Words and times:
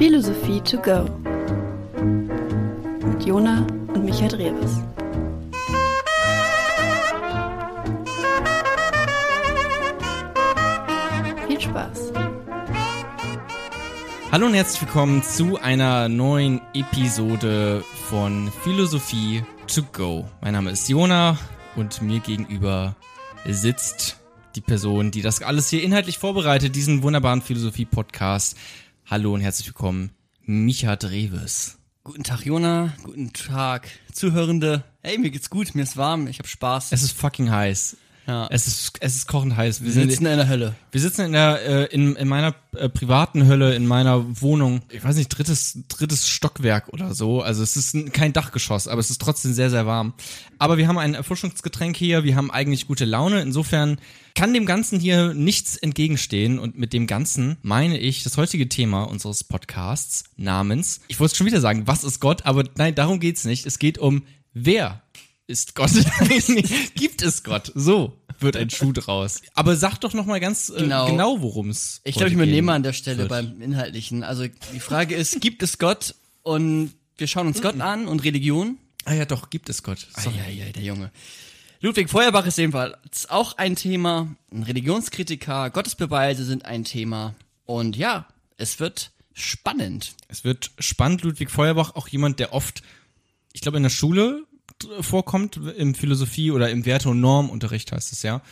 Philosophie 0.00 0.62
to 0.62 0.78
go. 0.78 1.04
Mit 3.06 3.22
Jona 3.22 3.66
und 3.92 4.02
Michael 4.02 4.30
Drewes. 4.30 4.80
Viel 11.46 11.60
Spaß. 11.60 12.12
Hallo 14.32 14.46
und 14.46 14.54
herzlich 14.54 14.80
willkommen 14.80 15.22
zu 15.22 15.60
einer 15.60 16.08
neuen 16.08 16.62
Episode 16.72 17.84
von 18.08 18.50
Philosophie 18.64 19.44
to 19.66 19.82
go. 19.92 20.26
Mein 20.40 20.54
Name 20.54 20.70
ist 20.70 20.88
Jona 20.88 21.36
und 21.76 22.00
mir 22.00 22.20
gegenüber 22.20 22.96
sitzt 23.44 24.16
die 24.56 24.62
Person, 24.62 25.10
die 25.10 25.20
das 25.20 25.42
alles 25.42 25.68
hier 25.68 25.82
inhaltlich 25.82 26.18
vorbereitet, 26.18 26.74
diesen 26.74 27.02
wunderbaren 27.02 27.42
Philosophie-Podcast. 27.42 28.56
Hallo 29.10 29.34
und 29.34 29.40
herzlich 29.40 29.66
willkommen, 29.66 30.10
Micha 30.42 30.94
Dreves. 30.94 31.78
Guten 32.04 32.22
Tag, 32.22 32.46
Jona. 32.46 32.92
Guten 33.02 33.32
Tag, 33.32 33.88
Zuhörende. 34.12 34.84
Hey, 35.02 35.18
mir 35.18 35.32
geht's 35.32 35.50
gut, 35.50 35.74
mir 35.74 35.82
ist 35.82 35.96
warm, 35.96 36.28
ich 36.28 36.38
hab 36.38 36.46
Spaß. 36.46 36.92
Es 36.92 37.02
ist 37.02 37.10
fucking 37.10 37.50
heiß. 37.50 37.96
Ja. 38.28 38.46
Es 38.52 38.68
ist, 38.68 38.92
es 39.00 39.16
ist 39.16 39.26
kochend 39.26 39.56
heiß. 39.56 39.82
Wir 39.82 39.90
sitzen 39.90 40.26
in 40.26 40.36
der 40.36 40.46
Hölle. 40.48 40.76
Wir 40.92 41.00
sitzen 41.00 41.22
in 41.22 41.32
der 41.32 41.60
äh, 41.60 41.84
in, 41.86 42.14
in 42.14 42.28
meiner 42.28 42.54
äh, 42.76 42.88
privaten 42.88 43.48
Hölle 43.48 43.74
in 43.74 43.84
meiner 43.84 44.40
Wohnung. 44.40 44.82
Ich 44.90 45.02
weiß 45.02 45.16
nicht, 45.16 45.26
drittes 45.26 45.80
drittes 45.88 46.28
Stockwerk 46.28 46.90
oder 46.90 47.12
so. 47.12 47.42
Also 47.42 47.64
es 47.64 47.76
ist 47.76 47.94
ein, 47.94 48.12
kein 48.12 48.32
Dachgeschoss, 48.32 48.86
aber 48.86 49.00
es 49.00 49.10
ist 49.10 49.20
trotzdem 49.20 49.52
sehr 49.52 49.70
sehr 49.70 49.86
warm. 49.86 50.14
Aber 50.60 50.78
wir 50.78 50.86
haben 50.86 50.98
ein 50.98 51.14
Erfrischungsgetränk 51.14 51.96
hier. 51.96 52.22
Wir 52.22 52.36
haben 52.36 52.52
eigentlich 52.52 52.86
gute 52.86 53.06
Laune. 53.06 53.40
Insofern 53.40 53.98
kann 54.34 54.54
dem 54.54 54.66
Ganzen 54.66 55.00
hier 55.00 55.34
nichts 55.34 55.76
entgegenstehen. 55.76 56.58
Und 56.58 56.78
mit 56.78 56.92
dem 56.92 57.06
Ganzen 57.06 57.56
meine 57.62 57.98
ich 57.98 58.22
das 58.22 58.36
heutige 58.36 58.68
Thema 58.68 59.04
unseres 59.04 59.44
Podcasts 59.44 60.24
namens. 60.36 61.00
Ich 61.08 61.20
wollte 61.20 61.34
schon 61.36 61.46
wieder 61.46 61.60
sagen, 61.60 61.86
was 61.86 62.04
ist 62.04 62.20
Gott? 62.20 62.46
Aber 62.46 62.64
nein, 62.76 62.94
darum 62.94 63.20
geht's 63.20 63.44
nicht. 63.44 63.66
Es 63.66 63.78
geht 63.78 63.98
um 63.98 64.24
wer 64.52 65.02
ist 65.46 65.74
Gott? 65.74 65.90
Gibt 66.94 67.22
es 67.22 67.42
Gott? 67.42 67.72
So 67.74 68.16
wird 68.38 68.56
ein 68.56 68.70
Schuh 68.70 68.92
draus. 68.92 69.42
Aber 69.54 69.76
sag 69.76 69.98
doch 69.98 70.14
noch 70.14 70.24
mal 70.26 70.40
ganz 70.40 70.68
äh, 70.70 70.80
genau, 70.80 71.06
Genau. 71.08 71.42
worum 71.42 71.70
es 71.70 72.00
Ich 72.04 72.14
glaube, 72.14 72.28
ich 72.28 72.34
übernehme 72.34 72.72
an 72.72 72.82
der 72.82 72.92
Stelle 72.92 73.18
wird. 73.18 73.28
beim 73.30 73.60
Inhaltlichen. 73.60 74.22
Also 74.22 74.46
die 74.72 74.80
Frage 74.80 75.14
ist, 75.14 75.40
gibt 75.40 75.62
es 75.62 75.78
Gott? 75.78 76.14
Und 76.42 76.92
wir 77.18 77.26
schauen 77.26 77.46
uns 77.48 77.60
Gott 77.60 77.78
an 77.80 78.06
und 78.08 78.24
Religion. 78.24 78.78
Ah 79.04 79.12
ja, 79.14 79.24
doch, 79.24 79.50
gibt 79.50 79.68
es 79.68 79.82
Gott. 79.82 80.06
Sorry. 80.16 80.36
Eieiei, 80.46 80.72
der 80.72 80.82
Junge. 80.82 81.10
Ludwig 81.82 82.10
Feuerbach 82.10 82.44
ist 82.44 82.58
ebenfalls 82.58 83.30
auch 83.30 83.56
ein 83.56 83.74
Thema. 83.74 84.28
Religionskritiker. 84.52 85.70
Gottesbeweise 85.70 86.44
sind 86.44 86.66
ein 86.66 86.84
Thema. 86.84 87.34
Und 87.64 87.96
ja, 87.96 88.26
es 88.58 88.80
wird 88.80 89.12
spannend. 89.32 90.12
Es 90.28 90.44
wird 90.44 90.72
spannend. 90.78 91.22
Ludwig 91.22 91.50
Feuerbach, 91.50 91.94
auch 91.94 92.06
jemand, 92.08 92.38
der 92.38 92.52
oft, 92.52 92.82
ich 93.54 93.62
glaube, 93.62 93.78
in 93.78 93.84
der 93.84 93.90
Schule 93.90 94.44
vorkommt, 95.00 95.56
im 95.56 95.94
Philosophie 95.94 96.50
oder 96.50 96.68
im 96.68 96.84
Werte- 96.84 97.08
und 97.08 97.20
Normunterricht 97.20 97.92
heißt 97.92 98.12
es 98.12 98.22
ja. 98.22 98.42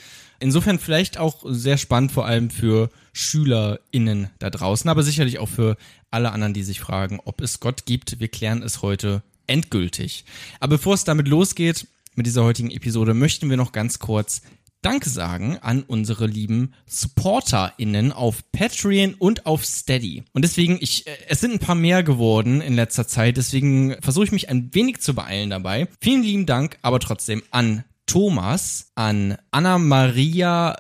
Insofern 0.41 0.79
vielleicht 0.79 1.19
auch 1.19 1.45
sehr 1.47 1.77
spannend, 1.77 2.13
vor 2.13 2.25
allem 2.25 2.49
für 2.49 2.89
SchülerInnen 3.13 4.31
da 4.39 4.49
draußen, 4.49 4.89
aber 4.89 5.03
sicherlich 5.03 5.39
auch 5.39 5.49
für 5.49 5.77
alle 6.11 6.33
anderen, 6.33 6.55
die 6.55 6.63
sich 6.63 6.81
fragen, 6.81 7.21
ob 7.25 7.43
es 7.43 7.61
Gott 7.61 7.85
gibt. 7.85 8.21
Wir 8.21 8.29
klären 8.29 8.63
es 8.63 8.81
heute 8.81 9.23
endgültig. 9.47 10.25
Aber 10.61 10.77
bevor 10.77 10.95
es 10.95 11.05
damit 11.05 11.29
losgeht, 11.29 11.87
mit 12.19 12.27
dieser 12.27 12.45
heutigen 12.45 12.71
Episode, 12.71 13.15
möchten 13.15 13.49
wir 13.49 13.57
noch 13.57 13.73
ganz 13.73 14.01
kurz 14.01 14.43
Danke 14.83 15.09
sagen 15.09 15.59
an 15.61 15.83
unsere 15.83 16.27
lieben 16.27 16.73
SupporterInnen 16.87 18.13
auf 18.13 18.43
Patreon 18.53 19.15
und 19.15 19.47
auf 19.47 19.65
Steady. 19.65 20.25
Und 20.33 20.43
deswegen, 20.43 20.79
ich, 20.81 21.07
äh, 21.07 21.11
es 21.29 21.41
sind 21.41 21.53
ein 21.53 21.59
paar 21.59 21.75
mehr 21.75 22.03
geworden 22.03 22.61
in 22.61 22.75
letzter 22.75 23.07
Zeit, 23.09 23.37
deswegen 23.37 23.97
versuche 24.03 24.25
ich 24.25 24.33
mich 24.33 24.49
ein 24.49 24.73
wenig 24.75 25.01
zu 25.01 25.15
beeilen 25.15 25.51
dabei. 25.51 25.89
Vielen 26.01 26.23
lieben 26.23 26.47
Dank, 26.47 26.79
aber 26.83 27.01
trotzdem 27.01 27.43
an 27.51 27.85
Thomas, 28.07 28.93
an 28.95 29.37
Anna 29.51 29.79
Maria 29.79 30.77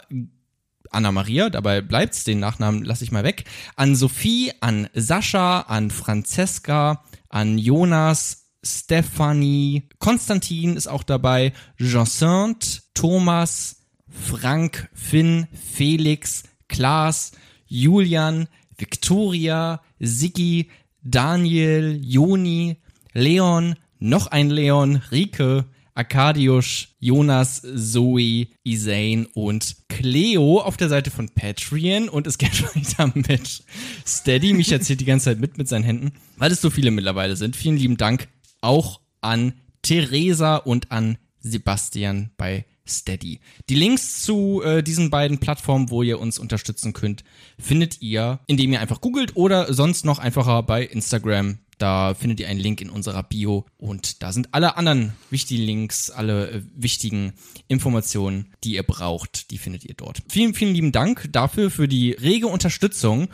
Anna 0.91 1.13
Maria, 1.13 1.51
dabei 1.51 1.83
bleibt's, 1.83 2.25
den 2.25 2.41
Nachnamen 2.41 2.83
lasse 2.83 3.05
ich 3.05 3.13
mal 3.13 3.25
weg, 3.25 3.45
an 3.77 3.95
Sophie, 3.95 4.53
an 4.61 4.89
Sascha, 4.95 5.61
an 5.61 5.91
Franziska, 5.91 7.05
an 7.29 7.59
Jonas, 7.59 8.48
Stephanie, 8.65 9.85
Konstantin 9.99 10.77
ist 10.77 10.89
auch 10.89 11.03
dabei, 11.03 11.53
Jacinthe, 11.79 12.83
Thomas, 12.95 13.77
Frank, 14.09 14.89
Finn, 14.93 15.47
Felix, 15.53 16.45
Klaas, 16.69 17.33
Julian, 17.67 18.49
Victoria, 18.77 19.81
Siggi, 20.01 20.71
Daniel, 21.03 21.99
Joni, 22.03 22.77
Leon, 23.13 23.77
noch 23.99 24.29
ein 24.29 24.51
Leon, 24.51 24.97
Rike, 25.11 25.67
Arkadiusz, 25.95 26.89
Jonas, 27.01 27.63
Zoe, 27.75 28.47
Isane 28.63 29.27
und 29.35 29.77
Cleo 29.89 30.61
auf 30.61 30.77
der 30.77 30.89
Seite 30.89 31.11
von 31.11 31.29
Patreon 31.29 32.09
und 32.09 32.29
es 32.29 32.39
geht 32.39 32.63
weiter 32.77 33.13
mit 33.15 33.65
Steady. 34.07 34.53
Mich 34.53 34.71
erzählt 34.71 35.01
die 35.01 35.05
ganze 35.05 35.25
Zeit 35.25 35.41
mit 35.41 35.59
mit 35.59 35.67
seinen 35.67 35.83
Händen, 35.83 36.13
weil 36.37 36.53
es 36.53 36.61
so 36.61 36.71
viele 36.71 36.93
mittlerweile 36.93 37.35
sind. 37.35 37.57
Vielen 37.57 37.77
lieben 37.77 37.97
Dank 37.97 38.29
auch 38.61 39.01
an 39.21 39.55
Theresa 39.83 40.57
und 40.57 40.91
an 40.91 41.19
Sebastian 41.41 42.31
bei 42.37 42.65
Steady. 42.87 43.41
Die 43.69 43.75
Links 43.75 44.23
zu 44.23 44.63
äh, 44.63 44.83
diesen 44.83 45.11
beiden 45.11 45.39
Plattformen, 45.39 45.91
wo 45.91 46.03
ihr 46.03 46.19
uns 46.19 46.39
unterstützen 46.39 46.93
könnt, 46.93 47.25
findet 47.59 48.01
ihr, 48.01 48.41
indem 48.47 48.73
ihr 48.73 48.81
einfach 48.81 49.01
googelt 49.01 49.37
oder 49.37 49.73
sonst 49.73 50.05
noch 50.05 50.19
einfacher 50.19 50.63
bei 50.63 50.85
Instagram. 50.85 51.59
Da 51.77 52.15
findet 52.15 52.41
ihr 52.41 52.49
einen 52.49 52.59
Link 52.59 52.81
in 52.81 52.91
unserer 52.91 53.23
Bio 53.23 53.65
und 53.77 54.23
da 54.23 54.33
sind 54.33 54.49
alle 54.53 54.77
anderen 54.77 55.13
wichtigen 55.31 55.63
Links, 55.63 56.11
alle 56.11 56.51
äh, 56.51 56.63
wichtigen 56.75 57.35
Informationen, 57.69 58.53
die 58.65 58.75
ihr 58.75 58.83
braucht, 58.83 59.53
die 59.53 59.59
findet 59.59 59.85
ihr 59.85 59.95
dort. 59.95 60.23
Vielen, 60.29 60.55
vielen 60.55 60.75
lieben 60.75 60.93
Dank 60.93 61.29
dafür, 61.31 61.71
für 61.71 61.87
die 61.87 62.13
rege 62.13 62.49
Unterstützung 62.49 63.29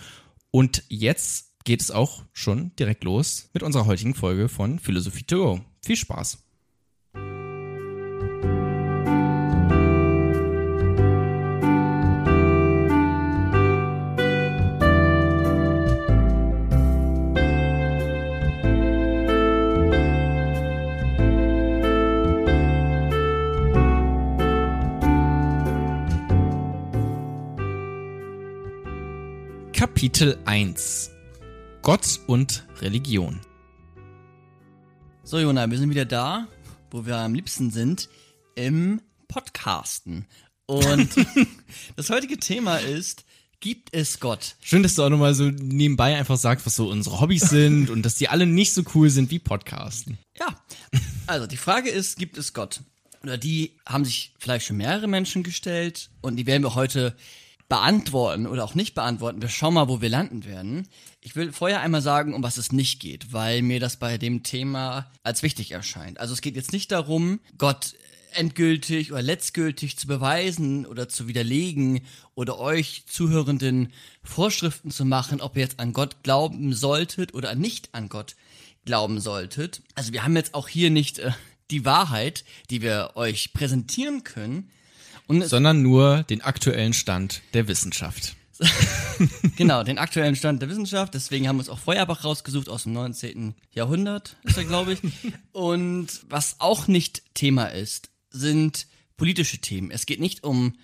und 0.51 0.85
jetzt 0.89 1.44
geht 1.65 1.81
es 1.81 1.91
auch 1.91 2.25
schon 2.33 2.77
direkt 2.77 3.05
los 3.05 3.49
mit 3.55 3.63
unserer 3.63 3.87
heutigen 3.87 4.15
Folge 4.15 4.49
von 4.49 4.79
Philosophie 4.79 5.25
to 5.25 5.37
go. 5.37 5.61
Viel 5.83 5.97
Spaß! 5.97 6.39
Kapitel 29.73 30.39
1 30.45 31.14
Gott 31.85 32.19
und 32.27 32.67
Religion. 32.81 33.43
So, 35.23 35.39
Jona, 35.39 35.71
wir 35.71 35.77
sind 35.77 35.91
wieder 35.91 36.07
da, 36.07 36.49
wo 36.91 37.05
wir 37.05 37.19
am 37.19 37.35
liebsten 37.35 37.71
sind, 37.71 38.09
im 38.55 39.03
Podcasten. 39.29 40.25
Und 40.65 41.11
das 41.97 42.09
heutige 42.09 42.39
Thema 42.39 42.79
ist, 42.79 43.27
gibt 43.61 43.91
es 43.93 44.19
Gott? 44.19 44.57
Schön, 44.63 44.83
dass 44.83 44.95
du 44.95 45.03
auch 45.03 45.11
nochmal 45.11 45.35
so 45.35 45.51
nebenbei 45.51 46.17
einfach 46.17 46.39
sagst, 46.39 46.65
was 46.65 46.75
so 46.75 46.89
unsere 46.89 47.21
Hobbys 47.21 47.51
sind 47.51 47.91
und 47.91 48.03
dass 48.03 48.15
die 48.15 48.31
alle 48.31 48.47
nicht 48.47 48.73
so 48.73 48.83
cool 48.95 49.11
sind 49.11 49.31
wie 49.31 49.39
Podcasten. 49.39 50.17
Ja, 50.39 50.59
also 51.27 51.47
die 51.47 51.59
Frage 51.59 51.91
ist, 51.91 52.17
gibt 52.17 52.39
es 52.39 52.55
Gott? 52.55 52.81
Oder 53.23 53.37
die 53.37 53.77
haben 53.85 54.07
sich 54.07 54.33
vielleicht 54.39 54.65
schon 54.65 54.79
mehrere 54.79 55.07
Menschen 55.07 55.43
gestellt 55.43 56.09
und 56.23 56.37
die 56.37 56.47
werden 56.47 56.63
wir 56.63 56.77
heute 56.77 57.15
beantworten 57.69 58.47
oder 58.47 58.65
auch 58.65 58.75
nicht 58.75 58.95
beantworten. 58.95 59.41
Wir 59.41 59.49
schauen 59.49 59.75
mal, 59.75 59.89
wo 59.89 60.01
wir 60.01 60.09
landen 60.09 60.45
werden. 60.45 60.89
Ich 61.21 61.35
will 61.35 61.53
vorher 61.53 61.81
einmal 61.81 62.03
sagen, 62.03 62.35
um 62.35 62.43
was 62.43 62.57
es 62.57 62.73
nicht 62.73 63.01
geht, 63.01 63.33
weil 63.33 63.63
mir 63.63 63.81
das 63.81 63.97
bei 63.97 64.19
dem 64.19 64.43
Thema 64.43 65.11
als 65.23 65.43
wichtig 65.43 65.73
erscheint. 65.73 66.21
Also 66.21 66.35
es 66.35 66.41
geht 66.41 66.57
jetzt 66.57 66.73
nicht 66.73 66.93
darum, 66.93 67.41
Gott 67.57 67.95
endgültig 68.33 69.13
oder 69.13 69.23
letztgültig 69.23 69.97
zu 69.97 70.07
beweisen 70.07 70.87
oder 70.87 71.09
zu 71.09 71.29
widerlegen 71.29 72.03
oder 72.35 72.59
euch 72.59 73.05
Zuhörenden 73.07 73.93
Vorschriften 74.23 74.91
zu 74.91 75.05
machen, 75.05 75.41
ob 75.41 75.57
ihr 75.57 75.63
jetzt 75.63 75.81
an 75.81 75.93
Gott 75.93 76.23
glauben 76.23 76.75
solltet 76.75 77.33
oder 77.35 77.55
nicht 77.55 77.89
an 77.93 78.09
Gott 78.09 78.35
glauben 78.85 79.21
solltet. 79.21 79.83
Also 79.95 80.13
wir 80.13 80.25
haben 80.25 80.37
jetzt 80.37 80.55
auch 80.55 80.69
hier 80.69 80.91
nicht 80.91 81.19
äh, 81.19 81.31
die 81.71 81.85
Wahrheit, 81.85 82.45
die 82.71 82.83
wir 82.83 83.13
euch 83.15 83.53
präsentieren 83.53 84.25
können. 84.25 84.71
Sondern 85.29 85.83
nur 85.83 86.23
den 86.25 86.43
aktuellen 86.43 86.93
Stand 86.93 87.43
der 87.55 87.69
Wissenschaft. 87.69 88.37
genau, 89.57 89.83
den 89.83 89.99
aktuellen 89.99 90.37
Stand 90.37 90.63
der 90.63 90.69
Wissenschaft. 90.69 91.15
Deswegen 91.15 91.49
haben 91.49 91.57
wir 91.57 91.61
uns 91.61 91.69
auch 91.69 91.79
Feuerbach 91.79 92.25
rausgesucht 92.25 92.69
aus 92.69 92.85
dem 92.85 92.93
19. 92.93 93.55
Jahrhundert, 93.73 94.37
ist 94.45 94.57
er, 94.57 94.65
glaube 94.65 94.93
ich. 94.93 95.01
Und 95.53 96.21
was 96.29 96.57
auch 96.61 96.87
nicht 96.87 97.23
Thema 97.35 97.67
ist, 97.67 98.11
sind 98.31 98.87
politische 99.17 99.59
Themen. 99.59 99.91
Es 99.91 100.07
geht 100.07 100.21
nicht 100.21 100.45
um 100.45 100.75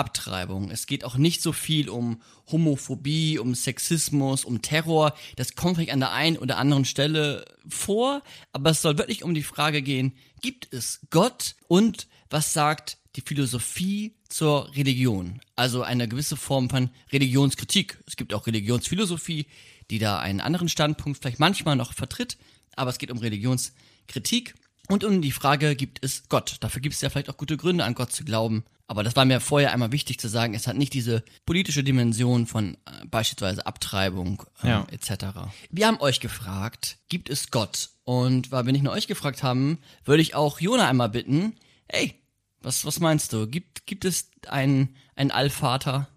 Abtreibung. 0.00 0.70
Es 0.70 0.86
geht 0.86 1.04
auch 1.04 1.16
nicht 1.16 1.42
so 1.42 1.52
viel 1.52 1.90
um 1.90 2.22
Homophobie, 2.50 3.38
um 3.38 3.54
Sexismus, 3.54 4.46
um 4.46 4.62
Terror. 4.62 5.14
Das 5.36 5.56
kommt 5.56 5.76
vielleicht 5.76 5.92
an 5.92 6.00
der 6.00 6.12
einen 6.12 6.38
oder 6.38 6.56
anderen 6.56 6.86
Stelle 6.86 7.44
vor, 7.68 8.22
aber 8.52 8.70
es 8.70 8.80
soll 8.80 8.96
wirklich 8.96 9.22
um 9.22 9.34
die 9.34 9.42
Frage 9.42 9.82
gehen, 9.82 10.14
gibt 10.40 10.72
es 10.72 11.00
Gott 11.10 11.54
und 11.68 12.08
was 12.30 12.54
sagt 12.54 12.96
die 13.16 13.20
Philosophie 13.20 14.14
zur 14.30 14.74
Religion? 14.74 15.42
Also 15.54 15.82
eine 15.82 16.08
gewisse 16.08 16.36
Form 16.38 16.70
von 16.70 16.88
Religionskritik. 17.12 18.02
Es 18.06 18.16
gibt 18.16 18.32
auch 18.32 18.46
Religionsphilosophie, 18.46 19.46
die 19.90 19.98
da 19.98 20.18
einen 20.18 20.40
anderen 20.40 20.70
Standpunkt 20.70 21.20
vielleicht 21.20 21.40
manchmal 21.40 21.76
noch 21.76 21.92
vertritt, 21.92 22.38
aber 22.74 22.88
es 22.88 22.96
geht 22.96 23.10
um 23.10 23.18
Religionskritik 23.18 24.54
und 24.88 25.04
um 25.04 25.22
die 25.22 25.32
Frage, 25.32 25.76
gibt 25.76 26.02
es 26.02 26.28
Gott? 26.28 26.56
Dafür 26.60 26.80
gibt 26.80 26.94
es 26.94 27.00
ja 27.00 27.10
vielleicht 27.10 27.28
auch 27.28 27.36
gute 27.36 27.56
Gründe, 27.56 27.84
an 27.84 27.94
Gott 27.94 28.12
zu 28.12 28.24
glauben. 28.24 28.64
Aber 28.90 29.04
das 29.04 29.14
war 29.14 29.24
mir 29.24 29.38
vorher 29.38 29.72
einmal 29.72 29.92
wichtig 29.92 30.18
zu 30.18 30.26
sagen, 30.28 30.52
es 30.52 30.66
hat 30.66 30.74
nicht 30.76 30.92
diese 30.94 31.22
politische 31.46 31.84
Dimension 31.84 32.48
von 32.48 32.74
äh, 32.74 33.06
beispielsweise 33.06 33.64
Abtreibung 33.64 34.42
äh, 34.64 34.68
Ja. 34.68 34.86
etc. 34.90 35.26
Wir 35.70 35.86
haben 35.86 36.00
euch 36.00 36.18
gefragt, 36.18 36.98
gibt 37.08 37.30
es 37.30 37.52
Gott? 37.52 37.90
Und 38.02 38.50
weil 38.50 38.66
wir 38.66 38.72
nicht 38.72 38.82
nur 38.82 38.92
euch 38.92 39.06
gefragt 39.06 39.44
haben, 39.44 39.78
würde 40.04 40.22
ich 40.22 40.34
auch 40.34 40.58
Jona 40.58 40.88
einmal 40.88 41.08
bitten, 41.08 41.54
hey, 41.88 42.16
was, 42.62 42.84
was 42.84 42.98
meinst 42.98 43.32
du? 43.32 43.46
Gibt, 43.46 43.86
gibt 43.86 44.04
es 44.04 44.28
einen, 44.48 44.96
einen 45.14 45.30
Allvater? 45.30 46.08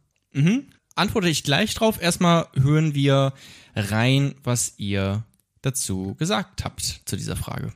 Antworte 0.96 1.30
ich 1.30 1.44
gleich 1.44 1.75
drauf. 1.75 2.02
Erstmal 2.02 2.48
hören 2.56 2.96
wir 2.96 3.34
rein, 3.75 4.34
was 4.44 4.74
ihr 4.78 5.24
dazu 5.62 6.16
gesagt 6.16 6.64
habt 6.66 7.02
zu 7.06 7.16
dieser 7.18 7.36
Frage. 7.36 7.72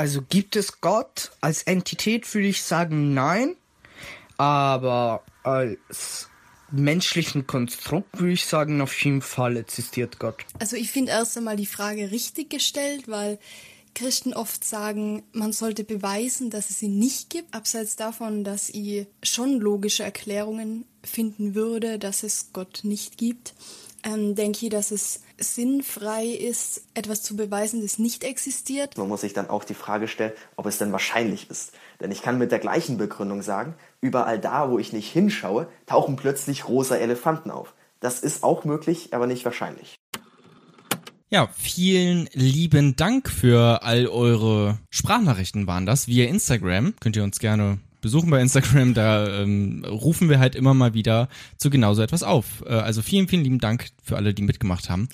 Also 0.00 0.22
gibt 0.22 0.56
es 0.56 0.80
Gott 0.80 1.30
als 1.42 1.62
Entität, 1.64 2.32
würde 2.32 2.46
ich 2.46 2.62
sagen, 2.62 3.12
nein. 3.12 3.54
Aber 4.38 5.22
als 5.42 6.30
menschlichen 6.70 7.46
Konstrukt 7.46 8.18
würde 8.18 8.32
ich 8.32 8.46
sagen, 8.46 8.80
auf 8.80 8.98
jeden 9.04 9.20
Fall 9.20 9.58
existiert 9.58 10.18
Gott. 10.18 10.36
Also 10.58 10.76
ich 10.76 10.90
finde 10.90 11.12
erst 11.12 11.36
einmal 11.36 11.56
die 11.56 11.66
Frage 11.66 12.12
richtig 12.12 12.48
gestellt, 12.48 13.08
weil 13.08 13.38
Christen 13.94 14.32
oft 14.32 14.64
sagen, 14.64 15.22
man 15.32 15.52
sollte 15.52 15.84
beweisen, 15.84 16.48
dass 16.48 16.70
es 16.70 16.80
ihn 16.80 16.98
nicht 16.98 17.28
gibt. 17.28 17.52
Abseits 17.52 17.96
davon, 17.96 18.42
dass 18.42 18.70
ich 18.70 19.06
schon 19.22 19.60
logische 19.60 20.02
Erklärungen 20.02 20.86
finden 21.04 21.54
würde, 21.54 21.98
dass 21.98 22.22
es 22.22 22.54
Gott 22.54 22.80
nicht 22.84 23.18
gibt, 23.18 23.52
ähm, 24.04 24.34
denke 24.34 24.66
ich, 24.66 24.70
dass 24.70 24.90
es 24.90 25.22
sinnfrei 25.38 26.26
ist, 26.26 26.82
etwas 26.94 27.22
zu 27.22 27.36
beweisen, 27.36 27.82
das 27.82 27.98
nicht 27.98 28.24
existiert. 28.24 28.96
Man 28.96 29.08
muss 29.08 29.22
sich 29.22 29.32
dann 29.32 29.50
auch 29.50 29.64
die 29.64 29.74
Frage 29.74 30.08
stellen, 30.08 30.32
ob 30.56 30.66
es 30.66 30.78
denn 30.78 30.92
wahrscheinlich 30.92 31.50
ist. 31.50 31.72
Denn 32.00 32.10
ich 32.10 32.22
kann 32.22 32.38
mit 32.38 32.52
der 32.52 32.58
gleichen 32.58 32.98
Begründung 32.98 33.42
sagen, 33.42 33.74
überall 34.00 34.38
da, 34.38 34.70
wo 34.70 34.78
ich 34.78 34.92
nicht 34.92 35.10
hinschaue, 35.10 35.68
tauchen 35.86 36.16
plötzlich 36.16 36.68
rosa 36.68 36.96
Elefanten 36.96 37.50
auf. 37.50 37.74
Das 38.00 38.20
ist 38.20 38.42
auch 38.42 38.64
möglich, 38.64 39.12
aber 39.12 39.26
nicht 39.26 39.44
wahrscheinlich. 39.44 39.96
Ja, 41.28 41.48
vielen 41.56 42.28
lieben 42.32 42.96
Dank 42.96 43.28
für 43.28 43.84
all 43.84 44.08
eure 44.08 44.78
Sprachnachrichten 44.90 45.68
waren 45.68 45.86
das 45.86 46.08
via 46.08 46.26
Instagram. 46.26 46.94
Könnt 46.98 47.14
ihr 47.14 47.22
uns 47.22 47.38
gerne 47.38 47.78
besuchen 48.00 48.30
bei 48.30 48.40
Instagram, 48.40 48.94
da 48.94 49.42
ähm, 49.42 49.84
rufen 49.84 50.28
wir 50.28 50.38
halt 50.38 50.54
immer 50.54 50.74
mal 50.74 50.94
wieder 50.94 51.28
zu 51.56 51.70
genauso 51.70 52.02
etwas 52.02 52.22
auf. 52.22 52.64
Äh, 52.66 52.74
also 52.74 53.02
vielen, 53.02 53.28
vielen 53.28 53.44
lieben 53.44 53.58
Dank 53.58 53.88
für 54.02 54.16
alle, 54.16 54.34
die 54.34 54.42
mitgemacht 54.42 54.90
haben. 54.90 55.08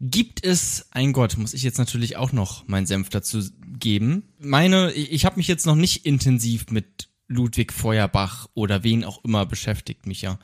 Gibt 0.00 0.44
es 0.44 0.86
ein 0.90 1.12
Gott, 1.12 1.36
muss 1.38 1.54
ich 1.54 1.62
jetzt 1.62 1.78
natürlich 1.78 2.16
auch 2.16 2.32
noch 2.32 2.66
meinen 2.66 2.86
Senf 2.86 3.08
dazu 3.08 3.40
geben. 3.78 4.24
Meine, 4.38 4.92
ich, 4.92 5.12
ich 5.12 5.24
habe 5.24 5.36
mich 5.36 5.48
jetzt 5.48 5.66
noch 5.66 5.76
nicht 5.76 6.04
intensiv 6.04 6.70
mit 6.70 7.08
Ludwig 7.26 7.72
Feuerbach 7.72 8.48
oder 8.54 8.84
wen 8.84 9.04
auch 9.04 9.24
immer 9.24 9.46
beschäftigt 9.46 10.06
mich 10.06 10.22
ja. 10.22 10.38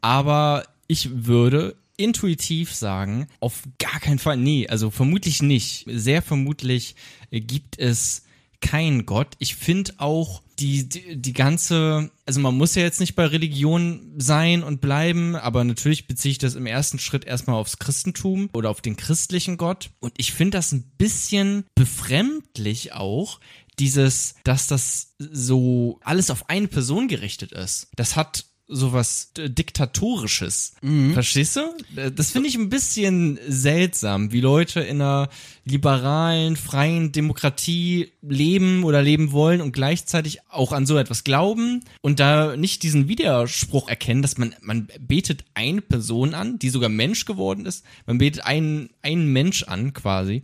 Aber 0.00 0.64
ich 0.86 1.26
würde 1.26 1.76
intuitiv 1.96 2.72
sagen, 2.74 3.26
auf 3.40 3.62
gar 3.78 4.00
keinen 4.00 4.18
Fall, 4.18 4.36
nee, 4.36 4.66
also 4.68 4.90
vermutlich 4.90 5.42
nicht. 5.42 5.84
Sehr 5.86 6.22
vermutlich 6.22 6.96
gibt 7.30 7.78
es 7.78 8.22
kein 8.60 9.06
Gott. 9.06 9.34
Ich 9.38 9.54
finde 9.56 9.94
auch 9.98 10.42
die, 10.60 11.16
die, 11.16 11.32
ganze, 11.32 12.10
also 12.26 12.40
man 12.40 12.56
muss 12.56 12.74
ja 12.74 12.82
jetzt 12.82 13.00
nicht 13.00 13.14
bei 13.14 13.24
Religion 13.24 14.14
sein 14.18 14.62
und 14.62 14.80
bleiben, 14.80 15.34
aber 15.34 15.64
natürlich 15.64 16.06
beziehe 16.06 16.32
ich 16.32 16.38
das 16.38 16.54
im 16.54 16.66
ersten 16.66 16.98
Schritt 16.98 17.24
erstmal 17.24 17.56
aufs 17.56 17.78
Christentum 17.78 18.50
oder 18.52 18.68
auf 18.68 18.82
den 18.82 18.96
christlichen 18.96 19.56
Gott. 19.56 19.90
Und 20.00 20.12
ich 20.18 20.32
finde 20.32 20.58
das 20.58 20.72
ein 20.72 20.82
bisschen 20.98 21.64
befremdlich 21.74 22.92
auch, 22.92 23.40
dieses, 23.78 24.34
dass 24.44 24.66
das 24.66 25.14
so 25.18 25.98
alles 26.02 26.30
auf 26.30 26.50
eine 26.50 26.68
Person 26.68 27.08
gerichtet 27.08 27.52
ist. 27.52 27.88
Das 27.96 28.14
hat 28.14 28.44
sowas 28.70 29.32
äh, 29.38 29.50
diktatorisches. 29.50 30.74
Verstehst 31.12 31.56
du? 31.56 31.60
Äh, 31.96 32.10
Das 32.12 32.30
finde 32.30 32.48
ich 32.48 32.56
ein 32.56 32.68
bisschen 32.68 33.38
seltsam, 33.46 34.32
wie 34.32 34.40
Leute 34.40 34.80
in 34.80 35.00
einer 35.02 35.28
liberalen, 35.64 36.56
freien 36.56 37.12
Demokratie 37.12 38.12
leben 38.22 38.84
oder 38.84 39.02
leben 39.02 39.32
wollen 39.32 39.60
und 39.60 39.72
gleichzeitig 39.72 40.40
auch 40.48 40.72
an 40.72 40.86
so 40.86 40.96
etwas 40.96 41.22
glauben 41.24 41.84
und 42.00 42.18
da 42.20 42.56
nicht 42.56 42.82
diesen 42.82 43.08
Widerspruch 43.08 43.88
erkennen, 43.88 44.22
dass 44.22 44.38
man 44.38 44.54
man 44.60 44.88
betet 44.98 45.44
eine 45.54 45.82
Person 45.82 46.34
an, 46.34 46.58
die 46.58 46.70
sogar 46.70 46.88
Mensch 46.88 47.24
geworden 47.24 47.66
ist. 47.66 47.84
Man 48.06 48.18
betet 48.18 48.44
einen 48.44 48.90
einen 49.02 49.26
Mensch 49.32 49.64
an 49.64 49.92
quasi. 49.92 50.42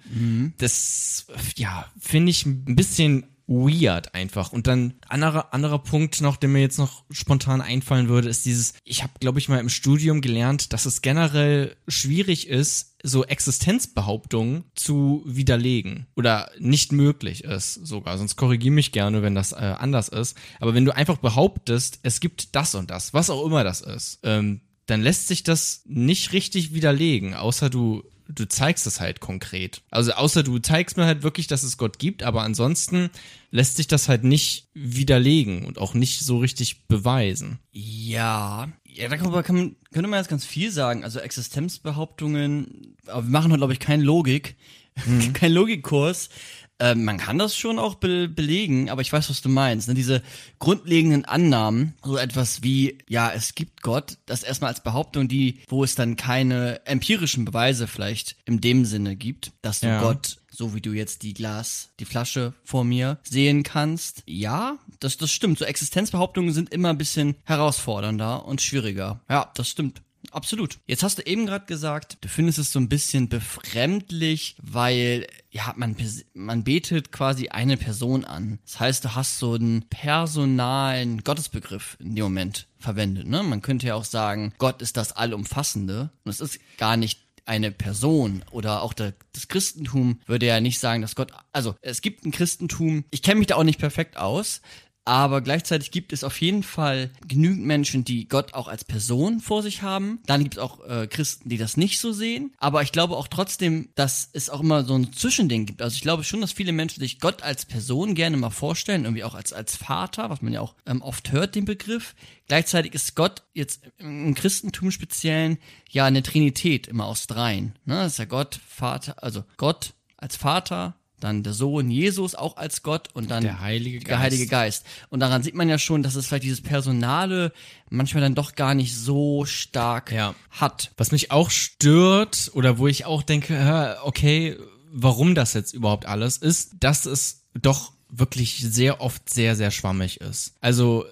Das 0.59 1.27
ja, 1.57 1.87
finde 1.99 2.31
ich 2.31 2.45
ein 2.47 2.77
bisschen 2.77 3.25
weird 3.47 4.15
einfach. 4.15 4.53
Und 4.53 4.67
dann 4.67 4.95
anderer 5.09 5.55
anderer 5.55 5.79
Punkt 5.79 6.21
noch, 6.21 6.37
der 6.37 6.49
mir 6.49 6.61
jetzt 6.61 6.79
noch 6.79 7.05
spontan 7.11 7.61
einfallen 7.61 8.09
würde, 8.09 8.29
ist 8.29 8.45
dieses, 8.45 8.75
ich 8.85 9.03
habe 9.03 9.13
glaube 9.21 9.39
ich 9.39 9.49
mal 9.49 9.61
im 9.61 9.69
Studium 9.69 10.21
gelernt, 10.21 10.73
dass 10.73 10.87
es 10.87 11.03
generell 11.03 11.77
schwierig 11.87 12.49
ist, 12.49 12.97
so 13.03 13.25
Existenzbehauptungen 13.25 14.65
zu 14.75 15.23
widerlegen 15.27 16.07
oder 16.17 16.51
nicht 16.59 16.91
möglich 16.91 17.45
ist 17.45 17.75
sogar. 17.75 18.19
Sonst 18.19 18.37
korrigiere 18.37 18.75
mich 18.75 18.91
gerne, 18.91 19.23
wenn 19.23 19.35
das 19.35 19.53
äh, 19.53 19.75
anders 19.79 20.09
ist. 20.09 20.37
Aber 20.61 20.75
wenn 20.75 20.85
du 20.85 20.95
einfach 20.95 21.19
behauptest, 21.19 22.01
es 22.03 22.19
gibt 22.19 22.57
das 22.57 22.75
und 22.75 22.91
das, 22.91 23.15
was 23.15 23.31
auch 23.31 23.45
immer 23.47 23.63
das 23.63 23.81
ist, 23.81 24.21
ähm, 24.25 24.63
dann 24.87 25.03
lässt 25.03 25.29
sich 25.29 25.43
das 25.43 25.83
nicht 25.85 26.33
richtig 26.33 26.73
widerlegen, 26.73 27.35
außer 27.35 27.71
du 27.71 28.05
du 28.29 28.47
zeigst 28.49 28.87
es 28.87 29.01
halt 29.01 29.21
konkret. 29.21 29.83
Also 29.91 30.13
außer 30.13 30.43
du 30.43 30.59
zeigst 30.59 30.97
mir 30.97 31.05
halt 31.07 31.23
wirklich, 31.23 31.47
dass 31.47 31.63
es 31.63 31.77
Gott 31.79 31.99
gibt, 31.99 32.23
aber 32.23 32.43
ansonsten 32.43 33.11
lässt 33.51 33.77
sich 33.77 33.87
das 33.87 34.09
halt 34.09 34.25
nicht 34.25 34.69
widerlegen 34.75 35.65
und 35.65 35.79
auch 35.79 35.95
nicht 35.95 36.21
so 36.21 36.39
richtig 36.39 36.87
beweisen. 36.89 37.59
Ja, 37.73 38.69
ja, 38.85 39.09
darüber 39.09 39.43
kann, 39.43 39.57
man- 39.57 39.77
könnte 39.93 40.09
man 40.09 40.19
jetzt 40.21 40.29
ganz 40.29 40.45
viel 40.45 40.71
sagen. 40.71 41.05
Also 41.05 41.21
Existenzbehauptungen, 41.21 42.97
aber 43.07 43.23
wir 43.25 43.31
machen 43.31 43.51
heute, 43.53 43.59
glaube 43.61 43.73
ich, 43.73 43.79
keinen 43.81 44.03
Logik, 44.03 44.57
keinen 45.35 45.53
Logikkurs. 45.55 46.29
Ähm, 46.79 47.05
man 47.05 47.19
kann 47.19 47.39
das 47.39 47.57
schon 47.57 47.79
auch 47.79 47.95
be 47.95 48.29
belegen, 48.29 48.91
aber 48.91 49.01
ich 49.01 49.13
weiß, 49.13 49.31
was 49.31 49.41
du 49.41 49.49
meinst. 49.49 49.89
Ne? 49.89 49.95
Diese 49.95 50.23
grundlegenden 50.59 51.25
Annahmen, 51.25 51.95
so 52.05 52.17
etwas 52.17 52.63
wie, 52.63 52.99
ja, 53.09 53.33
es 53.33 53.55
gibt 53.55 53.83
Gott, 53.83 54.19
das 54.27 54.43
erstmal 54.43 54.71
als 54.71 54.83
Behauptung, 54.83 55.29
die, 55.29 55.61
wo 55.69 55.85
es 55.85 55.95
dann 55.95 56.17
keine 56.17 56.85
empirischen 56.87 57.45
Beweise 57.45 57.87
vielleicht 57.87 58.37
in 58.45 58.61
dem 58.61 58.85
Sinne 58.85 59.17
gibt, 59.17 59.53
dass 59.63 59.81
du 59.81 59.87
Ja. 59.87 60.01
Gott 60.01 60.39
so 60.57 60.75
wie 60.75 60.81
du 60.81 60.93
jetzt 60.93 61.23
die 61.23 61.35
Glas, 61.35 61.91
die 62.01 62.07
Flasche 62.07 62.55
vor 62.65 62.83
mir 62.83 63.19
sehen 63.25 63.63
kannst. 63.63 64.23
Ja, 64.27 64.79
das, 65.01 65.19
das 65.19 65.31
stimmt. 65.31 65.59
So 65.59 65.67
Existenzbehauptungen 65.67 66.55
sind 66.55 66.73
immer 66.73 66.91
ein 66.91 66.99
bisschen 66.99 67.37
herausfordernder 67.45 68.47
und 68.47 68.63
schwieriger. 68.63 69.21
Ja, 69.29 69.53
das 69.55 69.69
stimmt. 69.69 70.01
Absolut. 70.33 70.79
Jetzt 70.87 71.03
hast 71.03 71.19
du 71.19 71.23
eben 71.23 71.47
gerade 71.47 71.67
gesagt, 71.67 72.19
du 72.21 72.29
findest 72.29 72.59
es 72.59 72.73
so 72.73 72.79
ein 72.79 72.89
bisschen 72.89 73.29
befremdlich, 73.29 74.57
weil 74.61 75.27
ja, 75.57 75.73
man, 75.77 75.97
man 76.35 76.65
betet 76.65 77.13
quasi 77.13 77.49
eine 77.49 77.79
Person 77.79 78.27
an. 78.27 78.59
Das 78.65 78.79
heißt, 78.79 79.05
du 79.07 79.15
hast 79.15 79.39
so 79.39 79.55
einen 79.55 79.89
personalen 79.89 81.25
Gottesbegriff 81.25 81.97
in 81.99 82.15
dem 82.15 82.25
Moment 82.25 82.69
verwendet. 82.79 83.27
Ne? 83.27 83.43
Man 83.43 83.63
könnte 83.63 83.87
ja 83.87 83.95
auch 83.95 84.05
sagen, 84.05 84.53
Gott 84.59 84.83
ist 84.83 84.99
das 84.99 85.13
Allumfassende. 85.13 86.11
Und 86.25 86.31
es 86.31 86.41
ist 86.41 86.61
gar 86.77 86.99
nicht 86.99 87.21
eine 87.47 87.71
Person 87.71 88.43
oder 88.51 88.83
auch 88.83 88.93
der, 88.93 89.15
das 89.33 89.49
Christentum 89.49 90.21
würde 90.27 90.47
ja 90.47 90.61
nicht 90.61 90.81
sagen, 90.81 91.01
dass 91.01 91.15
Gott, 91.15 91.33
also 91.53 91.77
es 91.81 92.03
gibt 92.03 92.27
ein 92.27 92.33
Christentum, 92.33 93.05
ich 93.11 93.23
kenne 93.23 93.39
mich 93.39 93.47
da 93.47 93.55
auch 93.55 93.63
nicht 93.63 93.79
perfekt 93.79 94.17
aus, 94.17 94.61
aber 95.07 95.41
gleichzeitig 95.41 95.93
gibt 95.93 96.13
es 96.13 96.25
auf 96.25 96.41
jeden 96.41 96.65
Fall 96.65 97.11
genügend 97.29 97.65
Menschen, 97.65 98.05
die 98.05 98.27
Gott 98.27 98.55
auch 98.55 98.67
als 98.67 98.85
Person 98.85 99.39
vor 99.39 99.63
sich 99.63 99.83
haben. 99.83 100.19
Dann 100.27 100.43
gibt 100.43 100.57
es 100.57 100.61
auch 100.61 100.85
äh, 100.85 101.07
Christen, 101.07 101.49
die 101.49 101.59
das 101.59 101.77
nicht 101.77 102.01
so 102.01 102.13
sehen. 102.13 102.53
Aber 102.59 102.83
ich 102.83 102.91
glaube 102.91 103.17
auch 103.17 103.29
trotzdem, 103.29 103.89
dass 103.95 104.29
es 104.33 104.51
auch 104.51 104.61
immer 104.61 104.85
so 104.85 104.95
ein 104.95 105.13
Zwischending 105.13 105.65
gibt. 105.65 105.81
Also 105.81 105.95
ich 105.95 106.03
glaube 106.03 106.25
schon, 106.25 106.41
dass 106.41 106.53
viele 106.53 106.73
Menschen 106.73 106.99
sich 106.99 107.21
Gott 107.21 107.45
als 107.45 107.67
Person 107.67 108.17
gerne 108.17 108.37
mal 108.37 108.51
vorstellen, 108.51 109.05
irgendwie 109.05 109.23
auch 109.23 109.37
als, 109.37 109.53
als 109.53 109.77
Vater, 109.77 110.29
was 110.29 110.43
man 110.43 110.53
ja 110.53 110.61
auch 110.61 110.75
ähm, 110.87 111.03
oft 111.03 111.31
hört, 111.31 111.55
den 111.55 111.67
Begriff. 111.67 112.17
Gleichzeitig 112.49 112.93
ist 112.93 113.15
Gott 113.15 113.45
jetzt 113.55 113.83
im 113.99 114.35
Christentum 114.35 114.91
speziellen 114.91 115.59
ja 115.89 116.05
eine 116.05 116.25
Trinität 116.25 116.89
immer 116.89 117.07
aus 117.07 117.29
dreien. 117.29 117.79
Ne? 117.85 117.95
Das 117.95 118.15
ist 118.15 118.19
ja 118.19 118.25
Gott, 118.25 118.59
Vater, 118.67 119.23
also 119.23 119.45
Gott 119.57 119.95
als 120.17 120.35
Vater, 120.35 120.97
dann 121.21 121.43
der 121.43 121.53
Sohn 121.53 121.91
Jesus 121.91 122.35
auch 122.35 122.57
als 122.57 122.83
Gott 122.83 123.09
und 123.15 123.31
dann 123.31 123.43
Der 123.43 123.61
Heilige 123.61 124.01
der 124.01 124.19
Heilige 124.19 124.47
Geist. 124.47 124.85
Und 125.09 125.21
daran 125.21 125.43
sieht 125.43 125.55
man 125.55 125.69
ja 125.69 125.79
schon, 125.79 126.03
dass 126.03 126.15
es 126.15 126.27
vielleicht 126.27 126.45
dieses 126.45 126.61
Personale 126.63 127.53
manchmal 127.91 128.23
dann 128.23 128.35
doch 128.35 128.55
gar 128.55 128.75
nicht 128.75 128.95
so 128.95 129.45
stark 129.47 130.13
Ja. 130.13 130.35
hat. 130.51 130.93
Was 130.97 131.13
mich 131.13 131.31
auch 131.31 131.51
stört 131.51 132.51
oder 132.55 132.79
wo 132.79 132.87
ich 132.87 133.05
auch 133.07 133.23
denke, 133.23 133.97
okay, 134.05 134.57
warum 134.93 135.35
das 135.35 135.55
jetzt 135.55 135.73
überhaupt 135.75 136.07
alles 136.07 136.37
ist, 136.37 136.73
dass 136.81 137.07
es 137.07 137.45
doch 137.55 137.93
wirklich 138.09 138.59
sehr 138.61 139.01
oft 139.01 139.29
sehr, 139.29 139.57
sehr 139.57 139.71
schwammig 139.71 140.21
ist. 140.21 140.55
Also 140.61 141.05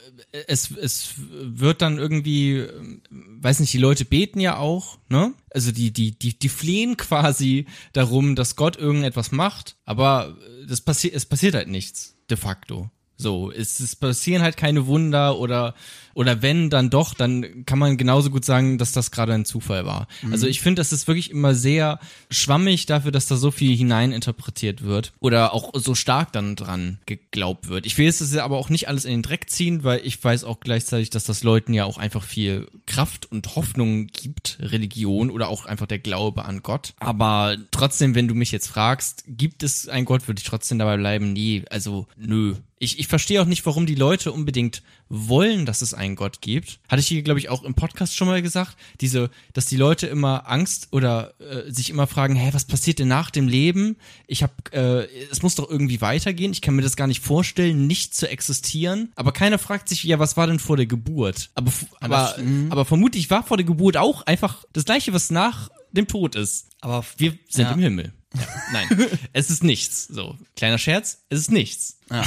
es, 0.47 0.71
es 0.71 1.15
wird 1.19 1.83
dann 1.83 1.99
irgendwie, 1.99 2.67
weiß 3.11 3.61
nicht, 3.61 3.73
die 3.73 3.79
Leute 3.79 4.05
beten 4.05 4.41
ja 4.41 4.59
auch, 4.59 4.99
ne? 5.09 5.33
Also 5.51 5.73
die, 5.73 5.91
die, 5.93 6.19
die, 6.19 6.39
die 6.39 6.49
flehen 6.49 6.97
quasi 6.97 7.67
darum, 7.93 8.37
dass 8.37 8.57
Gott 8.57 8.77
irgendetwas 8.77 9.33
macht, 9.33 9.77
aber 9.85 10.37
das 10.69 10.81
passiert, 10.81 11.15
es 11.15 11.27
passiert 11.27 11.55
halt 11.55 11.69
nichts, 11.69 12.17
de 12.31 12.37
facto. 12.37 12.91
So, 13.17 13.53
es, 13.53 13.79
es 13.81 13.95
passieren 13.95 14.43
halt 14.43 14.57
keine 14.57 14.87
Wunder 14.87 15.39
oder 15.39 15.75
oder 16.15 16.43
wenn 16.43 16.71
dann 16.71 16.91
doch, 16.91 17.15
dann 17.15 17.65
kann 17.67 17.79
man 17.79 17.97
genauso 17.97 18.31
gut 18.31 18.45
sagen, 18.45 18.79
dass 18.79 18.93
das 18.93 19.11
gerade 19.11 19.33
ein 19.33 19.45
Zufall 19.45 19.85
war. 19.85 20.07
Also 20.31 20.47
ich 20.47 20.61
finde, 20.61 20.81
das 20.81 20.93
ist 20.93 21.07
wirklich 21.07 21.31
immer 21.31 21.55
sehr 21.55 21.99
schwammig 22.31 22.87
dafür, 22.87 23.13
dass 23.13 23.27
da 23.27 23.37
so 23.37 23.51
viel 23.51 23.77
hineininterpretiert 23.77 24.83
wird 24.83 25.13
oder 25.21 25.53
auch 25.53 25.73
so 25.75 25.95
stark 25.95 26.33
dann 26.33 26.57
dran 26.57 26.99
geglaubt 27.07 27.69
wird. 27.69 27.87
Ich 27.87 27.99
will 27.99 28.07
jetzt 28.07 28.21
das 28.21 28.37
aber 28.37 28.57
auch 28.57 28.71
nicht 28.71 28.89
alles 28.89 29.05
in 29.05 29.13
den 29.13 29.23
Dreck 29.23 29.51
ziehen, 29.51 29.85
weil 29.85 30.01
ich 30.05 30.23
weiß 30.23 30.45
auch 30.45 30.61
gleichzeitig, 30.61 31.11
dass 31.11 31.25
das 31.25 31.43
Leuten 31.43 31.75
ja 31.75 31.85
auch 31.85 31.99
einfach 31.99 32.23
viel 32.23 32.69
Kraft 32.87 33.31
und 33.31 33.57
Hoffnung 33.57 34.07
gibt, 34.07 34.59
Religion 34.61 35.31
oder 35.31 35.49
auch 35.49 35.67
einfach 35.67 35.87
der 35.87 35.99
Glaube 35.99 36.45
an 36.45 36.63
Gott. 36.63 36.95
Aber 36.99 37.57
trotzdem, 37.71 38.15
wenn 38.15 38.29
du 38.29 38.35
mich 38.35 38.53
jetzt 38.53 38.69
fragst, 38.69 39.25
gibt 39.27 39.63
es 39.63 39.89
einen 39.89 40.05
Gott, 40.05 40.29
würde 40.29 40.41
ich 40.41 40.47
trotzdem 40.47 40.79
dabei 40.79 40.97
bleiben, 40.97 41.33
nee, 41.33 41.65
also 41.71 42.07
nö. 42.17 42.55
Ich, 42.79 42.99
ich 42.99 43.07
verstehe 43.07 43.41
auch 43.41 43.47
nicht, 43.47 43.65
warum 43.65 43.87
die 43.87 43.95
Leute 43.95 44.33
unbedingt 44.33 44.83
wollen, 45.29 45.67
dass 45.67 45.83
es 45.83 45.95
einen 45.95 46.17
Gott 46.17 46.41
gibt. 46.41 46.81
Hatte 46.89 47.01
ich 47.01 47.07
hier, 47.09 47.23
glaube 47.23 47.39
ich, 47.39 47.49
auch 47.49 47.63
im 47.63 47.75
Podcast 47.75 48.17
schon 48.17 48.29
mal 48.29 48.43
gesagt, 48.43 48.77
diese, 49.01 49.31
dass 49.53 49.67
die 49.67 49.77
Leute 49.77 50.07
immer 50.07 50.49
Angst 50.51 50.89
oder 50.93 51.35
äh, 51.41 51.71
sich 51.71 51.91
immer 51.91 52.07
fragen, 52.07 52.35
hä, 52.37 52.51
was 52.53 52.65
passiert 52.65 52.99
denn 52.99 53.09
nach 53.09 53.31
dem 53.31 53.49
Leben? 53.49 53.97
Ich 54.27 54.43
habe, 54.43 54.53
äh, 54.73 55.07
es 55.31 55.43
muss 55.43 55.55
doch 55.55 55.71
irgendwie 55.71 56.01
weitergehen. 56.01 56.53
Ich 56.53 56.61
kann 56.61 56.75
mir 56.75 56.83
das 56.83 56.97
gar 56.97 57.07
nicht 57.07 57.23
vorstellen, 57.23 57.87
nicht 57.87 58.15
zu 58.15 58.29
existieren. 58.29 59.13
Aber 59.17 59.33
keiner 59.33 59.59
fragt 59.59 59.89
sich, 59.89 60.03
ja, 60.05 60.19
was 60.19 60.37
war 60.37 60.47
denn 60.47 60.59
vor 60.59 60.77
der 60.77 60.87
Geburt? 60.87 61.51
Aber, 61.55 61.73
aber, 62.01 62.37
aber 62.71 62.85
vermutlich 62.85 63.31
war 63.31 63.43
vor 63.45 63.57
der 63.57 63.67
Geburt 63.67 63.97
auch 63.97 64.23
einfach 64.23 64.65
das 64.73 64.85
Gleiche, 64.85 65.13
was 65.13 65.31
nach 65.31 65.71
dem 65.93 66.07
Tod 66.09 66.35
ist. 66.35 66.67
Aber 66.81 67.05
Wir 67.17 67.39
sind 67.49 67.65
Ja. 67.67 67.73
im 67.73 67.79
Himmel. 67.81 68.13
Ja, 68.37 68.43
nein, 68.73 68.89
es 69.33 69.49
ist 69.49 69.63
nichts. 69.63 70.09
So, 70.09 70.37
kleiner 70.57 70.79
Scherz, 70.79 71.25
es 71.29 71.39
ist 71.39 71.53
nichts. 71.53 72.01
Ja. 72.11 72.25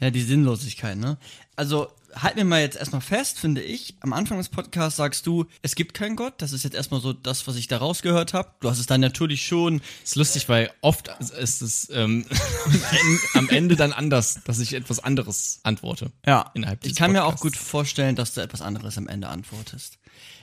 ja, 0.00 0.10
die 0.10 0.22
Sinnlosigkeit, 0.22 0.96
ne? 0.96 1.18
Also, 1.54 1.88
halten 2.16 2.38
wir 2.38 2.44
mal 2.44 2.60
jetzt 2.60 2.76
erstmal 2.76 3.00
fest, 3.00 3.38
finde 3.38 3.62
ich. 3.62 3.96
Am 4.00 4.12
Anfang 4.12 4.38
des 4.38 4.48
Podcasts 4.48 4.96
sagst 4.96 5.26
du, 5.26 5.46
es 5.62 5.74
gibt 5.74 5.94
keinen 5.94 6.16
Gott. 6.16 6.34
Das 6.38 6.52
ist 6.52 6.62
jetzt 6.64 6.74
erstmal 6.74 7.00
so 7.00 7.12
das, 7.12 7.46
was 7.46 7.56
ich 7.56 7.68
da 7.68 7.78
rausgehört 7.78 8.34
habe. 8.34 8.50
Du 8.60 8.70
hast 8.70 8.78
es 8.78 8.86
dann 8.86 9.00
natürlich 9.00 9.46
schon. 9.46 9.82
Ist 10.02 10.16
lustig, 10.16 10.48
weil 10.48 10.70
oft 10.80 11.08
ist 11.38 11.62
es 11.62 11.88
ähm, 11.92 12.24
am 13.34 13.48
Ende 13.48 13.76
dann 13.76 13.92
anders, 13.92 14.40
dass 14.44 14.58
ich 14.60 14.74
etwas 14.74 15.00
anderes 15.00 15.60
antworte. 15.62 16.10
Ja, 16.26 16.50
Innerhalb 16.54 16.84
ich 16.84 16.94
kann 16.94 17.12
mir 17.12 17.24
auch 17.24 17.34
Podcasts. 17.34 17.42
gut 17.42 17.56
vorstellen, 17.56 18.16
dass 18.16 18.34
du 18.34 18.40
etwas 18.40 18.62
anderes 18.62 18.96
am 18.98 19.08
Ende 19.08 19.28
antwortest. 19.28 19.98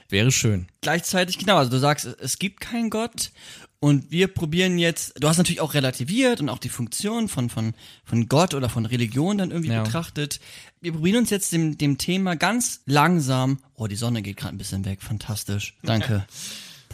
Wäre 0.09 0.31
schön. 0.31 0.67
Gleichzeitig, 0.81 1.37
genau, 1.37 1.57
also 1.57 1.71
du 1.71 1.79
sagst, 1.79 2.05
es 2.05 2.37
gibt 2.37 2.59
keinen 2.59 2.89
Gott 2.89 3.31
und 3.81 4.11
wir 4.11 4.27
probieren 4.27 4.77
jetzt, 4.77 5.13
du 5.21 5.27
hast 5.27 5.37
natürlich 5.37 5.59
auch 5.59 5.73
relativiert 5.73 6.39
und 6.39 6.49
auch 6.49 6.59
die 6.59 6.69
Funktion 6.69 7.27
von, 7.27 7.49
von, 7.49 7.73
von 8.05 8.29
Gott 8.29 8.53
oder 8.53 8.69
von 8.69 8.85
Religion 8.85 9.39
dann 9.39 9.49
irgendwie 9.51 9.71
Ja. 9.73 9.81
betrachtet. 9.83 10.39
Wir 10.81 10.93
probieren 10.93 11.17
uns 11.17 11.31
jetzt 11.31 11.51
dem, 11.51 11.77
dem 11.77 11.97
Thema 11.97 12.35
ganz 12.35 12.81
langsam, 12.85 13.57
oh, 13.75 13.87
die 13.87 13.95
Sonne 13.95 14.21
geht 14.21 14.37
gerade 14.37 14.55
ein 14.55 14.59
bisschen 14.59 14.85
weg, 14.85 15.01
fantastisch, 15.01 15.75
danke. 15.83 16.25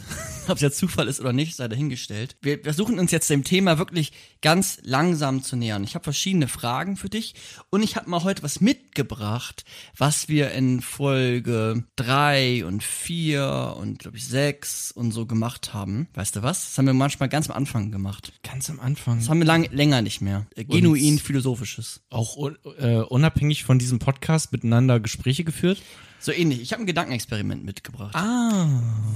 Ob 0.48 0.56
es 0.56 0.62
jetzt 0.62 0.78
Zufall 0.78 1.08
ist 1.08 1.20
oder 1.20 1.32
nicht, 1.32 1.56
sei 1.56 1.68
dahingestellt. 1.68 2.36
Wir 2.40 2.58
versuchen 2.60 2.98
uns 2.98 3.10
jetzt 3.10 3.28
dem 3.28 3.44
Thema 3.44 3.78
wirklich 3.78 4.12
ganz 4.40 4.78
langsam 4.82 5.42
zu 5.42 5.56
nähern. 5.56 5.84
Ich 5.84 5.94
habe 5.94 6.04
verschiedene 6.04 6.48
Fragen 6.48 6.96
für 6.96 7.10
dich 7.10 7.34
und 7.70 7.82
ich 7.82 7.96
habe 7.96 8.08
mal 8.08 8.24
heute 8.24 8.42
was 8.42 8.60
mitgebracht, 8.60 9.64
was 9.96 10.28
wir 10.28 10.52
in 10.52 10.80
Folge 10.80 11.84
drei 11.96 12.64
und 12.64 12.82
vier 12.82 13.74
und 13.78 13.98
glaube 13.98 14.16
ich 14.16 14.26
sechs 14.26 14.90
und 14.90 15.12
so 15.12 15.26
gemacht 15.26 15.74
haben. 15.74 16.08
Weißt 16.14 16.36
du 16.36 16.42
was? 16.42 16.66
Das 16.66 16.78
haben 16.78 16.86
wir 16.86 16.94
manchmal 16.94 17.28
ganz 17.28 17.50
am 17.50 17.56
Anfang 17.56 17.90
gemacht. 17.90 18.32
Ganz 18.42 18.70
am 18.70 18.80
Anfang. 18.80 19.18
Das 19.18 19.28
haben 19.28 19.40
wir 19.40 19.46
lang, 19.46 19.68
länger 19.70 20.00
nicht 20.00 20.20
mehr. 20.20 20.46
Äh, 20.56 20.64
Genuin 20.64 21.18
philosophisches. 21.18 22.00
auch 22.10 22.50
äh, 22.78 22.96
unabhängig 23.00 23.64
von 23.64 23.78
diesem 23.78 23.98
Podcast 23.98 24.52
miteinander 24.52 24.98
Gespräche 24.98 25.44
geführt. 25.44 25.82
So 26.20 26.32
ähnlich. 26.32 26.60
Ich 26.60 26.72
habe 26.72 26.82
ein 26.82 26.86
Gedankenexperiment 26.86 27.64
mitgebracht. 27.64 28.14
Ah. 28.14 28.66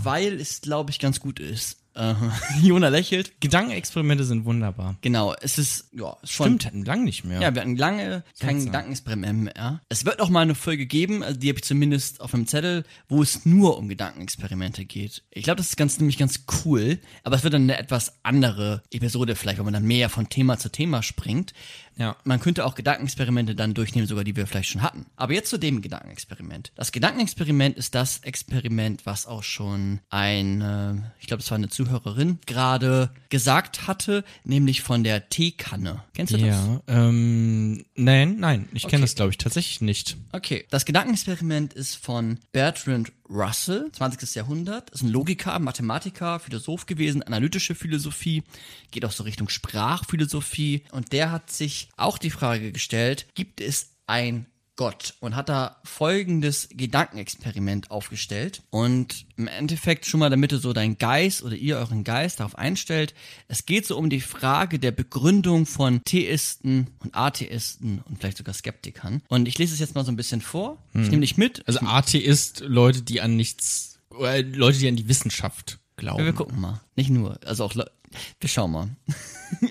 Weil 0.02 0.40
es, 0.40 0.60
glaube 0.60 0.90
ich, 0.90 0.98
ganz 0.98 1.20
gut 1.20 1.40
ist. 1.40 1.78
Äh, 1.94 2.14
Jona 2.62 2.88
lächelt. 2.88 3.40
Gedankenexperimente 3.40 4.24
sind 4.24 4.44
wunderbar. 4.44 4.96
Genau, 5.02 5.34
es 5.40 5.58
ist, 5.58 5.88
ja, 5.92 6.16
schon 6.24 6.46
Stimmt, 6.46 6.66
hatten 6.66 6.84
lang 6.84 7.04
nicht 7.04 7.24
mehr. 7.24 7.40
Ja, 7.40 7.54
wir 7.54 7.60
hatten 7.60 7.76
lange 7.76 8.24
kein 8.38 8.50
Seltsam. 8.50 8.66
Gedankenexperiment 8.66 9.42
mehr. 9.44 9.80
Es 9.88 10.04
wird 10.04 10.18
noch 10.18 10.30
mal 10.30 10.40
eine 10.40 10.54
Folge 10.54 10.86
geben, 10.86 11.22
also 11.22 11.38
die 11.38 11.48
habe 11.48 11.58
ich 11.58 11.64
zumindest 11.64 12.20
auf 12.20 12.32
meinem 12.32 12.46
Zettel, 12.46 12.84
wo 13.08 13.22
es 13.22 13.44
nur 13.44 13.76
um 13.76 13.88
Gedankenexperimente 13.88 14.84
geht. 14.84 15.22
Ich 15.30 15.44
glaube, 15.44 15.58
das 15.58 15.68
ist 15.68 15.76
ganz 15.76 15.98
nämlich 15.98 16.18
ganz 16.18 16.44
cool, 16.64 16.98
aber 17.24 17.36
es 17.36 17.44
wird 17.44 17.54
dann 17.54 17.62
eine 17.62 17.78
etwas 17.78 18.14
andere 18.22 18.82
Episode 18.90 19.36
vielleicht, 19.36 19.58
wo 19.58 19.64
man 19.64 19.74
dann 19.74 19.84
mehr 19.84 20.08
von 20.08 20.28
Thema 20.28 20.58
zu 20.58 20.70
Thema 20.70 21.02
springt. 21.02 21.52
Ja. 21.96 22.16
Man 22.24 22.40
könnte 22.40 22.64
auch 22.64 22.74
Gedankenexperimente 22.74 23.54
dann 23.54 23.74
durchnehmen, 23.74 24.06
sogar 24.08 24.24
die 24.24 24.34
wir 24.34 24.46
vielleicht 24.46 24.70
schon 24.70 24.82
hatten. 24.82 25.06
Aber 25.16 25.32
jetzt 25.34 25.50
zu 25.50 25.58
dem 25.58 25.82
Gedankenexperiment. 25.82 26.72
Das 26.74 26.90
Gedankenexperiment 26.92 27.76
ist 27.76 27.94
das 27.94 28.18
Experiment, 28.20 29.04
was 29.06 29.26
auch 29.26 29.42
schon 29.42 30.00
eine, 30.10 31.12
ich 31.20 31.26
glaube, 31.26 31.42
es 31.42 31.50
war 31.50 31.56
eine 31.58 31.68
Zuhörerin, 31.68 32.38
gerade 32.46 33.10
gesagt 33.28 33.86
hatte, 33.86 34.24
nämlich 34.44 34.82
von 34.82 35.04
der 35.04 35.28
Teekanne. 35.28 36.02
Kennst 36.14 36.32
du 36.32 36.38
das? 36.38 36.46
Ja, 36.46 36.80
ähm, 36.88 37.84
nein, 37.94 38.36
nein, 38.38 38.68
ich 38.72 38.82
kenne 38.82 38.92
Okay. 38.92 39.00
das, 39.02 39.14
glaube 39.14 39.30
ich, 39.30 39.38
tatsächlich 39.38 39.80
nicht. 39.80 40.16
Okay. 40.32 40.64
Das 40.70 40.84
Gedankenexperiment 40.84 41.72
ist 41.72 41.96
von 41.96 42.38
Bertrand 42.52 43.12
Russell, 43.32 43.90
20. 43.92 44.34
Jahrhundert. 44.34 44.90
Ist 44.90 45.02
ein 45.02 45.08
Logiker, 45.08 45.58
Mathematiker, 45.58 46.38
Philosoph 46.38 46.86
gewesen, 46.86 47.22
analytische 47.22 47.74
Philosophie, 47.74 48.42
geht 48.90 49.04
auch 49.04 49.12
so 49.12 49.24
Richtung 49.24 49.48
Sprachphilosophie. 49.48 50.84
Und 50.92 51.12
der 51.12 51.30
hat 51.30 51.50
sich 51.50 51.88
auch 51.96 52.18
die 52.18 52.30
Frage 52.30 52.72
gestellt, 52.72 53.26
gibt 53.34 53.60
es 53.60 53.94
ein 54.06 54.46
Gott 54.76 55.14
und 55.20 55.36
hat 55.36 55.48
da 55.48 55.76
folgendes 55.84 56.68
Gedankenexperiment 56.72 57.90
aufgestellt 57.90 58.62
und 58.70 59.26
im 59.36 59.46
Endeffekt 59.46 60.06
schon 60.06 60.20
mal, 60.20 60.30
damit 60.30 60.52
du 60.52 60.58
so 60.58 60.72
deinen 60.72 60.96
Geist 60.96 61.42
oder 61.42 61.54
ihr 61.54 61.76
euren 61.76 62.04
Geist 62.04 62.40
darauf 62.40 62.56
einstellt, 62.56 63.14
es 63.48 63.66
geht 63.66 63.86
so 63.86 63.98
um 63.98 64.08
die 64.08 64.20
Frage 64.20 64.78
der 64.78 64.90
Begründung 64.90 65.66
von 65.66 66.02
Theisten 66.04 66.88
und 67.00 67.14
Atheisten 67.14 68.00
und 68.08 68.18
vielleicht 68.18 68.38
sogar 68.38 68.54
Skeptikern. 68.54 69.22
Und 69.28 69.46
ich 69.46 69.58
lese 69.58 69.74
es 69.74 69.80
jetzt 69.80 69.94
mal 69.94 70.04
so 70.04 70.12
ein 70.12 70.16
bisschen 70.16 70.40
vor. 70.40 70.78
Ich 70.94 71.10
nehme 71.10 71.20
dich 71.20 71.36
mit. 71.36 71.66
Also 71.66 71.80
Atheist, 71.80 72.60
Leute, 72.60 73.02
die 73.02 73.20
an 73.20 73.36
nichts, 73.36 73.98
oder 74.10 74.42
Leute, 74.42 74.78
die 74.78 74.88
an 74.88 74.96
die 74.96 75.08
Wissenschaft 75.08 75.78
glauben. 75.96 76.24
wir 76.24 76.32
gucken 76.32 76.60
mal. 76.60 76.80
Nicht 76.96 77.10
nur, 77.10 77.38
also 77.44 77.64
auch, 77.64 77.74
Le 77.74 77.90
wir 78.40 78.48
schauen 78.48 78.72
mal. 78.72 78.88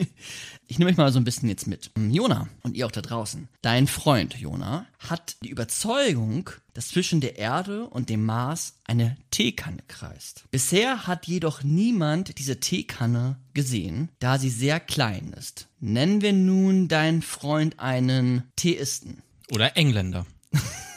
Ich 0.72 0.80
nehme 0.80 0.90
euch 0.90 0.96
mal 0.96 1.12
so 1.12 1.20
ein 1.20 1.26
bisschen 1.26 1.50
jetzt 1.50 1.68
mit. 1.68 1.92
Jona 1.98 2.48
und 2.64 2.78
ihr 2.78 2.86
auch 2.86 2.94
da 2.94 3.02
draußen. 3.02 3.50
Dein 3.62 3.88
Freund 3.88 4.40
Jona 4.40 4.86
hat 5.00 5.36
die 5.44 5.50
Überzeugung, 5.50 6.50
dass 6.74 6.88
zwischen 6.88 7.20
der 7.20 7.38
Erde 7.38 7.88
und 7.88 8.08
dem 8.08 8.24
Mars 8.24 8.76
eine 8.86 9.18
Teekanne 9.32 9.84
kreist. 9.90 10.46
Bisher 10.50 11.08
hat 11.08 11.28
jedoch 11.28 11.64
niemand 11.64 12.40
diese 12.40 12.62
Teekanne 12.62 13.36
gesehen, 13.54 14.08
da 14.20 14.40
sie 14.40 14.50
sehr 14.50 14.80
klein 14.80 15.36
ist. 15.38 15.68
Nennen 15.82 16.22
wir 16.22 16.32
nun 16.32 16.88
deinen 16.88 17.22
Freund 17.22 17.78
einen 17.82 18.44
Theisten. 18.56 19.24
Oder 19.52 19.76
Engländer. 19.76 20.26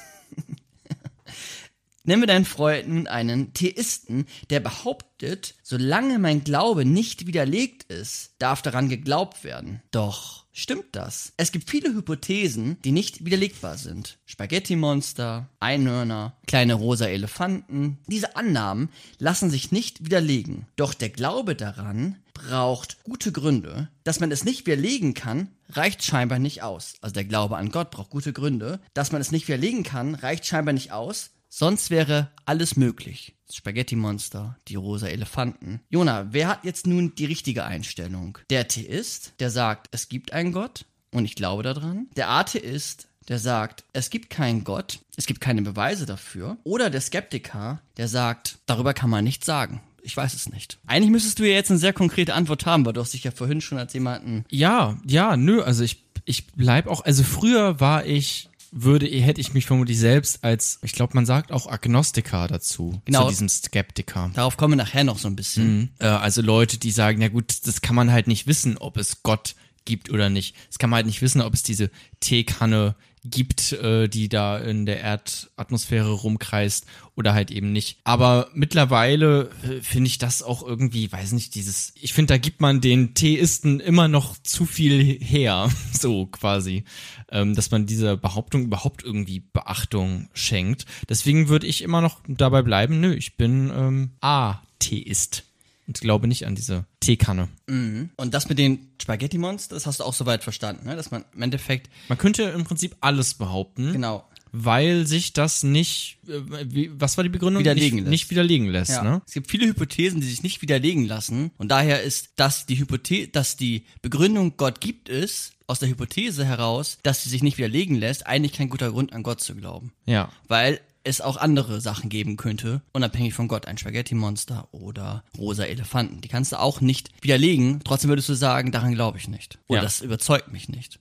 Nennen 2.06 2.20
wir 2.20 2.26
deinen 2.26 2.44
Freund 2.44 2.86
nun 2.88 3.06
einen 3.06 3.54
Theisten, 3.54 4.26
der 4.50 4.60
behauptet, 4.60 5.54
solange 5.62 6.18
mein 6.18 6.44
Glaube 6.44 6.84
nicht 6.84 7.26
widerlegt 7.26 7.84
ist, 7.84 8.34
darf 8.38 8.60
daran 8.60 8.90
geglaubt 8.90 9.42
werden. 9.42 9.80
Doch 9.90 10.44
stimmt 10.52 10.88
das? 10.92 11.32
Es 11.38 11.50
gibt 11.50 11.70
viele 11.70 11.94
Hypothesen, 11.94 12.76
die 12.84 12.92
nicht 12.92 13.24
widerlegbar 13.24 13.78
sind. 13.78 14.18
Spaghetti-Monster, 14.26 15.48
Einhörner, 15.60 16.36
kleine 16.46 16.74
rosa 16.74 17.06
Elefanten. 17.06 17.98
Diese 18.06 18.36
Annahmen 18.36 18.90
lassen 19.18 19.48
sich 19.48 19.72
nicht 19.72 20.04
widerlegen. 20.04 20.66
Doch 20.76 20.92
der 20.92 21.08
Glaube 21.08 21.54
daran 21.54 22.16
braucht 22.34 23.02
gute 23.04 23.32
Gründe. 23.32 23.88
Dass 24.02 24.20
man 24.20 24.30
es 24.30 24.44
nicht 24.44 24.66
widerlegen 24.66 25.14
kann, 25.14 25.48
reicht 25.70 26.04
scheinbar 26.04 26.38
nicht 26.38 26.62
aus. 26.62 26.96
Also 27.00 27.14
der 27.14 27.24
Glaube 27.24 27.56
an 27.56 27.70
Gott 27.70 27.90
braucht 27.90 28.10
gute 28.10 28.34
Gründe. 28.34 28.80
Dass 28.92 29.10
man 29.10 29.22
es 29.22 29.32
nicht 29.32 29.48
widerlegen 29.48 29.84
kann, 29.84 30.14
reicht 30.14 30.44
scheinbar 30.44 30.74
nicht 30.74 30.92
aus, 30.92 31.30
Sonst 31.56 31.90
wäre 31.90 32.32
alles 32.46 32.74
möglich. 32.74 33.36
Das 33.46 33.54
Spaghetti-Monster, 33.54 34.58
die 34.66 34.74
rosa 34.74 35.06
Elefanten. 35.06 35.78
Jona, 35.88 36.26
wer 36.32 36.48
hat 36.48 36.64
jetzt 36.64 36.84
nun 36.84 37.14
die 37.14 37.26
richtige 37.26 37.62
Einstellung? 37.62 38.38
Der 38.50 38.66
Theist, 38.66 39.34
der 39.38 39.52
sagt, 39.52 39.86
es 39.92 40.08
gibt 40.08 40.32
einen 40.32 40.50
Gott 40.50 40.84
und 41.12 41.24
ich 41.24 41.36
glaube 41.36 41.62
daran. 41.62 42.08
Der 42.16 42.28
Atheist, 42.28 43.06
der 43.28 43.38
sagt, 43.38 43.84
es 43.92 44.10
gibt 44.10 44.30
keinen 44.30 44.64
Gott, 44.64 44.98
es 45.16 45.26
gibt 45.26 45.40
keine 45.40 45.62
Beweise 45.62 46.06
dafür. 46.06 46.56
Oder 46.64 46.90
der 46.90 47.00
Skeptiker, 47.00 47.80
der 47.98 48.08
sagt, 48.08 48.58
darüber 48.66 48.92
kann 48.92 49.10
man 49.10 49.22
nichts 49.22 49.46
sagen. 49.46 49.80
Ich 50.02 50.16
weiß 50.16 50.34
es 50.34 50.50
nicht. 50.50 50.80
Eigentlich 50.88 51.12
müsstest 51.12 51.38
du 51.38 51.44
ja 51.44 51.54
jetzt 51.54 51.70
eine 51.70 51.78
sehr 51.78 51.92
konkrete 51.92 52.34
Antwort 52.34 52.66
haben, 52.66 52.84
weil 52.84 52.94
du 52.94 53.00
hast 53.00 53.14
dich 53.14 53.22
ja 53.22 53.30
vorhin 53.30 53.60
schon 53.60 53.78
als 53.78 53.92
jemanden. 53.92 54.44
Ja, 54.50 54.98
ja, 55.06 55.36
nö, 55.36 55.62
also 55.62 55.84
ich, 55.84 56.04
ich 56.24 56.48
bleib 56.48 56.88
auch, 56.88 57.04
also 57.04 57.22
früher 57.22 57.78
war 57.78 58.04
ich, 58.04 58.50
würde, 58.76 59.06
hätte 59.06 59.40
ich 59.40 59.54
mich 59.54 59.66
vermutlich 59.66 59.98
selbst 59.98 60.42
als, 60.42 60.80
ich 60.82 60.92
glaube, 60.92 61.14
man 61.14 61.26
sagt 61.26 61.52
auch 61.52 61.66
Agnostiker 61.68 62.48
dazu, 62.48 63.00
Genau. 63.04 63.22
zu 63.24 63.28
diesem 63.30 63.48
Skeptiker. 63.48 64.30
Darauf 64.34 64.56
kommen 64.56 64.72
wir 64.72 64.84
nachher 64.84 65.04
noch 65.04 65.18
so 65.18 65.28
ein 65.28 65.36
bisschen. 65.36 65.76
Mhm. 65.78 65.88
Äh, 66.00 66.06
also 66.06 66.42
Leute, 66.42 66.78
die 66.78 66.90
sagen, 66.90 67.22
ja 67.22 67.28
gut, 67.28 67.66
das 67.66 67.80
kann 67.82 67.94
man 67.94 68.10
halt 68.10 68.26
nicht 68.26 68.46
wissen, 68.48 68.76
ob 68.76 68.96
es 68.96 69.22
Gott 69.22 69.54
gibt 69.84 70.10
oder 70.10 70.28
nicht. 70.28 70.56
Das 70.68 70.78
kann 70.78 70.90
man 70.90 70.96
halt 70.98 71.06
nicht 71.06 71.22
wissen, 71.22 71.40
ob 71.40 71.54
es 71.54 71.62
diese 71.62 71.90
Teekanne 72.20 72.96
gibt, 73.24 73.72
äh, 73.72 74.08
die 74.08 74.28
da 74.28 74.58
in 74.58 74.84
der 74.86 75.00
Erdatmosphäre 75.00 76.12
rumkreist 76.12 76.86
oder 77.16 77.32
halt 77.32 77.50
eben 77.50 77.72
nicht. 77.72 77.98
Aber 78.04 78.50
mittlerweile 78.54 79.50
äh, 79.62 79.80
finde 79.80 80.08
ich 80.08 80.18
das 80.18 80.42
auch 80.42 80.62
irgendwie, 80.62 81.10
weiß 81.10 81.32
nicht, 81.32 81.54
dieses, 81.54 81.94
ich 82.00 82.12
finde, 82.12 82.34
da 82.34 82.38
gibt 82.38 82.60
man 82.60 82.80
den 82.80 83.14
Theisten 83.14 83.80
immer 83.80 84.08
noch 84.08 84.36
zu 84.38 84.66
viel 84.66 85.18
her, 85.22 85.70
so 85.92 86.26
quasi, 86.26 86.84
ähm, 87.30 87.54
dass 87.54 87.70
man 87.70 87.86
dieser 87.86 88.16
Behauptung 88.16 88.64
überhaupt 88.64 89.02
irgendwie 89.02 89.40
Beachtung 89.40 90.28
schenkt. 90.34 90.84
Deswegen 91.08 91.48
würde 91.48 91.66
ich 91.66 91.82
immer 91.82 92.00
noch 92.00 92.20
dabei 92.28 92.62
bleiben, 92.62 93.00
nö, 93.00 93.14
ich 93.14 93.36
bin 93.36 93.72
ähm, 93.74 94.10
Atheist 94.20 95.44
und 95.86 96.00
glaube 96.00 96.26
nicht 96.28 96.46
an 96.46 96.54
diese 96.54 96.86
Teekanne. 97.00 97.48
Und 97.68 98.34
das 98.34 98.48
mit 98.48 98.58
den 98.58 98.88
Spaghetti-Monsters, 99.00 99.68
das 99.82 99.86
hast 99.86 100.00
du 100.00 100.04
auch 100.04 100.14
soweit 100.14 100.42
verstanden, 100.42 100.86
ne? 100.86 100.96
dass 100.96 101.10
man 101.10 101.24
im 101.34 101.42
Endeffekt, 101.42 101.90
Man 102.08 102.18
könnte 102.18 102.44
im 102.44 102.64
Prinzip 102.64 102.96
alles 103.00 103.34
behaupten, 103.34 103.92
genau, 103.92 104.24
weil 104.56 105.04
sich 105.04 105.32
das 105.32 105.64
nicht, 105.64 106.18
äh, 106.28 106.40
wie, 106.66 106.90
was 106.94 107.16
war 107.16 107.24
die 107.24 107.28
Begründung? 107.30 107.60
Widerlegen 107.60 107.96
nicht, 107.96 108.04
lässt. 108.04 108.10
nicht 108.10 108.30
widerlegen 108.30 108.68
lässt, 108.68 108.92
Ja. 108.92 109.02
ne? 109.02 109.22
Es 109.26 109.32
gibt 109.34 109.50
viele 109.50 109.66
Hypothesen, 109.66 110.20
die 110.20 110.28
sich 110.28 110.44
nicht 110.44 110.62
widerlegen 110.62 111.04
lassen. 111.06 111.50
Und 111.58 111.68
daher 111.72 112.02
ist, 112.02 112.30
dass 112.36 112.64
die 112.64 112.78
Hypothe 112.78 113.26
dass 113.26 113.56
die 113.56 113.82
Begründung 114.00 114.56
Gott 114.56 114.80
gibt 114.80 115.08
es, 115.08 115.50
aus 115.66 115.80
der 115.80 115.88
Hypothese 115.88 116.44
heraus, 116.44 116.98
dass 117.02 117.24
sie 117.24 117.30
sich 117.30 117.42
nicht 117.42 117.58
widerlegen 117.58 117.96
lässt, 117.96 118.26
eigentlich 118.26 118.52
kein 118.52 118.68
guter 118.68 118.90
Grund 118.92 119.12
an 119.12 119.22
Gott 119.24 119.40
zu 119.40 119.54
glauben. 119.56 119.92
Ja. 120.06 120.30
Weil 120.46 120.80
es 121.04 121.20
auch 121.20 121.36
andere 121.36 121.80
Sachen 121.80 122.08
geben 122.08 122.36
könnte, 122.36 122.82
unabhängig 122.92 123.34
von 123.34 123.46
Gott, 123.46 123.66
ein 123.66 123.78
Spaghetti-Monster 123.78 124.68
oder 124.72 125.22
rosa 125.38 125.64
Elefanten. 125.64 126.20
Die 126.22 126.28
kannst 126.28 126.52
du 126.52 126.58
auch 126.58 126.80
nicht 126.80 127.10
widerlegen, 127.22 127.80
trotzdem 127.84 128.08
würdest 128.08 128.28
du 128.28 128.34
sagen, 128.34 128.72
daran 128.72 128.94
glaube 128.94 129.18
ich 129.18 129.28
nicht. 129.28 129.58
Oder 129.68 129.78
Ja. 129.80 129.84
das 129.84 130.00
überzeugt 130.00 130.50
mich 130.52 130.68
nicht. 130.68 130.98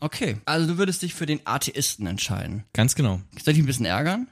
Okay, 0.00 0.36
also 0.44 0.66
du 0.66 0.78
würdest 0.78 1.02
dich 1.02 1.14
für 1.14 1.26
den 1.26 1.40
Atheisten 1.44 2.06
entscheiden. 2.06 2.64
Ganz 2.72 2.94
genau. 2.94 3.16
Soll 3.32 3.38
ich 3.38 3.44
dich 3.44 3.58
ein 3.58 3.66
bisschen 3.66 3.86
ärgern? 3.86 4.28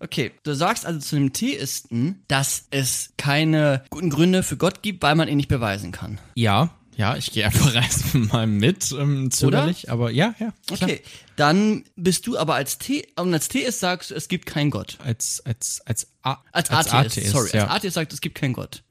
Okay, 0.00 0.32
du 0.42 0.54
sagst 0.54 0.84
also 0.84 1.00
zu 1.00 1.16
dem 1.16 1.32
Theisten, 1.32 2.22
dass 2.28 2.66
es 2.70 3.12
keine 3.16 3.84
guten 3.90 4.10
Gründe 4.10 4.42
für 4.42 4.56
Gott 4.56 4.82
gibt, 4.82 5.02
weil 5.02 5.14
man 5.14 5.28
ihn 5.28 5.36
nicht 5.38 5.48
beweisen 5.48 5.92
kann. 5.92 6.18
Ja, 6.34 6.70
ja, 6.96 7.16
ich 7.16 7.32
gehe 7.32 7.44
einfach 7.44 7.74
erstmal 7.74 8.46
mit, 8.46 8.92
ähm, 8.92 9.30
zögerlich, 9.30 9.90
aber 9.90 10.10
ja, 10.10 10.34
ja. 10.38 10.52
Klar. 10.66 10.82
Okay, 10.90 11.02
dann 11.36 11.84
bist 11.96 12.26
du 12.26 12.38
aber 12.38 12.54
als 12.54 12.78
The 12.82 13.06
und 13.16 13.32
als 13.34 13.48
Theist 13.48 13.80
sagst 13.80 14.10
du, 14.10 14.14
es 14.14 14.28
gibt 14.28 14.46
keinen 14.46 14.70
Gott. 14.70 14.98
Als, 15.02 15.42
als, 15.44 15.82
als, 15.86 16.06
A 16.22 16.38
Als 16.52 16.70
Atheist, 16.70 17.26
sorry, 17.28 17.50
ja. 17.52 17.64
als 17.66 17.76
Atheist 17.76 17.94
sagt, 17.94 18.12
es 18.12 18.20
gibt 18.20 18.36
keinen 18.36 18.52
Gott. 18.52 18.82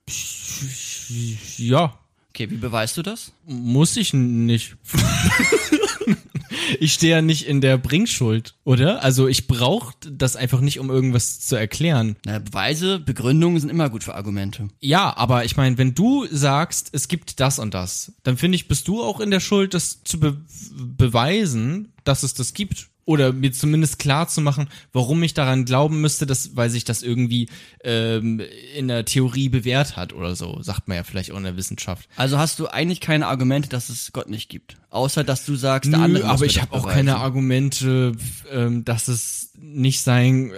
ja, 1.57 1.97
Okay, 2.33 2.49
wie 2.49 2.57
beweist 2.57 2.97
du 2.97 3.03
das? 3.03 3.31
muss 3.45 3.95
ich 3.95 4.11
nicht. 4.11 4.75
ich 6.79 6.93
stehe 6.93 7.15
ja 7.15 7.21
nicht 7.21 7.47
in 7.47 7.61
der 7.61 7.77
Bringschuld, 7.77 8.55
oder? 8.63 9.03
Also 9.03 9.27
ich 9.27 9.47
brauche 9.47 9.93
das 10.09 10.35
einfach 10.35 10.61
nicht, 10.61 10.79
um 10.79 10.89
irgendwas 10.89 11.39
zu 11.39 11.55
erklären. 11.55 12.15
Na, 12.25 12.39
Beweise, 12.39 12.99
Begründungen 12.99 13.59
sind 13.59 13.69
immer 13.69 13.89
gut 13.89 14.03
für 14.03 14.15
Argumente. 14.15 14.67
Ja, 14.79 15.15
aber 15.15 15.45
ich 15.45 15.57
meine, 15.57 15.77
wenn 15.77 15.95
du 15.95 16.25
sagst, 16.29 16.89
es 16.91 17.07
gibt 17.07 17.39
das 17.39 17.59
und 17.59 17.73
das, 17.73 18.13
dann 18.23 18.37
finde 18.37 18.55
ich, 18.55 18.67
bist 18.67 18.87
du 18.87 19.03
auch 19.03 19.19
in 19.19 19.31
der 19.31 19.39
Schuld, 19.39 19.73
das 19.73 20.03
zu 20.03 20.19
be 20.19 20.37
beweisen, 20.75 21.93
dass 22.03 22.23
es 22.23 22.33
das 22.33 22.53
gibt. 22.53 22.89
Oder 23.05 23.33
mir 23.33 23.51
zumindest 23.51 23.99
klar 23.99 24.27
zu 24.27 24.39
machen, 24.39 24.69
warum 24.93 25.21
ich 25.23 25.33
daran 25.33 25.65
glauben 25.65 25.99
müsste, 25.99 26.25
dass, 26.25 26.55
weil 26.55 26.69
sich 26.69 26.85
das 26.85 27.03
irgendwie 27.03 27.49
ähm, 27.83 28.41
in 28.75 28.87
der 28.87 29.03
Theorie 29.03 29.49
bewährt 29.49 29.97
hat 29.97 30.13
oder 30.13 30.35
so, 30.35 30.61
sagt 30.61 30.87
man 30.87 30.97
ja 30.97 31.03
vielleicht 31.03 31.31
auch 31.31 31.37
in 31.37 31.43
der 31.43 31.57
Wissenschaft. 31.57 32.07
Also 32.15 32.37
hast 32.37 32.59
du 32.59 32.67
eigentlich 32.67 33.01
keine 33.01 33.27
Argumente, 33.27 33.67
dass 33.67 33.89
es 33.89 34.13
Gott 34.13 34.29
nicht 34.29 34.49
gibt. 34.49 34.77
Außer, 34.89 35.23
dass 35.23 35.45
du 35.45 35.55
sagst, 35.55 35.91
der 35.91 35.99
Nö, 35.99 36.05
andere 36.05 36.29
aber 36.29 36.45
ich 36.45 36.61
habe 36.61 36.73
auch 36.73 36.87
keine 36.87 37.17
Argumente, 37.17 38.13
ähm, 38.51 38.85
dass 38.85 39.07
es 39.07 39.51
nicht 39.59 40.01
sein 40.01 40.53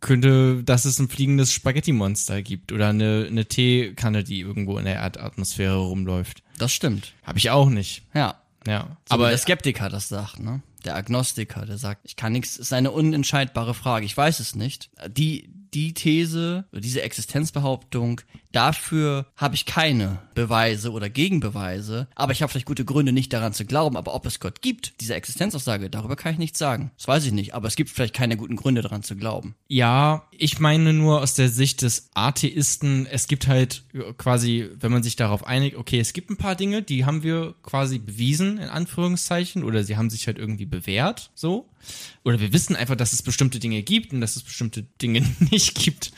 könnte, 0.00 0.62
dass 0.62 0.84
es 0.84 0.98
ein 0.98 1.08
fliegendes 1.08 1.52
Spaghetti-Monster 1.52 2.42
gibt 2.42 2.72
oder 2.72 2.88
eine, 2.88 3.26
eine 3.28 3.46
Teekanne, 3.46 4.22
die 4.22 4.40
irgendwo 4.40 4.78
in 4.78 4.84
der 4.84 4.96
Erdatmosphäre 4.96 5.76
rumläuft. 5.76 6.42
Das 6.58 6.72
stimmt. 6.72 7.14
Habe 7.24 7.38
ich 7.38 7.50
auch 7.50 7.68
nicht. 7.68 8.02
Ja. 8.14 8.40
Ja, 8.66 8.80
Aber 9.08 9.24
aber 9.24 9.28
der 9.30 9.38
Skeptiker 9.38 9.88
das 9.88 10.08
sagt, 10.08 10.40
ne? 10.40 10.62
Der 10.88 10.96
Agnostiker, 10.96 11.66
der 11.66 11.76
sagt, 11.76 12.00
ich 12.04 12.16
kann 12.16 12.32
nichts, 12.32 12.56
ist 12.56 12.72
eine 12.72 12.90
unentscheidbare 12.92 13.74
Frage, 13.74 14.06
ich 14.06 14.16
weiß 14.16 14.40
es 14.40 14.54
nicht. 14.54 14.88
Die, 15.06 15.50
die 15.74 15.92
These, 15.92 16.64
diese 16.72 17.02
Existenzbehauptung, 17.02 18.22
dafür 18.52 19.26
habe 19.36 19.54
ich 19.54 19.66
keine 19.66 20.18
Beweise 20.34 20.92
oder 20.92 21.10
Gegenbeweise, 21.10 22.08
aber 22.14 22.32
ich 22.32 22.42
habe 22.42 22.50
vielleicht 22.50 22.66
gute 22.66 22.84
Gründe, 22.84 23.12
nicht 23.12 23.32
daran 23.32 23.52
zu 23.52 23.64
glauben. 23.64 23.96
Aber 23.96 24.14
ob 24.14 24.26
es 24.26 24.40
Gott 24.40 24.62
gibt, 24.62 25.00
diese 25.00 25.14
Existenzaussage, 25.14 25.90
darüber 25.90 26.16
kann 26.16 26.32
ich 26.32 26.38
nichts 26.38 26.58
sagen. 26.58 26.90
Das 26.96 27.08
weiß 27.08 27.24
ich 27.26 27.32
nicht, 27.32 27.54
aber 27.54 27.68
es 27.68 27.76
gibt 27.76 27.90
vielleicht 27.90 28.14
keine 28.14 28.36
guten 28.36 28.56
Gründe 28.56 28.82
daran 28.82 29.02
zu 29.02 29.16
glauben. 29.16 29.54
Ja, 29.66 30.28
ich 30.30 30.60
meine 30.60 30.92
nur 30.92 31.20
aus 31.20 31.34
der 31.34 31.48
Sicht 31.48 31.82
des 31.82 32.10
Atheisten, 32.14 33.06
es 33.06 33.26
gibt 33.26 33.48
halt 33.48 33.84
quasi, 34.16 34.68
wenn 34.78 34.92
man 34.92 35.02
sich 35.02 35.16
darauf 35.16 35.46
einigt, 35.46 35.76
okay, 35.76 35.98
es 35.98 36.12
gibt 36.12 36.30
ein 36.30 36.36
paar 36.36 36.54
Dinge, 36.54 36.82
die 36.82 37.04
haben 37.04 37.22
wir 37.22 37.54
quasi 37.62 37.98
bewiesen, 37.98 38.58
in 38.58 38.68
Anführungszeichen, 38.68 39.64
oder 39.64 39.84
sie 39.84 39.96
haben 39.96 40.10
sich 40.10 40.26
halt 40.26 40.38
irgendwie 40.38 40.66
bewährt, 40.66 41.30
so. 41.34 41.68
Oder 42.24 42.40
wir 42.40 42.52
wissen 42.52 42.76
einfach, 42.76 42.96
dass 42.96 43.12
es 43.12 43.22
bestimmte 43.22 43.58
Dinge 43.58 43.82
gibt 43.82 44.12
und 44.12 44.20
dass 44.20 44.36
es 44.36 44.42
bestimmte 44.42 44.82
Dinge 45.00 45.22
nicht 45.50 45.74
gibt. 45.74 46.12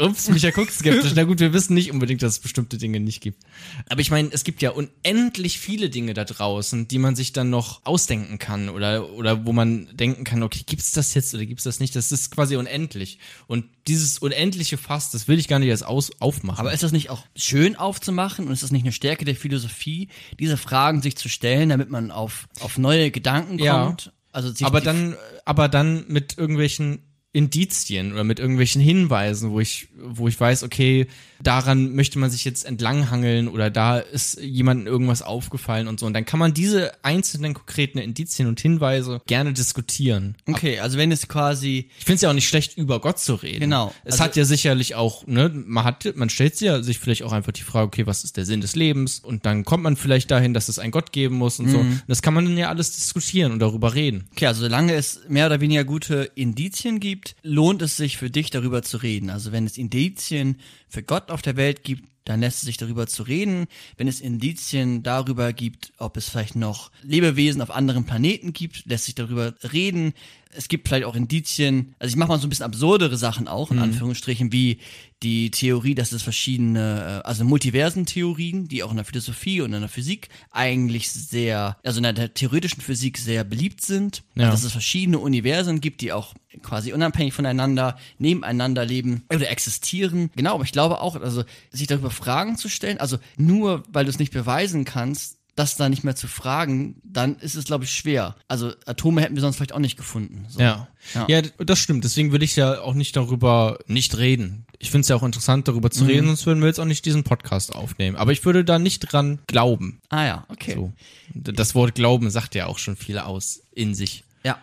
Ups, 0.00 0.28
Micha 0.28 0.50
guckt 0.50 0.72
skeptisch. 0.72 1.12
Na 1.14 1.24
gut, 1.24 1.40
wir 1.40 1.51
wissen 1.52 1.74
nicht 1.74 1.90
unbedingt, 1.90 2.22
dass 2.22 2.32
es 2.34 2.38
bestimmte 2.40 2.78
Dinge 2.78 3.00
nicht 3.00 3.20
gibt. 3.20 3.42
Aber 3.88 4.00
ich 4.00 4.10
meine, 4.10 4.30
es 4.32 4.44
gibt 4.44 4.62
ja 4.62 4.70
unendlich 4.70 5.58
viele 5.58 5.90
Dinge 5.90 6.14
da 6.14 6.24
draußen, 6.24 6.88
die 6.88 6.98
man 6.98 7.16
sich 7.16 7.32
dann 7.32 7.50
noch 7.50 7.84
ausdenken 7.84 8.38
kann 8.38 8.68
oder, 8.68 9.10
oder 9.10 9.44
wo 9.46 9.52
man 9.52 9.88
denken 9.94 10.24
kann, 10.24 10.42
okay, 10.42 10.62
gibt's 10.66 10.92
das 10.92 11.14
jetzt 11.14 11.34
oder 11.34 11.46
gibt's 11.46 11.64
das 11.64 11.80
nicht? 11.80 11.94
Das 11.96 12.12
ist 12.12 12.30
quasi 12.30 12.56
unendlich. 12.56 13.18
Und 13.46 13.64
dieses 13.88 14.18
unendliche 14.18 14.76
Fass, 14.78 15.10
das 15.10 15.28
will 15.28 15.38
ich 15.38 15.48
gar 15.48 15.58
nicht 15.58 15.68
erst 15.68 15.84
aus, 15.84 16.10
aufmachen. 16.20 16.60
Aber 16.60 16.72
ist 16.72 16.82
das 16.82 16.92
nicht 16.92 17.10
auch 17.10 17.24
schön 17.36 17.76
aufzumachen 17.76 18.46
und 18.46 18.52
ist 18.52 18.62
das 18.62 18.70
nicht 18.72 18.82
eine 18.82 18.92
Stärke 18.92 19.24
der 19.24 19.36
Philosophie, 19.36 20.08
diese 20.38 20.56
Fragen 20.56 21.02
sich 21.02 21.16
zu 21.16 21.28
stellen, 21.28 21.68
damit 21.68 21.90
man 21.90 22.10
auf, 22.10 22.48
auf 22.60 22.78
neue 22.78 23.10
Gedanken 23.10 23.58
Ja. 23.58 23.84
kommt? 23.84 24.12
Also 24.32 24.50
sich 24.50 24.66
aber 24.66 24.80
dann, 24.80 25.14
aber 25.44 25.68
dann 25.68 26.06
mit 26.08 26.38
irgendwelchen 26.38 27.00
Indizien 27.34 28.12
oder 28.12 28.24
mit 28.24 28.38
irgendwelchen 28.38 28.82
Hinweisen, 28.82 29.50
wo 29.52 29.60
ich, 29.60 29.88
wo 29.96 30.28
ich 30.28 30.38
weiß, 30.38 30.62
okay, 30.64 31.06
daran 31.42 31.94
möchte 31.94 32.18
man 32.18 32.30
sich 32.30 32.44
jetzt 32.44 32.64
entlanghangeln 32.64 33.48
oder 33.48 33.70
da 33.70 33.98
ist 33.98 34.38
jemandem 34.40 34.86
irgendwas 34.86 35.22
aufgefallen 35.22 35.88
und 35.88 35.98
so. 35.98 36.06
Und 36.06 36.12
dann 36.12 36.26
kann 36.26 36.38
man 36.38 36.52
diese 36.52 36.92
einzelnen 37.02 37.54
konkreten 37.54 37.98
Indizien 37.98 38.48
und 38.48 38.60
Hinweise 38.60 39.22
gerne 39.26 39.52
diskutieren. 39.54 40.36
Okay, 40.46 40.78
also 40.78 40.98
wenn 40.98 41.10
es 41.10 41.26
quasi 41.26 41.88
Ich 41.98 42.04
finde 42.04 42.16
es 42.16 42.20
ja 42.22 42.28
auch 42.30 42.34
nicht 42.34 42.46
schlecht, 42.48 42.76
über 42.76 43.00
Gott 43.00 43.18
zu 43.18 43.34
reden. 43.34 43.60
Genau. 43.60 43.94
Es 44.04 44.12
Also- 44.14 44.24
hat 44.24 44.36
ja 44.36 44.44
sicherlich 44.44 44.94
auch, 44.94 45.26
ne, 45.26 45.48
man 45.48 45.84
hat, 45.84 46.14
man 46.14 46.28
stellt 46.28 46.56
sich 46.56 46.66
ja 46.66 46.82
sich 46.82 46.98
vielleicht 46.98 47.22
auch 47.22 47.32
einfach 47.32 47.52
die 47.52 47.62
Frage, 47.62 47.86
okay, 47.86 48.06
was 48.06 48.24
ist 48.24 48.36
der 48.36 48.44
Sinn 48.44 48.60
des 48.60 48.76
Lebens? 48.76 49.20
Und 49.20 49.46
dann 49.46 49.64
kommt 49.64 49.82
man 49.84 49.96
vielleicht 49.96 50.30
dahin, 50.30 50.52
dass 50.52 50.68
es 50.68 50.78
einen 50.78 50.92
Gott 50.92 51.12
geben 51.12 51.36
muss 51.36 51.58
und 51.58 51.70
so. 51.70 51.78
Mhm. 51.78 51.92
Und 51.92 52.02
das 52.08 52.20
kann 52.20 52.34
man 52.34 52.44
dann 52.44 52.58
ja 52.58 52.68
alles 52.68 52.92
diskutieren 52.92 53.52
und 53.52 53.58
darüber 53.58 53.94
reden. 53.94 54.28
Okay, 54.32 54.46
also 54.46 54.60
solange 54.60 54.94
es 54.94 55.20
mehr 55.28 55.46
oder 55.46 55.60
weniger 55.62 55.84
gute 55.84 56.30
Indizien 56.34 57.00
gibt, 57.00 57.21
lohnt 57.42 57.82
es 57.82 57.96
sich 57.96 58.16
für 58.16 58.30
dich 58.30 58.50
darüber 58.50 58.82
zu 58.82 58.98
reden. 58.98 59.30
Also 59.30 59.52
wenn 59.52 59.66
es 59.66 59.78
Indizien 59.78 60.58
für 60.88 61.02
Gott 61.02 61.30
auf 61.30 61.42
der 61.42 61.56
Welt 61.56 61.84
gibt, 61.84 62.04
dann 62.24 62.40
lässt 62.40 62.58
es 62.58 62.66
sich 62.66 62.76
darüber 62.76 63.06
zu 63.06 63.24
reden. 63.24 63.66
Wenn 63.96 64.06
es 64.06 64.20
Indizien 64.20 65.02
darüber 65.02 65.52
gibt, 65.52 65.92
ob 65.98 66.16
es 66.16 66.28
vielleicht 66.28 66.54
noch 66.54 66.90
Lebewesen 67.02 67.60
auf 67.62 67.70
anderen 67.70 68.04
Planeten 68.04 68.52
gibt, 68.52 68.86
lässt 68.86 69.06
sich 69.06 69.14
darüber 69.14 69.54
reden. 69.72 70.12
Es 70.50 70.68
gibt 70.68 70.86
vielleicht 70.86 71.04
auch 71.04 71.16
Indizien, 71.16 71.94
also 71.98 72.12
ich 72.12 72.16
mache 72.16 72.28
mal 72.28 72.38
so 72.38 72.46
ein 72.46 72.50
bisschen 72.50 72.66
absurdere 72.66 73.16
Sachen 73.16 73.48
auch, 73.48 73.70
in 73.70 73.78
Anführungsstrichen, 73.78 74.52
wie 74.52 74.78
die 75.22 75.50
Theorie, 75.50 75.94
dass 75.94 76.12
es 76.12 76.22
verschiedene, 76.22 77.22
äh, 77.24 77.26
also 77.26 77.44
Multiversentheorien, 77.44 78.68
die 78.68 78.82
auch 78.82 78.90
in 78.90 78.96
der 78.96 79.04
Philosophie 79.04 79.60
und 79.60 79.72
in 79.72 79.80
der 79.80 79.88
Physik 79.88 80.28
eigentlich 80.50 81.10
sehr, 81.10 81.76
also 81.84 82.02
in 82.02 82.14
der 82.14 82.34
theoretischen 82.34 82.82
Physik 82.82 83.18
sehr 83.18 83.44
beliebt 83.44 83.82
sind. 83.82 84.22
Ja. 84.34 84.44
Also, 84.44 84.56
dass 84.56 84.64
es 84.64 84.72
verschiedene 84.72 85.18
Universen 85.18 85.80
gibt, 85.80 86.00
die 86.00 86.12
auch 86.12 86.34
quasi 86.62 86.92
unabhängig 86.92 87.32
voneinander, 87.32 87.96
nebeneinander 88.18 88.84
leben 88.84 89.24
oder 89.32 89.50
existieren. 89.50 90.30
Genau, 90.36 90.54
aber 90.54 90.64
ich 90.64 90.72
glaube 90.72 91.00
auch, 91.00 91.16
also 91.16 91.44
sich 91.70 91.86
darüber 91.86 92.10
Fragen 92.10 92.56
zu 92.56 92.68
stellen, 92.68 92.98
also 92.98 93.18
nur 93.36 93.84
weil 93.88 94.04
du 94.04 94.10
es 94.10 94.18
nicht 94.18 94.32
beweisen 94.32 94.84
kannst, 94.84 95.38
das 95.54 95.76
da 95.76 95.88
nicht 95.88 96.02
mehr 96.02 96.16
zu 96.16 96.28
fragen, 96.28 97.00
dann 97.04 97.36
ist 97.36 97.56
es, 97.56 97.64
glaube 97.64 97.84
ich, 97.84 97.90
schwer. 97.94 98.36
Also 98.48 98.72
Atome 98.86 99.20
hätten 99.20 99.34
wir 99.34 99.42
sonst 99.42 99.56
vielleicht 99.56 99.74
auch 99.74 99.78
nicht 99.78 99.96
gefunden. 99.96 100.46
So. 100.48 100.60
Ja. 100.60 100.88
Ja. 101.14 101.26
ja. 101.28 101.42
das 101.58 101.78
stimmt. 101.78 102.04
Deswegen 102.04 102.32
will 102.32 102.42
ich 102.42 102.56
ja 102.56 102.80
auch 102.80 102.94
nicht 102.94 103.16
darüber 103.16 103.78
nicht 103.86 104.16
reden. 104.16 104.64
Ich 104.78 104.90
finde 104.90 105.02
es 105.02 105.08
ja 105.08 105.16
auch 105.16 105.22
interessant, 105.22 105.68
darüber 105.68 105.88
Mhm. 105.88 105.92
zu 105.92 106.04
reden, 106.04 106.26
sonst 106.26 106.46
würden 106.46 106.60
wir 106.60 106.68
jetzt 106.68 106.80
auch 106.80 106.86
nicht 106.86 107.04
diesen 107.04 107.22
Podcast 107.22 107.74
aufnehmen. 107.74 108.16
Aber 108.16 108.32
ich 108.32 108.44
würde 108.44 108.64
da 108.64 108.78
nicht 108.78 109.00
dran 109.00 109.40
glauben. 109.46 110.00
Ah 110.08 110.24
ja, 110.24 110.44
okay. 110.48 110.74
So. 110.74 110.92
Das 111.34 111.74
Wort 111.74 111.94
Glauben 111.94 112.30
sagt 112.30 112.54
ja 112.54 112.66
auch 112.66 112.78
schon 112.78 112.96
viel 112.96 113.18
aus 113.18 113.62
in 113.72 113.94
sich. 113.94 114.24
Ja. 114.44 114.58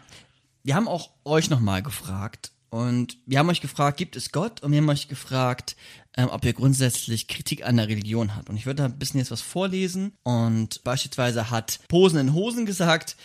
Wir 0.63 0.75
haben 0.75 0.87
auch 0.87 1.11
euch 1.23 1.49
nochmal 1.49 1.83
gefragt 1.83 2.51
und 2.69 3.17
wir 3.25 3.39
haben 3.39 3.49
euch 3.49 3.61
gefragt, 3.61 3.97
gibt 3.97 4.15
es 4.15 4.31
Gott? 4.31 4.61
Und 4.61 4.71
wir 4.71 4.79
haben 4.79 4.89
euch 4.89 5.07
gefragt, 5.07 5.75
ähm, 6.19 6.29
ob 6.29 6.43
ihr 6.43 6.53
grundsätzlich 6.53 7.27
Kritik 7.27 7.65
an 7.65 7.77
der 7.77 7.87
Religion 7.87 8.35
habt. 8.35 8.49
Und 8.49 8.57
ich 8.57 8.65
würde 8.65 8.83
da 8.83 8.85
ein 8.85 8.99
bisschen 8.99 9.19
jetzt 9.19 9.31
was 9.31 9.41
vorlesen. 9.41 10.13
Und 10.23 10.83
beispielsweise 10.83 11.49
hat 11.49 11.79
Posen 11.87 12.19
in 12.19 12.33
Hosen 12.33 12.65
gesagt, 12.65 13.15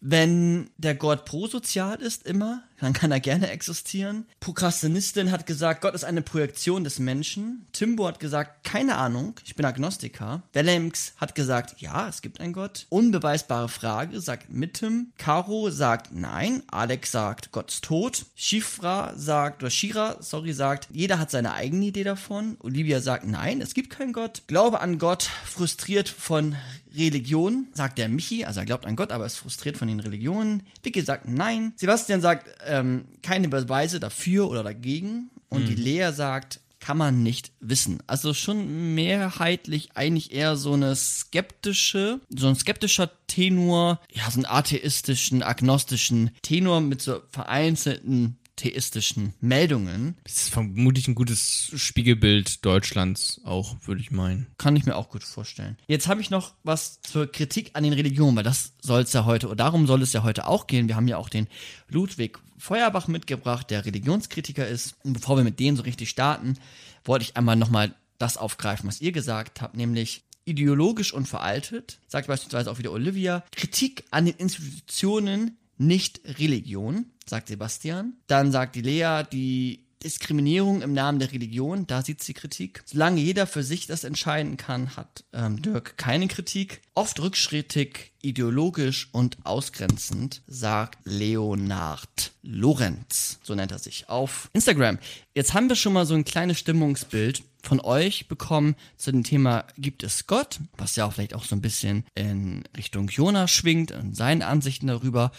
wenn 0.00 0.70
der 0.78 0.94
Gott 0.94 1.26
prosozial 1.26 2.00
ist 2.00 2.26
immer, 2.26 2.62
dann 2.80 2.92
kann 2.92 3.12
er 3.12 3.20
gerne 3.20 3.50
existieren. 3.50 4.26
Prokrastinistin 4.40 5.30
hat 5.30 5.46
gesagt, 5.46 5.82
Gott 5.82 5.94
ist 5.94 6.04
eine 6.04 6.22
Projektion 6.22 6.84
des 6.84 6.98
Menschen. 6.98 7.66
Timbo 7.72 8.06
hat 8.06 8.20
gesagt, 8.20 8.64
keine 8.64 8.96
Ahnung, 8.96 9.34
ich 9.44 9.54
bin 9.54 9.66
Agnostiker. 9.66 10.42
Bellemx 10.52 11.12
hat 11.16 11.34
gesagt, 11.34 11.80
ja, 11.80 12.08
es 12.08 12.22
gibt 12.22 12.40
einen 12.40 12.52
Gott. 12.52 12.86
Unbeweisbare 12.88 13.68
Frage, 13.68 14.20
sagt 14.20 14.50
Mittem. 14.50 15.12
Caro 15.18 15.70
sagt 15.70 16.12
nein. 16.12 16.62
Alex 16.70 17.12
sagt, 17.12 17.52
Gott 17.52 17.70
ist 17.70 17.84
tot. 17.84 18.26
Shifra 18.34 19.12
sagt, 19.16 19.62
oder 19.62 19.70
Shira, 19.70 20.16
sorry, 20.20 20.52
sagt, 20.52 20.88
jeder 20.90 21.18
hat 21.18 21.30
seine 21.30 21.52
eigene 21.52 21.86
Idee 21.86 22.04
davon. 22.04 22.56
Olivia 22.60 23.00
sagt, 23.00 23.26
nein, 23.26 23.60
es 23.60 23.74
gibt 23.74 23.90
keinen 23.90 24.12
Gott. 24.12 24.42
Glaube 24.46 24.80
an 24.80 24.98
Gott, 24.98 25.28
frustriert 25.44 26.08
von 26.08 26.56
Religion, 26.94 27.68
sagt 27.72 27.98
der 27.98 28.08
Michi, 28.08 28.44
also 28.44 28.60
er 28.60 28.66
glaubt 28.66 28.86
an 28.86 28.96
Gott, 28.96 29.12
aber 29.12 29.26
ist 29.26 29.36
frustriert 29.36 29.76
von 29.76 29.88
den 29.88 30.00
Religionen. 30.00 30.62
Vicky 30.82 31.02
sagt 31.02 31.28
nein. 31.28 31.72
Sebastian 31.76 32.20
sagt 32.20 32.48
ähm, 32.70 33.04
keine 33.22 33.48
Beweise 33.48 34.00
dafür 34.00 34.48
oder 34.48 34.62
dagegen. 34.62 35.30
Und 35.48 35.68
die 35.68 35.74
Lea 35.74 36.12
sagt, 36.12 36.60
kann 36.80 36.96
man 36.96 37.22
nicht 37.22 37.52
wissen. 37.60 38.02
Also 38.06 38.32
schon 38.32 38.94
mehrheitlich 38.94 39.90
eigentlich 39.94 40.32
eher 40.32 40.56
so 40.56 40.72
eine 40.72 40.96
skeptische, 40.96 42.20
so 42.30 42.48
ein 42.48 42.56
skeptischer 42.56 43.10
Tenor, 43.26 44.00
ja, 44.12 44.30
so 44.30 44.38
einen 44.38 44.46
atheistischen, 44.46 45.42
agnostischen 45.42 46.30
Tenor 46.42 46.80
mit 46.80 47.02
so 47.02 47.20
vereinzelten 47.30 48.38
theistischen 48.56 49.32
Meldungen. 49.40 50.16
Das 50.24 50.42
ist 50.42 50.50
vermutlich 50.50 51.08
ein 51.08 51.14
gutes 51.14 51.72
Spiegelbild 51.74 52.64
Deutschlands 52.64 53.40
auch, 53.44 53.76
würde 53.86 54.02
ich 54.02 54.10
meinen. 54.10 54.48
Kann 54.58 54.76
ich 54.76 54.84
mir 54.84 54.96
auch 54.96 55.08
gut 55.08 55.24
vorstellen. 55.24 55.78
Jetzt 55.86 56.08
habe 56.08 56.20
ich 56.20 56.28
noch 56.28 56.54
was 56.62 57.00
zur 57.00 57.26
Kritik 57.26 57.70
an 57.72 57.84
den 57.84 57.94
Religionen, 57.94 58.36
weil 58.36 58.44
das 58.44 58.74
soll 58.82 59.00
es 59.02 59.14
ja 59.14 59.24
heute, 59.24 59.46
oder 59.46 59.56
darum 59.56 59.86
soll 59.86 60.02
es 60.02 60.12
ja 60.12 60.22
heute 60.22 60.46
auch 60.46 60.66
gehen. 60.66 60.88
Wir 60.88 60.96
haben 60.96 61.08
ja 61.08 61.16
auch 61.16 61.30
den 61.30 61.46
Ludwig 61.88 62.38
Feuerbach 62.60 63.08
mitgebracht, 63.08 63.70
der 63.70 63.84
Religionskritiker 63.84 64.66
ist. 64.66 64.94
Und 65.02 65.14
bevor 65.14 65.36
wir 65.36 65.44
mit 65.44 65.58
denen 65.58 65.76
so 65.76 65.82
richtig 65.82 66.10
starten, 66.10 66.58
wollte 67.04 67.24
ich 67.24 67.36
einmal 67.36 67.56
nochmal 67.56 67.94
das 68.18 68.36
aufgreifen, 68.36 68.88
was 68.88 69.00
ihr 69.00 69.12
gesagt 69.12 69.60
habt, 69.60 69.76
nämlich 69.76 70.24
ideologisch 70.44 71.12
und 71.12 71.26
veraltet, 71.26 71.98
sagt 72.06 72.26
beispielsweise 72.28 72.70
auch 72.70 72.78
wieder 72.78 72.92
Olivia, 72.92 73.44
Kritik 73.52 74.04
an 74.10 74.26
den 74.26 74.36
Institutionen, 74.36 75.56
nicht 75.78 76.20
Religion, 76.24 77.06
sagt 77.24 77.48
Sebastian. 77.48 78.14
Dann 78.26 78.52
sagt 78.52 78.76
die 78.76 78.82
Lea, 78.82 79.22
die 79.32 79.86
Diskriminierung 80.02 80.82
im 80.82 80.92
Namen 80.92 81.18
der 81.18 81.32
Religion, 81.32 81.86
da 81.86 82.02
sieht 82.02 82.22
sie 82.22 82.34
Kritik. 82.34 82.82
Solange 82.86 83.20
jeder 83.20 83.46
für 83.46 83.62
sich 83.62 83.86
das 83.86 84.04
entscheiden 84.04 84.56
kann, 84.56 84.96
hat 84.96 85.24
ähm, 85.32 85.60
Dirk 85.60 85.96
keine 85.96 86.28
Kritik. 86.28 86.80
Oft 86.94 87.20
rückschrittig, 87.20 88.12
ideologisch 88.22 89.08
und 89.12 89.38
ausgrenzend, 89.44 90.42
sagt 90.46 90.98
Leonard 91.04 92.32
Lorenz, 92.42 93.38
so 93.42 93.54
nennt 93.54 93.72
er 93.72 93.78
sich, 93.78 94.08
auf 94.08 94.50
Instagram. 94.52 94.98
Jetzt 95.34 95.54
haben 95.54 95.68
wir 95.68 95.76
schon 95.76 95.92
mal 95.92 96.06
so 96.06 96.14
ein 96.14 96.24
kleines 96.24 96.58
Stimmungsbild 96.58 97.42
von 97.62 97.80
euch 97.80 98.28
bekommen 98.28 98.76
zu 98.96 99.12
dem 99.12 99.24
Thema 99.24 99.64
Gibt 99.76 100.02
es 100.02 100.26
Gott? 100.26 100.60
Was 100.76 100.96
ja 100.96 101.04
auch 101.04 101.12
vielleicht 101.12 101.34
auch 101.34 101.44
so 101.44 101.54
ein 101.54 101.60
bisschen 101.60 102.04
in 102.14 102.64
Richtung 102.76 103.08
Jona 103.08 103.48
schwingt 103.48 103.92
und 103.92 104.16
seinen 104.16 104.42
Ansichten 104.42 104.86
darüber 104.86 105.30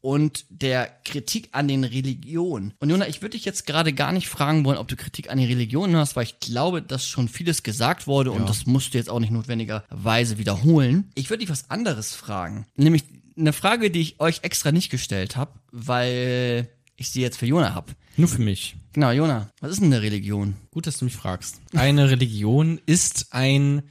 und 0.00 0.44
der 0.48 0.90
Kritik 1.04 1.48
an 1.52 1.68
den 1.68 1.84
Religionen. 1.84 2.74
Und 2.78 2.90
Jona, 2.90 3.08
ich 3.08 3.22
würde 3.22 3.36
dich 3.36 3.44
jetzt 3.44 3.66
gerade 3.66 3.92
gar 3.92 4.12
nicht 4.12 4.28
fragen 4.28 4.64
wollen, 4.64 4.78
ob 4.78 4.88
du 4.88 4.96
Kritik 4.96 5.30
an 5.30 5.38
den 5.38 5.48
Religionen 5.48 5.96
hast, 5.96 6.16
weil 6.16 6.24
ich 6.24 6.40
glaube, 6.40 6.82
dass 6.82 7.06
schon 7.06 7.28
vieles 7.28 7.62
gesagt 7.62 8.06
wurde 8.06 8.32
und 8.32 8.48
das 8.48 8.66
musst 8.66 8.94
du 8.94 8.98
jetzt 8.98 9.10
auch 9.10 9.20
nicht 9.20 9.32
notwendigerweise 9.32 10.38
wiederholen. 10.38 11.10
Ich 11.14 11.30
würde 11.30 11.40
dich 11.40 11.50
was 11.50 11.70
anderes 11.70 12.14
fragen. 12.14 12.66
Nämlich 12.76 13.04
eine 13.36 13.52
Frage, 13.52 13.90
die 13.90 14.00
ich 14.00 14.20
euch 14.20 14.40
extra 14.42 14.72
nicht 14.72 14.90
gestellt 14.90 15.36
habe, 15.36 15.52
weil 15.70 16.68
ich 16.96 17.10
sie 17.10 17.20
jetzt 17.20 17.38
für 17.38 17.46
Jona 17.46 17.74
habe. 17.74 17.92
Nur 18.16 18.28
für 18.28 18.42
mich. 18.42 18.76
Genau, 18.92 19.10
Jona, 19.12 19.50
was 19.60 19.72
ist 19.72 19.80
denn 19.80 19.92
eine 19.92 20.02
Religion? 20.02 20.56
Gut, 20.70 20.86
dass 20.86 20.98
du 20.98 21.04
mich 21.04 21.16
fragst. 21.16 21.60
Eine 21.74 22.10
Religion 22.10 22.80
ist 22.86 23.28
ein 23.30 23.82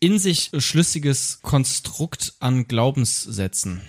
in 0.00 0.18
sich 0.18 0.50
schlüssiges 0.58 1.40
Konstrukt 1.42 2.34
an 2.40 2.66
Glaubenssätzen. 2.66 3.82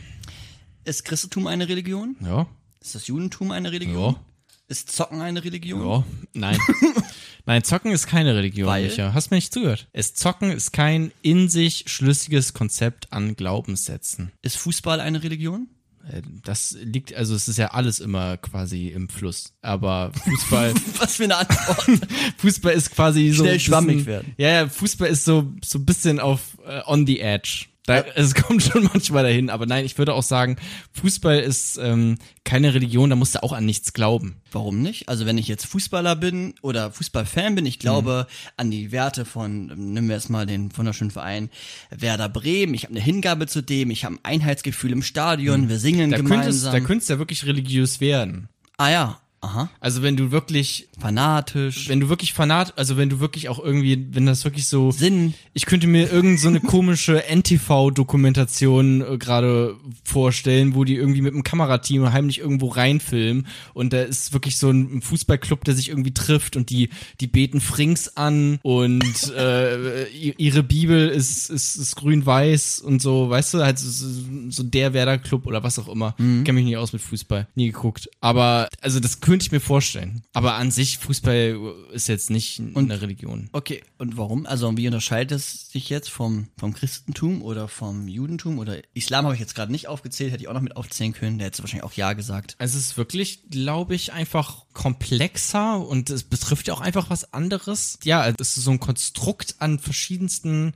Ist 0.86 1.06
Christentum 1.06 1.48
eine 1.48 1.68
Religion? 1.70 2.16
Ja, 2.22 2.48
Ist 2.82 2.96
das 2.96 3.08
Judentum 3.08 3.52
eine 3.52 3.72
Religion? 3.72 4.14
Ja. 4.14 4.20
Ist 4.68 4.92
Zocken 4.92 5.22
eine 5.22 5.44
Religion? 5.44 5.86
ja, 5.86 6.04
nein. 6.34 6.58
nein, 7.46 7.64
Zocken 7.64 7.92
ist 7.92 8.08
keine 8.08 8.36
Religion, 8.36 8.68
Weil? 8.68 8.86
Micha. 8.86 9.14
Hast 9.14 9.30
mir 9.30 9.38
nicht 9.38 9.54
zugehört. 9.54 9.88
Es 9.92 10.14
Zocken 10.14 10.50
ist 10.52 10.72
kein 10.72 11.12
in 11.22 11.50
sich 11.50 11.84
schlüssiges 11.88 12.54
Konzept 12.54 13.12
an 13.12 13.36
Glaubenssätzen. 13.36 14.32
Ist 14.42 14.58
Fußball 14.58 15.00
eine 15.02 15.22
Religion? 15.24 15.68
Äh, 16.10 16.22
Das 16.46 16.76
liegt, 16.82 17.14
also 17.14 17.36
es 17.36 17.48
ist 17.50 17.58
ja 17.58 17.72
alles 17.72 18.00
immer 18.00 18.38
quasi 18.38 18.88
im 18.88 19.10
Fluss. 19.10 19.54
Aber 19.62 20.12
Fußball, 20.14 20.74
Was 21.00 21.18
für 21.18 21.26
eine 21.26 21.36
Antwort. 21.38 21.86
Fußball 22.38 22.74
ist 22.74 22.92
quasi 22.92 23.30
so. 23.32 23.44
Schnell 23.44 23.50
ein 23.50 23.58
bisschen- 23.58 23.60
schwammig 23.74 24.06
werden. 24.06 24.34
Ja, 24.38 24.50
ja, 24.50 24.70
Fußball 24.70 25.10
ist 25.10 25.26
so, 25.26 25.52
so 25.64 25.80
ein 25.80 25.86
bisschen 25.86 26.20
auf 26.22 26.58
äh, 26.66 26.82
on 26.86 27.06
the 27.06 27.20
edge. 27.20 27.66
Da, 27.88 28.02
es 28.16 28.36
kommt 28.36 28.62
schon 28.62 28.84
manchmal 28.94 29.24
dahin, 29.24 29.50
aber 29.50 29.66
nein, 29.66 29.86
ich 29.86 29.98
würde 29.98 30.14
auch 30.14 30.22
sagen, 30.24 30.58
Fußball 30.94 31.40
ist 31.40 31.78
ähm, 31.82 32.18
keine 32.44 32.76
Religion, 32.76 33.10
da 33.10 33.16
musst 33.16 33.34
du 33.34 33.42
auch 33.42 33.54
an 33.54 33.66
nichts 33.66 33.94
glauben. 33.94 34.36
Warum 34.52 34.82
nicht? 34.84 35.10
Also 35.10 35.26
wenn 35.26 35.40
ich 35.40 35.48
jetzt 35.48 35.66
Fußballer 35.66 36.16
bin 36.16 36.54
oder 36.62 36.92
Fußballfan 36.92 37.56
bin, 37.56 37.66
ich 37.66 37.80
glaube 37.80 38.28
an 38.56 38.70
die 38.70 38.92
Werte 38.92 39.26
von, 39.26 39.72
ähm, 39.72 39.94
nehmen 39.94 40.10
wir 40.10 40.16
jetzt 40.16 40.30
mal 40.30 40.46
den 40.46 40.76
wunderschönen 40.78 41.10
Verein 41.12 41.50
Werder 41.90 42.30
Bremen, 42.30 42.76
ich 42.76 42.84
habe 42.84 42.94
eine 42.94 43.04
Hingabe 43.04 43.48
zu 43.48 43.64
dem, 43.64 43.90
ich 43.90 44.06
habe 44.06 44.16
ein 44.16 44.20
Einheitsgefühl 44.24 44.92
im 44.92 45.02
Stadion, 45.02 45.68
wir 45.68 45.80
singen 45.80 46.12
Da 46.12 46.18
könntest, 46.18 46.32
gemeinsam. 46.40 46.72
da 46.74 46.80
könntest 46.82 47.10
du 47.10 47.14
ja 47.14 47.20
wirklich 47.20 47.46
religiös 47.46 48.00
werden. 48.00 48.48
ah 48.78 48.90
ja, 48.92 49.22
aha, 49.42 49.70
Also 49.80 50.02
wenn 50.04 50.16
du 50.18 50.32
wirklich, 50.32 50.88
fanatisch, 51.00 51.90
wenn 51.90 52.00
du 52.00 52.10
wirklich 52.10 52.34
fanat, 52.34 52.78
also 52.78 52.96
wenn 52.98 53.10
du 53.10 53.20
wirklich 53.20 53.50
auch 53.50 53.60
irgendwie, 53.60 54.08
wenn 54.12 54.26
das 54.26 54.44
wirklich 54.44 54.68
so 54.68 54.92
Sinn, 54.92 55.34
Ich 55.54 55.66
könnte 55.66 55.88
mir 55.88 56.12
irgend 56.12 56.40
so 56.40 56.48
eine 56.48 56.60
komische 56.62 57.24
NTV-Dokumentation 57.28 59.02
äh, 59.02 59.18
gerade 59.18 59.76
vorstellen, 60.04 60.76
wo 60.76 60.84
die 60.84 60.96
irgendwie 60.96 61.22
mit 61.22 61.34
einem 61.34 61.44
Kamerateam 61.44 62.12
heimlich 62.12 62.40
irgendwo 62.40 62.68
reinfilmen 62.68 63.48
und 63.74 63.94
da 63.94 64.02
ist 64.02 64.34
wirklich 64.34 64.58
so 64.58 64.70
ein 64.70 65.02
Fußballclub, 65.02 65.64
der 65.66 65.76
sich 65.76 65.90
irgendwie 65.90 66.14
trifft 66.14 66.56
und 66.56 66.70
die 66.70 66.90
die 67.20 67.28
beten 67.28 67.62
Frings 67.62 68.16
an 68.18 68.60
und 68.64 69.34
äh, 69.36 70.08
ihre 70.10 70.64
Bibel 70.64 71.10
ist 71.10 71.50
ist, 71.50 71.76
ist 71.76 71.96
grün-weiß 71.96 72.80
und 72.80 73.02
so, 73.02 73.30
weißt 73.30 73.56
du, 73.56 73.64
halt 73.64 73.80
so, 73.80 74.08
so 74.50 74.64
der 74.64 74.94
Werder 74.94 75.18
Club 75.18 75.46
oder 75.48 75.64
was 75.64 75.80
auch 75.80 75.88
immer. 75.88 76.16
Kenn 76.18 76.56
mich 76.56 76.66
nicht 76.66 76.78
aus 76.78 76.94
mit 76.94 77.02
Fußball, 77.02 77.48
nie 77.56 77.68
geguckt. 77.72 78.10
Aber 78.22 78.68
also 78.82 79.00
das 79.00 79.20
könnte 79.32 79.46
ich 79.46 79.52
mir 79.54 79.62
vorstellen. 79.62 80.24
Aber 80.34 80.56
an 80.56 80.72
sich, 80.72 80.98
Fußball 80.98 81.58
ist 81.94 82.10
jetzt 82.10 82.30
nicht 82.30 82.62
eine 82.76 83.02
Religion. 83.02 83.50
Okay, 83.54 83.82
und 83.98 84.18
warum? 84.18 84.46
Also 84.46 84.76
wie 84.76 84.88
unterscheidet 84.88 85.32
es 85.32 85.70
sich 85.70 85.90
jetzt 85.90 86.10
vom, 86.10 86.50
vom 86.58 86.74
Christentum 86.74 87.42
oder 87.42 87.70
vom 87.70 88.10
Judentum 88.10 88.60
oder 88.60 88.82
Islam 88.94 89.24
habe 89.24 89.34
ich 89.34 89.40
jetzt 89.40 89.56
gerade 89.56 89.72
nicht 89.72 89.88
aufgezählt, 89.88 90.34
hätte 90.34 90.44
ich 90.44 90.50
auch 90.50 90.54
noch 90.54 90.60
mit 90.60 90.76
aufzählen 90.76 91.14
können, 91.14 91.38
der 91.38 91.48
hätte 91.48 91.64
wahrscheinlich 91.64 91.86
auch 91.86 91.94
Ja 91.94 92.12
gesagt. 92.12 92.56
Also 92.58 92.78
es 92.78 92.88
ist 92.88 92.98
wirklich, 92.98 93.50
glaube 93.50 93.96
ich, 93.96 94.12
einfach 94.12 94.66
komplexer 94.74 95.80
und 95.80 96.10
es 96.10 96.24
betrifft 96.24 96.68
ja 96.68 96.74
auch 96.74 96.82
einfach 96.82 97.10
was 97.10 97.34
anderes. 97.34 98.00
Ja, 98.04 98.28
es 98.28 98.58
ist 98.58 98.66
so 98.66 98.72
ein 98.72 98.82
Konstrukt 98.82 99.56
an 99.60 99.80
verschiedensten 99.80 100.74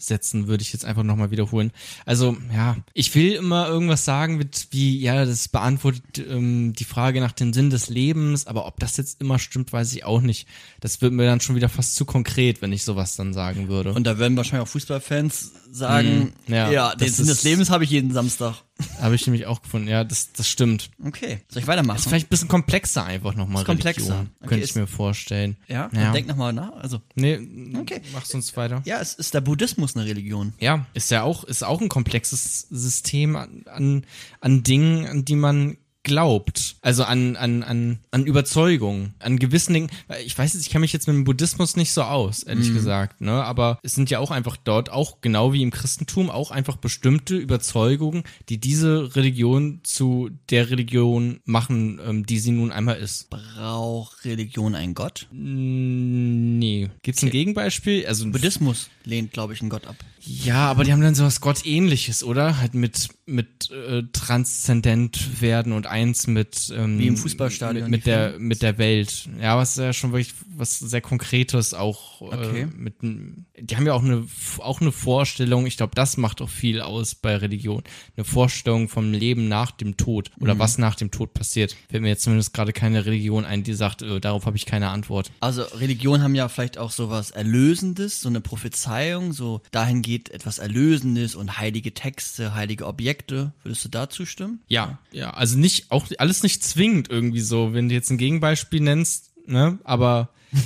Glaubenssätzen, 0.00 0.48
würde 0.48 0.62
ich 0.62 0.72
jetzt 0.72 0.84
einfach 0.84 1.02
nochmal 1.02 1.30
wiederholen. 1.30 1.72
Also, 2.06 2.36
ja, 2.54 2.76
ich 2.94 3.14
will 3.14 3.32
immer 3.32 3.68
irgendwas 3.68 4.04
sagen 4.04 4.36
mit 4.36 4.68
wie, 4.70 4.98
ja, 4.98 5.24
das 5.24 5.48
beantwortet 5.48 6.18
ähm, 6.18 6.72
die 6.72 6.84
Frage 6.84 7.20
nach 7.20 7.32
dem 7.32 7.52
Sinn 7.52 7.70
des 7.70 7.88
Lebens, 7.88 8.46
aber 8.46 8.66
ob 8.66 8.80
das 8.80 8.96
jetzt 8.96 9.20
immer 9.20 9.38
stimmt, 9.38 9.72
weiß 9.72 9.92
ich 9.92 10.04
auch 10.04 10.22
nicht. 10.22 10.48
Das 10.80 11.00
wird 11.02 11.12
mir 11.12 11.26
dann 11.26 11.40
schon 11.40 11.56
wieder 11.56 11.68
fast 11.68 11.96
zu 11.96 12.04
konkret, 12.04 12.62
wenn 12.62 12.72
ich 12.72 12.84
sowas 12.84 13.16
dann 13.16 13.32
sagen 13.32 13.68
würde. 13.68 13.92
Und 13.92 14.06
da 14.06 14.18
werden 14.18 14.36
wahrscheinlich 14.36 14.66
auch 14.66 14.72
Fußballfans 14.72 15.52
sagen, 15.72 16.32
Mm, 16.46 16.52
ja, 16.52 16.70
ja, 16.70 16.94
den 16.94 17.06
das 17.08 17.16
Sinn 17.16 17.26
des 17.26 17.38
ist- 17.38 17.44
Lebens 17.44 17.70
habe 17.70 17.84
ich 17.84 17.90
jeden 17.90 18.12
Samstag. 18.12 18.54
Habe 19.00 19.14
ich 19.14 19.26
nämlich 19.26 19.46
auch 19.46 19.60
gefunden. 19.62 19.88
Ja, 19.88 20.04
das, 20.04 20.32
das 20.32 20.48
stimmt. 20.48 20.90
Okay, 21.04 21.40
soll 21.48 21.62
ich 21.62 21.68
weitermachen? 21.68 21.98
Ist 21.98 22.08
vielleicht 22.08 22.26
ein 22.26 22.30
bisschen 22.30 22.48
komplexer 22.48 23.04
einfach 23.04 23.34
nochmal. 23.34 23.62
Ist 23.62 23.66
komplexer. 23.66 24.20
Okay, 24.40 24.48
könnte 24.48 24.64
ist- 24.64 24.70
ich 24.70 24.76
mir 24.76 24.86
vorstellen. 24.86 25.56
ja, 25.68 25.90
ja. 25.92 26.12
denk 26.12 26.26
nochmal 26.28 26.52
nach. 26.52 26.72
Also, 26.76 27.00
Nee, 27.14 27.38
Okay. 27.78 28.00
machst 28.14 28.34
uns 28.34 28.56
weiter. 28.56 28.82
ja, 28.86 29.00
es 29.00 29.14
ist 29.14 29.34
der 29.34 29.40
Buddhismus 29.42 29.96
eine 29.96 30.06
Religion. 30.06 30.54
Ja, 30.60 30.86
ist 30.94 31.10
ja 31.10 31.22
auch, 31.22 31.44
ist 31.44 31.62
auch 31.62 31.80
ein 31.80 31.88
komplexes 31.88 32.66
System 32.70 33.36
an, 33.36 33.64
an, 33.66 34.06
an 34.40 34.62
Dingen, 34.62 35.06
an 35.06 35.24
die 35.24 35.36
man 35.36 35.76
glaubt. 36.10 36.74
Also 36.82 37.04
an, 37.04 37.36
an, 37.36 37.62
an, 37.62 38.00
an 38.10 38.26
Überzeugung, 38.26 39.14
an 39.20 39.38
gewissen 39.38 39.74
Dingen. 39.74 39.90
Ich 40.26 40.36
weiß 40.36 40.54
jetzt, 40.54 40.62
ich 40.62 40.70
kenne 40.70 40.80
mich 40.80 40.92
jetzt 40.92 41.06
mit 41.06 41.14
dem 41.14 41.22
Buddhismus 41.22 41.76
nicht 41.76 41.92
so 41.92 42.02
aus, 42.02 42.42
ehrlich 42.42 42.74
gesagt, 42.74 43.20
ne? 43.20 43.44
Aber 43.44 43.78
es 43.84 43.94
sind 43.94 44.10
ja 44.10 44.18
auch 44.18 44.32
einfach 44.32 44.56
dort 44.56 44.90
auch, 44.90 45.20
genau 45.20 45.52
wie 45.52 45.62
im 45.62 45.70
Christentum, 45.70 46.28
auch 46.28 46.50
einfach 46.50 46.76
bestimmte 46.78 47.36
Überzeugungen, 47.36 48.24
die 48.48 48.58
diese 48.58 49.14
Religion 49.14 49.80
zu 49.84 50.30
der 50.50 50.68
Religion 50.70 51.38
machen, 51.44 52.00
ähm, 52.04 52.26
die 52.26 52.40
sie 52.40 52.50
nun 52.50 52.72
einmal 52.72 52.96
ist. 52.96 53.30
Braucht 53.30 54.24
Religion 54.24 54.74
einen 54.74 54.94
Gott? 54.94 55.28
Nee. 55.30 56.90
Gibt's 57.02 57.22
ein 57.22 57.30
Gegenbeispiel? 57.30 58.04
Also 58.06 58.28
Buddhismus 58.28 58.90
lehnt, 59.04 59.32
glaube 59.32 59.52
ich, 59.52 59.60
einen 59.60 59.70
Gott 59.70 59.86
ab. 59.86 59.96
Ja, 60.22 60.70
aber 60.70 60.84
die 60.84 60.92
haben 60.92 61.00
dann 61.00 61.14
sowas 61.14 61.40
Gottähnliches, 61.40 62.22
oder? 62.24 62.58
Halt 62.58 62.74
mit 62.74 63.08
mit 63.26 63.70
äh, 63.70 64.02
transzendent 64.12 65.40
werden 65.40 65.72
und 65.72 65.86
eins 65.86 66.26
mit 66.26 66.72
ähm, 66.76 66.98
Wie 66.98 67.06
im 67.06 67.16
Fußballstadion, 67.16 67.88
mit, 67.88 68.04
der 68.04 68.38
mit 68.38 68.60
der 68.60 68.76
Welt. 68.78 69.28
Ja, 69.40 69.56
was 69.56 69.76
ja 69.76 69.92
schon 69.92 70.12
wirklich 70.12 70.34
was 70.56 70.78
sehr 70.80 71.00
konkretes 71.00 71.72
auch 71.74 72.20
Okay. 72.20 72.62
äh, 72.62 72.66
mit 72.76 72.96
die 73.00 73.76
haben 73.76 73.86
ja 73.86 73.94
auch 73.94 74.02
eine 74.04 74.26
auch 74.58 74.80
eine 74.80 74.92
Vorstellung, 74.92 75.64
ich 75.66 75.76
glaube, 75.76 75.94
das 75.94 76.16
macht 76.16 76.42
auch 76.42 76.48
viel 76.50 76.80
aus 76.80 77.14
bei 77.14 77.36
Religion. 77.36 77.82
Eine 78.16 78.24
Vorstellung 78.24 78.88
vom 78.88 79.12
Leben 79.12 79.48
nach 79.48 79.70
dem 79.70 79.96
Tod 79.96 80.30
oder 80.40 80.54
Mhm. 80.54 80.58
was 80.58 80.76
nach 80.78 80.96
dem 80.96 81.10
Tod 81.10 81.32
passiert. 81.32 81.76
Fällt 81.88 82.02
mir 82.02 82.08
jetzt 82.08 82.22
zumindest 82.24 82.52
gerade 82.52 82.72
keine 82.72 83.06
Religion 83.06 83.44
ein, 83.44 83.62
die 83.62 83.74
sagt, 83.74 84.02
äh, 84.02 84.20
darauf 84.20 84.44
habe 84.44 84.56
ich 84.56 84.66
keine 84.66 84.88
Antwort. 84.88 85.30
Also 85.40 85.62
Religionen 85.62 86.22
haben 86.22 86.34
ja 86.34 86.48
vielleicht 86.48 86.78
auch 86.78 86.90
sowas 86.90 87.30
Erlösendes, 87.30 88.20
so 88.20 88.28
eine 88.28 88.40
Prophezeiung, 88.40 89.32
so 89.32 89.62
dahin 89.70 90.02
geht 90.10 90.30
etwas 90.30 90.58
Erlösendes 90.58 91.34
und 91.34 91.58
heilige 91.58 91.94
Texte, 91.94 92.54
heilige 92.54 92.86
Objekte. 92.86 93.52
Würdest 93.62 93.84
du 93.84 93.88
dazu 93.88 94.26
stimmen? 94.26 94.60
Ja, 94.68 94.98
ja, 95.12 95.30
also 95.30 95.56
nicht, 95.58 95.90
auch 95.90 96.06
alles 96.18 96.42
nicht 96.42 96.62
zwingend 96.64 97.08
irgendwie 97.08 97.40
so, 97.40 97.72
wenn 97.72 97.88
du 97.88 97.94
jetzt 97.94 98.10
ein 98.10 98.18
Gegenbeispiel 98.18 98.80
nennst, 98.80 99.30
ne, 99.46 99.78
aber 99.84 100.30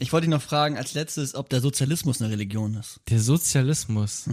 Ich 0.00 0.12
wollte 0.12 0.26
dich 0.26 0.34
noch 0.34 0.42
fragen 0.42 0.76
als 0.76 0.94
letztes, 0.94 1.34
ob 1.36 1.48
der 1.48 1.60
Sozialismus 1.60 2.20
eine 2.20 2.30
Religion 2.32 2.74
ist. 2.74 3.00
der 3.08 3.20
Sozialismus, 3.20 4.24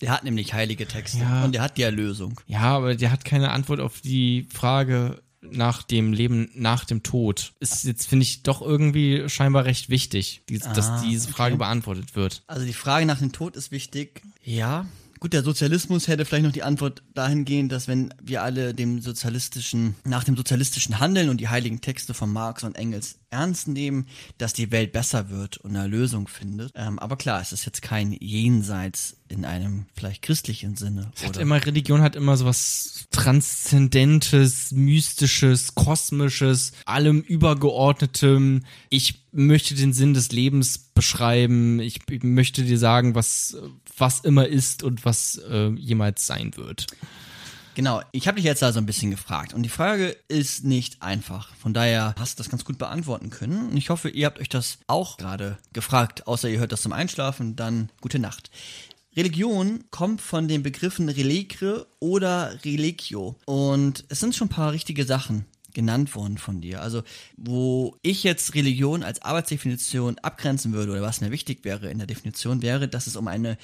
Der 0.00 0.10
hat 0.10 0.22
nämlich 0.22 0.54
heilige 0.54 0.86
Texte 0.86 1.18
Ja. 1.18 1.44
und 1.44 1.52
der 1.52 1.62
hat 1.62 1.76
die 1.76 1.82
Erlösung. 1.82 2.40
ja, 2.46 2.60
aber 2.60 2.94
der 2.94 3.10
hat 3.10 3.24
keine 3.24 3.50
Antwort 3.50 3.80
auf 3.80 4.00
die 4.00 4.46
Frage 4.52 5.20
nach 5.52 5.82
dem 5.82 6.12
Leben 6.12 6.50
nach 6.54 6.84
dem 6.84 7.02
Tod. 7.02 7.52
Ist 7.60 7.84
jetzt, 7.84 8.06
finde 8.08 8.24
ich, 8.24 8.42
doch 8.42 8.62
irgendwie 8.62 9.28
scheinbar 9.28 9.64
recht 9.64 9.88
wichtig, 9.90 10.42
die, 10.48 10.58
dass 10.58 10.88
Ah, 10.88 11.02
diese 11.06 11.28
Frage 11.28 11.56
beantwortet 11.56 12.16
wird. 12.16 12.42
Also 12.46 12.64
die 12.66 12.72
Frage 12.72 13.06
nach 13.06 13.18
dem 13.18 13.32
Tod 13.32 13.56
ist 13.56 13.70
wichtig. 13.70 14.22
Ja. 14.42 14.86
Gut, 15.18 15.32
der 15.32 15.42
Sozialismus 15.42 16.08
hätte 16.08 16.26
vielleicht 16.26 16.44
noch 16.44 16.52
die 16.52 16.62
Antwort 16.62 17.02
dahingehend, 17.14 17.72
dass 17.72 17.88
wenn 17.88 18.12
wir 18.22 18.42
alle 18.42 18.74
dem 18.74 19.00
sozialistischen, 19.00 19.94
nach 20.04 20.24
dem 20.24 20.36
sozialistischen 20.36 21.00
Handeln 21.00 21.30
und 21.30 21.40
die 21.40 21.48
heiligen 21.48 21.80
Texte 21.80 22.12
von 22.12 22.30
Marx 22.30 22.64
und 22.64 22.76
Engels 22.76 23.18
ernst 23.30 23.68
nehmen, 23.68 24.06
dass 24.38 24.52
die 24.52 24.70
Welt 24.70 24.92
besser 24.92 25.30
wird 25.30 25.56
und 25.58 25.76
eine 25.76 25.88
Lösung 25.88 26.28
findet. 26.28 26.72
Ähm, 26.74 26.98
aber 26.98 27.16
klar, 27.16 27.40
es 27.40 27.52
ist 27.52 27.66
jetzt 27.66 27.82
kein 27.82 28.12
Jenseits 28.12 29.16
in 29.28 29.44
einem 29.44 29.86
vielleicht 29.94 30.22
christlichen 30.22 30.76
Sinne. 30.76 31.10
Hat 31.22 31.30
Oder? 31.30 31.40
immer, 31.40 31.64
Religion 31.64 32.02
hat 32.02 32.16
immer 32.16 32.36
sowas 32.36 33.06
Transzendentes, 33.10 34.72
Mystisches, 34.72 35.74
Kosmisches, 35.74 36.72
allem 36.84 37.20
Übergeordnetem. 37.20 38.64
Ich 38.90 39.26
möchte 39.32 39.74
den 39.74 39.92
Sinn 39.92 40.14
des 40.14 40.30
Lebens 40.32 40.78
beschreiben. 40.78 41.80
Ich 41.80 42.00
möchte 42.22 42.62
dir 42.62 42.78
sagen, 42.78 43.14
was, 43.14 43.56
was 43.96 44.20
immer 44.20 44.46
ist 44.46 44.82
und 44.82 45.04
was 45.04 45.40
äh, 45.50 45.70
jemals 45.70 46.26
sein 46.26 46.56
wird. 46.56 46.86
Genau, 47.76 48.00
ich 48.10 48.26
habe 48.26 48.36
dich 48.36 48.46
jetzt 48.46 48.62
also 48.62 48.78
ein 48.78 48.86
bisschen 48.86 49.10
gefragt 49.10 49.52
und 49.52 49.62
die 49.62 49.68
Frage 49.68 50.16
ist 50.28 50.64
nicht 50.64 51.02
einfach. 51.02 51.54
Von 51.56 51.74
daher 51.74 52.14
hast 52.18 52.38
du 52.38 52.42
das 52.42 52.48
ganz 52.48 52.64
gut 52.64 52.78
beantworten 52.78 53.28
können 53.28 53.68
und 53.68 53.76
ich 53.76 53.90
hoffe, 53.90 54.08
ihr 54.08 54.24
habt 54.24 54.40
euch 54.40 54.48
das 54.48 54.78
auch 54.86 55.18
gerade 55.18 55.58
gefragt, 55.74 56.26
außer 56.26 56.48
ihr 56.48 56.58
hört 56.58 56.72
das 56.72 56.80
zum 56.80 56.94
Einschlafen, 56.94 57.54
dann 57.54 57.90
gute 58.00 58.18
Nacht. 58.18 58.50
Religion 59.14 59.84
kommt 59.90 60.22
von 60.22 60.48
den 60.48 60.62
Begriffen 60.62 61.10
Religre 61.10 61.86
oder 62.00 62.58
Religio 62.64 63.36
und 63.44 64.06
es 64.08 64.20
sind 64.20 64.34
schon 64.34 64.46
ein 64.46 64.56
paar 64.56 64.72
richtige 64.72 65.04
Sachen 65.04 65.44
genannt 65.76 66.14
worden 66.14 66.38
von 66.38 66.62
dir. 66.62 66.80
Also, 66.80 67.02
wo 67.36 67.98
ich 68.00 68.24
jetzt 68.24 68.54
Religion 68.54 69.02
als 69.02 69.20
Arbeitsdefinition 69.20 70.18
abgrenzen 70.20 70.72
würde 70.72 70.92
oder 70.92 71.02
was 71.02 71.20
mir 71.20 71.30
wichtig 71.30 71.66
wäre 71.66 71.90
in 71.90 71.98
der 71.98 72.06
Definition, 72.06 72.62
wäre, 72.62 72.88
dass 72.88 73.06
es 73.06 73.14
um 73.14 73.28
eine 73.28 73.58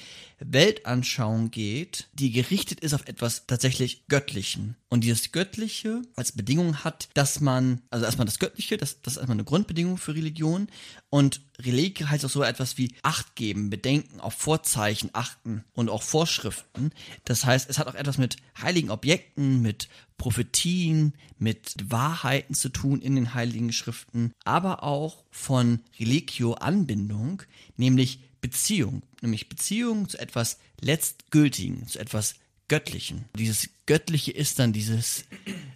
Weltanschauung 0.45 1.51
geht, 1.51 2.07
die 2.13 2.31
gerichtet 2.31 2.79
ist 2.79 2.93
auf 2.93 3.07
etwas 3.07 3.45
tatsächlich 3.47 4.07
Göttlichen. 4.07 4.75
Und 4.89 5.03
dieses 5.03 5.31
Göttliche 5.31 6.01
als 6.15 6.31
Bedingung 6.31 6.83
hat, 6.83 7.09
dass 7.13 7.39
man, 7.39 7.81
also 7.89 8.05
erstmal 8.05 8.25
das 8.25 8.39
Göttliche, 8.39 8.77
das, 8.77 9.01
das 9.01 9.13
ist 9.13 9.17
erstmal 9.17 9.37
eine 9.37 9.43
Grundbedingung 9.43 9.97
für 9.97 10.15
Religion. 10.15 10.67
Und 11.09 11.41
Religie 11.59 12.05
heißt 12.05 12.25
auch 12.25 12.29
so 12.29 12.43
etwas 12.43 12.77
wie 12.77 12.93
Acht 13.01 13.35
geben, 13.35 13.69
Bedenken, 13.69 14.19
auf 14.19 14.33
Vorzeichen 14.33 15.09
achten 15.13 15.63
und 15.73 15.89
auch 15.89 16.03
Vorschriften. 16.03 16.91
Das 17.25 17.45
heißt, 17.45 17.69
es 17.69 17.79
hat 17.79 17.87
auch 17.87 17.95
etwas 17.95 18.17
mit 18.17 18.37
heiligen 18.61 18.91
Objekten, 18.91 19.61
mit 19.61 19.87
Prophetien, 20.17 21.13
mit 21.37 21.75
Wahrheiten 21.89 22.53
zu 22.53 22.69
tun 22.69 23.01
in 23.01 23.15
den 23.15 23.33
heiligen 23.33 23.73
Schriften, 23.73 24.31
aber 24.45 24.83
auch 24.83 25.25
von 25.31 25.81
Religio 25.99 26.53
Anbindung, 26.53 27.43
nämlich 27.77 28.19
Beziehung, 28.43 29.03
nämlich 29.21 29.47
Beziehung 29.47 30.09
zu 30.09 30.19
etwas 30.19 30.59
Letztgültigen, 30.81 31.87
zu 31.87 31.97
etwas 31.97 32.35
Göttlichen. 32.67 33.23
Dieses 33.37 33.69
Göttliche 33.85 34.31
ist 34.31 34.59
dann 34.59 34.71
dieses, 34.71 35.25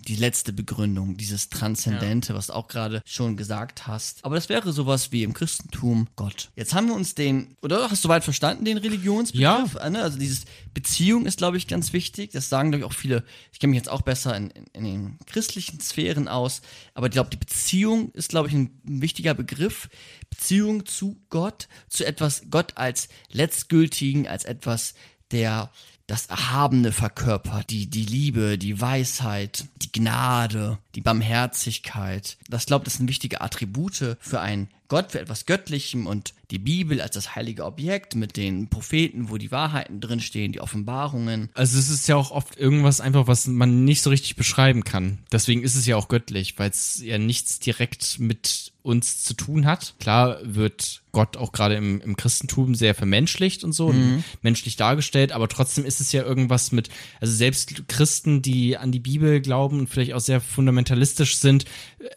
die 0.07 0.15
letzte 0.15 0.53
Begründung, 0.53 1.17
dieses 1.17 1.49
Transzendente, 1.49 2.33
was 2.33 2.47
du 2.47 2.53
auch 2.53 2.67
gerade 2.69 3.01
schon 3.05 3.35
gesagt 3.35 3.85
hast. 3.85 4.23
Aber 4.23 4.35
das 4.35 4.47
wäre 4.47 4.71
sowas 4.71 5.11
wie 5.11 5.23
im 5.23 5.33
Christentum 5.33 6.07
Gott. 6.15 6.49
Jetzt 6.55 6.73
haben 6.73 6.87
wir 6.87 6.95
uns 6.95 7.15
den, 7.15 7.57
oder 7.61 7.91
hast 7.91 8.05
du 8.05 8.09
weit 8.09 8.23
verstanden, 8.23 8.63
den 8.63 8.77
Religionsbegriff? 8.77 9.73
Ja. 9.73 9.79
Also 9.81 10.17
dieses 10.17 10.45
Beziehung 10.73 11.25
ist, 11.25 11.37
glaube 11.37 11.57
ich, 11.57 11.67
ganz 11.67 11.91
wichtig. 11.91 12.31
Das 12.31 12.47
sagen, 12.47 12.71
glaube 12.71 12.85
ich, 12.85 12.85
auch 12.85 12.95
viele, 12.95 13.25
ich 13.51 13.59
kenne 13.59 13.71
mich 13.71 13.77
jetzt 13.77 13.89
auch 13.89 14.01
besser 14.01 14.35
in, 14.37 14.51
in, 14.51 14.65
in 14.73 14.83
den 14.83 15.19
christlichen 15.25 15.81
Sphären 15.81 16.29
aus, 16.29 16.61
aber 16.93 17.07
ich 17.07 17.13
glaube, 17.13 17.29
die 17.29 17.37
Beziehung 17.37 18.11
ist, 18.11 18.29
glaube 18.29 18.47
ich, 18.47 18.53
ein, 18.53 18.79
ein 18.87 19.01
wichtiger 19.01 19.33
Begriff. 19.33 19.89
Beziehung 20.29 20.85
zu 20.85 21.17
Gott, 21.29 21.67
zu 21.89 22.05
etwas, 22.05 22.43
Gott 22.49 22.77
als 22.77 23.09
letztgültigen, 23.31 24.27
als 24.27 24.45
etwas, 24.45 24.93
der 25.31 25.71
das 26.07 26.27
Erhabene 26.27 26.93
verkörpert, 26.93 27.69
die, 27.69 27.87
die 27.87 28.05
Liebe, 28.05 28.57
die 28.57 28.79
Weisheit, 28.79 29.65
die 29.81 29.91
Gnade, 29.91 30.77
die 30.97 31.01
Barmherzigkeit. 31.01 32.37
Das 32.49 32.65
glaube, 32.65 32.83
das 32.83 32.95
sind 32.95 33.07
wichtige 33.07 33.41
Attribute 33.41 34.17
für 34.19 34.41
einen 34.41 34.67
Gott 34.87 35.11
für 35.11 35.19
etwas 35.19 35.45
Göttlichem 35.45 36.07
und 36.07 36.33
die 36.49 36.59
Bibel 36.59 37.01
als 37.01 37.13
das 37.13 37.35
heilige 37.35 37.65
Objekt 37.65 38.15
mit 38.15 38.37
den 38.37 38.69
Propheten, 38.69 39.29
wo 39.29 39.37
die 39.37 39.51
Wahrheiten 39.51 39.99
drinstehen, 39.99 40.53
die 40.53 40.61
Offenbarungen. 40.61 41.49
Also 41.53 41.77
es 41.77 41.89
ist 41.89 42.07
ja 42.07 42.15
auch 42.15 42.31
oft 42.31 42.57
irgendwas 42.57 43.01
einfach, 43.01 43.27
was 43.27 43.47
man 43.47 43.83
nicht 43.83 44.01
so 44.01 44.09
richtig 44.09 44.37
beschreiben 44.37 44.83
kann. 44.83 45.19
Deswegen 45.31 45.61
ist 45.61 45.75
es 45.75 45.85
ja 45.85 45.97
auch 45.97 46.07
göttlich, 46.07 46.57
weil 46.57 46.69
es 46.69 47.01
ja 47.03 47.17
nichts 47.17 47.59
direkt 47.59 48.19
mit 48.19 48.71
uns 48.81 49.25
zu 49.25 49.33
tun 49.33 49.65
hat. 49.65 49.95
Klar 49.99 50.39
wird 50.43 51.01
Gott 51.11 51.35
auch 51.35 51.51
gerade 51.51 51.75
im, 51.75 51.99
im 51.99 52.15
Christentum 52.15 52.73
sehr 52.73 52.95
vermenschlicht 52.95 53.65
und 53.65 53.73
so, 53.73 53.87
und 53.87 54.23
menschlich 54.41 54.77
dargestellt, 54.77 55.33
aber 55.33 55.49
trotzdem 55.49 55.83
ist 55.83 55.99
es 55.99 56.13
ja 56.13 56.23
irgendwas 56.23 56.71
mit, 56.71 56.89
also 57.19 57.33
selbst 57.33 57.89
Christen, 57.89 58.41
die 58.41 58.77
an 58.77 58.93
die 58.93 58.99
Bibel 58.99 59.41
glauben 59.41 59.79
und 59.79 59.89
vielleicht 59.89 60.13
auch 60.13 60.21
sehr 60.21 60.39
fundamentalistisch 60.87 61.37
sind, 61.37 61.65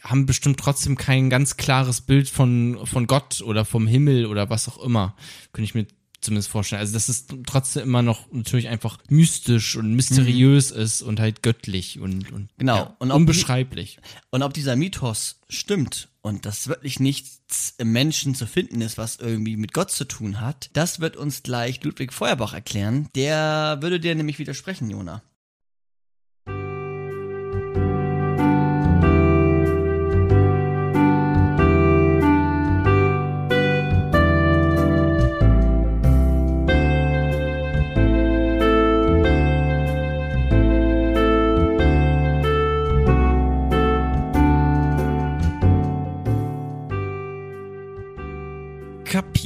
haben 0.03 0.27
bestimmt 0.27 0.59
trotzdem 0.61 0.97
kein 0.97 1.31
ganz 1.31 1.57
klares 1.57 2.01
Bild 2.01 2.29
von, 2.29 2.79
von 2.85 3.07
Gott 3.07 3.43
oder 3.43 3.65
vom 3.65 3.87
Himmel 3.87 4.27
oder 4.27 4.51
was 4.51 4.69
auch 4.69 4.83
immer. 4.83 5.17
Könnte 5.53 5.65
ich 5.65 5.75
mir 5.75 5.87
zumindest 6.21 6.51
vorstellen. 6.51 6.81
Also, 6.81 6.93
dass 6.93 7.09
es 7.09 7.27
trotzdem 7.47 7.83
immer 7.85 8.03
noch 8.03 8.31
natürlich 8.31 8.69
einfach 8.69 8.99
mystisch 9.09 9.77
und 9.77 9.95
mysteriös 9.95 10.71
ist 10.71 11.03
und 11.03 11.19
halt 11.19 11.43
göttlich 11.43 11.99
und, 11.99 12.31
und 12.31 12.51
Genau. 12.59 12.77
ja, 12.77 12.97
Und 12.99 13.11
unbeschreiblich. 13.11 13.99
Und 14.31 14.43
ob 14.43 14.53
dieser 14.53 14.77
Mythos 14.77 15.41
stimmt 15.49 16.09
und 16.21 16.45
dass 16.45 16.69
wirklich 16.69 17.01
nichts 17.01 17.75
im 17.79 17.93
Menschen 17.93 18.35
zu 18.35 18.47
finden 18.47 18.83
ist, 18.83 18.99
was 18.99 19.17
irgendwie 19.17 19.57
mit 19.57 19.73
Gott 19.73 19.91
zu 19.91 20.05
tun 20.05 20.41
hat, 20.43 20.69
das 20.75 21.01
wird 21.01 21.17
uns 21.17 21.43
gleich 21.43 21.83
Ludwig 21.83 22.13
Feuerbach 22.13 22.53
erklären. 22.53 23.09
Der 23.15 23.79
würde 23.81 23.99
dir 23.99 24.15
nämlich 24.15 24.39
widersprechen, 24.39 24.91
Jona. 24.91 25.23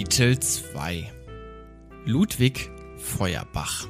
Kapitel 0.04 0.38
2 0.38 1.12
Ludwig 2.04 2.70
Feuerbach 2.98 3.88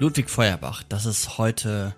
Ludwig 0.00 0.28
Feuerbach, 0.28 0.82
das 0.82 1.06
ist 1.06 1.38
heute 1.38 1.94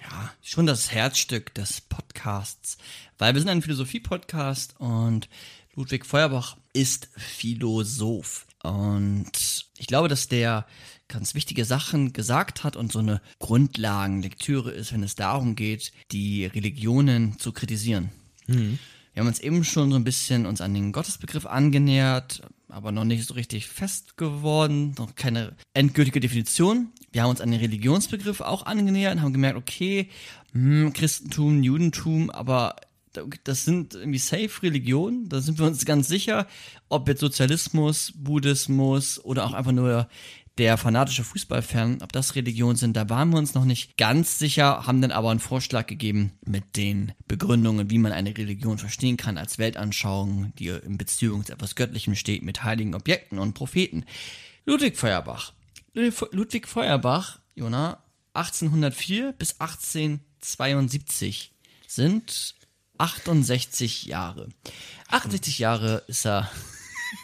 ja 0.00 0.32
schon 0.42 0.66
das 0.66 0.92
Herzstück 0.92 1.52
des 1.54 1.80
Podcasts, 1.80 2.78
weil 3.18 3.34
wir 3.34 3.40
sind 3.40 3.50
ein 3.50 3.62
Philosophie-Podcast 3.62 4.76
und 4.78 5.28
Ludwig 5.74 6.06
Feuerbach 6.06 6.56
ist 6.72 7.08
Philosoph. 7.16 8.46
Und 8.62 9.32
ich 9.76 9.88
glaube, 9.88 10.06
dass 10.06 10.28
der 10.28 10.66
ganz 11.08 11.34
wichtige 11.34 11.64
Sachen 11.64 12.12
gesagt 12.12 12.62
hat 12.62 12.76
und 12.76 12.92
so 12.92 13.00
eine 13.00 13.20
Grundlagenlektüre 13.40 14.70
ist, 14.70 14.92
wenn 14.92 15.02
es 15.02 15.16
darum 15.16 15.56
geht, 15.56 15.90
die 16.12 16.46
Religionen 16.46 17.40
zu 17.40 17.50
kritisieren. 17.50 18.10
Wir 19.20 19.24
haben 19.24 19.32
uns 19.32 19.40
eben 19.40 19.64
schon 19.64 19.90
so 19.90 19.96
ein 19.96 20.04
bisschen 20.04 20.46
uns 20.46 20.62
an 20.62 20.72
den 20.72 20.92
Gottesbegriff 20.92 21.44
angenähert, 21.44 22.40
aber 22.70 22.90
noch 22.90 23.04
nicht 23.04 23.26
so 23.26 23.34
richtig 23.34 23.66
fest 23.66 24.16
geworden, 24.16 24.94
noch 24.96 25.14
keine 25.14 25.52
endgültige 25.74 26.20
Definition. 26.20 26.88
Wir 27.12 27.24
haben 27.24 27.28
uns 27.28 27.42
an 27.42 27.50
den 27.50 27.60
Religionsbegriff 27.60 28.40
auch 28.40 28.64
angenähert 28.64 29.16
und 29.16 29.20
haben 29.20 29.34
gemerkt, 29.34 29.58
okay, 29.58 30.08
hm, 30.52 30.94
Christentum, 30.94 31.62
Judentum, 31.62 32.30
aber 32.30 32.76
das 33.44 33.66
sind 33.66 33.92
irgendwie 33.92 34.18
safe 34.18 34.62
Religionen, 34.62 35.28
da 35.28 35.42
sind 35.42 35.58
wir 35.58 35.66
uns 35.66 35.84
ganz 35.84 36.08
sicher, 36.08 36.46
ob 36.88 37.06
jetzt 37.06 37.20
Sozialismus, 37.20 38.14
Buddhismus 38.16 39.22
oder 39.22 39.44
auch 39.44 39.52
einfach 39.52 39.72
nur 39.72 40.08
der 40.60 40.76
fanatische 40.76 41.24
Fußballfan, 41.24 42.02
ob 42.02 42.12
das 42.12 42.34
Religionen 42.34 42.76
sind, 42.76 42.94
da 42.94 43.08
waren 43.08 43.30
wir 43.30 43.38
uns 43.38 43.54
noch 43.54 43.64
nicht 43.64 43.96
ganz 43.96 44.38
sicher, 44.38 44.86
haben 44.86 45.00
dann 45.00 45.10
aber 45.10 45.30
einen 45.30 45.40
Vorschlag 45.40 45.86
gegeben 45.86 46.32
mit 46.44 46.76
den 46.76 47.14
Begründungen, 47.26 47.88
wie 47.88 47.96
man 47.96 48.12
eine 48.12 48.36
Religion 48.36 48.76
verstehen 48.76 49.16
kann 49.16 49.38
als 49.38 49.56
Weltanschauung, 49.56 50.52
die 50.58 50.68
in 50.68 50.98
Beziehung 50.98 51.46
zu 51.46 51.54
etwas 51.54 51.76
Göttlichem 51.76 52.14
steht, 52.14 52.42
mit 52.42 52.62
heiligen 52.62 52.94
Objekten 52.94 53.38
und 53.38 53.54
Propheten. 53.54 54.04
Ludwig 54.66 54.98
Feuerbach. 54.98 55.54
Ludwig 55.94 56.68
Feuerbach, 56.68 57.40
Jona, 57.54 58.04
1804 58.34 59.32
bis 59.32 59.58
1872 59.62 61.54
sind 61.86 62.54
68 62.98 64.04
Jahre. 64.04 64.50
68 65.08 65.58
Jahre 65.58 66.02
ist 66.06 66.26
er 66.26 66.50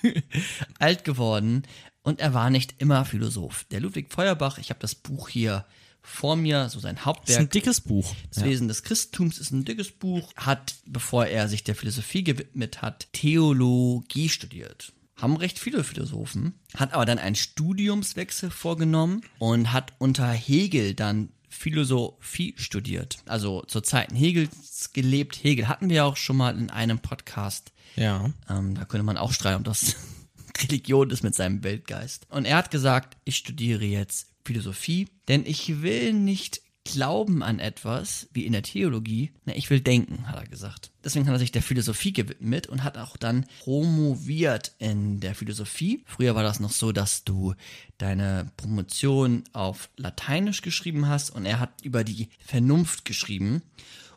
alt 0.79 1.05
geworden 1.05 1.65
und 2.07 2.21
er 2.21 2.35
war 2.35 2.51
nicht 2.51 2.77
immer 2.79 3.05
Philosoph. 3.05 3.65
Der 3.73 3.81
Ludwig 3.81 4.13
Feuerbach, 4.13 4.59
ich 4.59 4.71
habe 4.71 4.79
das 4.79 4.95
Buch 4.95 5.29
hier 5.29 5.65
vor 6.03 6.37
mir, 6.37 6.69
so 6.69 6.79
sein 6.79 6.95
Das 6.95 7.01
ist 7.01 7.07
Hauptwerk. 7.07 7.41
ein 7.41 7.49
dickes 7.49 7.81
Buch. 7.81 8.15
Das 8.33 8.45
Wesen 8.45 8.69
des 8.69 8.85
Christentums 8.85 9.39
ist 9.39 9.51
ein 9.51 9.65
dickes 9.65 9.91
Buch, 9.91 10.33
hat, 10.37 10.77
bevor 10.87 11.27
er 11.27 11.49
sich 11.49 11.65
der 11.65 11.75
Philosophie 11.75 12.23
gewidmet 12.23 12.81
hat, 12.81 13.09
Theologie 13.13 14.29
studiert. 14.29 14.93
Haben 15.17 15.37
recht 15.37 15.59
viele 15.59 15.83
Philosophen, 15.83 16.55
hat 16.77 16.93
aber 16.93 17.07
dann 17.07 17.19
einen 17.19 17.35
Studiumswechsel 17.35 18.51
vorgenommen 18.51 19.23
und 19.41 19.73
hat 19.73 19.93
unter 19.99 20.31
Hegel 20.31 20.95
dann 20.95 21.31
Philosophie 21.49 22.55
studiert. 22.57 23.19
Also 23.27 23.63
zur 23.63 23.83
Zeiten 23.83 24.15
Hegels 24.15 24.93
gelebt. 24.93 25.43
Hegel 25.43 25.67
hatten 25.67 25.89
wir 25.91 26.05
auch 26.05 26.17
schon 26.17 26.37
mal 26.37 26.57
in 26.57 26.71
einem 26.71 27.01
Podcast. 27.01 27.73
Ja. 27.97 28.31
Ähm, 28.49 28.77
da 28.77 28.85
könnte 28.85 29.03
man 29.05 29.17
auch 29.17 29.33
streiten, 29.33 29.59
ob 29.59 29.65
das 29.65 29.97
Religion 30.63 31.11
ist 31.11 31.23
mit 31.23 31.35
seinem 31.35 31.65
Weltgeist. 31.65 32.27
Und 32.31 32.45
er 32.45 32.57
hat 32.57 32.71
gesagt, 32.71 33.17
ich 33.25 33.37
studiere 33.37 33.85
jetzt 33.85 34.29
Philosophie, 34.45 35.09
denn 35.29 35.45
ich 35.45 35.83
will 35.83 36.13
nicht 36.13 36.61
glauben 36.87 37.43
an 37.43 37.59
etwas, 37.59 38.29
wie 38.33 38.47
in 38.47 38.53
der 38.53 38.63
Theologie, 38.63 39.33
na, 39.45 39.55
ich 39.55 39.71
will 39.71 39.81
denken, 39.81 40.29
hat 40.29 40.37
er 40.37 40.47
gesagt. 40.47 40.93
Deswegen 41.05 41.27
hat 41.27 41.35
er 41.35 41.39
sich 41.39 41.53
der 41.53 41.63
Philosophie 41.63 42.13
gewidmet 42.13 42.69
und 42.69 42.85
hat 42.85 42.97
auch 42.97 43.17
dann 43.17 43.47
promoviert 43.61 44.73
in 44.79 45.21
der 45.21 45.35
Philosophie. 45.35 46.05
Früher 46.07 46.35
war 46.35 46.43
das 46.43 46.61
noch 46.61 46.71
so, 46.71 46.93
dass 46.93 47.25
du 47.25 47.55
deine 47.99 48.53
Promotion 48.57 49.45
auf 49.53 49.91
Lateinisch 49.97 50.63
geschrieben 50.63 51.09
hast 51.09 51.31
und 51.31 51.45
er 51.45 51.59
hat 51.59 51.71
über 51.83 52.05
die 52.05 52.29
Vernunft 52.39 53.05
geschrieben 53.05 53.63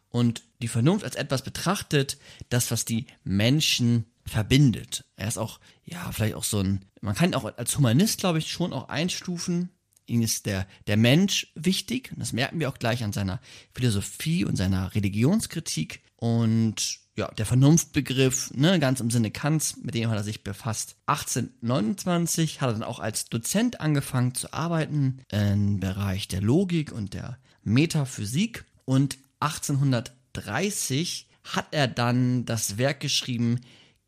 und 0.09 0.43
die 0.61 0.67
Vernunft 0.67 1.05
als 1.05 1.15
etwas 1.15 1.43
betrachtet, 1.43 2.17
das, 2.49 2.71
was 2.71 2.85
die 2.85 3.05
Menschen 3.23 4.05
verbindet. 4.29 5.05
Er 5.15 5.27
ist 5.27 5.37
auch, 5.37 5.59
ja, 5.85 6.11
vielleicht 6.11 6.35
auch 6.35 6.43
so 6.43 6.59
ein, 6.59 6.85
man 7.01 7.15
kann 7.15 7.29
ihn 7.31 7.35
auch 7.35 7.57
als 7.57 7.77
Humanist, 7.77 8.19
glaube 8.19 8.39
ich, 8.39 8.51
schon 8.51 8.73
auch 8.73 8.89
einstufen. 8.89 9.69
Ihm 10.05 10.21
ist 10.21 10.45
der, 10.45 10.67
der 10.87 10.97
Mensch 10.97 11.51
wichtig. 11.55 12.11
Und 12.11 12.19
das 12.19 12.33
merken 12.33 12.59
wir 12.59 12.69
auch 12.69 12.79
gleich 12.79 13.03
an 13.03 13.13
seiner 13.13 13.39
Philosophie 13.73 14.45
und 14.45 14.55
seiner 14.55 14.95
Religionskritik. 14.95 16.01
Und 16.15 16.99
ja, 17.15 17.29
der 17.31 17.45
Vernunftbegriff, 17.45 18.51
ne, 18.53 18.79
ganz 18.79 19.01
im 19.01 19.11
Sinne 19.11 19.29
Kants, 19.29 19.77
mit 19.83 19.93
dem 19.93 20.09
hat 20.09 20.17
er 20.17 20.23
sich 20.23 20.43
befasst. 20.43 20.95
1829 21.05 22.61
hat 22.61 22.69
er 22.69 22.73
dann 22.73 22.83
auch 22.83 22.99
als 22.99 23.25
Dozent 23.25 23.81
angefangen 23.81 24.33
zu 24.35 24.53
arbeiten 24.53 25.19
im 25.29 25.79
Bereich 25.79 26.27
der 26.27 26.41
Logik 26.41 26.91
und 26.91 27.13
der 27.13 27.37
Metaphysik. 27.63 28.65
Und 28.85 29.17
1830 29.41 31.27
hat 31.43 31.67
er 31.71 31.87
dann 31.87 32.45
das 32.45 32.77
Werk 32.77 32.99
geschrieben 32.99 33.59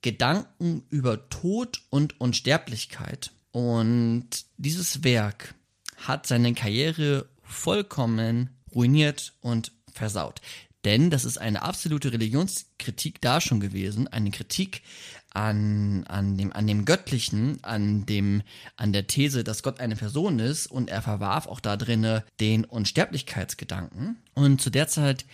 Gedanken 0.02 0.84
über 0.90 1.30
Tod 1.30 1.82
und 1.90 2.20
Unsterblichkeit. 2.20 3.32
Und 3.52 4.28
dieses 4.58 5.04
Werk 5.04 5.54
hat 5.98 6.26
seine 6.26 6.54
Karriere 6.54 7.28
vollkommen 7.44 8.50
ruiniert 8.74 9.34
und 9.42 9.72
versaut. 9.94 10.42
Denn 10.84 11.12
das 11.12 11.26
ist 11.26 11.38
eine 11.38 11.62
absolute 11.62 12.12
Religionskritik 12.12 13.22
da 13.22 13.40
schon 13.40 13.60
gewesen, 13.60 14.08
eine 14.08 14.32
Kritik 14.32 14.82
an, 15.30 16.04
an, 16.08 16.38
dem, 16.38 16.52
an 16.52 16.66
dem 16.66 16.86
Göttlichen, 16.86 17.64
an, 17.64 18.06
dem, 18.06 18.42
an 18.78 18.92
der 18.92 19.08
These, 19.08 19.44
dass 19.44 19.64
Gott 19.64 19.80
eine 19.80 19.96
Person 19.96 20.40
ist 20.40 20.68
und 20.68 20.90
er 20.90 21.02
verwarf 21.02 21.48
auch 21.48 21.60
da 21.60 21.78
drinne 21.78 22.24
den 22.40 22.66
Unsterblichkeitsgedanken. 22.66 24.18
Und 24.34 24.60
zu 24.60 24.72
der 24.72 24.88
Zeit 24.88 25.26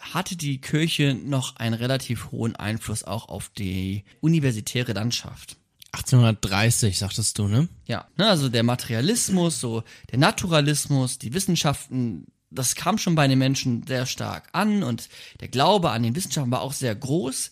hatte 0.00 0.36
die 0.36 0.60
Kirche 0.60 1.14
noch 1.14 1.56
einen 1.56 1.74
relativ 1.74 2.30
hohen 2.32 2.56
Einfluss 2.56 3.04
auch 3.04 3.28
auf 3.28 3.50
die 3.50 4.04
universitäre 4.20 4.92
Landschaft. 4.92 5.56
1830, 5.92 6.98
sagtest 6.98 7.38
du, 7.38 7.48
ne? 7.48 7.68
Ja, 7.86 8.06
ne, 8.16 8.28
also 8.28 8.48
der 8.48 8.62
Materialismus, 8.62 9.60
so 9.60 9.82
der 10.10 10.18
Naturalismus, 10.18 11.18
die 11.18 11.34
Wissenschaften, 11.34 12.26
das 12.50 12.74
kam 12.74 12.98
schon 12.98 13.14
bei 13.14 13.26
den 13.28 13.38
Menschen 13.38 13.84
sehr 13.86 14.06
stark 14.06 14.48
an 14.52 14.82
und 14.82 15.08
der 15.40 15.48
Glaube 15.48 15.90
an 15.90 16.02
den 16.02 16.14
Wissenschaften 16.14 16.50
war 16.50 16.62
auch 16.62 16.72
sehr 16.72 16.94
groß, 16.94 17.50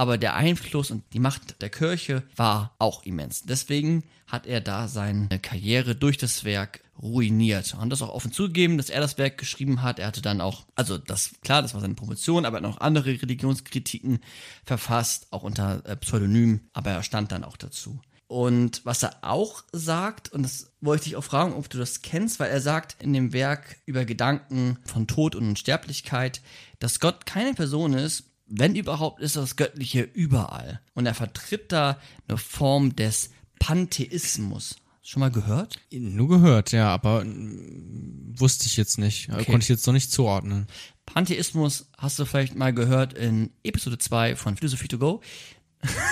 aber 0.00 0.16
der 0.16 0.34
Einfluss 0.34 0.90
und 0.90 1.04
die 1.12 1.18
Macht 1.18 1.60
der 1.60 1.68
Kirche 1.68 2.22
war 2.34 2.74
auch 2.78 3.02
immens. 3.02 3.42
Deswegen 3.42 4.02
hat 4.26 4.46
er 4.46 4.62
da 4.62 4.88
seine 4.88 5.28
Karriere 5.42 5.94
durch 5.94 6.16
das 6.16 6.42
Werk 6.42 6.80
ruiniert. 7.02 7.76
Und 7.78 7.90
das 7.90 8.00
auch 8.00 8.08
offen 8.08 8.32
zugegeben, 8.32 8.78
dass 8.78 8.88
er 8.88 9.02
das 9.02 9.18
Werk 9.18 9.36
geschrieben 9.36 9.82
hat. 9.82 9.98
Er 9.98 10.06
hatte 10.06 10.22
dann 10.22 10.40
auch, 10.40 10.64
also 10.74 10.96
das, 10.96 11.32
klar, 11.42 11.60
das 11.60 11.74
war 11.74 11.82
seine 11.82 11.96
Promotion, 11.96 12.46
aber 12.46 12.56
er 12.56 12.62
hat 12.62 12.70
noch 12.70 12.80
andere 12.80 13.10
Religionskritiken 13.10 14.20
verfasst, 14.64 15.26
auch 15.32 15.42
unter 15.42 15.84
äh, 15.84 15.96
Pseudonym, 15.96 16.62
aber 16.72 16.92
er 16.92 17.02
stand 17.02 17.30
dann 17.30 17.44
auch 17.44 17.58
dazu. 17.58 18.00
Und 18.26 18.86
was 18.86 19.02
er 19.02 19.16
auch 19.20 19.64
sagt, 19.70 20.32
und 20.32 20.44
das 20.44 20.72
wollte 20.80 21.08
ich 21.08 21.16
auch 21.16 21.24
fragen, 21.24 21.52
ob 21.52 21.68
du 21.68 21.76
das 21.76 22.00
kennst, 22.00 22.40
weil 22.40 22.50
er 22.50 22.62
sagt 22.62 23.02
in 23.02 23.12
dem 23.12 23.34
Werk 23.34 23.76
über 23.84 24.06
Gedanken 24.06 24.78
von 24.86 25.06
Tod 25.06 25.34
und 25.34 25.46
Unsterblichkeit, 25.46 26.40
dass 26.78 27.00
Gott 27.00 27.26
keine 27.26 27.52
Person 27.52 27.92
ist, 27.92 28.29
wenn 28.50 28.74
überhaupt 28.74 29.20
ist 29.20 29.36
das 29.36 29.56
Göttliche 29.56 30.02
überall. 30.02 30.80
Und 30.94 31.06
er 31.06 31.14
vertritt 31.14 31.72
da 31.72 31.98
eine 32.28 32.36
Form 32.36 32.96
des 32.96 33.30
Pantheismus. 33.58 34.76
Schon 35.02 35.20
mal 35.20 35.30
gehört? 35.30 35.76
Nur 35.90 36.28
gehört, 36.28 36.72
ja, 36.72 36.88
aber 36.88 37.24
mm, 37.24 38.34
wusste 38.36 38.66
ich 38.66 38.76
jetzt 38.76 38.98
nicht. 38.98 39.28
Okay. 39.28 39.44
Konnte 39.44 39.64
ich 39.64 39.68
jetzt 39.68 39.86
noch 39.86 39.94
nicht 39.94 40.12
zuordnen. 40.12 40.66
Pantheismus 41.06 41.88
hast 41.96 42.18
du 42.18 42.24
vielleicht 42.24 42.54
mal 42.54 42.72
gehört 42.72 43.14
in 43.14 43.50
Episode 43.62 43.98
2 43.98 44.36
von 44.36 44.56
Philosophie 44.56 44.88
to 44.88 44.98
Go. 44.98 45.20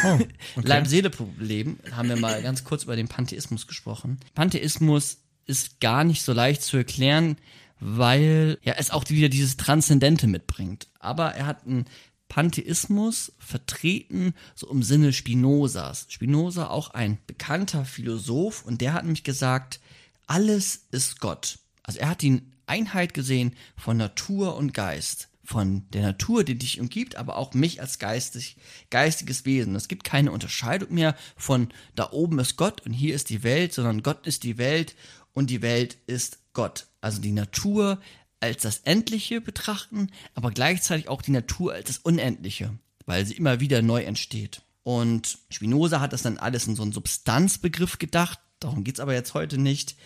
Oh, 0.04 0.18
Leib-Seele-Problem 0.62 1.78
haben 1.92 2.08
wir 2.08 2.16
mal 2.16 2.42
ganz 2.42 2.64
kurz 2.64 2.84
über 2.84 2.96
den 2.96 3.08
Pantheismus 3.08 3.66
gesprochen. 3.66 4.18
Pantheismus 4.34 5.18
ist 5.44 5.80
gar 5.80 6.04
nicht 6.04 6.22
so 6.22 6.32
leicht 6.32 6.62
zu 6.62 6.76
erklären, 6.76 7.36
weil 7.80 8.58
ja 8.62 8.74
es 8.78 8.90
auch 8.90 9.08
wieder 9.08 9.28
dieses 9.28 9.56
Transzendente 9.56 10.26
mitbringt. 10.26 10.88
Aber 10.98 11.34
er 11.34 11.46
hat 11.46 11.66
einen 11.66 11.84
Pantheismus 12.28 13.32
vertreten, 13.38 14.34
so 14.54 14.68
im 14.70 14.82
Sinne 14.82 15.12
Spinozas. 15.12 16.06
Spinoza 16.08 16.68
auch 16.68 16.90
ein 16.90 17.18
bekannter 17.26 17.84
Philosoph 17.84 18.64
und 18.64 18.80
der 18.80 18.92
hat 18.92 19.04
nämlich 19.04 19.24
gesagt, 19.24 19.80
alles 20.26 20.86
ist 20.90 21.20
Gott. 21.20 21.58
Also 21.82 22.00
er 22.00 22.10
hat 22.10 22.22
die 22.22 22.42
Einheit 22.66 23.14
gesehen 23.14 23.56
von 23.76 23.96
Natur 23.96 24.56
und 24.56 24.74
Geist. 24.74 25.28
Von 25.42 25.88
der 25.94 26.02
Natur, 26.02 26.44
die 26.44 26.58
dich 26.58 26.78
umgibt, 26.78 27.16
aber 27.16 27.38
auch 27.38 27.54
mich 27.54 27.80
als 27.80 27.98
geistig, 27.98 28.58
geistiges 28.90 29.46
Wesen. 29.46 29.74
Es 29.74 29.88
gibt 29.88 30.04
keine 30.04 30.30
Unterscheidung 30.30 30.92
mehr 30.92 31.16
von 31.38 31.68
da 31.94 32.10
oben 32.12 32.38
ist 32.38 32.56
Gott 32.56 32.84
und 32.84 32.92
hier 32.92 33.14
ist 33.14 33.30
die 33.30 33.42
Welt, 33.42 33.72
sondern 33.72 34.02
Gott 34.02 34.26
ist 34.26 34.42
die 34.42 34.58
Welt 34.58 34.94
und 35.32 35.48
die 35.48 35.62
Welt 35.62 35.96
ist 36.06 36.40
Gott. 36.52 36.88
Also 37.00 37.22
die 37.22 37.32
Natur 37.32 37.98
als 38.40 38.62
das 38.62 38.78
Endliche 38.78 39.40
betrachten, 39.40 40.10
aber 40.34 40.50
gleichzeitig 40.50 41.08
auch 41.08 41.22
die 41.22 41.32
Natur 41.32 41.72
als 41.72 41.86
das 41.86 41.98
Unendliche, 41.98 42.78
weil 43.06 43.26
sie 43.26 43.34
immer 43.34 43.60
wieder 43.60 43.82
neu 43.82 44.02
entsteht. 44.02 44.62
Und 44.82 45.38
Spinoza 45.50 46.00
hat 46.00 46.12
das 46.12 46.22
dann 46.22 46.38
alles 46.38 46.66
in 46.66 46.76
so 46.76 46.82
einen 46.82 46.92
Substanzbegriff 46.92 47.98
gedacht, 47.98 48.38
darum 48.60 48.84
geht's 48.84 49.00
aber 49.00 49.12
jetzt 49.12 49.34
heute 49.34 49.58
nicht. 49.58 49.96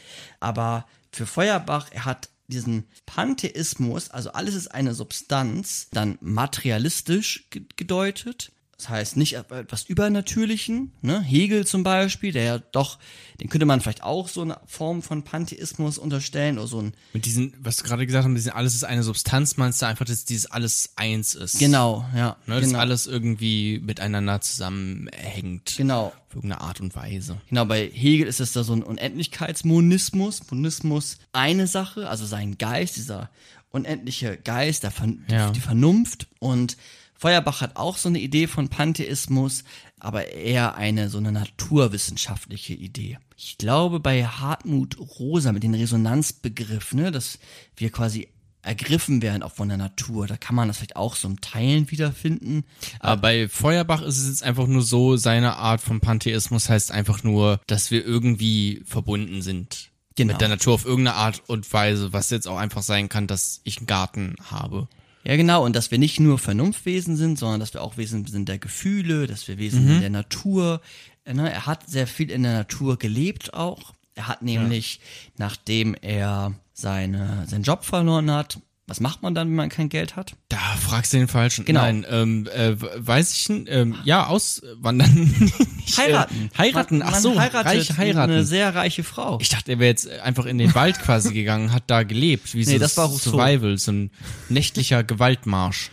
Aber 0.41 0.87
für 1.12 1.26
Feuerbach, 1.26 1.89
er 1.93 2.05
hat 2.05 2.30
diesen 2.49 2.85
Pantheismus, 3.07 4.11
also 4.11 4.33
alles 4.33 4.55
ist 4.55 4.68
eine 4.68 4.95
Substanz, 4.95 5.89
dann 5.93 6.18
materialistisch 6.20 7.49
ge 7.51 7.64
gedeutet. 7.76 8.53
Das 8.83 8.89
heißt 8.89 9.16
nicht 9.16 9.35
etwas 9.35 9.85
Übernatürlichen, 9.85 10.91
ne? 11.03 11.22
Hegel 11.22 11.64
zum 11.64 11.85
Beispiel, 11.85 12.33
der 12.33 12.43
ja 12.43 12.59
doch, 12.59 12.99
den 13.41 13.49
könnte 13.49 13.64
man 13.64 13.80
vielleicht 13.80 14.03
auch 14.03 14.26
so 14.26 14.41
eine 14.41 14.59
Form 14.66 15.03
von 15.03 15.22
Pantheismus 15.22 15.99
unterstellen 15.99 16.59
oder 16.59 16.66
so 16.66 16.80
ein 16.83 16.93
Mit 17.12 17.24
diesen, 17.24 17.55
was 17.61 17.76
du 17.76 17.85
gerade 17.85 18.05
gesagt 18.07 18.24
hast, 18.24 18.33
mit 18.33 18.53
alles 18.53 18.74
ist 18.74 18.83
eine 18.83 19.05
Substanz, 19.05 19.57
meinst 19.57 19.80
du 19.83 19.87
einfach, 19.87 20.05
dass 20.05 20.24
dieses 20.24 20.51
alles 20.51 20.95
eins 20.97 21.37
ist? 21.37 21.61
Genau, 21.61 22.05
ja. 22.16 22.37
Ne, 22.47 22.57
dass 22.57 22.70
genau. 22.70 22.80
alles 22.80 23.07
irgendwie 23.07 23.78
miteinander 23.78 24.41
zusammenhängt. 24.41 25.74
Genau. 25.76 26.07
Auf 26.07 26.35
irgendeine 26.35 26.61
Art 26.61 26.80
und 26.80 26.97
Weise. 26.97 27.41
Genau, 27.51 27.64
bei 27.64 27.89
Hegel 27.89 28.26
ist 28.26 28.41
es 28.41 28.53
da 28.53 28.64
so 28.64 28.72
ein 28.72 28.83
Unendlichkeitsmonismus. 28.83 30.51
Monismus 30.51 31.18
eine 31.30 31.68
Sache, 31.68 32.09
also 32.09 32.26
sein 32.26 32.59
Geist, 32.59 32.97
dieser 32.97 33.30
unendliche 33.70 34.39
Geist, 34.39 34.83
der 34.83 34.91
Vern 34.91 35.24
Ja. 35.28 35.51
die 35.51 35.61
Vernunft. 35.61 36.26
Und 36.41 36.76
Feuerbach 37.23 37.61
hat 37.61 37.77
auch 37.77 37.99
so 37.99 38.09
eine 38.09 38.18
Idee 38.18 38.49
von 38.49 38.68
Pantheismus, 38.68 39.62
aber 40.01 40.33
eher 40.33 40.75
eine 40.75 41.09
so 41.09 41.18
eine 41.18 41.31
naturwissenschaftliche 41.31 42.75
Idee. 42.75 43.16
Ich 43.37 43.59
glaube 43.59 44.01
bei 44.01 44.25
Hartmut 44.25 44.99
Rosa 44.99 45.53
mit 45.53 45.62
dem 45.62 45.73
Resonanzbegriff, 45.73 46.95
ne, 46.95 47.12
dass 47.12 47.39
wir 47.77 47.91
quasi 47.91 48.27
ergriffen 48.62 49.23
werden 49.23 49.45
auch 49.45 49.53
von 49.53 49.68
der 49.68 49.79
Natur. 49.79 50.27
Da 50.27 50.37
kann 50.37 50.57
man 50.57 50.66
das 50.66 50.79
vielleicht 50.79 50.97
auch 50.97 51.14
so 51.14 51.29
im 51.29 51.41
Teilen 51.41 51.89
wiederfinden. 51.93 52.64
Aber 52.99 53.23
bei 53.23 53.49
Feuerbach 53.49 54.03
ist 54.03 54.18
es 54.18 54.27
jetzt 54.27 54.43
einfach 54.43 54.66
nur 54.66 54.83
so, 54.83 55.16
seine 55.16 55.59
Art 55.59 55.81
von 55.81 56.01
Pantheismus 56.01 56.68
heißt 56.68 56.91
einfach 56.91 57.23
nur, 57.23 57.61
dass 57.68 57.93
wir 57.93 58.05
irgendwie 58.05 58.83
verbunden 58.85 59.43
sind. 59.43 59.93
Genau. 60.16 60.33
Mit 60.33 60.41
der 60.41 60.49
Natur 60.49 60.75
auf 60.75 60.85
irgendeine 60.85 61.16
Art 61.16 61.41
und 61.47 61.73
Weise, 61.73 62.12
was 62.12 62.31
jetzt 62.31 62.49
auch 62.49 62.59
einfach 62.59 62.83
sein 62.83 63.09
kann, 63.09 63.29
dass 63.29 63.61
ich 63.62 63.79
einen 63.79 63.87
Garten 63.87 64.35
habe. 64.51 64.89
Ja, 65.25 65.37
genau. 65.37 65.64
Und 65.64 65.77
dass 65.77 65.91
wir 65.91 65.99
nicht 65.99 66.20
nur 66.20 66.39
Vernunftwesen 66.39 67.16
sind, 67.16 67.39
sondern 67.39 67.61
dass 67.61 67.75
wir 67.75 67.83
auch 67.83 67.97
Wesen 67.97 68.27
sind 68.27 68.49
der 68.49 68.59
Gefühle, 68.59 69.27
dass 69.27 69.47
wir 69.49 69.59
Wesen 69.59 69.87
sind 69.87 70.01
der 70.01 70.11
Natur. 70.11 70.81
Äh, 71.25 71.35
ne, 71.35 71.51
Er 71.53 71.66
hat 71.66 71.89
sehr 71.89 72.07
viel 72.07 72.31
in 72.31 72.43
der 72.43 72.55
Natur 72.55 72.99
gelebt 72.99 73.55
auch. 73.55 73.93
Er 74.14 74.29
hat 74.29 74.43
nämlich, 74.43 75.01
nachdem 75.39 75.95
er 75.95 76.55
seine, 76.73 77.45
seinen 77.47 77.62
Job 77.62 77.85
verloren 77.85 78.31
hat, 78.31 78.59
was 78.93 79.01
macht 79.01 79.22
man 79.22 79.34
dann, 79.34 79.49
wenn 79.49 79.55
man 79.57 79.70
kein 79.70 79.88
Geld 79.88 80.16
hat? 80.16 80.34
Da 80.51 80.59
fragst 80.59 81.14
du 81.14 81.16
den 81.16 81.28
Falschen. 81.28 81.64
Genau. 81.64 81.80
Nein, 81.80 82.05
ähm, 82.11 82.47
äh, 82.55 82.74
weiß 82.78 83.32
ich, 83.32 83.49
ähm, 83.49 83.97
ja, 84.05 84.26
auswandern. 84.26 85.14
Nicht, 85.76 85.97
Heiraten. 85.97 86.51
Äh, 86.53 86.59
heiraten, 86.59 86.99
Man, 86.99 87.09
ach 87.09 87.14
so, 87.14 87.40
heiratet 87.40 87.72
reich 87.72 87.97
heiraten. 87.97 88.32
eine 88.32 88.45
sehr 88.45 88.74
reiche 88.74 89.03
Frau. 89.03 89.38
Ich 89.40 89.49
dachte, 89.49 89.72
er 89.72 89.78
wäre 89.78 89.88
jetzt 89.88 90.07
einfach 90.11 90.45
in 90.45 90.59
den 90.59 90.74
Wald 90.74 90.99
quasi 91.01 91.32
gegangen, 91.32 91.72
hat 91.72 91.84
da 91.86 92.03
gelebt. 92.03 92.53
Wie 92.53 92.64
so 92.64 92.70
Nee, 92.70 92.78
das 92.78 92.99
war. 92.99 93.09
Survival, 93.09 93.78
so 93.78 93.93
ein 93.93 94.11
nächtlicher 94.51 95.03
Gewaltmarsch. 95.05 95.90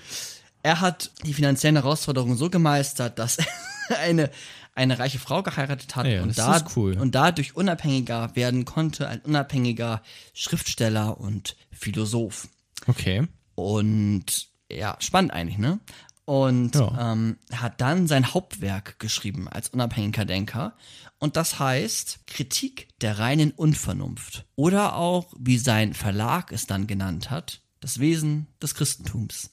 Er 0.61 0.81
hat 0.81 1.11
die 1.25 1.33
finanziellen 1.33 1.77
Herausforderungen 1.77 2.35
so 2.35 2.49
gemeistert, 2.49 3.17
dass 3.17 3.37
er 3.37 3.45
eine, 4.01 4.29
eine 4.75 4.99
reiche 4.99 5.19
Frau 5.19 5.41
geheiratet 5.41 5.95
hat 5.95 6.05
Ja, 6.05 6.21
und, 6.21 6.37
da, 6.37 6.61
cool. 6.75 6.97
und 6.99 7.15
dadurch 7.15 7.55
unabhängiger 7.55 8.35
werden 8.35 8.65
konnte, 8.65 9.07
ein 9.07 9.21
unabhängiger 9.21 10.01
Schriftsteller 10.33 11.17
und 11.17 11.55
Philosoph. 11.71 12.49
Okay. 12.88 13.27
Und 13.55 14.49
ja, 14.71 14.95
spannend 14.99 15.32
eigentlich, 15.32 15.57
ne? 15.57 15.80
Und 16.25 16.75
Ja. 16.75 17.13
ähm, 17.13 17.38
hat 17.51 17.82
dann 17.82 18.05
sein 18.07 18.34
Hauptwerk 18.34 18.99
geschrieben 18.99 19.47
als 19.47 19.69
unabhängiger 19.69 20.25
Denker. 20.25 20.75
Und 21.17 21.36
das 21.36 21.59
heißt 21.59 22.27
Kritik 22.27 22.88
der 23.01 23.17
reinen 23.17 23.51
Unvernunft. 23.51 24.45
Oder 24.55 24.95
auch, 24.95 25.34
wie 25.39 25.57
sein 25.57 25.93
Verlag 25.95 26.51
es 26.51 26.67
dann 26.67 26.86
genannt 26.86 27.32
hat, 27.32 27.61
das 27.80 27.99
Wesen 27.99 28.47
des 28.61 28.75
Christentums. 28.75 29.49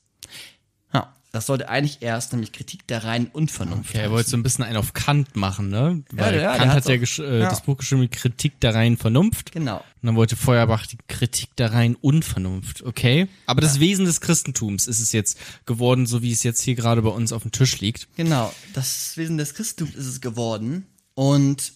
Ja, 1.37 1.41
das 1.41 1.47
sollte 1.47 1.69
eigentlich 1.69 2.01
erst 2.01 2.33
nämlich 2.33 2.53
Kritik 2.53 2.87
der 2.87 3.05
reinen 3.05 3.27
Unvernunft. 3.27 3.91
Okay, 3.91 4.05
er 4.05 4.11
wollte 4.11 4.31
so 4.31 4.39
ein 4.39 4.43
bisschen 4.43 4.65
einen 4.65 4.79
auf 4.79 4.95
Kant 4.95 5.37
machen, 5.37 5.69
ne? 5.69 6.03
Weil 6.11 6.37
ja, 6.37 6.57
der 6.57 6.57
Kant 6.57 6.73
hat 6.73 6.89
ja, 6.89 6.95
äh, 6.95 7.41
ja. 7.41 7.51
das 7.51 7.63
Buch 7.63 7.77
geschrieben 7.77 8.01
mit 8.01 8.13
Kritik 8.13 8.59
der 8.61 8.75
reinen 8.75 8.97
Vernunft. 8.97 9.53
Genau. 9.53 9.77
Und 9.77 9.85
dann 10.01 10.17
wollte 10.17 10.35
Feuerbach 10.35 10.87
die 10.87 10.97
Kritik 11.09 11.55
der 11.57 11.75
reinen 11.75 11.95
Unvernunft, 11.97 12.85
okay? 12.85 13.29
Aber 13.45 13.61
das 13.61 13.81
Wesen 13.81 14.07
des 14.07 14.23
Christentums 14.23 14.87
ist 14.87 15.01
es 15.01 15.13
jetzt 15.13 15.39
geworden, 15.67 16.07
so 16.07 16.23
wie 16.23 16.33
es 16.33 16.43
jetzt 16.43 16.63
hier 16.63 16.75
gerade 16.75 17.03
bei 17.03 17.11
uns 17.11 17.35
auf 17.35 17.43
dem 17.43 17.53
Tisch 17.53 17.81
liegt. 17.81 18.09
Genau, 18.17 18.51
das 18.73 19.19
Wesen 19.19 19.37
des 19.37 19.53
Christentums 19.53 19.95
ist 19.95 20.07
es 20.07 20.23
geworden. 20.23 20.87
Und 21.13 21.75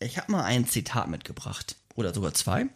ich 0.00 0.18
habe 0.18 0.32
mal 0.32 0.42
ein 0.42 0.66
Zitat 0.66 1.08
mitgebracht. 1.08 1.76
Oder 1.94 2.12
sogar 2.12 2.34
zwei. 2.34 2.66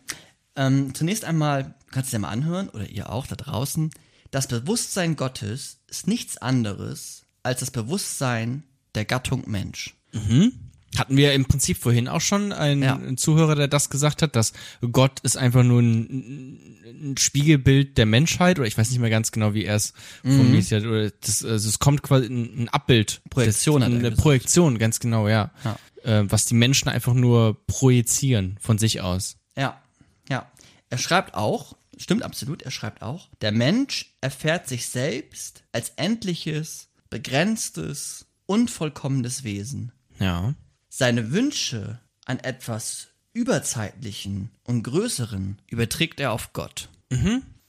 Ähm, 0.54 0.94
zunächst 0.94 1.24
einmal, 1.24 1.74
kannst 1.90 2.12
du 2.12 2.16
dir 2.16 2.20
mal 2.20 2.28
anhören, 2.28 2.68
oder 2.68 2.88
ihr 2.88 3.10
auch 3.10 3.26
da 3.26 3.34
draußen. 3.34 3.90
Das 4.32 4.48
Bewusstsein 4.48 5.14
Gottes 5.14 5.78
ist 5.88 6.08
nichts 6.08 6.38
anderes 6.38 7.22
als 7.44 7.60
das 7.60 7.70
Bewusstsein 7.70 8.64
der 8.94 9.04
Gattung 9.04 9.44
Mensch. 9.46 9.94
Hatten 10.96 11.16
wir 11.16 11.32
im 11.34 11.44
Prinzip 11.44 11.76
vorhin 11.76 12.08
auch 12.08 12.20
schon 12.22 12.50
einen, 12.52 12.82
Ja. 12.82 13.00
Zuhörer, 13.16 13.54
der 13.56 13.68
das 13.68 13.90
gesagt 13.90 14.22
hat, 14.22 14.34
dass 14.34 14.52
Gott 14.90 15.20
ist 15.20 15.36
einfach 15.36 15.62
nur 15.62 15.80
ein, 15.82 16.66
ein 17.12 17.14
Spiegelbild 17.18 17.98
der 17.98 18.06
Menschheit, 18.06 18.58
oder 18.58 18.66
ich 18.66 18.76
weiß 18.78 18.90
nicht 18.90 19.00
mehr 19.00 19.10
ganz 19.10 19.32
genau, 19.32 19.52
wie 19.54 19.64
er 19.64 19.76
es 19.76 19.92
Mhm. 20.22 20.36
formuliert 20.36 20.70
hat, 20.72 20.84
oder 20.84 21.10
das, 21.10 21.44
also 21.44 21.68
es 21.68 21.78
kommt 21.78 22.02
quasi 22.02 22.26
ein, 22.26 22.64
ein 22.64 22.68
Abbild. 22.70 23.20
Projektion 23.30 23.80
das, 23.82 23.90
Eine. 23.90 24.10
Projektion, 24.12 24.78
ganz 24.78 24.98
genau, 24.98 25.28
ja. 25.28 25.50
Ja. 25.64 25.76
Äh, 26.04 26.30
was 26.30 26.46
die 26.46 26.54
Menschen 26.54 26.88
einfach 26.88 27.14
nur 27.14 27.58
projizieren 27.66 28.56
von 28.62 28.78
sich 28.78 29.00
aus. 29.02 29.36
Ja, 29.56 29.78
ja. 30.30 30.50
Er 30.90 30.98
schreibt 30.98 31.34
auch, 31.34 31.76
stimmt 32.02 32.22
absolut, 32.22 32.62
er 32.62 32.70
schreibt 32.70 33.02
auch, 33.02 33.28
der 33.40 33.52
Mensch 33.52 34.14
erfährt 34.20 34.68
sich 34.68 34.88
selbst 34.88 35.62
als 35.72 35.90
endliches, 35.96 36.88
begrenztes, 37.10 38.26
unvollkommenes 38.46 39.44
Wesen. 39.44 39.92
Ja. 40.18 40.54
Seine 40.88 41.32
Wünsche 41.32 42.00
an 42.24 42.38
etwas 42.38 43.08
Überzeitlichen 43.32 44.50
und 44.64 44.82
Größeren 44.82 45.58
überträgt 45.68 46.20
er 46.20 46.32
auf 46.32 46.52
Gott. 46.52 46.88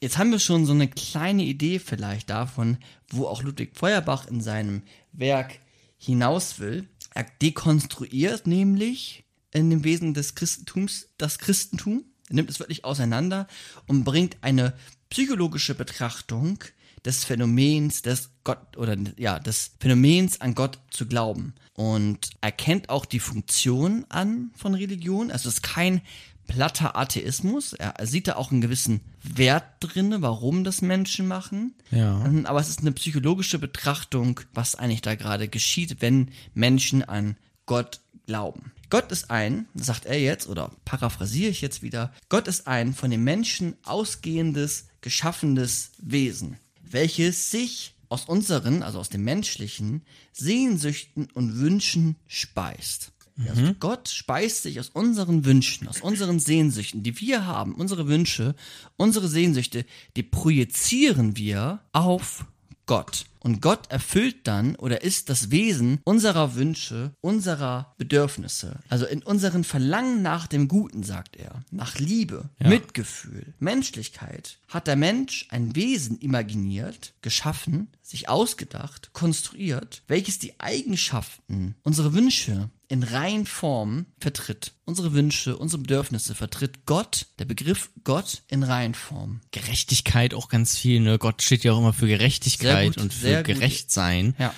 Jetzt 0.02 0.18
haben 0.18 0.32
wir 0.32 0.40
schon 0.40 0.66
so 0.66 0.74
eine 0.74 0.90
kleine 0.90 1.44
Idee 1.44 1.80
vielleicht 1.80 2.30
davon, 2.30 2.78
wo 3.10 3.26
auch 3.28 3.42
Ludwig 3.42 3.78
Feuerbach 3.78 4.28
in 4.28 4.42
seinem 4.42 4.82
Werk 5.14 5.60
hinaus 5.98 6.60
will. 6.60 6.90
Er 7.14 7.26
dekonstruiert 7.42 8.46
nämlich 8.46 9.24
in 9.54 9.70
dem 9.70 9.86
Wesen 9.86 10.14
des 10.14 10.36
Christentums 10.36 11.08
das 11.18 11.40
Christentum, 11.40 12.04
nimmt 12.34 12.50
es 12.50 12.60
wirklich 12.60 12.86
auseinander 12.86 13.48
und 13.88 14.04
bringt 14.04 14.38
eine 14.42 14.74
psychologische 15.10 15.76
Betrachtung 15.76 16.60
des 17.06 17.26
Phänomens 17.26 18.02
des 18.02 18.30
Gott 18.44 18.78
oder 18.78 18.98
ja, 19.18 19.40
des 19.40 19.72
Phänomens 19.80 20.42
an 20.42 20.56
Gott 20.56 20.80
zu 20.90 21.06
glauben 21.06 21.54
und 21.74 22.30
erkennt 22.42 22.90
auch 22.90 23.06
die 23.06 23.20
Funktion 23.20 24.06
an 24.10 24.52
von 24.56 24.74
Religion. 24.74 25.32
Also 25.32 25.50
es 25.50 25.56
ist 25.56 25.64
kein 25.64 26.02
platter 26.48 26.98
Atheismus. 26.98 27.74
Er, 27.74 27.96
sieht 28.06 28.28
da 28.28 28.36
auch 28.36 28.52
einen 28.52 28.62
gewissen 28.62 29.02
Wert 29.24 29.64
drinne, 29.80 30.22
warum 30.22 30.64
das 30.64 30.82
Menschen 30.82 31.28
machen. 31.28 31.74
Ja. 31.92 32.24
Ähm, 32.26 32.46
Aber 32.46 32.60
es 32.60 32.70
ist 32.70 32.82
eine 32.82 32.92
psychologische 32.92 33.60
Betrachtung, 33.60 34.40
was 34.54 34.76
eigentlich 34.76 35.02
da 35.02 35.16
gerade 35.16 35.48
geschieht, 35.48 36.02
wenn 36.02 36.32
Menschen 36.54 37.04
an 37.04 37.38
Gott 37.66 38.02
glauben. 38.26 38.72
Gott 38.94 39.12
ist 39.12 39.32
ein, 39.32 39.68
sagt 39.74 40.06
er 40.06 40.22
jetzt, 40.22 40.48
oder 40.48 40.70
paraphrasiere 40.86 41.50
ich 41.50 41.62
jetzt 41.62 41.82
wieder, 41.82 42.14
Gott 42.30 42.48
ist 42.48 42.68
ein 42.68 42.94
von 42.94 43.10
den 43.10 43.24
Menschen 43.24 43.76
ausgehendes, 43.84 44.86
geschaffenes 45.02 45.94
Wesen, 45.98 46.60
welches 46.80 47.50
sich 47.50 47.96
aus 48.10 48.26
unseren, 48.26 48.84
also 48.84 49.00
aus 49.00 49.10
den 49.10 49.24
menschlichen, 49.24 50.04
Sehnsüchten 50.32 51.28
und 51.34 51.58
Wünschen 51.58 52.18
speist. 52.28 53.14
Also 53.48 53.74
Gott 53.80 54.10
speist 54.10 54.62
sich 54.62 54.80
aus 54.80 54.90
unseren 54.90 55.44
Wünschen, 55.44 55.88
aus 55.88 56.02
unseren 56.02 56.38
Sehnsüchten, 56.38 57.02
die 57.02 57.20
wir 57.20 57.48
haben, 57.48 57.74
unsere 57.74 58.08
Wünsche, 58.08 58.54
unsere 58.96 59.28
Sehnsüchte, 59.28 59.88
die 60.16 60.22
projizieren 60.22 61.36
wir 61.36 61.80
auf 61.94 62.46
Gott. 62.86 63.26
Und 63.44 63.62
Gott 63.62 63.92
erfüllt 63.92 64.48
dann 64.48 64.78
oder 64.78 65.04
ist 65.04 65.30
das 65.30 65.52
Wesen 65.52 66.00
unserer 66.06 66.56
Wünsche, 66.56 67.12
unserer 67.20 67.94
Bedürfnisse. 67.98 68.80
Also 68.88 69.06
in 69.06 69.22
unseren 69.22 69.66
Verlangen 69.66 70.22
nach 70.22 70.48
dem 70.48 70.70
Guten, 70.70 71.04
sagt 71.04 71.36
er, 71.36 71.62
nach 71.70 72.00
Liebe, 72.00 72.50
Mitgefühl, 72.60 73.54
Menschlichkeit, 73.60 74.60
hat 74.70 74.88
der 74.88 74.96
Mensch 74.96 75.48
ein 75.50 75.76
Wesen 75.76 76.18
imaginiert, 76.20 77.14
geschaffen, 77.22 77.90
sich 78.02 78.30
ausgedacht, 78.30 79.12
konstruiert, 79.12 80.04
welches 80.08 80.40
die 80.40 80.60
Eigenschaften, 80.62 81.76
unsere 81.84 82.14
Wünsche 82.14 82.70
in 82.94 83.02
rein 83.02 83.48
Form 83.48 84.06
vertritt. 84.20 84.74
Unsere 84.86 85.14
Wünsche, 85.14 85.58
unsere 85.58 85.82
Bedürfnisse 85.82 86.36
vertritt 86.36 86.86
Gott, 86.86 87.26
der 87.40 87.46
Begriff 87.46 87.90
Gott 88.04 88.44
in 88.50 88.62
rein 88.62 88.94
Form. 88.94 89.42
Gerechtigkeit 89.50 90.36
auch 90.36 90.48
ganz 90.48 90.78
viel, 90.78 91.00
ne? 91.00 91.18
Gott 91.18 91.42
steht 91.42 91.64
ja 91.64 91.74
auch 91.74 91.80
immer 91.80 91.94
für 91.94 92.06
Gerechtigkeit 92.06 92.94
gut, 92.94 93.04
und 93.04 93.12
für 93.12 93.42
gerecht 93.42 93.90
sein. 93.90 94.36
Ja. 94.38 94.54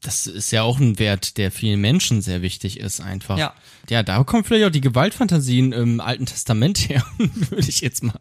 Das 0.00 0.26
ist 0.26 0.50
ja 0.50 0.64
auch 0.64 0.80
ein 0.80 0.98
Wert, 0.98 1.36
der 1.36 1.52
vielen 1.52 1.80
Menschen 1.80 2.22
sehr 2.22 2.42
wichtig 2.42 2.80
ist, 2.80 3.00
einfach. 3.00 3.38
Ja. 3.38 3.54
Ja, 3.88 4.02
da 4.02 4.24
kommen 4.24 4.42
vielleicht 4.42 4.66
auch 4.66 4.72
die 4.72 4.80
Gewaltfantasien 4.80 5.70
im 5.70 6.00
Alten 6.00 6.26
Testament 6.26 6.78
her, 6.88 7.06
würde 7.18 7.68
ich 7.68 7.82
jetzt 7.82 8.02
mal 8.02 8.18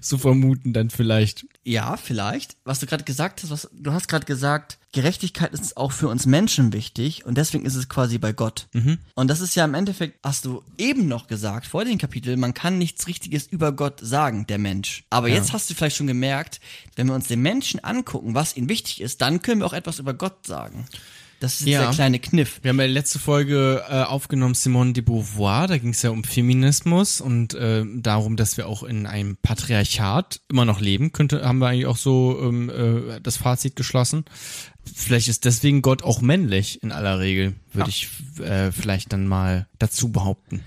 so 0.00 0.18
vermuten, 0.18 0.72
dann 0.72 0.90
vielleicht. 0.90 1.46
Ja, 1.62 1.96
vielleicht. 1.96 2.56
Was 2.64 2.80
du 2.80 2.86
gerade 2.86 3.04
gesagt 3.04 3.44
hast, 3.44 3.50
was 3.50 3.70
du 3.72 3.92
hast 3.92 4.08
gerade 4.08 4.26
gesagt, 4.26 4.78
Gerechtigkeit 4.94 5.52
ist 5.52 5.76
auch 5.76 5.92
für 5.92 6.08
uns 6.08 6.24
Menschen 6.24 6.72
wichtig 6.72 7.26
und 7.26 7.36
deswegen 7.36 7.66
ist 7.66 7.74
es 7.74 7.88
quasi 7.88 8.18
bei 8.18 8.32
Gott. 8.32 8.68
Und 9.14 9.28
das 9.28 9.40
ist 9.40 9.54
ja 9.56 9.64
im 9.64 9.74
Endeffekt, 9.74 10.18
hast 10.24 10.44
du 10.44 10.62
eben 10.78 11.08
noch 11.08 11.26
gesagt, 11.26 11.66
vor 11.66 11.84
dem 11.84 11.98
Kapitel, 11.98 12.36
man 12.36 12.54
kann 12.54 12.78
nichts 12.78 13.06
Richtiges 13.06 13.46
über 13.46 13.72
Gott 13.72 13.98
sagen, 14.00 14.46
der 14.46 14.58
Mensch. 14.58 15.04
Aber 15.10 15.28
jetzt 15.28 15.52
hast 15.52 15.68
du 15.68 15.74
vielleicht 15.74 15.96
schon 15.96 16.06
gemerkt, 16.06 16.60
wenn 16.96 17.08
wir 17.08 17.14
uns 17.14 17.26
den 17.28 17.42
Menschen 17.42 17.82
angucken, 17.82 18.34
was 18.34 18.56
ihnen 18.56 18.68
wichtig 18.68 19.00
ist, 19.00 19.20
dann 19.20 19.42
können 19.42 19.60
wir 19.60 19.66
auch 19.66 19.72
etwas 19.72 19.98
über 19.98 20.14
Gott 20.14 20.46
sagen. 20.46 20.86
Das 21.40 21.60
ist 21.60 21.66
Ja. 21.66 21.82
der 21.82 21.90
kleine 21.90 22.20
Kniff. 22.20 22.60
Wir 22.62 22.70
haben 22.70 22.80
ja 22.80 22.86
letzte 22.86 23.18
Folge 23.18 23.82
äh, 23.90 24.02
aufgenommen 24.04 24.54
Simone 24.54 24.92
de 24.94 25.02
Beauvoir, 25.02 25.66
da 25.66 25.76
ging 25.76 25.90
es 25.90 26.00
ja 26.00 26.08
um 26.10 26.24
Feminismus 26.24 27.20
und 27.20 27.52
äh, 27.52 27.84
darum, 27.96 28.36
dass 28.36 28.56
wir 28.56 28.66
auch 28.66 28.82
in 28.82 29.04
einem 29.06 29.36
Patriarchat 29.42 30.40
immer 30.48 30.64
noch 30.64 30.80
leben. 30.80 31.12
Könnte, 31.12 31.44
haben 31.46 31.58
wir 31.58 31.66
eigentlich 31.68 31.86
auch 31.86 31.96
so 31.98 32.38
ähm, 32.40 32.70
äh, 32.70 33.20
das 33.20 33.36
Fazit 33.36 33.76
geschlossen. 33.76 34.24
Vielleicht 34.92 35.28
ist 35.28 35.44
deswegen 35.44 35.82
Gott 35.82 36.02
auch 36.02 36.20
männlich 36.20 36.82
in 36.82 36.92
aller 36.92 37.18
Regel, 37.20 37.54
würde 37.72 37.90
ich 37.90 38.08
äh, 38.40 38.72
vielleicht 38.72 39.12
dann 39.12 39.26
mal 39.26 39.66
dazu 39.78 40.10
behaupten. 40.10 40.60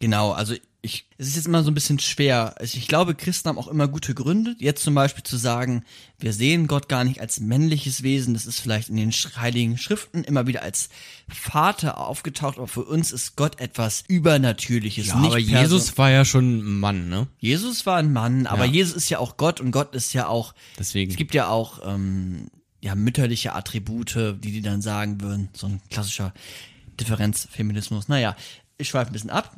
Genau, 0.00 0.32
also 0.32 0.54
ich, 0.84 1.06
es 1.16 1.28
ist 1.28 1.36
jetzt 1.36 1.46
immer 1.46 1.62
so 1.62 1.70
ein 1.70 1.74
bisschen 1.74 1.98
schwer. 1.98 2.54
Ich, 2.60 2.76
ich 2.76 2.88
glaube, 2.88 3.14
Christen 3.14 3.48
haben 3.48 3.58
auch 3.58 3.68
immer 3.68 3.88
gute 3.88 4.14
Gründe. 4.14 4.54
Jetzt 4.58 4.84
zum 4.84 4.94
Beispiel 4.94 5.22
zu 5.24 5.38
sagen, 5.38 5.82
wir 6.18 6.34
sehen 6.34 6.66
Gott 6.66 6.90
gar 6.90 7.04
nicht 7.04 7.20
als 7.22 7.40
männliches 7.40 8.02
Wesen. 8.02 8.34
Das 8.34 8.44
ist 8.44 8.60
vielleicht 8.60 8.90
in 8.90 8.96
den 8.96 9.10
Heiligen 9.10 9.78
Schriften 9.78 10.24
immer 10.24 10.46
wieder 10.46 10.62
als 10.62 10.90
Vater 11.26 11.98
aufgetaucht, 11.98 12.58
aber 12.58 12.68
für 12.68 12.84
uns 12.84 13.12
ist 13.12 13.34
Gott 13.34 13.60
etwas 13.60 14.04
Übernatürliches. 14.08 15.06
Ja, 15.06 15.14
aber 15.14 15.38
Jesus 15.38 15.96
war 15.96 16.10
ja 16.10 16.26
schon 16.26 16.58
ein 16.58 16.80
Mann, 16.80 17.08
ne? 17.08 17.28
Jesus 17.38 17.86
war 17.86 17.96
ein 17.96 18.12
Mann, 18.12 18.46
aber 18.46 18.66
Ja. 18.66 18.72
Jesus 18.72 18.94
ist 18.94 19.08
ja 19.08 19.20
auch 19.20 19.38
Gott 19.38 19.60
und 19.62 19.70
Gott 19.70 19.94
ist 19.94 20.12
ja 20.12 20.28
auch. 20.28 20.54
Deswegen. 20.78 21.10
Es 21.10 21.16
gibt 21.16 21.32
ja 21.32 21.48
auch 21.48 21.80
ähm, 21.86 22.48
ja 22.84 22.94
mütterliche 22.94 23.54
Attribute, 23.54 24.14
die 24.14 24.52
die 24.52 24.60
dann 24.60 24.82
sagen 24.82 25.22
würden. 25.22 25.48
So 25.54 25.66
ein 25.66 25.80
klassischer 25.88 26.34
Differenzfeminismus. 27.00 28.08
Naja, 28.08 28.36
ich 28.76 28.90
schweife 28.90 29.10
ein 29.10 29.14
bisschen 29.14 29.30
ab. 29.30 29.56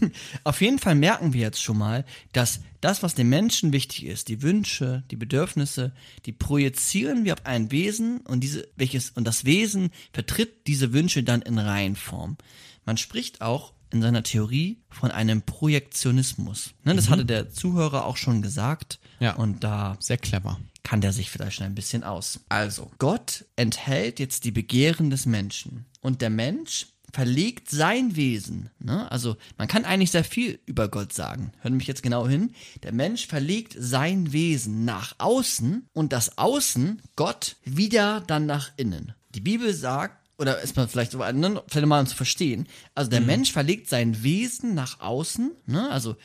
Auf 0.44 0.62
jeden 0.62 0.78
Fall 0.78 0.94
merken 0.94 1.34
wir 1.34 1.42
jetzt 1.42 1.62
schon 1.62 1.76
mal, 1.76 2.06
dass 2.32 2.60
das, 2.80 3.02
was 3.02 3.14
den 3.14 3.28
Menschen 3.28 3.74
wichtig 3.74 4.06
ist, 4.06 4.28
die 4.28 4.40
Wünsche, 4.40 5.04
die 5.10 5.16
Bedürfnisse, 5.16 5.92
die 6.24 6.32
projizieren 6.32 7.26
wir 7.26 7.34
auf 7.34 7.44
ein 7.44 7.70
Wesen 7.70 8.20
und 8.20 8.40
diese, 8.40 8.66
welches, 8.76 9.10
und 9.10 9.24
das 9.24 9.44
Wesen 9.44 9.90
vertritt 10.14 10.66
diese 10.66 10.94
Wünsche 10.94 11.22
dann 11.22 11.42
in 11.42 11.58
Reihenform. 11.58 12.38
Man 12.86 12.96
spricht 12.96 13.42
auch 13.42 13.73
in 13.94 14.02
seiner 14.02 14.22
Theorie 14.22 14.78
von 14.90 15.10
einem 15.10 15.42
Projektionismus. 15.42 16.74
Ne, 16.84 16.94
das 16.94 17.08
hatte 17.08 17.24
der 17.24 17.50
Zuhörer 17.50 18.04
auch 18.04 18.16
schon 18.16 18.42
gesagt. 18.42 18.98
Ja. 19.20 19.34
Und 19.36 19.64
da 19.64 19.96
Sehr 20.00 20.18
clever. 20.18 20.58
kann 20.82 21.00
der 21.00 21.12
sich 21.12 21.30
vielleicht 21.30 21.56
schon 21.56 21.66
ein 21.66 21.74
bisschen 21.74 22.04
aus. 22.04 22.40
Also, 22.48 22.90
Gott 22.98 23.44
enthält 23.56 24.18
jetzt 24.18 24.44
die 24.44 24.50
Begehren 24.50 25.10
des 25.10 25.26
Menschen. 25.26 25.86
Und 26.00 26.20
der 26.20 26.30
Mensch 26.30 26.88
verlegt 27.12 27.70
sein 27.70 28.16
Wesen. 28.16 28.70
Ne? 28.80 29.10
Also, 29.12 29.36
man 29.56 29.68
kann 29.68 29.84
eigentlich 29.84 30.10
sehr 30.10 30.24
viel 30.24 30.58
über 30.66 30.88
Gott 30.88 31.12
sagen. 31.12 31.52
Hört 31.60 31.74
mich 31.74 31.86
jetzt 31.86 32.02
genau 32.02 32.26
hin. 32.26 32.52
Der 32.82 32.92
Mensch 32.92 33.28
verlegt 33.28 33.76
sein 33.78 34.32
Wesen 34.32 34.84
nach 34.84 35.14
außen 35.18 35.86
und 35.92 36.12
das 36.12 36.36
Außen, 36.36 37.00
Gott, 37.14 37.56
wieder 37.64 38.22
dann 38.26 38.46
nach 38.46 38.72
innen. 38.76 39.12
Die 39.36 39.40
Bibel 39.40 39.72
sagt, 39.72 40.23
oder 40.38 40.60
ist 40.60 40.76
man 40.76 40.88
vielleicht 40.88 41.12
so, 41.12 41.18
ne, 41.18 41.62
vielleicht 41.68 41.86
mal 41.86 42.00
um 42.00 42.06
zu 42.06 42.16
verstehen. 42.16 42.66
Also 42.94 43.10
der 43.10 43.20
Mensch 43.20 43.52
verlegt 43.52 43.88
sein 43.88 44.22
Wesen 44.22 44.74
nach 44.74 45.00
außen, 45.00 45.52
ne, 45.66 45.90
also 45.90 46.16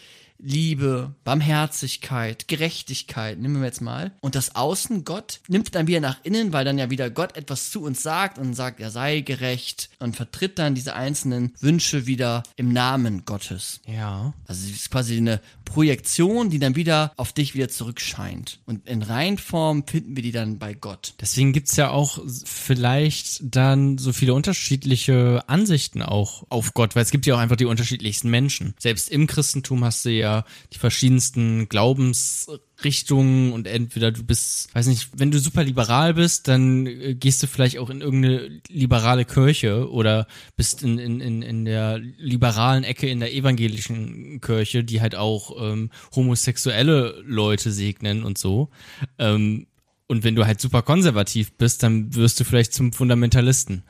Liebe, 0.41 1.13
Barmherzigkeit, 1.25 2.47
Gerechtigkeit, 2.47 3.39
nehmen 3.39 3.59
wir 3.59 3.65
jetzt 3.65 3.81
mal. 3.81 4.11
Und 4.21 4.35
das 4.35 4.55
Außen, 4.55 5.03
Gott, 5.03 5.41
nimmt 5.47 5.75
dann 5.75 5.87
wieder 5.87 5.99
nach 5.99 6.17
innen, 6.23 6.53
weil 6.53 6.63
dann 6.63 6.77
ja 6.77 6.89
wieder 6.89 7.09
Gott 7.09 7.35
etwas 7.35 7.71
zu 7.71 7.83
uns 7.83 8.01
sagt 8.01 8.37
und 8.37 8.53
sagt, 8.53 8.79
er 8.79 8.89
sei 8.89 9.19
gerecht 9.19 9.89
und 9.99 10.15
vertritt 10.15 10.57
dann 10.57 10.75
diese 10.75 10.95
einzelnen 10.95 11.53
Wünsche 11.59 12.05
wieder 12.05 12.43
im 12.55 12.71
Namen 12.71 13.25
Gottes. 13.25 13.81
Ja. 13.85 14.33
Also 14.47 14.65
es 14.65 14.75
ist 14.75 14.91
quasi 14.91 15.17
eine 15.17 15.41
Projektion, 15.65 16.49
die 16.49 16.59
dann 16.59 16.75
wieder 16.75 17.11
auf 17.17 17.33
dich 17.33 17.53
wieder 17.53 17.69
zurückscheint. 17.69 18.59
Und 18.65 18.87
in 18.87 19.03
Reinform 19.03 19.85
finden 19.85 20.15
wir 20.15 20.23
die 20.23 20.31
dann 20.31 20.57
bei 20.57 20.73
Gott. 20.73 21.13
Deswegen 21.19 21.53
gibt's 21.53 21.75
ja 21.75 21.89
auch 21.89 22.19
vielleicht 22.45 23.41
dann 23.43 23.97
so 23.97 24.13
viele 24.13 24.33
unterschiedliche 24.33 25.43
Ansichten 25.47 26.01
auch 26.01 26.45
auf 26.49 26.73
Gott, 26.73 26.95
weil 26.95 27.03
es 27.03 27.11
gibt 27.11 27.25
ja 27.25 27.35
auch 27.35 27.39
einfach 27.39 27.57
die 27.57 27.65
unterschiedlichsten 27.65 28.29
Menschen. 28.29 28.73
Selbst 28.79 29.09
im 29.09 29.27
Christentum 29.27 29.83
hast 29.83 30.05
du 30.05 30.09
ja 30.09 30.28
die 30.73 30.77
verschiedensten 30.77 31.69
Glaubensrichtungen 31.69 33.51
und 33.53 33.67
entweder 33.67 34.11
du 34.11 34.23
bist, 34.23 34.73
weiß 34.73 34.87
nicht, 34.87 35.09
wenn 35.15 35.31
du 35.31 35.39
super 35.39 35.63
liberal 35.63 36.13
bist, 36.13 36.47
dann 36.47 36.85
äh, 36.85 37.15
gehst 37.15 37.43
du 37.43 37.47
vielleicht 37.47 37.77
auch 37.77 37.89
in 37.89 38.01
irgendeine 38.01 38.61
liberale 38.67 39.25
Kirche 39.25 39.89
oder 39.91 40.27
bist 40.55 40.83
in, 40.83 40.97
in, 40.97 41.19
in, 41.19 41.41
in 41.41 41.65
der 41.65 41.99
liberalen 41.99 42.83
Ecke 42.83 43.07
in 43.07 43.19
der 43.19 43.33
evangelischen 43.33 44.41
Kirche, 44.41 44.83
die 44.83 45.01
halt 45.01 45.15
auch 45.15 45.55
ähm, 45.61 45.89
homosexuelle 46.15 47.21
Leute 47.25 47.71
segnen 47.71 48.23
und 48.23 48.37
so. 48.37 48.69
Ähm, 49.17 49.67
und 50.07 50.23
wenn 50.23 50.35
du 50.35 50.47
halt 50.47 50.59
super 50.59 50.81
konservativ 50.81 51.53
bist, 51.53 51.83
dann 51.83 52.15
wirst 52.15 52.39
du 52.39 52.43
vielleicht 52.43 52.73
zum 52.73 52.93
Fundamentalisten. 52.93 53.83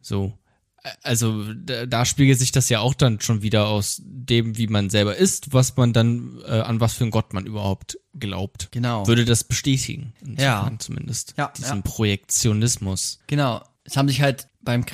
So. 0.00 0.32
Also 1.02 1.52
da, 1.54 1.86
da 1.86 2.04
spiegelt 2.04 2.38
sich 2.38 2.50
das 2.50 2.68
ja 2.68 2.80
auch 2.80 2.94
dann 2.94 3.20
schon 3.20 3.42
wieder 3.42 3.68
aus 3.68 4.00
dem, 4.04 4.58
wie 4.58 4.66
man 4.66 4.90
selber 4.90 5.16
ist, 5.16 5.52
was 5.52 5.76
man 5.76 5.92
dann, 5.92 6.40
äh, 6.44 6.60
an 6.60 6.80
was 6.80 6.94
für 6.94 7.04
einen 7.04 7.12
Gott 7.12 7.32
man 7.34 7.46
überhaupt 7.46 7.98
glaubt. 8.18 8.68
Genau. 8.72 9.06
Würde 9.06 9.24
das 9.24 9.44
bestätigen. 9.44 10.12
Ja. 10.36 10.70
Zumindest. 10.78 11.34
Ja, 11.36 11.52
Diesen 11.56 11.76
ja. 11.76 11.82
Projektionismus. 11.82 13.20
Genau. 13.28 13.62
es 13.84 13.96
haben 13.96 14.08
sich 14.08 14.22
halt 14.22 14.48
beim 14.60 14.84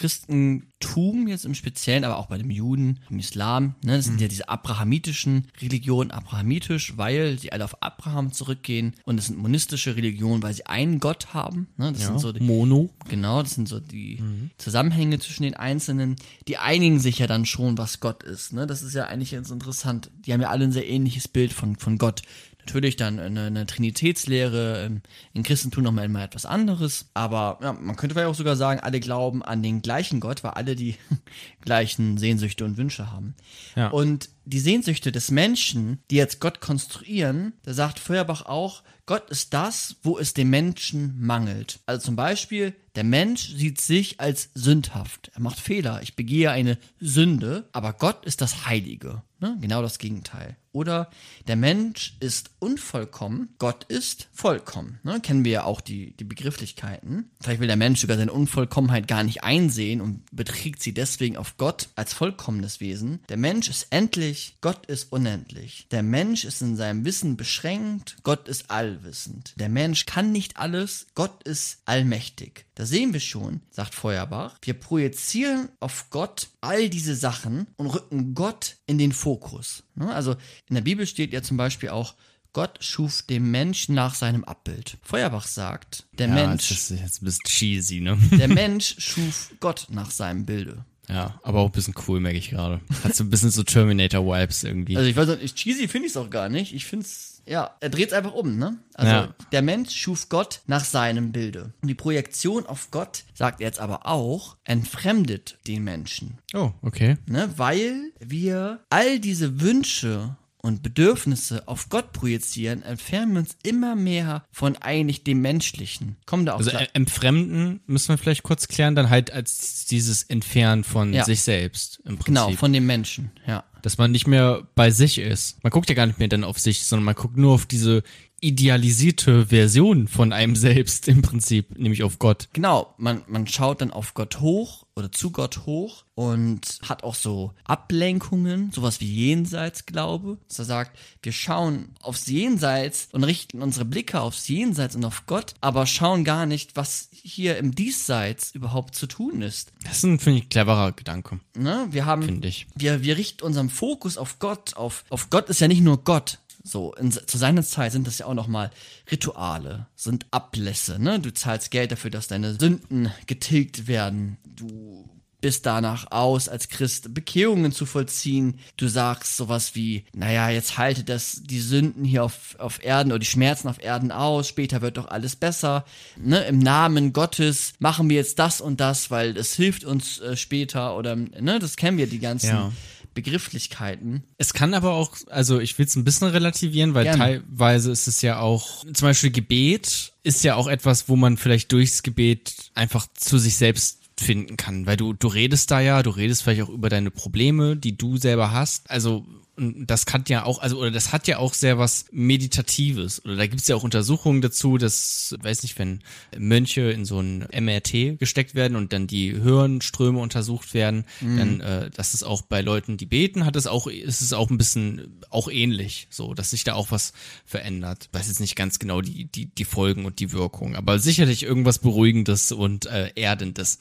Christentum 0.80 1.28
jetzt 1.28 1.44
im 1.44 1.54
Speziellen, 1.54 2.04
aber 2.04 2.18
auch 2.18 2.26
bei 2.26 2.38
dem 2.38 2.50
Juden, 2.50 3.00
im 3.10 3.18
Islam, 3.18 3.74
ne, 3.84 3.96
das 3.96 4.06
sind 4.06 4.20
ja 4.20 4.28
diese 4.28 4.48
abrahamitischen 4.48 5.48
Religionen, 5.60 6.10
abrahamitisch, 6.10 6.96
weil 6.96 7.38
sie 7.38 7.52
alle 7.52 7.64
auf 7.64 7.82
Abraham 7.82 8.32
zurückgehen 8.32 8.94
und 9.04 9.18
es 9.18 9.26
sind 9.26 9.38
monistische 9.38 9.96
Religionen, 9.96 10.42
weil 10.42 10.54
sie 10.54 10.66
einen 10.66 11.00
Gott 11.00 11.34
haben. 11.34 11.68
Ne, 11.76 11.92
das 11.92 12.06
sind 12.06 12.20
so 12.20 12.32
die, 12.32 12.40
Mono. 12.40 12.90
Genau, 13.08 13.42
das 13.42 13.54
sind 13.54 13.68
so 13.68 13.80
die 13.80 14.22
Zusammenhänge 14.58 15.18
zwischen 15.18 15.42
den 15.42 15.54
Einzelnen. 15.54 16.16
Die 16.46 16.58
einigen 16.58 17.00
sich 17.00 17.18
ja 17.18 17.26
dann 17.26 17.46
schon, 17.46 17.78
was 17.78 18.00
Gott 18.00 18.22
ist. 18.22 18.52
Ne? 18.52 18.66
Das 18.66 18.82
ist 18.82 18.94
ja 18.94 19.06
eigentlich 19.06 19.32
ganz 19.32 19.50
interessant. 19.50 20.10
Die 20.24 20.32
haben 20.32 20.40
ja 20.40 20.50
alle 20.50 20.64
ein 20.64 20.72
sehr 20.72 20.88
ähnliches 20.88 21.28
Bild 21.28 21.52
von, 21.52 21.76
von 21.76 21.98
Gott. 21.98 22.22
Natürlich 22.68 22.96
dann 22.96 23.18
eine, 23.18 23.46
eine 23.46 23.64
Trinitätslehre, 23.64 24.84
ähm, 24.84 25.00
im 25.32 25.42
Christentum 25.42 25.84
nochmal 25.84 26.04
immer 26.04 26.22
etwas 26.22 26.44
anderes. 26.44 27.06
Aber 27.14 27.58
ja, 27.62 27.72
man 27.72 27.96
könnte 27.96 28.14
vielleicht 28.14 28.28
auch 28.28 28.34
sogar 28.34 28.56
sagen, 28.56 28.80
alle 28.80 29.00
glauben 29.00 29.42
an 29.42 29.62
den 29.62 29.80
gleichen 29.80 30.20
Gott, 30.20 30.44
weil 30.44 30.50
alle 30.50 30.76
die 30.76 30.96
gleichen 31.62 32.18
Sehnsüchte 32.18 32.66
und 32.66 32.76
Wünsche 32.76 33.10
haben. 33.10 33.34
Ja. 33.74 33.88
Und 33.88 34.28
die 34.44 34.60
Sehnsüchte 34.60 35.12
des 35.12 35.30
Menschen, 35.30 36.00
die 36.10 36.16
jetzt 36.16 36.40
Gott 36.40 36.60
konstruieren, 36.60 37.54
da 37.62 37.72
sagt 37.72 37.98
Feuerbach 37.98 38.44
auch, 38.44 38.82
Gott 39.06 39.30
ist 39.30 39.54
das, 39.54 39.96
wo 40.02 40.18
es 40.18 40.34
dem 40.34 40.50
Menschen 40.50 41.18
mangelt. 41.18 41.80
Also 41.86 42.04
zum 42.04 42.16
Beispiel, 42.16 42.74
der 42.94 43.04
Mensch 43.04 43.54
sieht 43.54 43.80
sich 43.80 44.20
als 44.20 44.50
sündhaft. 44.54 45.30
Er 45.34 45.40
macht 45.40 45.60
Fehler. 45.60 46.02
Ich 46.02 46.16
begehe 46.16 46.50
eine 46.50 46.78
Sünde, 47.00 47.68
aber 47.72 47.92
Gott 47.92 48.24
ist 48.24 48.40
das 48.40 48.66
Heilige. 48.66 49.22
Ne? 49.40 49.56
Genau 49.60 49.82
das 49.82 49.98
Gegenteil. 49.98 50.56
Oder 50.72 51.10
der 51.46 51.56
Mensch 51.56 52.16
ist 52.20 52.50
unvollkommen, 52.58 53.48
Gott 53.58 53.84
ist 53.84 54.28
vollkommen. 54.32 55.00
Ne? 55.02 55.20
Kennen 55.20 55.44
wir 55.44 55.52
ja 55.52 55.64
auch 55.64 55.80
die, 55.80 56.16
die 56.16 56.24
Begrifflichkeiten. 56.24 57.30
Vielleicht 57.40 57.60
will 57.60 57.68
der 57.68 57.76
Mensch 57.76 58.00
sogar 58.00 58.16
seine 58.16 58.32
Unvollkommenheit 58.32 59.08
gar 59.08 59.22
nicht 59.22 59.42
einsehen 59.42 60.00
und 60.00 60.24
beträgt 60.32 60.82
sie 60.82 60.92
deswegen 60.92 61.36
auf 61.36 61.56
Gott 61.56 61.88
als 61.94 62.12
vollkommenes 62.12 62.80
Wesen. 62.80 63.20
Der 63.28 63.36
Mensch 63.36 63.68
ist 63.68 63.88
endlich, 63.90 64.56
Gott 64.60 64.86
ist 64.86 65.12
unendlich. 65.12 65.86
Der 65.90 66.02
Mensch 66.02 66.44
ist 66.44 66.60
in 66.60 66.76
seinem 66.76 67.04
Wissen 67.04 67.36
beschränkt, 67.36 68.16
Gott 68.22 68.48
ist 68.48 68.70
allwissend. 68.70 69.54
Der 69.56 69.68
Mensch 69.68 70.04
kann 70.06 70.32
nicht 70.32 70.58
alles, 70.58 71.06
Gott 71.14 71.42
ist 71.44 71.78
allmächtig. 71.86 72.66
Da 72.78 72.86
sehen 72.86 73.12
wir 73.12 73.18
schon, 73.18 73.60
sagt 73.72 73.92
Feuerbach, 73.92 74.56
wir 74.62 74.74
projizieren 74.74 75.68
auf 75.80 76.10
Gott 76.10 76.46
all 76.60 76.88
diese 76.88 77.16
Sachen 77.16 77.66
und 77.76 77.88
rücken 77.88 78.34
Gott 78.34 78.76
in 78.86 78.98
den 78.98 79.10
Fokus. 79.10 79.82
Ne? 79.96 80.14
Also 80.14 80.36
in 80.68 80.76
der 80.76 80.82
Bibel 80.82 81.04
steht 81.04 81.32
ja 81.32 81.42
zum 81.42 81.56
Beispiel 81.56 81.88
auch, 81.88 82.14
Gott 82.52 82.78
schuf 82.80 83.22
den 83.22 83.50
Menschen 83.50 83.96
nach 83.96 84.14
seinem 84.14 84.44
Abbild. 84.44 84.96
Feuerbach 85.02 85.48
sagt, 85.48 86.04
der 86.12 86.28
Ja, 86.28 86.34
Mensch, 86.34 86.68
Das 86.68 86.92
ist 86.92 87.00
jetzt 87.00 87.20
ein 87.20 87.24
bisschen 87.24 87.44
cheesy, 87.48 88.00
ne? 88.00 88.16
der 88.38 88.46
Mensch 88.46 88.94
schuf 88.98 89.50
Gott 89.58 89.88
nach 89.90 90.12
seinem 90.12 90.46
Bilde. 90.46 90.84
Ja, 91.08 91.40
aber 91.42 91.58
auch 91.60 91.66
ein 91.66 91.72
bisschen 91.72 91.94
cool, 92.06 92.20
merke 92.20 92.38
ich 92.38 92.50
gerade. 92.50 92.80
Hat 93.02 93.16
so 93.16 93.24
ein 93.24 93.30
bisschen 93.30 93.50
so 93.50 93.64
Terminator-Vibes 93.64 94.62
irgendwie. 94.62 94.96
Also 94.96 95.08
ich 95.10 95.16
weiß 95.16 95.40
nicht, 95.40 95.56
cheesy 95.56 95.88
finde 95.88 96.06
ich 96.06 96.12
es 96.12 96.16
auch 96.16 96.30
gar 96.30 96.48
nicht. 96.48 96.72
Ich 96.74 96.84
finde 96.86 97.06
es, 97.06 97.27
ja, 97.48 97.70
er 97.80 97.88
dreht 97.88 98.08
es 98.08 98.12
einfach 98.12 98.32
um, 98.34 98.56
ne? 98.58 98.78
Also 98.94 99.12
Ja. 99.12 99.34
der 99.52 99.62
Mensch 99.62 99.94
schuf 99.96 100.28
Gott 100.28 100.60
nach 100.66 100.84
seinem 100.84 101.32
Bilde. 101.32 101.72
Und 101.82 101.88
die 101.88 101.94
Projektion 101.94 102.66
auf 102.66 102.90
Gott, 102.90 103.24
sagt 103.34 103.60
er 103.60 103.66
jetzt 103.68 103.80
aber 103.80 104.06
auch, 104.06 104.56
entfremdet 104.64 105.58
den 105.66 105.84
Menschen. 105.84 106.38
oh, 106.54 106.70
okay. 106.82 107.16
Ne? 107.26 107.50
Weil 107.56 108.12
wir 108.20 108.80
all 108.90 109.18
diese 109.20 109.60
Wünsche 109.60 110.36
und 110.60 110.82
Bedürfnisse 110.82 111.68
auf 111.68 111.88
Gott 111.88 112.12
projizieren, 112.12 112.82
entfernen 112.82 113.32
wir 113.34 113.38
uns 113.40 113.56
immer 113.62 113.94
mehr 113.94 114.44
von 114.50 114.76
eigentlich 114.76 115.22
dem 115.22 115.40
Menschlichen. 115.40 116.16
Kommen 116.26 116.46
da 116.46 116.54
auch 116.54 116.58
Also 116.58 116.70
äh, 116.72 116.88
entfremden 116.94 117.80
müssen 117.86 118.08
wir 118.08 118.18
vielleicht 118.18 118.42
kurz 118.42 118.66
klären, 118.66 118.96
dann 118.96 119.08
halt 119.08 119.30
als 119.32 119.86
dieses 119.86 120.24
Entfernen 120.24 120.82
von 120.82 121.12
Ja. 121.14 121.24
sich 121.24 121.42
selbst 121.42 122.00
im 122.04 122.16
Prinzip. 122.16 122.26
genau, 122.26 122.50
von 122.52 122.72
dem 122.72 122.86
Menschen, 122.86 123.30
ja. 123.46 123.62
Dass 123.82 123.98
man 123.98 124.10
nicht 124.10 124.26
mehr 124.26 124.66
bei 124.74 124.90
sich 124.90 125.18
ist. 125.18 125.62
Man 125.62 125.70
guckt 125.70 125.88
ja 125.88 125.94
gar 125.94 126.06
nicht 126.06 126.18
mehr 126.18 126.28
dann 126.28 126.44
auf 126.44 126.58
sich, 126.58 126.84
sondern 126.84 127.04
man 127.04 127.14
guckt 127.14 127.36
nur 127.36 127.54
auf 127.54 127.66
diese 127.66 128.02
idealisierte 128.40 129.46
Version 129.46 130.08
von 130.08 130.32
einem 130.32 130.56
selbst 130.56 131.08
im 131.08 131.22
Prinzip, 131.22 131.78
nämlich 131.78 132.02
auf 132.02 132.18
Gott. 132.18 132.48
Genau, 132.52 132.94
man, 132.98 133.22
man 133.26 133.46
schaut 133.46 133.80
dann 133.80 133.90
auf 133.90 134.14
Gott 134.14 134.40
hoch 134.40 134.86
oder 134.98 135.12
zu 135.12 135.30
Gott 135.30 135.66
hoch 135.66 136.04
und 136.14 136.80
hat 136.88 137.04
auch 137.04 137.14
so 137.14 137.52
Ablenkungen, 137.64 138.72
sowas 138.72 139.00
wie 139.00 139.06
Jenseitsglaube. 139.06 140.38
Dass 140.48 140.58
er 140.58 140.64
sagt, 140.64 140.98
wir 141.22 141.32
schauen 141.32 141.94
aufs 142.00 142.26
Jenseits 142.26 143.08
und 143.12 143.24
richten 143.24 143.62
unsere 143.62 143.84
Blicke 143.84 144.20
aufs 144.20 144.48
Jenseits 144.48 144.96
und 144.96 145.04
auf 145.04 145.26
Gott, 145.26 145.54
aber 145.60 145.86
schauen 145.86 146.24
gar 146.24 146.46
nicht, 146.46 146.76
was 146.76 147.08
hier 147.12 147.56
im 147.58 147.74
Diesseits 147.74 148.54
überhaupt 148.54 148.94
zu 148.94 149.06
tun 149.06 149.42
ist. 149.42 149.72
Das 149.84 149.98
ist 149.98 150.04
ein, 150.04 150.18
finde 150.18 150.40
ich, 150.40 150.48
cleverer 150.48 150.92
Gedanke, 150.92 151.40
Ne? 151.56 151.86
Wir 151.90 152.06
haben, 152.06 152.22
finde 152.22 152.48
ich. 152.48 152.66
wir, 152.74 153.02
wir 153.02 153.16
richten 153.16 153.44
unseren 153.44 153.70
Fokus 153.70 154.16
auf 154.16 154.38
Gott, 154.38 154.74
auf, 154.76 155.04
auf 155.10 155.30
Gott 155.30 155.48
ist 155.48 155.60
ja 155.60 155.68
nicht 155.68 155.82
nur 155.82 156.02
Gott. 156.04 156.38
So, 156.68 156.92
in, 156.94 157.10
zu 157.10 157.38
seiner 157.38 157.62
Zeit 157.62 157.92
sind 157.92 158.06
das 158.06 158.18
ja 158.18 158.26
auch 158.26 158.34
nochmal 158.34 158.70
Rituale, 159.10 159.86
sind 159.96 160.26
Ablässe, 160.30 160.98
ne? 160.98 161.18
Du 161.18 161.32
zahlst 161.32 161.70
Geld 161.70 161.92
dafür, 161.92 162.10
dass 162.10 162.28
deine 162.28 162.54
Sünden 162.54 163.10
getilgt 163.26 163.86
werden. 163.86 164.36
Du 164.44 165.08
bist 165.40 165.66
danach 165.66 166.10
aus, 166.10 166.48
als 166.48 166.68
Christ 166.68 167.14
Bekehrungen 167.14 167.72
zu 167.72 167.86
vollziehen. 167.86 168.58
Du 168.76 168.88
sagst 168.88 169.36
sowas 169.36 169.74
wie, 169.74 170.04
naja, 170.12 170.50
jetzt 170.50 170.78
halte 170.78 171.04
das, 171.04 171.42
die 171.44 171.60
Sünden 171.60 172.04
hier 172.04 172.24
auf, 172.24 172.56
auf 172.58 172.84
Erden 172.84 173.12
oder 173.12 173.20
die 173.20 173.26
Schmerzen 173.26 173.68
auf 173.68 173.82
Erden 173.82 174.10
aus, 174.10 174.48
später 174.48 174.82
wird 174.82 174.96
doch 174.96 175.06
alles 175.06 175.36
besser. 175.36 175.84
Ne? 176.16 176.40
Im 176.46 176.58
Namen 176.58 177.12
Gottes 177.12 177.74
machen 177.78 178.10
wir 178.10 178.16
jetzt 178.16 178.38
das 178.40 178.60
und 178.60 178.80
das, 178.80 179.10
weil 179.10 179.36
es 179.36 179.54
hilft 179.54 179.84
uns 179.84 180.18
äh, 180.18 180.36
später 180.36 180.96
oder, 180.96 181.14
ne, 181.14 181.58
das 181.60 181.76
kennen 181.76 181.98
wir, 181.98 182.08
die 182.08 182.18
ganzen 182.18 182.48
Ja. 182.48 182.72
Begrifflichkeiten. 183.18 184.22
Es 184.36 184.52
kann 184.52 184.74
aber 184.74 184.92
auch, 184.92 185.16
also 185.28 185.58
ich 185.58 185.76
will 185.76 185.86
es 185.86 185.96
ein 185.96 186.04
bisschen 186.04 186.28
relativieren, 186.28 186.94
weil 186.94 187.02
Gerne. 187.04 187.18
teilweise 187.18 187.90
ist 187.90 188.06
es 188.06 188.22
ja 188.22 188.38
auch, 188.38 188.84
zum 188.84 189.08
Beispiel 189.08 189.32
Gebet 189.32 190.12
ist 190.22 190.44
ja 190.44 190.54
auch 190.54 190.68
etwas, 190.68 191.08
wo 191.08 191.16
man 191.16 191.36
vielleicht 191.36 191.72
durchs 191.72 192.04
Gebet 192.04 192.70
einfach 192.74 193.08
zu 193.14 193.38
sich 193.38 193.56
selbst 193.56 193.98
finden 194.20 194.56
kann, 194.56 194.86
weil 194.86 194.96
du, 194.96 195.14
du 195.14 195.26
redest 195.26 195.72
da 195.72 195.80
ja, 195.80 196.02
du 196.04 196.10
redest 196.10 196.44
vielleicht 196.44 196.62
auch 196.62 196.68
über 196.68 196.88
deine 196.88 197.10
Probleme, 197.10 197.76
die 197.76 197.96
du 197.96 198.18
selber 198.18 198.52
hast. 198.52 198.88
Also 198.88 199.26
und 199.58 199.86
das 199.86 200.06
kann 200.06 200.24
ja 200.28 200.44
auch, 200.44 200.60
also 200.60 200.78
oder 200.78 200.90
das 200.90 201.12
hat 201.12 201.26
ja 201.26 201.38
auch 201.38 201.52
sehr 201.52 201.78
was 201.78 202.06
Meditatives. 202.12 203.24
Oder 203.24 203.36
da 203.36 203.46
gibt 203.46 203.60
es 203.60 203.68
ja 203.68 203.76
auch 203.76 203.82
Untersuchungen 203.82 204.40
dazu, 204.40 204.78
dass, 204.78 205.34
weiß 205.42 205.62
nicht, 205.62 205.78
wenn 205.78 206.00
Mönche 206.38 206.90
in 206.90 207.04
so 207.04 207.20
ein 207.20 207.46
MRT 207.52 208.18
gesteckt 208.18 208.54
werden 208.54 208.76
und 208.76 208.92
dann 208.92 209.06
die 209.06 209.32
Hirnströme 209.32 210.20
untersucht 210.20 210.74
werden, 210.74 211.04
dann, 211.20 211.60
äh, 211.60 211.90
das 211.90 212.14
ist 212.14 212.22
auch 212.22 212.42
bei 212.42 212.60
Leuten, 212.60 212.96
die 212.96 213.06
beten, 213.06 213.44
hat 213.44 213.56
es 213.56 213.66
auch, 213.66 213.86
ist 213.86 214.20
es 214.20 214.32
auch 214.32 214.50
ein 214.50 214.58
bisschen 214.58 215.20
auch 215.30 215.48
ähnlich, 215.50 216.06
so, 216.10 216.34
dass 216.34 216.50
sich 216.50 216.64
da 216.64 216.74
auch 216.74 216.90
was 216.90 217.12
verändert. 217.44 218.08
Weiß 218.12 218.28
jetzt 218.28 218.40
nicht 218.40 218.56
ganz 218.56 218.78
genau 218.78 219.00
die, 219.00 219.24
die, 219.24 219.46
die 219.46 219.64
Folgen 219.64 220.04
und 220.04 220.20
die 220.20 220.32
Wirkung, 220.32 220.76
aber 220.76 220.98
sicherlich 220.98 221.42
irgendwas 221.42 221.80
Beruhigendes 221.80 222.52
und 222.52 222.86
äh, 222.86 223.10
Erdendes. 223.14 223.78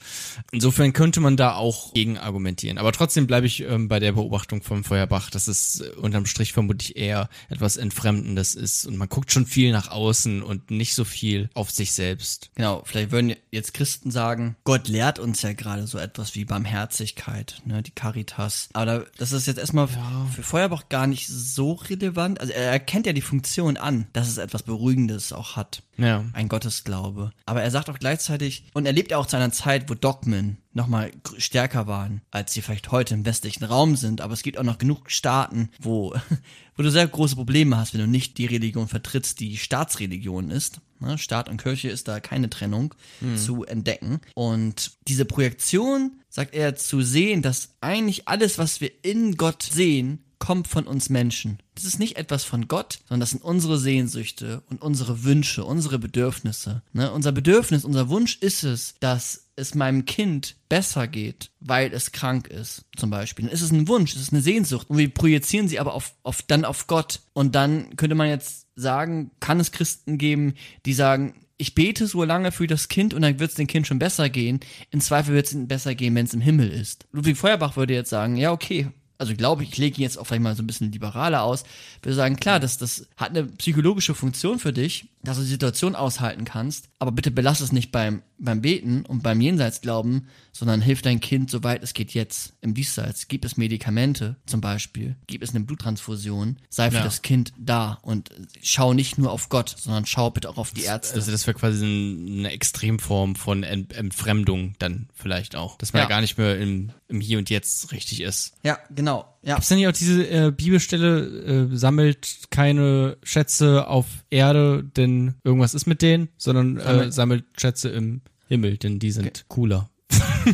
Insofern 0.50 0.92
könnte 0.92 1.20
man 1.20 1.36
da 1.36 1.54
auch 1.54 1.94
gegen 1.94 2.18
argumentieren. 2.18 2.78
Aber 2.78 2.92
trotzdem 2.92 3.26
bleibe 3.26 3.46
ich 3.46 3.60
ähm, 3.60 3.88
bei 3.88 4.00
der 4.00 4.12
Beobachtung 4.12 4.62
vom 4.62 4.84
Feuerbach, 4.84 5.30
dass 5.30 5.48
es 5.48 5.67
unterm 6.00 6.26
Strich 6.26 6.52
vermutlich 6.52 6.96
eher 6.96 7.28
etwas 7.48 7.76
Entfremdendes 7.76 8.54
ist 8.54 8.86
und 8.86 8.96
man 8.96 9.08
guckt 9.08 9.32
schon 9.32 9.46
viel 9.46 9.72
nach 9.72 9.90
außen 9.90 10.42
und 10.42 10.70
nicht 10.70 10.94
so 10.94 11.04
viel 11.04 11.50
auf 11.54 11.70
sich 11.70 11.92
selbst. 11.92 12.50
Genau, 12.54 12.82
vielleicht 12.84 13.10
würden 13.10 13.34
jetzt 13.50 13.74
Christen 13.74 14.10
sagen, 14.10 14.56
Gott 14.64 14.88
lehrt 14.88 15.18
uns 15.18 15.42
ja 15.42 15.52
gerade 15.52 15.86
so 15.86 15.98
etwas 15.98 16.34
wie 16.34 16.44
Barmherzigkeit, 16.44 17.60
ne, 17.64 17.82
die 17.82 17.90
Caritas. 17.90 18.68
Aber 18.72 18.86
da, 18.86 19.04
das 19.18 19.32
ist 19.32 19.46
jetzt 19.46 19.58
erstmal 19.58 19.88
für 19.88 20.42
Feuerbach 20.42 20.88
gar 20.88 21.06
nicht 21.06 21.28
so 21.28 21.72
relevant. 21.72 22.40
Also 22.40 22.52
er 22.52 22.70
erkennt 22.70 23.06
ja 23.06 23.12
die 23.12 23.20
Funktion 23.20 23.76
an, 23.76 24.06
dass 24.12 24.28
es 24.28 24.38
etwas 24.38 24.62
Beruhigendes 24.62 25.32
auch 25.32 25.56
hat. 25.56 25.82
Ja. 25.96 26.24
Ein 26.32 26.48
Gottesglaube. 26.48 27.32
Aber 27.44 27.62
er 27.62 27.70
sagt 27.70 27.90
auch 27.90 27.98
gleichzeitig, 27.98 28.64
und 28.72 28.86
er 28.86 28.92
lebt 28.92 29.10
ja 29.10 29.18
auch 29.18 29.26
zu 29.26 29.36
einer 29.36 29.50
Zeit, 29.50 29.90
wo 29.90 29.94
Dogmen 29.94 30.58
nochmal 30.78 31.10
stärker 31.36 31.86
waren, 31.86 32.22
als 32.30 32.54
sie 32.54 32.62
vielleicht 32.62 32.90
heute 32.90 33.12
im 33.12 33.26
westlichen 33.26 33.64
Raum 33.64 33.96
sind. 33.96 34.22
Aber 34.22 34.32
es 34.32 34.42
gibt 34.42 34.56
auch 34.56 34.64
noch 34.64 34.78
genug 34.78 35.10
Staaten, 35.10 35.68
wo, 35.78 36.14
wo 36.76 36.82
du 36.82 36.90
sehr 36.90 37.06
große 37.06 37.36
Probleme 37.36 37.76
hast, 37.76 37.92
wenn 37.92 38.00
du 38.00 38.06
nicht 38.06 38.38
die 38.38 38.46
Religion 38.46 38.88
vertrittst, 38.88 39.40
die 39.40 39.58
Staatsreligion 39.58 40.50
ist. 40.50 40.80
Ne? 41.00 41.18
Staat 41.18 41.48
und 41.48 41.60
Kirche 41.62 41.90
ist 41.90 42.08
da 42.08 42.20
keine 42.20 42.48
Trennung 42.48 42.94
zu 43.36 43.64
entdecken. 43.64 44.20
Und 44.34 44.92
diese 45.06 45.24
Projektion, 45.24 46.20
sagt 46.28 46.54
er, 46.54 46.76
zu 46.76 47.02
sehen, 47.02 47.42
dass 47.42 47.74
eigentlich 47.80 48.28
alles, 48.28 48.58
was 48.58 48.80
wir 48.80 48.90
in 49.02 49.36
Gott 49.36 49.62
sehen, 49.62 50.24
kommt 50.38 50.68
von 50.68 50.86
uns 50.86 51.08
Menschen. 51.08 51.58
Das 51.74 51.84
ist 51.84 51.98
nicht 51.98 52.16
etwas 52.16 52.44
von 52.44 52.68
Gott, 52.68 53.00
sondern 53.08 53.20
das 53.20 53.30
sind 53.30 53.42
unsere 53.42 53.78
Sehnsüchte 53.78 54.62
und 54.68 54.82
unsere 54.82 55.24
Wünsche, 55.24 55.64
unsere 55.64 55.98
Bedürfnisse. 55.98 56.82
Ne? 56.92 57.12
Unser 57.12 57.32
Bedürfnis, 57.32 57.84
unser 57.84 58.08
Wunsch 58.08 58.38
ist 58.40 58.62
es, 58.62 58.94
dass 59.00 59.47
es 59.58 59.74
meinem 59.74 60.04
Kind 60.04 60.56
besser 60.68 61.08
geht, 61.08 61.50
weil 61.60 61.92
es 61.92 62.12
krank 62.12 62.46
ist, 62.46 62.84
zum 62.96 63.10
Beispiel. 63.10 63.44
Dann 63.44 63.52
ist 63.52 63.62
es 63.62 63.72
ein 63.72 63.88
Wunsch, 63.88 64.14
es 64.14 64.22
ist 64.22 64.32
eine 64.32 64.42
Sehnsucht. 64.42 64.88
Und 64.88 64.98
wir 64.98 65.12
projizieren 65.12 65.68
sie 65.68 65.80
aber 65.80 65.94
auf, 65.94 66.14
auf, 66.22 66.42
dann 66.42 66.64
auf 66.64 66.86
Gott. 66.86 67.20
Und 67.32 67.54
dann 67.54 67.96
könnte 67.96 68.14
man 68.14 68.28
jetzt 68.28 68.66
sagen, 68.76 69.32
kann 69.40 69.60
es 69.60 69.72
Christen 69.72 70.16
geben, 70.18 70.54
die 70.86 70.94
sagen, 70.94 71.34
ich 71.58 71.74
bete 71.74 72.06
so 72.06 72.22
lange 72.22 72.52
für 72.52 72.68
das 72.68 72.88
Kind 72.88 73.12
und 73.12 73.22
dann 73.22 73.40
wird 73.40 73.50
es 73.50 73.56
dem 73.56 73.66
Kind 73.66 73.86
schon 73.86 73.98
besser 73.98 74.30
gehen. 74.30 74.60
Im 74.90 75.00
Zweifel 75.00 75.34
wird 75.34 75.46
es 75.46 75.52
ihm 75.52 75.66
besser 75.66 75.94
gehen, 75.94 76.14
wenn 76.14 76.26
es 76.26 76.34
im 76.34 76.40
Himmel 76.40 76.70
ist. 76.70 77.06
Ludwig 77.10 77.36
Feuerbach 77.36 77.76
würde 77.76 77.94
jetzt 77.94 78.10
sagen, 78.10 78.36
ja, 78.36 78.52
okay, 78.52 78.88
also 79.18 79.34
glaube 79.34 79.64
ich, 79.64 79.70
ich 79.70 79.78
lege 79.78 79.96
ihn 79.96 80.02
jetzt 80.02 80.16
auch 80.16 80.24
vielleicht 80.24 80.42
mal 80.42 80.54
so 80.54 80.62
ein 80.62 80.66
bisschen 80.68 80.92
liberaler 80.92 81.42
aus, 81.42 81.64
würde 82.02 82.14
sagen, 82.14 82.36
klar, 82.36 82.60
das, 82.60 82.78
das 82.78 83.08
hat 83.16 83.30
eine 83.30 83.44
psychologische 83.44 84.14
Funktion 84.14 84.60
für 84.60 84.72
dich, 84.72 85.08
dass 85.28 85.36
du 85.36 85.42
die 85.44 85.48
Situation 85.50 85.94
aushalten 85.94 86.44
kannst, 86.44 86.88
aber 86.98 87.12
bitte 87.12 87.30
belass 87.30 87.60
es 87.60 87.72
nicht 87.72 87.92
beim, 87.92 88.22
beim 88.38 88.60
Beten 88.60 89.04
und 89.06 89.22
beim 89.22 89.40
Jenseitsglauben, 89.40 90.28
sondern 90.52 90.80
hilf 90.82 91.02
dein 91.02 91.20
Kind, 91.20 91.50
soweit 91.50 91.82
es 91.82 91.94
geht 91.94 92.12
jetzt 92.14 92.54
im 92.60 92.74
Diesseits. 92.74 93.28
Gib 93.28 93.44
es 93.44 93.56
Medikamente 93.56 94.36
zum 94.46 94.60
Beispiel, 94.60 95.16
gib 95.26 95.42
es 95.42 95.50
eine 95.54 95.60
Bluttransfusion, 95.64 96.58
sei 96.68 96.90
für 96.90 96.98
Ja. 96.98 97.04
das 97.04 97.22
Kind 97.22 97.52
da 97.58 97.98
und 98.02 98.30
schau 98.62 98.94
nicht 98.94 99.18
nur 99.18 99.30
auf 99.32 99.48
Gott, 99.48 99.74
sondern 99.78 100.06
schau 100.06 100.30
bitte 100.30 100.48
auch 100.50 100.56
auf 100.58 100.72
die 100.72 100.82
Ärzte. 100.82 101.14
Also 101.16 101.30
das 101.30 101.46
wäre 101.46 101.56
quasi 101.58 101.84
ein- 101.84 102.38
eine 102.38 102.50
Extremform 102.52 103.34
von 103.36 103.62
Ent 103.62 103.92
Entfremdung 103.94 104.74
dann 104.78 105.08
vielleicht 105.14 105.56
auch. 105.56 105.76
Dass 105.78 105.92
man 105.92 106.00
Ja. 106.00 106.04
ja 106.04 106.08
gar 106.08 106.20
nicht 106.20 106.38
mehr 106.38 106.58
im, 106.58 106.90
im 107.08 107.20
Hier 107.20 107.38
und 107.38 107.50
Jetzt 107.50 107.92
richtig 107.92 108.20
ist. 108.22 108.54
ja, 108.62 108.78
genau. 108.94 109.34
Ja. 109.42 109.54
Gibt's 109.54 109.68
denn 109.68 109.78
nicht 109.78 109.86
auch 109.88 109.92
diese 109.92 110.28
äh, 110.28 110.50
Bibelstelle, 110.50 111.68
äh, 111.72 111.76
sammelt 111.76 112.44
keine 112.50 113.16
Schätze 113.22 113.86
auf 113.86 114.06
Erde, 114.30 114.84
denn 114.96 115.34
irgendwas 115.44 115.74
ist 115.74 115.86
mit 115.86 116.02
denen, 116.02 116.28
sondern 116.36 116.76
äh, 116.78 117.10
Sammelt- 117.12 117.44
Schätze 117.56 117.88
im 117.88 118.20
Himmel, 118.48 118.76
denn 118.78 118.98
die 118.98 119.10
sind 119.12 119.44
cooler. 119.48 119.88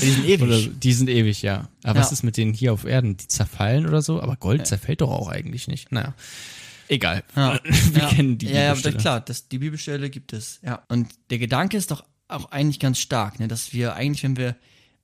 Die 0.00 0.10
sind 0.10 0.26
ewig. 0.26 0.42
Oder 0.42 0.60
die 0.60 0.92
sind 0.92 1.08
ewig, 1.08 1.40
ja. 1.40 1.70
Aber 1.82 1.98
Ja. 1.98 2.04
was 2.04 2.12
ist 2.12 2.22
mit 2.22 2.36
denen 2.36 2.52
hier 2.52 2.72
auf 2.74 2.84
Erden? 2.84 3.16
Die 3.16 3.28
zerfallen 3.28 3.86
oder 3.86 4.02
so? 4.02 4.20
Aber 4.20 4.36
Gold 4.36 4.66
zerfällt 4.66 5.00
doch 5.00 5.10
auch 5.10 5.28
eigentlich 5.28 5.68
nicht. 5.68 5.90
Naja. 5.90 6.14
Egal. 6.88 7.24
Ja. 7.34 7.58
Wir 7.92 8.02
ja. 8.02 8.08
kennen 8.10 8.36
die 8.36 8.46
Ja, 8.46 8.52
ja, 8.52 8.60
aber 8.66 8.76
Bibelstelle. 8.76 8.96
klar, 8.98 9.20
das, 9.22 9.48
die 9.48 9.58
Bibelstelle 9.58 10.10
gibt 10.10 10.34
es. 10.34 10.60
Ja. 10.62 10.82
Und 10.88 11.08
der 11.30 11.38
Gedanke 11.38 11.78
ist 11.78 11.90
doch 11.90 12.04
auch 12.28 12.50
eigentlich 12.50 12.78
ganz 12.78 12.98
stark, 12.98 13.40
ne, 13.40 13.48
dass 13.48 13.72
wir 13.72 13.94
eigentlich, 13.94 14.22
wenn 14.22 14.36
wir 14.36 14.54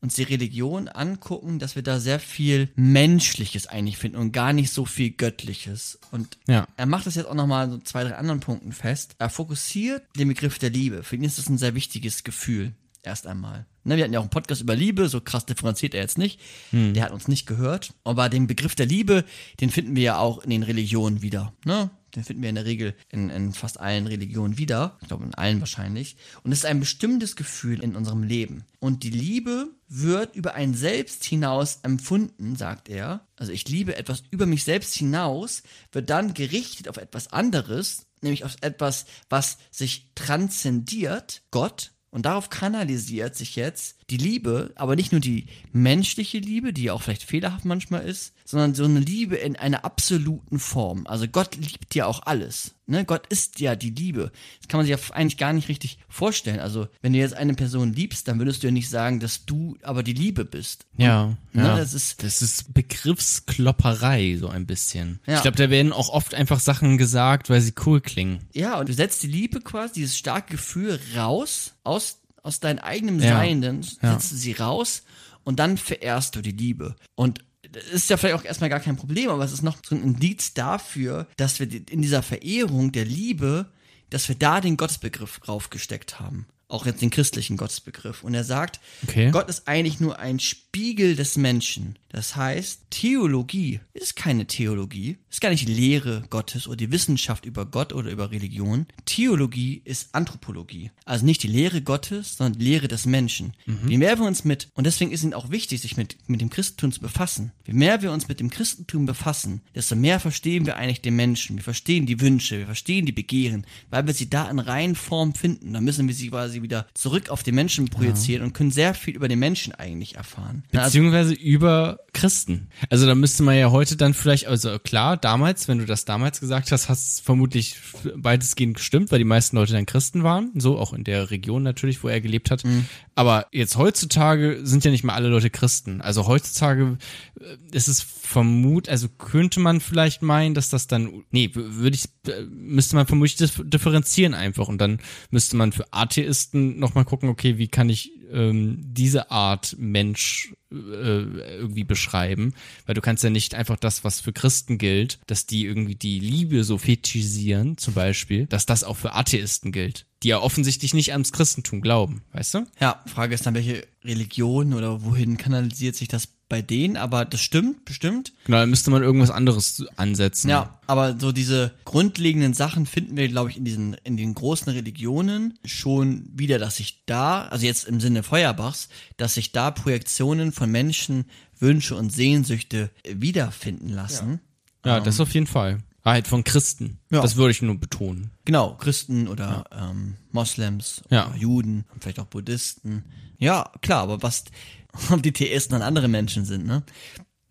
uns 0.03 0.15
die 0.15 0.25
Religion 0.25 0.89
angucken, 0.89 1.59
dass 1.61 1.77
wir 1.77 1.83
da 1.83 2.01
sehr 2.01 2.19
viel 2.21 2.69
Menschliches 2.75 3.69
eigentlich 3.69 3.97
finden 3.97 4.19
und 4.19 4.33
gar 4.33 4.53
nicht 4.53 4.73
so 4.73 4.85
viel 4.85 5.11
Göttliches. 5.11 5.99
Und 6.11 6.39
Ja. 6.49 6.67
er 6.77 6.87
macht 6.87 7.07
das 7.07 7.15
jetzt 7.15 7.27
auch 7.27 7.35
nochmal 7.35 7.71
so 7.71 7.79
zwei, 7.79 8.03
drei 8.05 8.17
anderen 8.17 8.41
Punkten 8.41 8.73
fest. 8.73 9.15
Er 9.19 9.31
fokussiert 9.31 10.03
den 10.19 10.29
Begriff 10.29 10.59
der 10.59 10.71
Liebe. 10.71 11.03
Für 11.05 11.17
ihn 11.17 11.25
ist 11.25 11.39
das 11.39 11.49
ein 11.49 11.57
sehr 11.59 11.75
wichtiges 11.75 12.25
Gefühl. 12.25 12.75
Erst 13.05 13.27
einmal. 13.27 13.67
Ne, 13.85 13.97
wir 13.97 14.05
hatten 14.05 14.13
ja 14.13 14.21
auch 14.21 14.25
einen 14.25 14.31
Podcast 14.31 14.61
über 14.61 14.77
Liebe, 14.77 15.09
so 15.09 15.21
krass 15.21 15.45
differenziert 15.47 15.95
er 15.95 16.03
jetzt 16.03 16.19
nicht. 16.19 16.39
Der 16.71 17.03
hat 17.05 17.11
uns 17.11 17.27
nicht 17.27 17.47
gehört. 17.47 17.95
Aber 18.05 18.29
den 18.29 18.47
Begriff 18.47 18.77
der 18.77 18.87
Liebe, 18.87 19.25
den 19.61 19.71
finden 19.71 19.97
wir 19.97 20.03
ja 20.05 20.19
auch 20.19 20.39
in 20.45 20.51
den 20.51 20.63
Religionen 20.63 21.21
wieder. 21.23 21.53
Ne? 21.65 21.91
Den 22.15 22.25
finden 22.25 22.43
wir 22.43 22.51
in 22.51 22.57
der 22.57 22.65
Regel 22.65 22.95
in, 23.09 23.31
in 23.31 23.53
fast 23.53 23.81
allen 23.81 24.07
Religionen 24.07 24.59
wieder. 24.59 24.99
Ich 25.01 25.09
glaube, 25.09 25.25
in 25.25 25.35
allen 25.35 25.61
wahrscheinlich. 25.61 26.17
Und 26.43 26.53
es 26.53 26.59
ist 26.59 26.67
ein 26.67 26.81
bestimmtes 26.81 27.37
Gefühl 27.37 27.83
in 27.83 27.97
unserem 27.97 28.23
Leben. 28.23 28.65
Und 28.81 29.03
die 29.03 29.11
Liebe 29.11 29.69
wird 29.89 30.37
über 30.37 30.55
ein 30.55 30.75
Selbst 30.75 31.25
hinaus 31.25 31.81
empfunden, 31.83 32.57
sagt 32.57 32.89
er. 32.89 33.27
Also 33.37 33.53
ich 33.53 33.69
liebe 33.69 33.97
etwas 33.97 34.23
über 34.31 34.47
mich 34.47 34.65
selbst 34.65 34.95
hinaus, 34.95 35.63
wird 35.91 36.11
dann 36.11 36.35
gerichtet 36.35 36.89
auf 36.89 36.99
etwas 36.99 37.33
anderes, 37.33 38.07
nämlich 38.21 38.45
auf 38.45 38.57
etwas, 38.61 39.07
was 39.29 39.59
sich 39.71 40.11
transzendiert, 40.15 41.43
Gott, 41.51 41.93
und 42.13 42.27
darauf 42.27 42.51
kanalisiert 42.51 43.35
sich 43.35 43.57
jetzt 43.57 43.97
die 44.13 44.17
Liebe, 44.19 44.73
aber 44.77 44.95
nicht 44.95 45.11
nur 45.13 45.21
die 45.21 45.47
menschliche 45.73 46.39
Liebe, 46.39 46.73
die 46.73 46.85
ja 46.85 46.93
auch 46.93 47.03
vielleicht 47.03 47.25
fehlerhaft 47.25 47.65
manchmal 47.65 48.03
ist, 48.07 48.35
sondern 48.45 48.75
so 48.75 48.85
eine 48.85 49.01
Liebe 49.01 49.37
in 49.37 49.57
einer 49.57 49.85
absoluten 49.85 50.59
Form. 50.59 51.07
Also 51.07 51.27
Gott 51.27 51.57
liebt 51.57 51.95
ja 51.95 52.07
auch 52.07 52.23
alles. 52.27 52.75
Ne? 52.87 53.05
Gott 53.05 53.27
ist 53.29 53.61
ja 53.61 53.75
die 53.77 53.91
Liebe. 53.91 54.33
Das 54.59 54.69
kann 54.69 54.79
man 54.79 54.87
sich 54.87 54.95
ja 54.97 55.15
eigentlich 55.15 55.39
gar 55.39 55.53
nicht 55.53 55.69
richtig 55.69 55.99
vorstellen. 56.09 56.61
Also 56.61 56.89
wenn 57.01 57.13
du 57.13 57.19
jetzt 57.21 57.35
eine 57.35 57.55
Person 57.55 57.93
liebst, 57.95 58.29
dann 58.29 58.39
würdest 58.39 58.63
du 58.63 58.67
ja 58.67 58.73
nicht 58.73 58.91
sagen, 58.91 59.19
dass 59.21 59.47
du 59.47 59.77
aber 59.83 60.03
die 60.03 60.13
Liebe 60.13 60.45
bist. 60.45 60.87
Ja, 60.97 61.37
Ne, 61.55 61.65
ja. 61.65 61.77
das 61.77 61.95
ist- 61.95 62.23
das 62.23 62.43
ist 62.43 62.73
Begriffsklopperei, 62.75 64.37
so 64.39 64.49
ein 64.49 64.67
bisschen. 64.67 65.21
Ja. 65.27 65.37
Ich 65.37 65.43
glaube, 65.43 65.57
da 65.57 65.71
werden 65.71 65.93
auch 65.93 66.09
oft 66.09 66.35
einfach 66.35 66.61
Sachen 66.61 66.99
gesagt, 66.99 67.51
weil 67.51 67.61
sie 67.61 67.75
cool 67.87 68.01
klingen. 68.01 68.41
Ja, 68.53 68.79
und 68.79 68.89
du 68.89 68.93
setzt 68.95 69.23
die 69.23 69.27
Liebe 69.29 69.61
quasi, 69.61 69.95
dieses 69.95 70.17
starke 70.17 70.53
Gefühl 70.53 70.99
raus, 71.17 71.75
aus, 71.85 72.19
aus 72.43 72.61
deinem 72.61 72.79
eigenen 72.81 73.21
Ja. 73.21 73.37
Sein, 73.37 73.61
dann 73.63 73.83
Ja. 74.03 74.13
setzt 74.13 74.33
du 74.33 74.37
sie 74.37 74.53
raus 74.53 75.03
und 75.45 75.59
dann 75.59 75.79
verehrst 75.79 76.37
du 76.37 76.41
die 76.43 76.53
Liebe. 76.53 76.97
Und 77.15 77.45
das 77.71 77.85
ist 77.85 78.11
ja 78.11 78.17
vielleicht 78.17 78.35
auch 78.41 78.45
erstmal 78.45 78.71
gar 78.71 78.81
kein 78.81 78.97
Problem, 78.97 79.31
aber 79.31 79.45
es 79.45 79.53
ist 79.53 79.63
noch 79.63 79.79
so 79.85 79.95
ein 79.95 80.03
Indiz 80.03 80.53
dafür, 80.55 81.27
dass 81.37 81.59
wir 81.61 81.69
in 81.91 82.03
dieser 82.03 82.23
Verehrung 82.23 82.93
der 82.93 83.05
Liebe, 83.05 83.71
dass 84.11 84.29
wir 84.29 84.35
da 84.37 84.61
den 84.61 84.77
Gottesbegriff 84.77 85.41
raufgesteckt 85.49 86.21
haben. 86.21 86.47
Auch 86.73 86.87
jetzt 86.87 87.03
den 87.03 87.11
christlichen 87.11 87.57
Gottesbegriff. 87.59 88.25
Und 88.25 88.33
er 88.35 88.45
sagt, 88.45 88.81
Okay. 89.03 89.31
Gott 89.31 89.49
ist 89.51 89.69
eigentlich 89.69 90.01
nur 90.01 90.19
ein 90.19 90.41
Spiegel 90.41 91.17
des 91.17 91.37
Menschen. 91.37 91.99
Das 92.09 92.37
heißt, 92.37 92.83
Theologie 92.91 93.81
ist 93.95 94.17
keine 94.17 94.47
Theologie, 94.47 95.17
ist 95.31 95.41
gar 95.41 95.51
nicht 95.51 95.67
die 95.67 95.75
Lehre 95.75 96.25
Gottes 96.31 96.67
oder 96.67 96.77
die 96.77 96.93
Wissenschaft 96.93 97.45
über 97.47 97.67
Gott 97.67 97.93
oder 97.93 98.11
über 98.11 98.31
Religion. 98.31 98.87
Theologie 99.07 99.81
ist 99.85 100.15
Anthropologie. 100.15 100.91
Also 101.05 101.25
nicht 101.25 101.43
die 101.43 101.49
Lehre 101.49 101.83
Gottes, 101.83 102.37
sondern 102.37 102.59
die 102.59 102.65
Lehre 102.65 102.89
des 102.89 103.07
Menschen. 103.07 103.55
Je 103.87 103.99
mehr 103.99 104.19
wir 104.19 104.27
uns 104.27 104.45
mit, 104.45 104.69
und 104.75 104.85
deswegen 104.85 105.11
ist 105.13 105.25
es 105.25 105.33
auch 105.33 105.51
wichtig, 105.51 105.81
sich 105.81 105.97
mit, 105.97 106.17
mit 106.27 106.41
dem 106.41 106.51
Christentum 106.51 106.93
zu 106.93 107.01
befassen. 107.01 107.53
Je 107.67 107.73
mehr 107.75 108.03
wir 108.03 108.13
uns 108.13 108.29
mit 108.29 108.41
dem 108.41 108.51
Christentum 108.51 109.07
befassen, 109.07 109.63
desto 109.75 109.95
mehr 109.97 110.21
verstehen 110.21 110.67
wir 110.67 110.77
eigentlich 110.77 111.01
den 111.03 111.17
Menschen. 111.17 111.57
Wir 111.57 111.65
verstehen 111.65 112.07
die 112.07 112.21
Wünsche, 112.21 112.59
wir 112.59 112.67
verstehen 112.67 113.07
die 113.07 113.13
Begehren, 113.13 113.67
weil 113.91 114.07
wir 114.07 114.15
sie 114.15 114.31
da 114.31 114.51
in 114.51 114.59
reinen 114.59 114.95
Form 114.95 115.35
finden. 115.35 115.73
Dann 115.73 115.85
müssen 115.85 116.09
wir 116.09 116.15
sie 116.15 116.29
quasi 116.31 116.62
wieder 116.63 116.87
zurück 116.95 117.29
auf 117.29 117.43
den 117.43 117.55
Menschen 117.55 117.87
projizieren 117.87 118.43
und 118.45 118.53
können 118.53 118.71
sehr 118.71 118.95
viel 118.95 119.15
über 119.15 119.29
den 119.29 119.39
Menschen 119.39 119.75
eigentlich 119.75 120.17
erfahren. 120.17 120.65
Also, 120.73 120.87
Beziehungsweise 120.87 121.35
über 121.35 122.01
Christen. 122.13 122.69
Also 122.91 123.07
da 123.07 123.15
müsste 123.15 123.43
man 123.43 123.57
ja 123.57 123.71
heute 123.71 123.97
dann 123.97 124.15
vielleicht, 124.15 124.47
also 124.47 124.79
klar, 124.79 125.17
damals, 125.17 125.69
wenn 125.69 125.79
du 125.79 125.87
das 125.87 126.05
damals 126.05 126.41
gesagt 126.41 126.73
hast, 126.73 126.89
hast 126.89 127.13
es 127.13 127.21
vermutlich 127.21 127.77
weitestgehend 128.15 128.77
gestimmt, 128.77 129.11
weil 129.11 129.19
die 129.19 129.25
meisten 129.25 129.57
Leute 129.57 129.73
dann 129.73 129.87
Christen 129.87 130.23
waren. 130.23 130.51
So 130.55 130.79
auch 130.79 130.93
in 130.93 131.05
der 131.05 131.31
Region 131.31 131.63
natürlich, 131.63 132.03
wo 132.03 132.09
er 132.09 132.21
gelebt 132.21 132.51
hat. 132.51 132.65
Mhm. 132.65 132.87
Aber 133.15 133.47
jetzt 133.53 133.77
heutzutage 133.77 134.61
sind 134.63 134.85
ja 134.85 134.91
nicht 134.91 135.05
mal 135.05 135.15
alle 135.15 135.29
Leute 135.29 135.51
Christen. 135.51 136.01
Also 136.01 136.27
heutzutage 136.27 136.97
äh, 137.39 137.57
ist 137.77 137.89
es 137.89 138.01
vermut, 138.01 138.89
also 138.89 139.09
könnte 139.09 139.61
man 139.61 139.81
vielleicht 139.81 140.23
meinen, 140.23 140.55
dass 140.55 140.71
das 140.71 140.87
dann, 140.87 141.25
nee, 141.31 141.51
würde 141.53 141.95
ich, 141.95 142.05
äh, 142.27 142.43
müsste 142.49 142.97
man 142.97 143.07
vermutlich 143.07 143.37
dif- 143.37 143.69
differenzieren 143.69 144.33
einfach 144.33 144.69
und 144.69 144.79
dann 144.79 144.99
müsste 145.31 145.57
man 145.57 145.73
für 145.73 145.93
Atheisten 145.93 146.79
nochmal 146.79 147.05
gucken, 147.05 147.29
okay, 147.29 147.59
wie 147.59 147.69
kann 147.69 147.91
ich 147.91 148.13
ähm, 148.33 148.79
diese 148.81 149.31
Art 149.31 149.77
Mensch 149.79 150.55
äh, 150.71 150.75
irgendwie 150.75 151.85
beschreiben, 151.85 152.55
weil 152.87 152.95
du 152.95 153.01
kannst 153.01 153.25
ja 153.25 153.31
nicht 153.31 153.55
einfach 153.55 153.77
das, 153.77 154.05
was 154.05 154.21
für 154.21 154.33
Christen 154.33 154.79
gilt, 154.79 155.19
dass 155.27 155.47
die 155.47 155.65
irgendwie 155.65 155.95
die 155.95 156.19
Liebe 156.19 156.65
so 156.65 156.79
fetischisieren, 156.79 157.77
zum 157.79 157.95
Beispiel, 157.95 158.47
dass 158.47 158.67
das 158.67 158.85
auch 158.85 158.97
für 158.97 159.15
Atheisten 159.15 159.73
gilt, 159.73 160.07
die 160.23 160.29
ja 160.29 160.41
offensichtlich 160.41 160.95
nicht 160.95 161.13
ans 161.13 161.33
Christentum 161.33 161.81
glauben, 161.81 162.23
weißt 162.33 162.55
du? 162.55 162.67
Ja, 162.81 163.03
Frage 163.07 163.35
ist 163.35 163.47
dann, 163.47 163.55
welche 163.55 163.87
Religion 164.05 164.75
oder 164.75 165.05
wohin 165.05 165.37
kanalisiert 165.37 165.97
sich 165.97 166.09
das 166.09 166.29
bei 166.49 166.61
denen, 166.61 166.99
aber 166.99 167.25
das 167.25 167.41
stimmt, 167.41 167.87
bestimmt. 167.87 168.35
Genau, 168.45 168.59
dann 168.59 168.69
müsste 168.69 168.91
man 168.91 169.03
irgendwas 169.03 169.31
anderes 169.31 169.87
ansetzen. 169.97 170.51
Ja, 170.51 170.79
aber 170.87 171.19
so 171.19 171.33
diese 171.33 171.73
grundlegenden 171.87 172.53
Sachen 172.53 172.85
finden 172.85 173.17
wir, 173.17 173.27
glaube 173.29 173.49
ich, 173.51 173.57
in 173.57 173.65
diesen, 173.65 173.95
in 174.05 174.19
den 174.19 174.35
großen 174.35 174.71
Religionen 174.71 175.59
schon 175.65 176.29
wieder, 176.35 176.59
dass 176.59 176.77
sich 176.77 177.05
da, 177.07 177.45
also 177.47 177.65
jetzt 177.65 177.87
im 177.89 178.01
Sinne 178.01 178.23
Feuerbachs, 178.23 178.91
dass 179.17 179.33
sich 179.35 179.53
da 179.53 179.71
Projektionen 179.71 180.53
von 180.53 180.71
Menschen, 180.71 181.25
Wünsche 181.59 181.97
und 181.97 182.13
Sehnsüchte 182.13 182.91
wiederfinden 183.09 183.89
lassen. 183.89 184.41
Ja, 184.85 185.01
das 185.01 185.21
auf 185.21 185.33
jeden 185.33 185.47
Fall. 185.47 185.79
Halt 186.05 186.27
von 186.27 186.43
Christen. 186.43 186.99
Ja. 187.11 187.23
Das 187.23 187.37
würde 187.37 187.53
ich 187.53 187.63
nur 187.63 187.79
betonen. 187.79 188.31
Genau, 188.45 188.75
Christen 188.75 189.29
oder 189.29 189.65
ähm, 189.71 190.17
Moslems 190.33 191.03
Ja. 191.11 191.29
oder 191.29 191.37
Juden 191.37 191.85
und 191.95 192.03
vielleicht 192.03 192.19
auch 192.19 192.27
Buddhisten. 192.27 193.05
Ja, 193.43 193.73
klar, 193.81 194.03
aber 194.03 194.23
was, 194.23 194.45
ob 195.11 195.23
die 195.23 195.33
Theisten 195.33 195.73
dann 195.73 195.83
andere 195.83 196.07
Menschen 196.07 196.45
sind, 196.45 196.65
ne? 196.65 196.85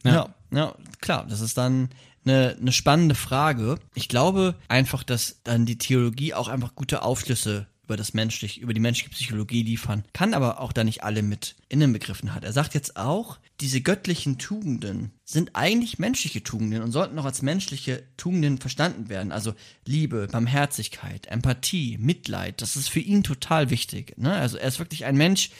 Ja, 0.05 0.33
ja, 0.51 0.73
klar, 1.01 1.27
das 1.29 1.41
ist 1.41 1.57
dann 1.57 1.89
eine, 2.25 2.55
eine 2.59 2.71
spannende 2.71 3.13
Frage. 3.13 3.77
Ich 3.93 4.07
glaube 4.07 4.55
einfach, 4.69 5.03
dass 5.03 5.41
dann 5.43 5.65
die 5.65 5.77
Theologie 5.77 6.33
auch 6.33 6.47
einfach 6.47 6.75
gute 6.75 7.03
Aufschlüsse 7.03 7.67
über 7.83 7.97
das 7.97 8.13
menschliche, 8.13 8.61
über 8.61 8.73
die 8.73 8.79
menschliche 8.79 9.09
Psychologie 9.09 9.63
liefern 9.63 10.05
kann, 10.13 10.33
aber 10.33 10.61
auch 10.61 10.71
da 10.71 10.85
nicht 10.85 11.03
alle 11.03 11.23
mit 11.23 11.55
Innenbegriffen 11.67 12.33
hat. 12.33 12.45
Er 12.45 12.53
sagt 12.53 12.73
jetzt 12.73 12.95
auch, 12.95 13.37
diese 13.59 13.81
göttlichen 13.81 14.37
Tugenden 14.37 15.11
sind 15.31 15.55
eigentlich 15.55 15.97
menschliche 15.97 16.43
Tugenden 16.43 16.81
und 16.81 16.91
sollten 16.91 17.17
auch 17.17 17.25
als 17.25 17.41
menschliche 17.41 18.03
Tugenden 18.17 18.57
verstanden 18.57 19.07
werden. 19.07 19.31
Also 19.31 19.53
Liebe, 19.85 20.27
Barmherzigkeit, 20.29 21.27
Empathie, 21.27 21.97
Mitleid, 21.97 22.61
das 22.61 22.75
ist 22.75 22.89
für 22.89 22.99
ihn 22.99 23.23
total 23.23 23.69
wichtig. 23.69 24.17
Ne? 24.17 24.33
Also 24.33 24.57
er 24.57 24.67
ist 24.67 24.79
wirklich 24.79 25.05
ein 25.05 25.15
Mensch, 25.15 25.51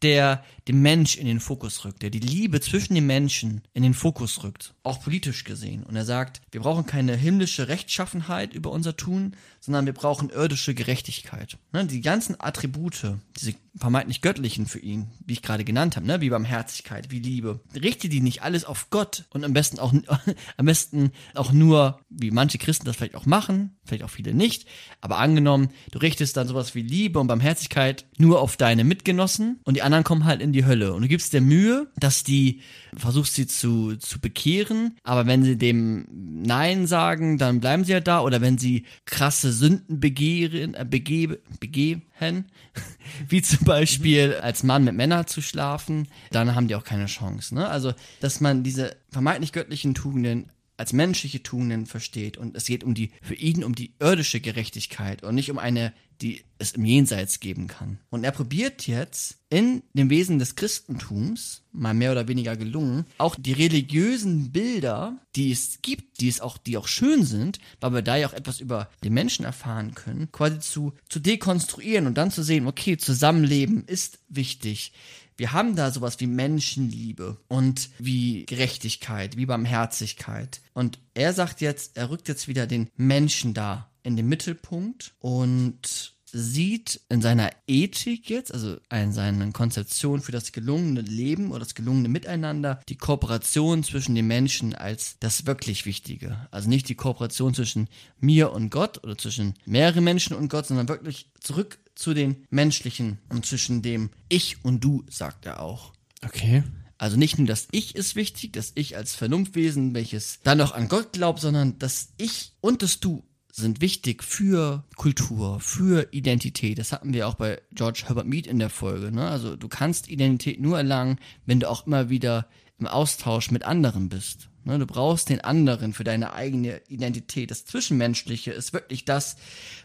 der 0.00 0.44
den 0.66 0.80
Mensch 0.80 1.16
in 1.16 1.26
den 1.26 1.40
Fokus 1.40 1.84
rückt, 1.84 2.02
der 2.02 2.10
die 2.10 2.20
Liebe 2.20 2.60
zwischen 2.60 2.94
den 2.94 3.06
Menschen 3.06 3.60
in 3.74 3.82
den 3.82 3.94
Fokus 3.94 4.42
rückt, 4.44 4.74
auch 4.82 5.02
politisch 5.02 5.44
gesehen. 5.44 5.82
Und 5.82 5.96
er 5.96 6.04
sagt, 6.04 6.40
wir 6.50 6.60
brauchen 6.60 6.86
keine 6.86 7.14
himmlische 7.14 7.68
Rechtschaffenheit 7.68 8.54
über 8.54 8.70
unser 8.70 8.96
Tun, 8.96 9.36
sondern 9.60 9.84
wir 9.84 9.92
brauchen 9.92 10.30
irdische 10.30 10.74
Gerechtigkeit. 10.74 11.58
Ne? 11.72 11.84
Die 11.84 12.00
ganzen 12.00 12.40
Attribute, 12.40 13.16
diese 13.36 13.54
vermeintlich 13.78 14.22
göttlichen 14.22 14.66
für 14.66 14.78
ihn, 14.78 15.08
wie 15.24 15.34
ich 15.34 15.42
gerade 15.42 15.64
genannt 15.64 15.96
habe, 15.96 16.06
ne? 16.06 16.20
wie 16.20 16.30
Barmherzigkeit, 16.30 17.10
wie 17.10 17.20
Liebe, 17.20 17.60
richte 17.74 18.08
die 18.08 18.20
nicht 18.20 18.42
alles 18.42 18.64
auf 18.64 18.90
Gott 18.90 19.24
und 19.30 19.44
am 19.44 19.52
besten 19.52 19.78
auch, 19.78 19.92
am 20.56 20.66
besten 20.66 21.12
auch 21.34 21.52
nur, 21.52 22.00
wie 22.10 22.30
manche 22.30 22.58
Christen 22.58 22.84
das 22.84 22.96
vielleicht 22.96 23.14
auch 23.14 23.26
machen, 23.26 23.77
vielleicht 23.88 24.04
auch 24.04 24.10
viele 24.10 24.34
nicht, 24.34 24.66
aber 25.00 25.18
angenommen, 25.18 25.70
du 25.90 25.98
richtest 25.98 26.36
dann 26.36 26.46
sowas 26.46 26.74
wie 26.74 26.82
Liebe 26.82 27.18
und 27.18 27.26
Barmherzigkeit 27.26 28.06
nur 28.18 28.40
auf 28.40 28.56
deine 28.56 28.84
Mitgenossen 28.84 29.60
und 29.64 29.74
die 29.74 29.82
anderen 29.82 30.04
kommen 30.04 30.24
halt 30.24 30.40
in 30.40 30.52
die 30.52 30.64
Hölle. 30.64 30.92
Und 30.94 31.02
du 31.02 31.08
gibst 31.08 31.32
dir 31.32 31.40
Mühe, 31.40 31.88
dass 31.96 32.22
die, 32.22 32.60
versuchst 32.96 33.34
sie 33.34 33.46
zu, 33.46 33.96
zu 33.96 34.20
bekehren, 34.20 34.96
aber 35.02 35.26
wenn 35.26 35.42
sie 35.42 35.56
dem 35.56 36.06
Nein 36.10 36.86
sagen, 36.86 37.38
dann 37.38 37.60
bleiben 37.60 37.84
sie 37.84 37.92
ja 37.92 38.00
da. 38.00 38.20
Oder 38.20 38.40
wenn 38.40 38.58
sie 38.58 38.84
krasse 39.04 39.52
Sünden 39.52 40.00
begehren, 40.00 40.74
äh, 40.74 40.86
begebe, 40.88 41.40
begehen, 41.60 42.02
wie 43.28 43.42
zum 43.42 43.64
Beispiel 43.64 44.34
als 44.42 44.62
Mann 44.62 44.84
mit 44.84 44.94
Männern 44.94 45.26
zu 45.26 45.40
schlafen, 45.40 46.08
dann 46.30 46.54
haben 46.54 46.68
die 46.68 46.74
auch 46.74 46.84
keine 46.84 47.06
Chance. 47.06 47.54
Ne? 47.54 47.68
Also, 47.68 47.92
dass 48.20 48.40
man 48.40 48.62
diese 48.62 48.96
vermeintlich 49.10 49.52
göttlichen 49.52 49.94
Tugenden 49.94 50.50
als 50.78 50.92
menschliche 50.92 51.42
Tugenden 51.42 51.86
versteht 51.86 52.38
und 52.38 52.56
es 52.56 52.66
geht 52.66 52.84
um 52.84 52.94
die 52.94 53.10
für 53.20 53.34
ihn 53.34 53.64
um 53.64 53.74
die 53.74 53.92
irdische 53.98 54.40
Gerechtigkeit 54.40 55.22
und 55.22 55.34
nicht 55.34 55.50
um 55.50 55.58
eine 55.58 55.92
die 56.20 56.42
es 56.58 56.72
im 56.72 56.84
Jenseits 56.84 57.38
geben 57.38 57.68
kann. 57.68 57.98
Und 58.10 58.24
er 58.24 58.32
probiert 58.32 58.86
jetzt 58.88 59.38
in 59.50 59.82
dem 59.92 60.10
Wesen 60.10 60.38
des 60.40 60.56
Christentums, 60.56 61.62
mal 61.72 61.94
mehr 61.94 62.10
oder 62.10 62.26
weniger 62.26 62.56
gelungen, 62.56 63.06
auch 63.18 63.36
die 63.38 63.52
religiösen 63.52 64.50
Bilder, 64.50 65.18
die 65.36 65.52
es 65.52 65.80
gibt, 65.80 66.20
die 66.20 66.28
es 66.28 66.40
auch, 66.40 66.58
die 66.58 66.76
auch 66.76 66.88
schön 66.88 67.24
sind, 67.24 67.60
weil 67.80 67.94
wir 67.94 68.02
da 68.02 68.16
ja 68.16 68.28
auch 68.28 68.32
etwas 68.32 68.60
über 68.60 68.90
den 69.04 69.14
Menschen 69.14 69.44
erfahren 69.44 69.94
können, 69.94 70.32
quasi 70.32 70.58
zu, 70.58 70.92
zu 71.08 71.20
dekonstruieren 71.20 72.08
und 72.08 72.18
dann 72.18 72.32
zu 72.32 72.42
sehen, 72.42 72.66
okay, 72.66 72.96
Zusammenleben 72.96 73.84
ist 73.84 74.18
wichtig. 74.28 74.92
Wir 75.38 75.52
haben 75.52 75.76
da 75.76 75.92
sowas 75.92 76.18
wie 76.18 76.26
Menschenliebe 76.26 77.38
und 77.46 77.90
wie 77.98 78.44
Gerechtigkeit, 78.44 79.36
wie 79.36 79.46
Barmherzigkeit. 79.46 80.60
Und 80.74 80.98
er 81.14 81.32
sagt 81.32 81.60
jetzt, 81.60 81.96
er 81.96 82.10
rückt 82.10 82.26
jetzt 82.26 82.48
wieder 82.48 82.66
den 82.66 82.90
Menschen 82.96 83.54
da 83.54 83.88
in 84.02 84.16
den 84.16 84.28
Mittelpunkt 84.28 85.14
und 85.20 86.17
sieht 86.32 87.00
in 87.08 87.22
seiner 87.22 87.50
Ethik 87.66 88.28
jetzt, 88.28 88.52
also 88.52 88.76
in 88.90 89.12
seiner 89.12 89.50
Konzeption 89.52 90.20
für 90.20 90.32
das 90.32 90.52
gelungene 90.52 91.00
Leben 91.00 91.50
oder 91.50 91.60
das 91.60 91.74
gelungene 91.74 92.08
Miteinander, 92.08 92.80
die 92.88 92.96
Kooperation 92.96 93.84
zwischen 93.84 94.14
den 94.14 94.26
Menschen 94.26 94.74
als 94.74 95.16
das 95.20 95.46
wirklich 95.46 95.86
Wichtige. 95.86 96.48
Also 96.50 96.68
nicht 96.68 96.88
die 96.88 96.94
Kooperation 96.94 97.54
zwischen 97.54 97.88
mir 98.20 98.52
und 98.52 98.70
Gott 98.70 99.02
oder 99.04 99.16
zwischen 99.16 99.54
mehreren 99.64 100.04
Menschen 100.04 100.36
und 100.36 100.48
Gott, 100.48 100.66
sondern 100.66 100.88
wirklich 100.88 101.30
zurück 101.40 101.78
zu 101.94 102.14
den 102.14 102.46
Menschlichen 102.50 103.18
und 103.28 103.46
zwischen 103.46 103.82
dem 103.82 104.10
Ich 104.28 104.64
und 104.64 104.84
Du, 104.84 105.04
sagt 105.10 105.46
er 105.46 105.60
auch. 105.60 105.92
Okay. 106.24 106.62
Also 106.98 107.16
nicht 107.16 107.38
nur 107.38 107.46
das 107.46 107.68
Ich 107.70 107.94
ist 107.94 108.16
wichtig, 108.16 108.52
das 108.52 108.72
Ich 108.74 108.96
als 108.96 109.14
Vernunftwesen, 109.14 109.94
welches 109.94 110.40
dann 110.42 110.58
noch 110.58 110.72
an 110.72 110.88
Gott 110.88 111.12
glaubt, 111.12 111.40
sondern 111.40 111.78
das 111.78 112.08
Ich 112.16 112.52
und 112.60 112.82
das 112.82 112.98
Du 112.98 113.24
sind 113.58 113.80
wichtig 113.80 114.22
für 114.22 114.84
Kultur, 114.96 115.60
für 115.60 116.08
Identität. 116.12 116.78
Das 116.78 116.92
hatten 116.92 117.12
wir 117.12 117.28
auch 117.28 117.34
bei 117.34 117.60
George 117.72 118.04
Herbert 118.06 118.26
Mead 118.26 118.46
in 118.46 118.58
der 118.58 118.70
Folge. 118.70 119.12
Ne? 119.12 119.28
Also 119.28 119.56
du 119.56 119.68
kannst 119.68 120.08
Identität 120.08 120.60
nur 120.60 120.78
erlangen, 120.78 121.18
wenn 121.46 121.60
du 121.60 121.68
auch 121.68 121.86
immer 121.86 122.10
wieder 122.10 122.48
im 122.78 122.86
Austausch 122.86 123.50
mit 123.50 123.64
anderen 123.64 124.08
bist. 124.08 124.48
Ne? 124.64 124.78
Du 124.78 124.86
brauchst 124.86 125.28
den 125.28 125.40
anderen 125.40 125.92
für 125.92 126.04
deine 126.04 126.32
eigene 126.32 126.80
Identität. 126.88 127.50
Das 127.50 127.64
Zwischenmenschliche 127.64 128.52
ist 128.52 128.72
wirklich 128.72 129.04
das, 129.04 129.36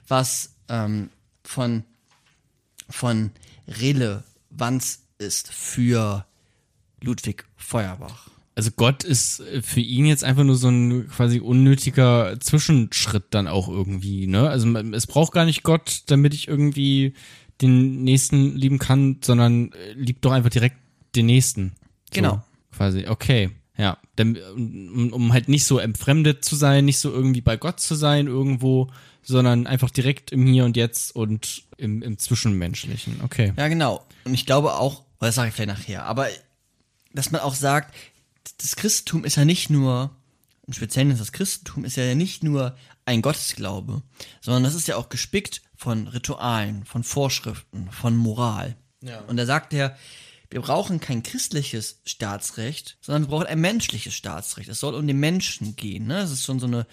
was 0.08 0.56
ähm, 0.70 1.10
von, 1.44 1.84
von 2.90 3.32
Relevanz 3.68 5.04
ist 5.18 5.52
für 5.52 6.26
Ludwig 7.02 7.46
Feuerbach 7.56 8.33
also 8.56 8.72
Gott 8.72 9.04
ist 9.04 9.40
äh, 9.40 9.62
für 9.62 9.80
ihn 9.80 10.06
jetzt 10.06 10.24
einfach 10.24 10.44
nur 10.44 10.56
so 10.56 10.70
ein 10.70 11.08
quasi 11.08 11.40
unnötiger 11.40 12.40
Zwischenschritt 12.40 13.26
dann 13.32 13.48
auch 13.48 13.68
irgendwie, 13.68 14.28
ne? 14.28 14.50
Also 14.50 14.68
es 14.78 15.08
braucht 15.08 15.34
gar 15.34 15.46
nicht 15.46 15.64
Gott, 15.64 16.04
damit 16.08 16.34
ich 16.34 16.48
irgendwie 16.48 17.14
den 17.62 18.04
nächsten 18.04 18.56
lieben 18.56 18.80
kann, 18.80 19.18
sondern 19.24 19.72
äh, 19.72 19.94
liebt 19.94 20.24
doch 20.26 20.32
einfach 20.32 20.50
direkt 20.50 20.78
den 21.16 21.28
nächsten. 21.28 21.74
So, 22.10 22.16
genau. 22.16 22.44
Quasi, 22.72 23.08
okay. 23.08 23.52
Ja, 23.76 23.98
um, 24.20 25.12
um 25.14 25.34
halt 25.34 25.50
nicht 25.50 25.66
so 25.66 25.80
entfremdet 25.80 26.46
zu 26.46 26.56
sein, 26.56 26.86
nicht 26.86 27.00
so 27.00 27.12
irgendwie 27.12 27.42
bei 27.42 27.58
Gott 27.58 27.80
zu 27.80 27.96
sein 27.96 28.28
irgendwo, 28.28 28.92
sondern 29.24 29.66
einfach 29.66 29.90
direkt 29.90 30.32
im 30.32 30.46
Hier 30.46 30.66
und 30.66 30.78
Jetzt 30.78 31.16
und 31.16 31.64
im, 31.78 32.04
im 32.04 32.20
Zwischenmenschlichen. 32.20 33.22
Okay. 33.24 33.54
Ja, 33.58 33.68
genau. 33.70 34.06
Und 34.26 34.36
ich 34.36 34.46
glaube 34.46 34.76
auch, 34.76 35.04
das 35.20 35.36
sage 35.36 35.50
ich 35.50 35.56
vielleicht 35.56 35.80
nachher, 35.80 36.06
aber 36.06 36.28
dass 37.14 37.32
man 37.32 37.42
auch 37.42 37.56
sagt, 37.56 37.96
das 38.58 38.76
Christentum 38.76 39.26
ist 39.26 39.36
ja 39.36 39.46
nicht 39.46 39.70
nur, 39.70 40.16
und 40.66 40.76
speziell 40.76 41.14
das 41.14 41.32
Christentum 41.32 41.86
ist 41.86 41.98
ja 41.98 42.16
nicht 42.16 42.44
nur 42.44 42.76
ein 43.06 43.22
Gottesglaube, 43.22 44.02
sondern 44.42 44.64
das 44.64 44.76
ist 44.76 44.88
ja 44.88 44.96
auch 44.96 45.10
gespickt 45.10 45.62
von 45.76 46.08
Ritualen, 46.08 46.86
von 46.86 47.04
Vorschriften, 47.04 47.90
von 47.92 48.16
Moral. 48.16 48.76
Ja. 49.02 49.22
Und 49.22 49.38
da 49.38 49.46
sagt 49.46 49.74
er, 49.74 49.98
wir 50.50 50.62
brauchen 50.62 51.00
kein 51.00 51.24
christliches 51.24 52.00
Staatsrecht, 52.06 52.98
sondern 53.02 53.24
wir 53.24 53.30
brauchen 53.30 53.48
ein 53.48 53.60
menschliches 53.60 54.14
Staatsrecht. 54.14 54.70
Es 54.70 54.80
soll 54.80 54.94
um 54.94 55.08
den 55.08 55.20
Menschen 55.20 55.76
gehen. 55.76 56.06
Ne? 56.06 56.20
Das 56.20 56.32
ist 56.32 56.46
schon 56.46 56.60
so 56.60 56.68
eine 56.68 56.86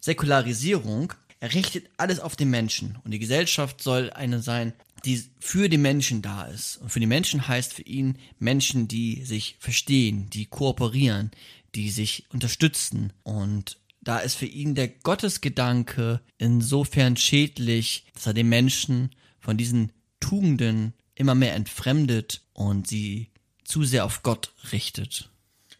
Säkularisierung. 0.00 1.12
Er 1.38 1.52
richtet 1.52 1.90
alles 1.98 2.20
auf 2.20 2.36
den 2.36 2.50
Menschen. 2.50 2.98
Und 3.04 3.10
die 3.10 3.18
Gesellschaft 3.18 3.82
soll 3.82 4.10
eine 4.10 4.40
sein, 4.40 4.72
die 5.04 5.22
für 5.40 5.68
die 5.68 5.78
Menschen 5.78 6.22
da 6.22 6.44
ist. 6.44 6.76
Und 6.76 6.90
für 6.90 7.00
die 7.00 7.06
Menschen 7.06 7.48
heißt 7.48 7.72
für 7.72 7.82
ihn 7.82 8.18
Menschen, 8.38 8.88
die 8.88 9.24
sich 9.24 9.56
verstehen, 9.58 10.30
die 10.30 10.46
kooperieren, 10.46 11.30
die 11.74 11.90
sich 11.90 12.24
unterstützen. 12.30 13.12
Und 13.22 13.78
da 14.00 14.18
ist 14.18 14.34
für 14.34 14.46
ihn 14.46 14.74
der 14.74 14.88
Gottesgedanke 14.88 16.20
insofern 16.38 17.16
schädlich, 17.16 18.04
dass 18.14 18.26
er 18.26 18.34
den 18.34 18.48
Menschen 18.48 19.10
von 19.38 19.56
diesen 19.56 19.92
Tugenden 20.20 20.94
immer 21.14 21.34
mehr 21.34 21.54
entfremdet 21.54 22.42
und 22.52 22.86
sie 22.86 23.28
zu 23.64 23.84
sehr 23.84 24.04
auf 24.04 24.22
Gott 24.22 24.52
richtet. 24.72 25.30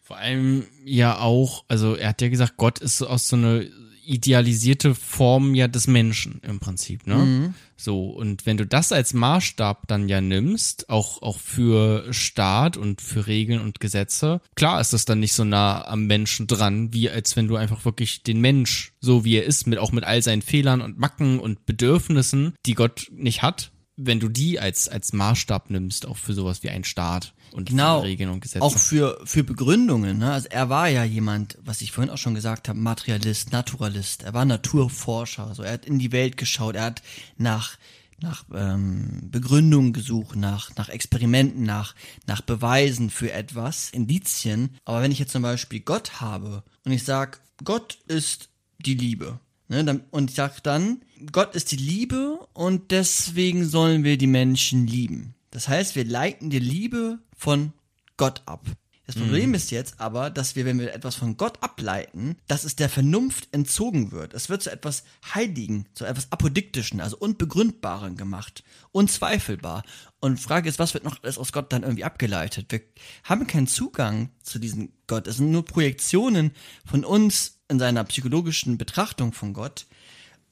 Vor 0.01 0.17
allem 0.17 0.67
ja 0.83 1.19
auch, 1.19 1.63
also 1.67 1.95
er 1.95 2.09
hat 2.09 2.21
ja 2.21 2.29
gesagt, 2.29 2.57
Gott 2.57 2.79
ist 2.79 3.01
aus 3.01 3.27
so 3.27 3.35
einer 3.35 3.63
idealisierte 4.05 4.95
Form 4.95 5.55
ja 5.55 5.67
des 5.67 5.87
Menschen 5.87 6.39
im 6.43 6.59
Prinzip, 6.59 7.07
ne? 7.07 7.15
Mhm. 7.15 7.53
So, 7.75 8.11
und 8.11 8.45
wenn 8.45 8.55
du 8.55 8.65
das 8.65 8.93
als 8.93 9.13
Maßstab 9.13 9.87
dann 9.87 10.07
ja 10.07 10.21
nimmst, 10.21 10.89
auch, 10.89 11.21
auch 11.21 11.37
für 11.37 12.13
Staat 12.13 12.77
und 12.77 13.01
für 13.01 13.27
Regeln 13.27 13.59
und 13.59 13.81
Gesetze, 13.81 14.39
klar 14.55 14.79
ist 14.79 14.93
das 14.93 15.03
dann 15.03 15.19
nicht 15.19 15.33
so 15.33 15.43
nah 15.43 15.85
am 15.85 16.05
Menschen 16.05 16.47
dran, 16.47 16.93
wie 16.93 17.09
als 17.09 17.35
wenn 17.35 17.49
du 17.49 17.57
einfach 17.57 17.83
wirklich 17.83 18.23
den 18.23 18.39
Mensch, 18.39 18.93
so 19.01 19.25
wie 19.25 19.35
er 19.35 19.43
ist, 19.43 19.67
mit, 19.67 19.79
auch 19.79 19.91
mit 19.91 20.05
all 20.05 20.21
seinen 20.21 20.41
Fehlern 20.41 20.79
und 20.79 20.97
Macken 20.97 21.39
und 21.39 21.65
Bedürfnissen, 21.65 22.53
die 22.65 22.75
Gott 22.75 23.07
nicht 23.11 23.41
hat, 23.41 23.72
wenn 23.95 24.19
du 24.19 24.29
die 24.29 24.59
als, 24.59 24.87
als 24.87 25.13
Maßstab 25.13 25.69
nimmst, 25.69 26.07
auch 26.07 26.17
für 26.17 26.33
sowas 26.33 26.63
wie 26.63 26.69
einen 26.69 26.83
Staat 26.83 27.33
und 27.51 27.69
genau, 27.69 27.99
Regeln 27.99 28.31
und 28.31 28.41
Gesetze. 28.41 28.63
Auch 28.63 28.77
für, 28.77 29.19
für 29.25 29.43
Begründungen. 29.43 30.17
Ne? 30.17 30.33
Also 30.33 30.47
er 30.49 30.69
war 30.69 30.87
ja 30.89 31.03
jemand, 31.03 31.57
was 31.63 31.81
ich 31.81 31.91
vorhin 31.91 32.11
auch 32.11 32.17
schon 32.17 32.33
gesagt 32.33 32.67
habe, 32.67 32.79
Materialist, 32.79 33.51
Naturalist. 33.51 34.23
Er 34.23 34.33
war 34.33 34.45
Naturforscher. 34.45 35.45
Also 35.45 35.61
er 35.61 35.73
hat 35.73 35.85
in 35.85 35.99
die 35.99 36.11
Welt 36.11 36.37
geschaut. 36.37 36.75
Er 36.75 36.85
hat 36.85 37.03
nach 37.37 37.77
nach 38.23 38.45
ähm, 38.53 39.29
Begründungen 39.29 39.91
gesucht, 39.91 40.37
nach, 40.37 40.73
nach 40.77 40.87
Experimenten, 40.87 41.63
nach, 41.63 41.93
nach 42.25 42.41
Beweisen 42.41 43.09
für 43.09 43.33
etwas, 43.33 43.89
Indizien. 43.91 44.77
Aber 44.85 45.01
wenn 45.01 45.11
ich 45.11 45.19
jetzt 45.19 45.33
zum 45.33 45.43
Beispiel 45.43 45.81
Gott 45.81 46.21
habe 46.21 46.63
und 46.85 46.93
ich 46.93 47.03
sage, 47.03 47.39
Gott 47.63 47.97
ist 48.07 48.49
die 48.79 48.95
Liebe, 48.95 49.39
ne, 49.67 50.01
und 50.09 50.29
ich 50.29 50.37
sage 50.37 50.55
dann, 50.63 51.01
Gott 51.31 51.55
ist 51.55 51.71
die 51.71 51.77
Liebe 51.77 52.47
und 52.53 52.91
deswegen 52.91 53.65
sollen 53.65 54.03
wir 54.03 54.17
die 54.17 54.27
Menschen 54.27 54.87
lieben. 54.87 55.35
Das 55.51 55.67
heißt, 55.67 55.95
wir 55.95 56.05
leiten 56.05 56.49
die 56.49 56.59
Liebe 56.59 57.19
von 57.37 57.73
Gott 58.17 58.41
ab. 58.45 58.65
Das 59.05 59.15
Problem 59.15 59.53
ist 59.53 59.69
jetzt 59.69 59.99
aber, 59.99 60.29
dass 60.29 60.55
wir, 60.55 60.63
wenn 60.63 60.79
wir 60.79 60.93
etwas 60.93 61.15
von 61.15 61.35
Gott 61.35 61.61
ableiten, 61.61 62.37
dass 62.47 62.63
es 62.63 62.77
der 62.77 62.87
Vernunft 62.87 63.49
entzogen 63.51 64.13
wird. 64.13 64.33
Es 64.33 64.47
wird 64.47 64.63
zu 64.63 64.71
etwas 64.71 65.03
Heiligen, 65.33 65.87
zu 65.93 66.05
etwas 66.05 66.31
Apodiktischen, 66.31 67.01
also 67.01 67.17
Unbegründbaren 67.17 68.15
gemacht. 68.15 68.63
Unzweifelbar. 68.93 69.83
Und 70.21 70.39
Frage 70.39 70.69
ist, 70.69 70.79
was 70.79 70.93
wird 70.93 71.03
noch 71.03 71.21
alles 71.21 71.37
aus 71.37 71.51
Gott 71.51 71.73
dann 71.73 71.83
irgendwie 71.83 72.05
abgeleitet? 72.05 72.71
Wir 72.71 72.81
haben 73.25 73.45
keinen 73.45 73.67
Zugang 73.67 74.29
zu 74.41 74.57
diesem 74.57 74.93
Gott. 75.05 75.27
Es 75.27 75.35
sind 75.35 75.51
nur 75.51 75.65
Projektionen 75.65 76.51
von 76.85 77.03
uns 77.03 77.59
in 77.67 77.79
seiner 77.79 78.05
psychologischen 78.05 78.77
Betrachtung 78.77 79.33
von 79.33 79.51
Gott. 79.51 79.85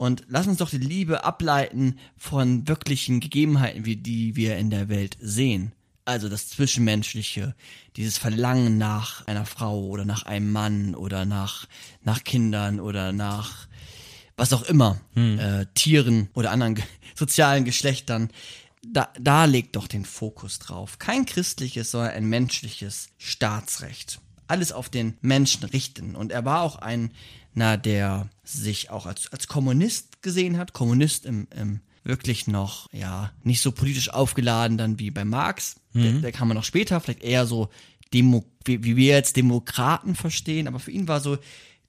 Und 0.01 0.23
lass 0.29 0.47
uns 0.47 0.57
doch 0.57 0.71
die 0.71 0.79
Liebe 0.79 1.25
ableiten 1.25 1.99
von 2.17 2.67
wirklichen 2.67 3.19
Gegebenheiten, 3.19 3.85
wie 3.85 3.97
die 3.97 4.35
wir 4.35 4.57
in 4.57 4.71
der 4.71 4.89
Welt 4.89 5.15
sehen. 5.21 5.73
Also 6.05 6.27
das 6.27 6.49
Zwischenmenschliche, 6.49 7.53
dieses 7.97 8.17
Verlangen 8.17 8.79
nach 8.79 9.27
einer 9.27 9.45
Frau 9.45 9.85
oder 9.85 10.03
nach 10.03 10.23
einem 10.23 10.51
Mann 10.51 10.95
oder 10.95 11.25
nach, 11.25 11.67
nach 12.01 12.23
Kindern 12.23 12.79
oder 12.79 13.11
nach 13.11 13.67
was 14.37 14.53
auch 14.53 14.63
immer, 14.63 14.99
äh, 15.15 15.67
Tieren 15.75 16.31
oder 16.33 16.49
anderen 16.49 16.73
ge 16.73 16.83
sozialen 17.15 17.63
Geschlechtern. 17.63 18.31
Da, 18.81 19.13
da 19.19 19.45
legt 19.45 19.75
doch 19.75 19.85
den 19.85 20.05
Fokus 20.05 20.57
drauf. 20.57 20.97
Kein 20.97 21.27
christliches, 21.27 21.91
sondern 21.91 22.13
ein 22.13 22.25
menschliches 22.25 23.09
Staatsrecht. 23.19 24.19
Alles 24.47 24.71
auf 24.71 24.89
den 24.89 25.15
Menschen 25.21 25.63
richten. 25.65 26.15
Und 26.15 26.31
er 26.31 26.43
war 26.43 26.63
auch 26.63 26.77
ein, 26.77 27.11
na, 27.53 27.77
der 27.77 28.29
sich 28.43 28.89
auch 28.89 29.05
als, 29.05 29.31
als 29.31 29.47
Kommunist 29.47 30.21
gesehen 30.21 30.57
hat. 30.57 30.73
Kommunist 30.73 31.25
im, 31.25 31.47
im 31.55 31.79
wirklich 32.03 32.47
noch, 32.47 32.87
ja, 32.93 33.31
nicht 33.43 33.61
so 33.61 33.71
politisch 33.71 34.09
aufgeladen 34.09 34.77
dann 34.77 34.97
wie 34.99 35.11
bei 35.11 35.23
Marx. 35.25 35.75
Der, 35.93 36.13
der 36.13 36.31
kam 36.31 36.47
man 36.47 36.55
noch 36.57 36.63
später, 36.63 36.99
vielleicht 36.99 37.21
eher 37.23 37.45
so 37.45 37.69
Demo, 38.13 38.43
wie, 38.65 38.83
wie 38.83 38.95
wir 38.95 39.13
jetzt 39.13 39.35
Demokraten 39.37 40.15
verstehen, 40.15 40.67
aber 40.67 40.79
für 40.79 40.91
ihn 40.91 41.07
war 41.07 41.19
so 41.19 41.37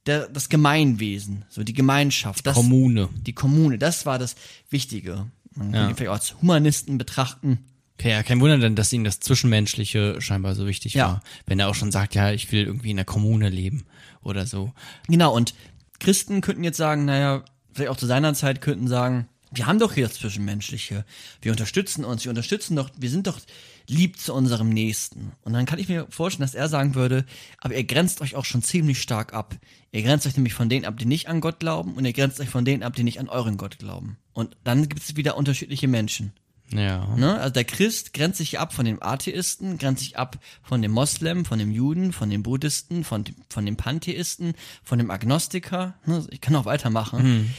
der, 0.06 0.28
das 0.28 0.48
Gemeinwesen, 0.48 1.44
so 1.48 1.62
die 1.62 1.72
Gemeinschaft, 1.74 2.46
das, 2.46 2.56
Kommune. 2.56 3.08
die 3.14 3.32
Kommune, 3.32 3.78
das 3.78 4.04
war 4.06 4.18
das 4.18 4.34
Wichtige. 4.70 5.26
Man 5.54 5.72
Ja. 5.72 5.80
kann 5.80 5.90
ihn 5.90 5.96
vielleicht 5.96 6.10
auch 6.10 6.14
als 6.14 6.42
Humanisten 6.42 6.98
betrachten. 6.98 7.58
Okay, 7.98 8.10
ja, 8.10 8.22
kein 8.22 8.40
Wunder 8.40 8.58
dann, 8.58 8.74
dass 8.74 8.92
ihm 8.92 9.04
das 9.04 9.20
Zwischenmenschliche 9.20 10.20
scheinbar 10.20 10.54
so 10.54 10.66
wichtig 10.66 10.94
Ja. 10.94 11.06
war. 11.06 11.22
Wenn 11.46 11.60
er 11.60 11.68
auch 11.68 11.74
schon 11.74 11.92
sagt, 11.92 12.14
ja, 12.14 12.32
ich 12.32 12.50
will 12.52 12.64
irgendwie 12.64 12.90
in 12.90 12.96
der 12.96 13.04
Kommune 13.06 13.48
leben 13.48 13.84
oder 14.22 14.46
so. 14.46 14.72
Genau, 15.08 15.34
und 15.34 15.54
Christen 16.00 16.40
könnten 16.40 16.64
jetzt 16.64 16.76
sagen, 16.76 17.04
naja, 17.04 17.44
vielleicht 17.72 17.90
auch 17.90 17.96
zu 17.96 18.06
seiner 18.06 18.34
Zeit 18.34 18.60
könnten 18.60 18.88
sagen, 18.88 19.28
wir 19.54 19.66
haben 19.66 19.78
doch 19.78 19.92
hier 19.92 20.08
das 20.08 20.16
Zwischenmenschliche. 20.16 21.04
Wir 21.42 21.52
unterstützen 21.52 22.04
uns, 22.04 22.24
wir 22.24 22.30
unterstützen 22.30 22.74
doch, 22.74 22.90
wir 22.96 23.10
sind 23.10 23.26
doch 23.26 23.38
lieb 23.86 24.18
zu 24.18 24.32
unserem 24.32 24.70
Nächsten. 24.70 25.32
Und 25.42 25.52
dann 25.52 25.66
kann 25.66 25.78
ich 25.78 25.88
mir 25.88 26.06
vorstellen, 26.08 26.46
dass 26.46 26.54
er 26.54 26.68
sagen 26.68 26.94
würde, 26.94 27.26
aber 27.58 27.74
ihr 27.74 27.84
grenzt 27.84 28.20
euch 28.22 28.34
auch 28.34 28.44
schon 28.44 28.62
ziemlich 28.62 29.00
stark 29.02 29.34
ab. 29.34 29.56
Ihr 29.90 30.02
grenzt 30.02 30.26
euch 30.26 30.36
nämlich 30.36 30.54
von 30.54 30.68
denen 30.68 30.86
ab, 30.86 30.96
die 30.96 31.04
nicht 31.04 31.28
an 31.28 31.40
Gott 31.40 31.60
glauben, 31.60 31.94
und 31.94 32.04
ihr 32.04 32.12
grenzt 32.14 32.40
euch 32.40 32.48
von 32.48 32.64
denen 32.64 32.82
ab, 32.82 32.96
die 32.96 33.04
nicht 33.04 33.20
an 33.20 33.28
euren 33.28 33.58
Gott 33.58 33.78
glauben. 33.78 34.16
Und 34.32 34.56
dann 34.64 34.88
gibt 34.88 35.02
es 35.02 35.16
wieder 35.16 35.36
unterschiedliche 35.36 35.88
Menschen. 35.88 36.32
Ja. 36.72 37.06
Ne? 37.16 37.38
Also 37.38 37.52
der 37.52 37.64
Christ 37.64 38.12
grenzt 38.14 38.38
sich 38.38 38.58
ab 38.58 38.72
von 38.72 38.84
dem 38.84 39.02
Atheisten, 39.02 39.78
grenzt 39.78 40.02
sich 40.02 40.18
ab 40.18 40.38
von 40.62 40.82
dem 40.82 40.90
Moslem, 40.92 41.44
von 41.44 41.58
dem 41.58 41.70
Juden, 41.70 42.12
von 42.12 42.30
dem 42.30 42.42
Buddhisten, 42.42 43.04
von, 43.04 43.24
dem- 43.24 43.36
von 43.48 43.64
dem 43.66 43.76
Pantheisten, 43.76 44.54
von 44.82 44.98
dem 44.98 45.10
Agnostiker. 45.10 45.94
Ne? 46.06 46.26
Ich 46.30 46.40
kann 46.40 46.56
auch 46.56 46.64
weitermachen. 46.64 47.54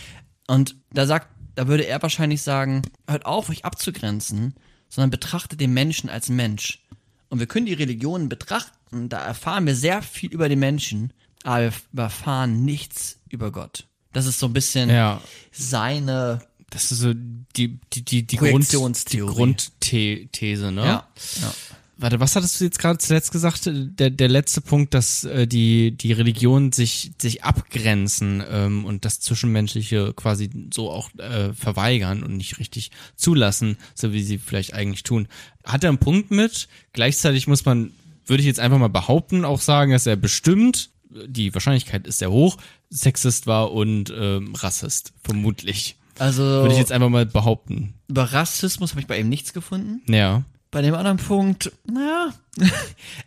Und 0.48 0.76
da 0.92 1.06
sagt, 1.06 1.28
da 1.56 1.68
würde 1.68 1.86
er 1.86 2.02
wahrscheinlich 2.02 2.42
sagen, 2.42 2.82
hört 3.08 3.26
auf, 3.26 3.50
euch 3.50 3.64
abzugrenzen, 3.66 4.56
sondern 4.90 5.12
betrachtet 5.12 5.60
den 5.62 5.74
Menschen 5.74 6.10
als 6.10 6.30
Mensch. 6.30 6.84
Und 7.30 7.40
wir 7.40 7.48
können 7.48 7.66
die 7.66 7.74
Religionen 7.74 8.30
betrachten, 8.30 9.10
da 9.10 9.20
erfahren 9.26 9.66
wir 9.66 9.76
sehr 9.76 10.02
viel 10.02 10.32
über 10.32 10.50
den 10.50 10.60
Menschen, 10.60 11.14
aber 11.44 11.72
wir 11.92 12.04
erfahren 12.04 12.64
nichts 12.64 13.20
über 13.30 13.52
Gott. 13.52 13.88
Das 14.12 14.28
ist 14.28 14.38
so 14.40 14.46
ein 14.46 14.54
bisschen 14.54 14.90
Ja. 14.92 15.20
seine 15.52 16.42
Das 16.74 16.92
ist 16.92 17.00
so 17.00 17.14
die, 17.14 17.80
die, 17.94 18.04
die, 18.04 18.24
die, 18.26 18.36
Grund, 18.36 18.72
die. 19.14 19.20
Grundthese, 19.20 20.72
ne? 20.72 20.82
ja, 20.82 21.08
ja. 21.42 21.54
Warte, 21.98 22.20
was 22.20 22.36
hattest 22.36 22.60
du 22.60 22.66
jetzt 22.66 22.80
gerade 22.80 22.98
zuletzt 22.98 23.32
gesagt? 23.32 23.70
Der, 23.72 24.10
der 24.10 24.28
letzte 24.28 24.60
Punkt, 24.60 24.96
dass 24.96 25.24
äh, 25.24 25.46
die, 25.46 25.92
die 25.92 26.12
Religionen 26.12 26.72
sich, 26.72 27.12
sich 27.22 27.44
abgrenzen 27.44 28.44
ähm, 28.50 28.86
und 28.86 29.06
das 29.06 29.20
Zwischenmenschliche 29.20 30.14
quasi 30.14 30.50
so 30.74 30.90
auch 30.90 31.14
äh, 31.18 31.54
verweigern 31.54 32.24
und 32.24 32.36
nicht 32.36 32.58
richtig 32.58 32.90
zulassen, 33.16 33.78
so 33.94 34.12
wie 34.12 34.24
sie 34.24 34.40
vielleicht 34.40 34.74
eigentlich 34.74 35.04
tun. 35.04 35.28
Hat 35.64 35.84
er 35.84 35.90
einen 35.90 36.00
Punkt 36.00 36.32
mit? 36.32 36.68
Gleichzeitig 36.94 37.48
muss 37.48 37.64
man, 37.66 37.92
würde 38.26 38.42
ich 38.42 38.48
jetzt 38.48 38.60
einfach 38.60 38.80
mal 38.80 38.90
behaupten, 38.90 39.46
auch 39.46 39.62
sagen, 39.62 39.92
dass 39.92 40.08
er 40.08 40.16
bestimmt, 40.16 40.90
die 41.28 41.54
Wahrscheinlichkeit 41.54 42.08
ist 42.08 42.18
sehr 42.18 42.32
hoch, 42.32 42.58
Sexist 42.90 43.46
war 43.46 43.72
und 43.72 44.12
ähm, 44.18 44.56
Rassist, 44.56 45.14
vermutlich. 45.24 45.96
Also 46.20 46.44
Würde 46.44 46.74
ich 46.74 46.80
jetzt 46.80 46.92
einfach 46.92 47.10
mal 47.10 47.26
behaupten. 47.26 47.94
über 48.08 48.24
Rassismus 48.34 48.92
habe 48.92 49.02
ich 49.02 49.08
bei 49.08 49.20
ihm 49.20 49.30
nichts 49.30 49.54
gefunden. 49.54 50.02
Ja. 50.12 50.44
Bei 50.72 50.82
dem 50.82 50.94
anderen 50.96 51.18
Punkt, 51.18 51.72
naja, 51.86 52.34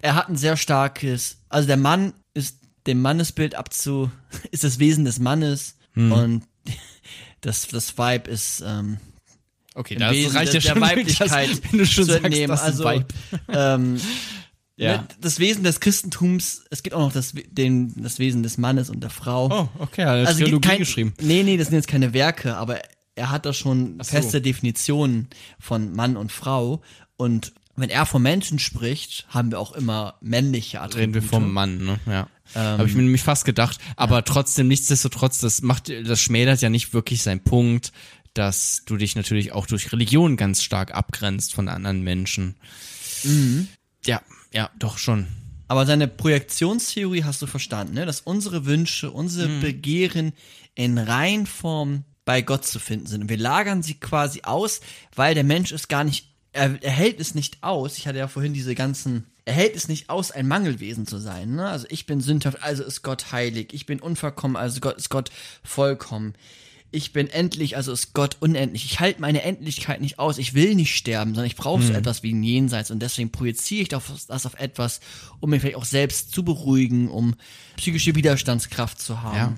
er 0.02 0.14
hat 0.14 0.28
ein 0.28 0.36
sehr 0.36 0.56
starkes, 0.56 1.38
also 1.48 1.66
der 1.66 1.76
Mann 1.76 2.12
ist 2.34 2.58
dem 2.86 3.00
Mannesbild 3.02 3.54
abzu, 3.54 4.10
ist 4.50 4.64
das 4.64 4.78
Wesen 4.78 5.04
des 5.04 5.18
Mannes 5.18 5.76
und 5.96 6.42
das, 7.40 7.66
das 7.68 7.96
Vibe 7.96 8.30
ist 8.30 8.62
ähm, 8.66 8.98
Okay, 9.74 9.94
das 9.96 10.10
Wesen 10.12 10.36
reicht 10.36 10.54
ja 10.54 10.60
der, 10.60 10.68
schon, 10.68 10.80
der 10.80 10.88
Weiblichkeit 10.90 11.30
dass- 11.30 11.62
wenn 11.72 11.78
du 11.78 11.86
schon 11.86 12.04
zu 12.04 12.10
sagst, 12.12 12.24
entnehmen. 12.24 12.48
das 12.48 12.62
also 12.62 12.84
Vibe. 12.84 13.06
ähm, 13.48 14.00
Ja. 14.76 14.98
ne, 14.98 15.08
das 15.20 15.38
Wesen 15.38 15.64
des 15.64 15.80
Christentums, 15.80 16.64
es 16.70 16.82
gibt 16.82 16.94
auch 16.94 17.00
noch 17.00 17.12
das, 17.12 17.32
den, 17.50 17.94
das 17.96 18.18
Wesen 18.18 18.42
des 18.42 18.58
Mannes 18.58 18.90
und 18.90 19.00
der 19.00 19.10
Frau. 19.10 19.48
Oh, 19.50 19.82
okay, 19.82 20.02
also 20.04 20.36
gibt 20.36 20.48
Theologie 20.48 20.68
kein, 20.68 20.78
geschrieben. 20.78 21.14
Nee, 21.20 21.42
nee, 21.42 21.56
das 21.56 21.68
sind 21.68 21.76
jetzt 21.76 21.88
keine 21.88 22.12
Werke, 22.12 22.56
aber 22.56 22.80
er 23.14 23.30
hat 23.30 23.46
da 23.46 23.52
schon 23.52 23.98
so. 23.98 24.10
feste 24.10 24.42
Definitionen 24.42 25.28
von 25.58 25.94
Mann 25.94 26.16
und 26.16 26.30
Frau. 26.30 26.82
Und 27.16 27.54
wenn 27.74 27.88
er 27.88 28.04
von 28.04 28.22
Menschen 28.22 28.58
spricht, 28.58 29.26
haben 29.30 29.50
wir 29.50 29.58
auch 29.58 29.72
immer 29.72 30.16
männliche 30.20 30.80
Attribute. 30.80 31.00
Reden 31.00 31.14
wir 31.14 31.22
vom 31.22 31.52
Mann, 31.52 31.78
ne? 31.78 31.98
Ja. 32.06 32.28
Ähm. 32.54 32.78
Habe 32.78 32.88
ich 32.88 32.94
mir 32.94 33.02
nämlich 33.02 33.22
fast 33.22 33.46
gedacht. 33.46 33.78
Aber 33.96 34.24
trotzdem, 34.24 34.68
nichtsdestotrotz, 34.68 35.38
das 35.40 35.62
macht, 35.62 35.88
das 35.88 36.20
schmälert 36.20 36.60
ja 36.60 36.68
nicht 36.68 36.92
wirklich 36.92 37.22
seinen 37.22 37.42
Punkt, 37.42 37.92
dass 38.34 38.82
du 38.84 38.98
dich 38.98 39.16
natürlich 39.16 39.52
auch 39.52 39.66
durch 39.66 39.92
Religion 39.92 40.36
ganz 40.36 40.62
stark 40.62 40.94
abgrenzt 40.94 41.54
von 41.54 41.68
anderen 41.68 42.02
Menschen. 42.02 42.56
Mhm. 43.24 43.68
Ja, 44.04 44.20
ja, 44.52 44.70
doch 44.78 44.98
schon. 44.98 45.26
Aber 45.68 45.84
seine 45.86 46.06
Projektionstheorie 46.08 47.24
hast 47.24 47.42
du 47.42 47.46
verstanden, 47.46 47.94
ne? 47.94 48.06
dass 48.06 48.20
unsere 48.20 48.66
Wünsche, 48.66 49.10
unsere 49.10 49.48
Mhm. 49.48 49.60
Begehren 49.60 50.32
in 50.74 50.98
Reinform 50.98 52.04
bei 52.24 52.42
Gott 52.42 52.64
zu 52.64 52.78
finden 52.78 53.06
sind. 53.06 53.22
Und 53.22 53.28
wir 53.28 53.36
lagern 53.38 53.82
sie 53.82 53.94
quasi 53.94 54.42
aus, 54.42 54.80
weil 55.14 55.34
der 55.34 55.44
Mensch 55.44 55.72
es 55.72 55.88
gar 55.88 56.04
nicht, 56.04 56.28
er, 56.52 56.80
er 56.82 56.90
hält 56.90 57.20
es 57.20 57.34
nicht 57.34 57.62
aus. 57.62 57.98
Ich 57.98 58.06
hatte 58.06 58.18
ja 58.18 58.28
vorhin 58.28 58.52
diese 58.52 58.74
ganzen, 58.74 59.26
er 59.44 59.54
hält 59.54 59.76
es 59.76 59.88
nicht 59.88 60.10
aus, 60.10 60.30
ein 60.30 60.46
Mangelwesen 60.46 61.06
zu 61.06 61.18
sein. 61.18 61.56
Ne? 61.56 61.68
Also 61.68 61.86
ich 61.90 62.06
bin 62.06 62.20
sündhaft, 62.20 62.62
also 62.62 62.84
ist 62.84 63.02
Gott 63.02 63.32
heilig. 63.32 63.72
Ich 63.72 63.86
bin 63.86 64.00
unverkommen, 64.00 64.56
also 64.56 64.80
Gott, 64.80 64.96
ist 64.96 65.08
Gott 65.08 65.30
vollkommen. 65.62 66.34
Ich 66.92 67.12
bin 67.12 67.28
endlich, 67.28 67.76
also 67.76 67.92
ist 67.92 68.14
Gott 68.14 68.36
unendlich. 68.40 68.84
Ich 68.84 69.00
halte 69.00 69.20
meine 69.20 69.42
Endlichkeit 69.42 70.00
nicht 70.00 70.18
aus. 70.18 70.38
Ich 70.38 70.54
will 70.54 70.74
nicht 70.74 70.96
sterben, 70.96 71.34
sondern 71.34 71.46
ich 71.46 71.56
brauche 71.56 71.82
so 71.82 71.92
etwas 71.92 72.22
wie 72.22 72.32
ein 72.32 72.42
Jenseits. 72.42 72.90
Und 72.90 73.00
deswegen 73.00 73.30
projiziere 73.30 73.82
ich 73.82 73.88
das 73.88 74.46
auf 74.46 74.58
etwas, 74.58 75.00
um 75.40 75.50
mich 75.50 75.60
vielleicht 75.60 75.76
auch 75.76 75.84
selbst 75.84 76.32
zu 76.32 76.44
beruhigen, 76.44 77.08
um 77.08 77.34
psychische 77.76 78.14
Widerstandskraft 78.14 79.00
zu 79.00 79.22
haben. 79.22 79.36
Ja. 79.36 79.54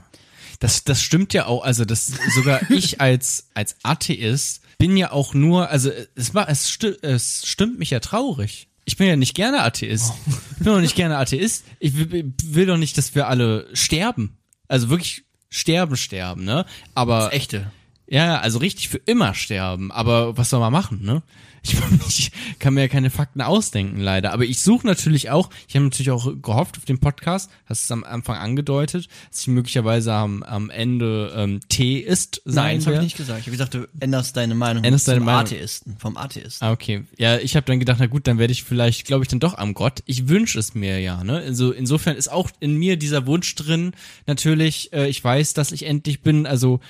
Das, 0.60 0.84
das 0.84 1.02
stimmt 1.02 1.34
ja 1.34 1.46
auch, 1.46 1.62
also 1.62 1.84
das 1.84 2.12
sogar 2.34 2.68
ich 2.70 3.00
als 3.00 3.48
als 3.54 3.76
Atheist 3.82 4.62
bin 4.78 4.96
ja 4.96 5.12
auch 5.12 5.34
nur, 5.34 5.68
also 5.68 5.90
es 6.14 6.34
war 6.34 6.48
es, 6.48 6.70
sti 6.70 6.94
es 7.02 7.46
stimmt 7.46 7.78
mich 7.78 7.90
ja 7.90 8.00
traurig. 8.00 8.68
Ich 8.84 8.96
bin 8.96 9.06
ja 9.06 9.16
nicht 9.16 9.34
gerne 9.34 9.62
Atheist. 9.62 10.14
Ich 10.52 10.64
bin 10.64 10.72
doch 10.72 10.80
nicht 10.80 10.96
gerne 10.96 11.18
Atheist. 11.18 11.64
Ich 11.78 11.94
will, 11.94 12.32
will 12.42 12.66
doch 12.66 12.78
nicht, 12.78 12.96
dass 12.96 13.14
wir 13.14 13.28
alle 13.28 13.68
sterben. 13.74 14.38
Also 14.66 14.88
wirklich 14.88 15.24
sterben, 15.50 15.96
sterben, 15.96 16.44
ne? 16.44 16.64
Aber 16.94 17.24
Das 17.24 17.32
Echte. 17.32 17.70
ja, 18.06 18.24
ja, 18.26 18.38
also 18.40 18.58
richtig 18.58 18.88
für 18.88 19.00
immer 19.04 19.34
sterben. 19.34 19.90
Aber 19.92 20.36
was 20.36 20.50
soll 20.50 20.60
man 20.60 20.72
machen, 20.72 21.02
ne? 21.02 21.22
Ich, 21.62 21.76
ich 22.08 22.32
kann 22.58 22.74
mir 22.74 22.82
ja 22.82 22.88
keine 22.88 23.10
Fakten 23.10 23.40
ausdenken, 23.40 24.00
leider. 24.00 24.32
Aber 24.32 24.44
ich 24.44 24.60
suche 24.60 24.86
natürlich 24.86 25.30
auch, 25.30 25.50
ich 25.68 25.74
habe 25.74 25.84
natürlich 25.84 26.10
auch 26.10 26.32
gehofft 26.40 26.78
auf 26.78 26.84
den 26.84 26.98
Podcast, 26.98 27.50
hast 27.66 27.84
es 27.84 27.90
am 27.90 28.04
Anfang 28.04 28.36
angedeutet, 28.36 29.08
dass 29.30 29.40
ich 29.40 29.48
möglicherweise 29.48 30.12
am, 30.12 30.42
am 30.42 30.70
Ende 30.70 31.32
ähm, 31.36 31.60
Theist 31.68 32.42
Nein, 32.44 32.54
sein 32.54 32.76
das 32.76 32.86
habe 32.86 32.96
ich 32.96 33.02
nicht 33.02 33.16
gesagt. 33.16 33.40
Ich 33.40 33.46
habe 33.46 33.52
gesagt, 33.52 33.74
du 33.74 33.88
änderst 34.00 34.36
deine 34.36 34.54
Meinung 34.54 34.84
Änderst 34.84 35.08
deine 35.08 35.20
Meinung. 35.20 35.40
Atheisten, 35.42 35.96
vom 35.98 36.16
Atheisten. 36.16 36.66
Ah, 36.66 36.72
okay. 36.72 37.04
Ja, 37.16 37.38
ich 37.38 37.56
habe 37.56 37.66
dann 37.66 37.78
gedacht, 37.78 37.98
na 38.00 38.06
gut, 38.06 38.26
dann 38.26 38.38
werde 38.38 38.52
ich 38.52 38.64
vielleicht, 38.64 39.06
glaube 39.06 39.24
ich, 39.24 39.28
dann 39.28 39.40
doch 39.40 39.56
am 39.56 39.74
Gott. 39.74 40.02
Ich 40.06 40.28
wünsche 40.28 40.58
es 40.58 40.74
mir 40.74 41.00
ja, 41.00 41.24
ne? 41.24 41.38
Also 41.38 41.72
insofern 41.72 42.16
ist 42.16 42.30
auch 42.30 42.50
in 42.60 42.76
mir 42.76 42.96
dieser 42.96 43.26
Wunsch 43.26 43.54
drin, 43.54 43.92
natürlich, 44.26 44.92
äh, 44.92 45.08
ich 45.08 45.22
weiß, 45.22 45.54
dass 45.54 45.72
ich 45.72 45.86
endlich 45.86 46.22
bin, 46.22 46.46
also 46.46 46.80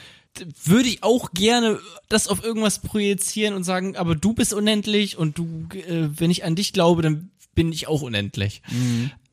würde 0.65 0.89
ich 0.89 1.03
auch 1.03 1.33
gerne 1.33 1.79
das 2.09 2.29
auf 2.29 2.45
irgendwas 2.45 2.79
projizieren 2.81 3.55
und 3.55 3.65
sagen, 3.65 3.97
aber 3.97 4.15
du 4.15 4.33
bist 4.35 4.53
unendlich 4.53 5.17
und 5.19 5.39
du, 5.39 5.69
äh, 5.75 6.09
wenn 6.19 6.31
ich 6.31 6.45
an 6.45 6.55
dich 6.55 6.73
glaube, 6.73 7.03
dann 7.03 7.31
bin 7.55 7.73
ich 7.73 7.89
auch 7.89 8.03
unendlich. 8.03 8.63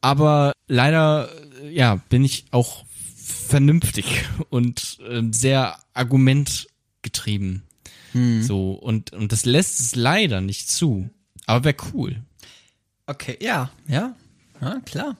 Aber 0.02 0.54
leider, 0.68 1.30
äh, 1.62 1.72
ja, 1.72 1.96
bin 2.10 2.24
ich 2.24 2.46
auch 2.52 2.86
vernünftig 3.16 4.26
und 4.50 4.98
ähm, 5.08 5.32
sehr 5.34 5.78
argumentgetrieben. 5.94 7.64
So, 8.44 8.72
und, 8.72 9.12
und 9.14 9.32
das 9.32 9.46
lässt 9.46 9.80
es 9.80 9.96
leider 9.96 10.40
nicht 10.42 10.70
zu. 10.70 11.10
Aber 11.46 11.66
wäre 11.66 11.76
cool. 11.94 12.24
Okay, 13.08 13.38
ja, 13.42 13.72
ja, 13.88 14.16
ja, 14.62 14.80
klar. 14.86 15.18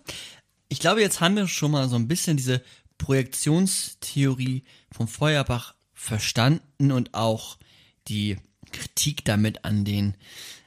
Ich 0.70 0.80
glaube, 0.80 1.02
jetzt 1.02 1.20
haben 1.20 1.36
wir 1.36 1.48
schon 1.48 1.72
mal 1.72 1.90
so 1.90 1.98
ein 1.98 2.08
bisschen 2.08 2.38
diese 2.38 2.62
Projektionstheorie 2.98 4.64
von 4.96 5.08
Feuerbach 5.08 5.76
verstanden 5.94 6.92
und 6.92 7.14
auch 7.14 7.58
die 8.08 8.38
Kritik 8.72 9.26
damit 9.26 9.66
an 9.66 9.84
den, 9.86 10.16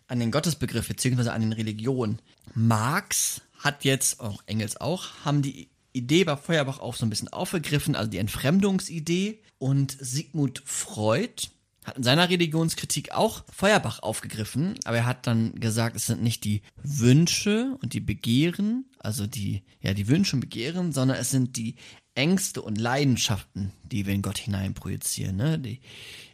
an 0.07 0.21
den 0.21 0.31
Gottesbegriff 0.31 0.89
beziehungsweise 0.89 1.33
an 1.33 1.41
den 1.41 1.53
Religionen. 1.53 2.21
Marx 2.55 3.41
hat 3.59 3.85
jetzt, 3.85 4.21
auch 4.21 4.43
Engels 4.47 4.81
auch, 4.81 5.25
haben 5.25 5.43
die 5.43 5.69
Idee 5.93 6.25
bei 6.25 6.37
Feuerbach 6.37 6.79
auch 6.79 6.95
so 6.95 7.07
ein 7.07 7.11
bisschen 7.11 7.29
aufgegriffen, 7.29 7.97
also 7.97 8.11
die 8.11 8.19
Entfremdungsidee. 8.19 9.41
Und 9.59 9.97
Sigmund 9.99 10.63
Freud 10.65 11.49
hat 11.85 11.97
in 11.97 12.03
seiner 12.03 12.29
Religionskritik 12.29 13.13
auch 13.13 13.45
Feuerbach 13.51 14.01
aufgegriffen, 14.03 14.75
aber 14.85 14.99
er 14.99 15.07
hat 15.07 15.27
dann 15.27 15.59
gesagt, 15.59 15.97
es 15.97 16.07
sind 16.07 16.23
nicht 16.23 16.45
die 16.45 16.63
Wünsche 16.83 17.77
und 17.81 17.95
die 17.95 18.01
Begehren, 18.01 18.85
also 18.99 19.27
die, 19.27 19.63
ja, 19.81 19.95
die 19.95 20.07
Wünsche 20.07 20.37
und 20.37 20.41
Begehren, 20.41 20.93
sondern 20.93 21.17
es 21.17 21.31
sind 21.31 21.57
die 21.57 21.77
Ängste 22.19 22.63
und 22.63 22.79
Leidenschaften, 22.79 23.73
die 23.85 24.05
wir 24.05 24.13
in 24.13 24.23
Gott 24.23 24.39
hineinprojizieren, 24.39 25.37
ne? 25.37 25.57
Die 25.59 25.81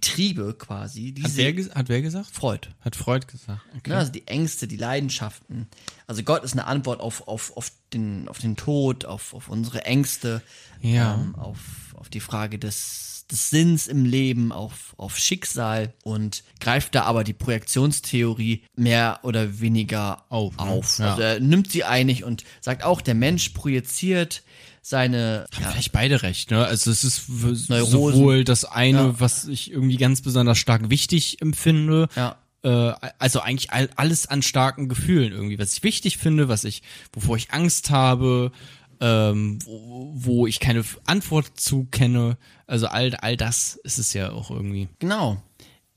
Triebe 0.00 0.54
quasi. 0.54 1.14
Hat 1.22 1.36
wer, 1.36 1.54
hat 1.74 1.88
wer 1.90 2.00
gesagt? 2.00 2.30
Freud. 2.30 2.68
Hat 2.80 2.96
Freud 2.96 3.26
gesagt. 3.26 3.60
Okay. 3.76 3.90
Ne, 3.90 3.98
also 3.98 4.10
die 4.10 4.26
Ängste, 4.26 4.66
die 4.66 4.78
Leidenschaften. 4.78 5.68
Also 6.06 6.22
Gott 6.22 6.42
ist 6.42 6.52
eine 6.52 6.66
Antwort 6.66 7.00
auf, 7.00 7.28
auf, 7.28 7.54
auf, 7.56 7.70
den, 7.92 8.28
auf 8.28 8.38
den 8.38 8.56
Tod, 8.56 9.04
auf, 9.04 9.34
auf 9.34 9.48
unsere 9.48 9.84
Ängste, 9.84 10.40
Ja. 10.80 11.14
ähm, 11.14 11.34
auf, 11.34 11.58
auf 11.94 12.08
die 12.08 12.20
Frage 12.20 12.58
des, 12.58 13.26
des 13.30 13.50
Sinns 13.50 13.86
im 13.86 14.06
Leben, 14.06 14.52
auf, 14.52 14.94
auf 14.96 15.18
Schicksal 15.18 15.92
und 16.02 16.44
greift 16.60 16.94
da 16.94 17.02
aber 17.04 17.24
die 17.24 17.32
Projektionstheorie 17.34 18.62
mehr 18.74 19.20
oder 19.22 19.60
weniger 19.60 20.24
Auf, 20.30 20.56
ne? 20.56 20.62
auf. 20.62 20.98
Ja. 20.98 21.10
Also 21.10 21.22
er 21.22 21.40
nimmt 21.40 21.70
sie 21.70 21.84
einig 21.84 22.24
und 22.24 22.44
sagt 22.62 22.82
auch, 22.84 23.00
der 23.02 23.14
Mensch 23.14 23.50
projiziert 23.50 24.42
seine 24.86 25.46
ja, 25.58 25.70
Vielleicht 25.70 25.92
beide 25.92 26.22
recht, 26.22 26.50
ne? 26.50 26.64
Also 26.66 26.90
es 26.90 27.04
ist 27.04 27.28
Neurosen. 27.70 27.90
sowohl 27.90 28.44
das 28.44 28.66
eine, 28.66 28.98
Ja. 28.98 29.20
was 29.20 29.46
ich 29.46 29.70
irgendwie 29.72 29.96
ganz 29.96 30.20
besonders 30.20 30.58
stark 30.58 30.90
wichtig 30.90 31.40
empfinde, 31.40 32.08
Ja. 32.14 32.36
äh, 32.62 32.92
also 33.18 33.40
eigentlich 33.40 33.72
all, 33.72 33.88
alles 33.96 34.26
an 34.26 34.42
starken 34.42 34.90
Gefühlen 34.90 35.32
irgendwie, 35.32 35.58
was 35.58 35.72
ich 35.72 35.82
wichtig 35.82 36.18
finde, 36.18 36.48
was 36.48 36.64
ich, 36.64 36.82
wovor 37.14 37.36
ich 37.38 37.50
Angst 37.52 37.88
habe, 37.88 38.52
ähm, 39.00 39.58
wo, 39.64 40.12
wo 40.14 40.46
ich 40.46 40.60
keine 40.60 40.84
Antwort 41.06 41.58
zu 41.58 41.86
kenne, 41.86 42.36
also 42.66 42.86
all, 42.86 43.14
all 43.16 43.38
das 43.38 43.76
ist 43.84 43.98
es 43.98 44.12
ja 44.12 44.32
auch 44.32 44.50
irgendwie. 44.50 44.88
Genau. 44.98 45.42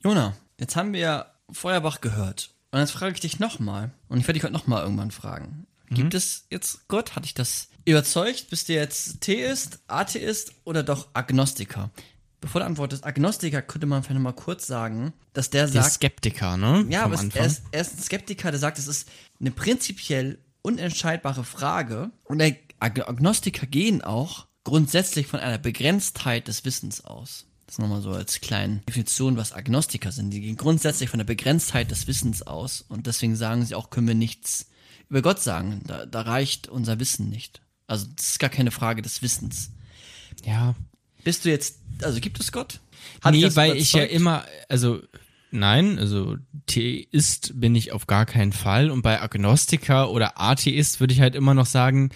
Jona, 0.02 0.34
jetzt 0.58 0.76
haben 0.76 0.94
wir 0.94 1.26
Feuerbach 1.52 2.00
gehört. 2.00 2.50
Und 2.70 2.78
jetzt 2.80 2.92
frage 2.92 3.14
ich 3.14 3.20
dich 3.20 3.38
nochmal. 3.38 3.90
Und 4.08 4.18
ich 4.18 4.24
werde 4.26 4.34
dich 4.34 4.44
heute 4.44 4.52
nochmal 4.54 4.82
irgendwann 4.82 5.10
fragen. 5.10 5.66
Gibt 5.90 6.12
es 6.12 6.46
jetzt 6.50 6.86
Gott? 6.88 7.16
Hat 7.16 7.24
dich 7.24 7.32
das 7.32 7.68
überzeugt? 7.90 8.50
Bist 8.50 8.68
du 8.68 8.74
jetzt 8.74 9.20
Theist, 9.20 9.80
Atheist 9.86 10.52
oder 10.64 10.82
doch 10.82 11.08
Agnostiker? 11.14 11.90
Bevor 12.40 12.60
du 12.60 12.66
antwortest, 12.66 13.04
Agnostiker 13.04 13.62
könnte 13.62 13.86
man 13.86 14.02
vielleicht 14.02 14.14
nochmal 14.14 14.34
kurz 14.34 14.66
sagen, 14.66 15.12
dass 15.32 15.50
der 15.50 15.66
Der 15.66 15.82
sagt, 15.82 15.94
Skeptiker, 15.94 16.56
ne? 16.56 16.86
ja, 16.88 17.02
Vom 17.02 17.12
aber 17.12 17.22
es, 17.22 17.34
er, 17.34 17.46
ist, 17.46 17.62
er 17.72 17.80
ist 17.80 17.98
ein 17.98 18.02
Skeptiker, 18.02 18.50
der 18.50 18.60
sagt, 18.60 18.78
es 18.78 18.86
ist 18.86 19.08
eine 19.40 19.50
prinzipiell 19.50 20.38
unentscheidbare 20.62 21.42
Frage. 21.42 22.10
Und 22.24 22.38
der 22.38 22.56
Ag 22.78 23.08
Agnostiker 23.08 23.66
gehen 23.66 24.02
auch 24.02 24.46
grundsätzlich 24.62 25.26
von 25.26 25.40
einer 25.40 25.58
Begrenztheit 25.58 26.46
des 26.46 26.64
Wissens 26.64 27.04
aus. 27.04 27.46
Das 27.66 27.74
ist 27.74 27.78
nochmal 27.80 28.02
so 28.02 28.12
als 28.12 28.40
kleine 28.40 28.82
Definition, 28.88 29.36
was 29.36 29.52
Agnostiker 29.52 30.12
sind. 30.12 30.30
Die 30.30 30.40
gehen 30.40 30.56
grundsätzlich 30.56 31.10
von 31.10 31.18
der 31.18 31.26
Begrenztheit 31.26 31.90
des 31.90 32.06
Wissens 32.06 32.42
aus. 32.42 32.84
Und 32.88 33.06
deswegen 33.06 33.34
sagen 33.34 33.64
sie 33.64 33.74
auch, 33.74 33.90
können 33.90 34.08
wir 34.08 34.14
nichts 34.14 34.66
über 35.08 35.22
Gott 35.22 35.40
sagen. 35.40 35.82
Da, 35.86 36.06
da 36.06 36.20
reicht 36.22 36.68
unser 36.68 37.00
Wissen 37.00 37.28
nicht. 37.28 37.60
Also 37.88 38.06
das 38.14 38.28
ist 38.28 38.38
gar 38.38 38.50
keine 38.50 38.70
Frage 38.70 39.02
des 39.02 39.22
Wissens. 39.22 39.72
ja. 40.44 40.76
Bist 41.24 41.44
du 41.44 41.50
jetzt, 41.50 41.80
also 42.02 42.20
gibt 42.20 42.38
es 42.38 42.52
Gott? 42.52 42.80
Hat 43.22 43.34
nee, 43.34 43.44
weil 43.54 43.76
ich 43.76 43.92
ja 43.92 44.04
immer, 44.04 44.44
also 44.68 45.00
nein, 45.50 45.98
also 45.98 46.36
Theist 46.66 47.60
bin 47.60 47.74
ich 47.74 47.92
auf 47.92 48.06
gar 48.06 48.24
keinen 48.24 48.52
Fall 48.52 48.90
und 48.90 49.02
bei 49.02 49.20
Agnostiker 49.20 50.10
oder 50.10 50.40
Atheist 50.40 51.00
würde 51.00 51.12
ich 51.12 51.20
halt 51.20 51.34
immer 51.34 51.54
noch 51.54 51.66
sagen, 51.66 52.10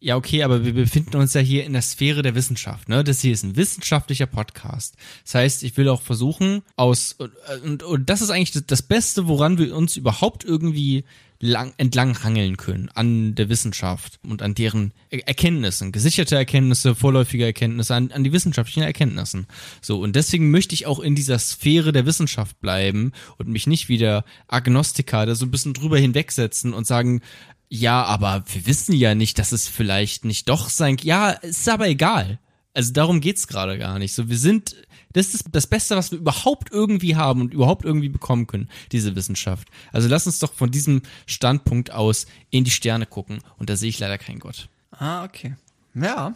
ja 0.00 0.16
okay, 0.16 0.42
aber 0.42 0.64
wir 0.64 0.74
befinden 0.74 1.16
uns 1.16 1.32
ja 1.32 1.40
hier 1.40 1.64
in 1.64 1.72
der 1.72 1.82
Sphäre 1.82 2.22
der 2.22 2.34
Wissenschaft, 2.34 2.88
ne? 2.88 3.04
Das 3.04 3.20
hier 3.20 3.32
ist 3.32 3.44
ein 3.44 3.56
wissenschaftlicher 3.56 4.26
Podcast. 4.26 4.96
Das 5.24 5.36
heißt, 5.36 5.62
ich 5.62 5.76
will 5.76 5.88
auch 5.88 6.02
versuchen 6.02 6.62
aus 6.76 7.12
und, 7.12 7.32
und, 7.64 7.82
und 7.84 8.10
das 8.10 8.20
ist 8.20 8.30
eigentlich 8.30 8.50
das, 8.50 8.66
das 8.66 8.82
Beste, 8.82 9.28
woran 9.28 9.58
wir 9.58 9.74
uns 9.74 9.96
überhaupt 9.96 10.44
irgendwie 10.44 11.04
lang, 11.42 11.74
entlang 11.76 12.22
hangeln 12.22 12.56
können 12.56 12.88
an 12.94 13.34
der 13.34 13.48
Wissenschaft 13.48 14.20
und 14.22 14.42
an 14.42 14.54
deren 14.54 14.92
Er- 15.10 15.26
Erkenntnissen, 15.26 15.90
gesicherte 15.90 16.36
Erkenntnisse, 16.36 16.94
vorläufige 16.94 17.44
Erkenntnisse, 17.44 17.94
an, 17.96 18.12
an 18.12 18.22
die 18.22 18.32
wissenschaftlichen 18.32 18.84
Erkenntnissen. 18.84 19.46
So, 19.82 20.00
und 20.00 20.14
deswegen 20.14 20.50
möchte 20.52 20.74
ich 20.74 20.86
auch 20.86 21.00
in 21.00 21.16
dieser 21.16 21.38
Sphäre 21.40 21.90
der 21.92 22.06
Wissenschaft 22.06 22.60
bleiben 22.60 23.12
und 23.38 23.48
mich 23.48 23.66
nicht 23.66 23.88
wie 23.88 23.98
der 23.98 24.24
Agnostiker 24.46 25.26
da 25.26 25.34
so 25.34 25.44
ein 25.44 25.50
bisschen 25.50 25.74
drüber 25.74 25.98
hinwegsetzen 25.98 26.72
und 26.72 26.86
sagen, 26.86 27.20
ja, 27.68 28.04
aber 28.04 28.44
wir 28.52 28.66
wissen 28.66 28.94
ja 28.94 29.14
nicht, 29.16 29.38
dass 29.38 29.50
es 29.50 29.66
vielleicht 29.66 30.24
nicht 30.24 30.48
doch 30.48 30.68
sein 30.68 30.96
Ja, 31.02 31.30
ist 31.30 31.68
aber 31.68 31.88
egal. 31.88 32.38
Also 32.74 32.92
darum 32.92 33.20
geht's 33.20 33.46
gerade 33.48 33.78
gar 33.78 33.98
nicht. 33.98 34.14
So, 34.14 34.28
wir 34.28 34.38
sind, 34.38 34.76
das 35.12 35.34
ist 35.34 35.44
das 35.52 35.66
Beste, 35.66 35.96
was 35.96 36.10
wir 36.10 36.18
überhaupt 36.18 36.72
irgendwie 36.72 37.16
haben 37.16 37.42
und 37.42 37.52
überhaupt 37.52 37.84
irgendwie 37.84 38.08
bekommen 38.08 38.46
können, 38.46 38.68
diese 38.92 39.14
Wissenschaft. 39.14 39.68
Also 39.92 40.08
lass 40.08 40.26
uns 40.26 40.38
doch 40.38 40.54
von 40.54 40.70
diesem 40.70 41.02
Standpunkt 41.26 41.90
aus 41.92 42.26
in 42.50 42.64
die 42.64 42.70
Sterne 42.70 43.06
gucken. 43.06 43.40
Und 43.58 43.68
da 43.68 43.76
sehe 43.76 43.90
ich 43.90 43.98
leider 43.98 44.18
keinen 44.18 44.38
Gott. 44.38 44.68
Ah, 44.90 45.24
okay. 45.24 45.56
Ja. 45.94 46.34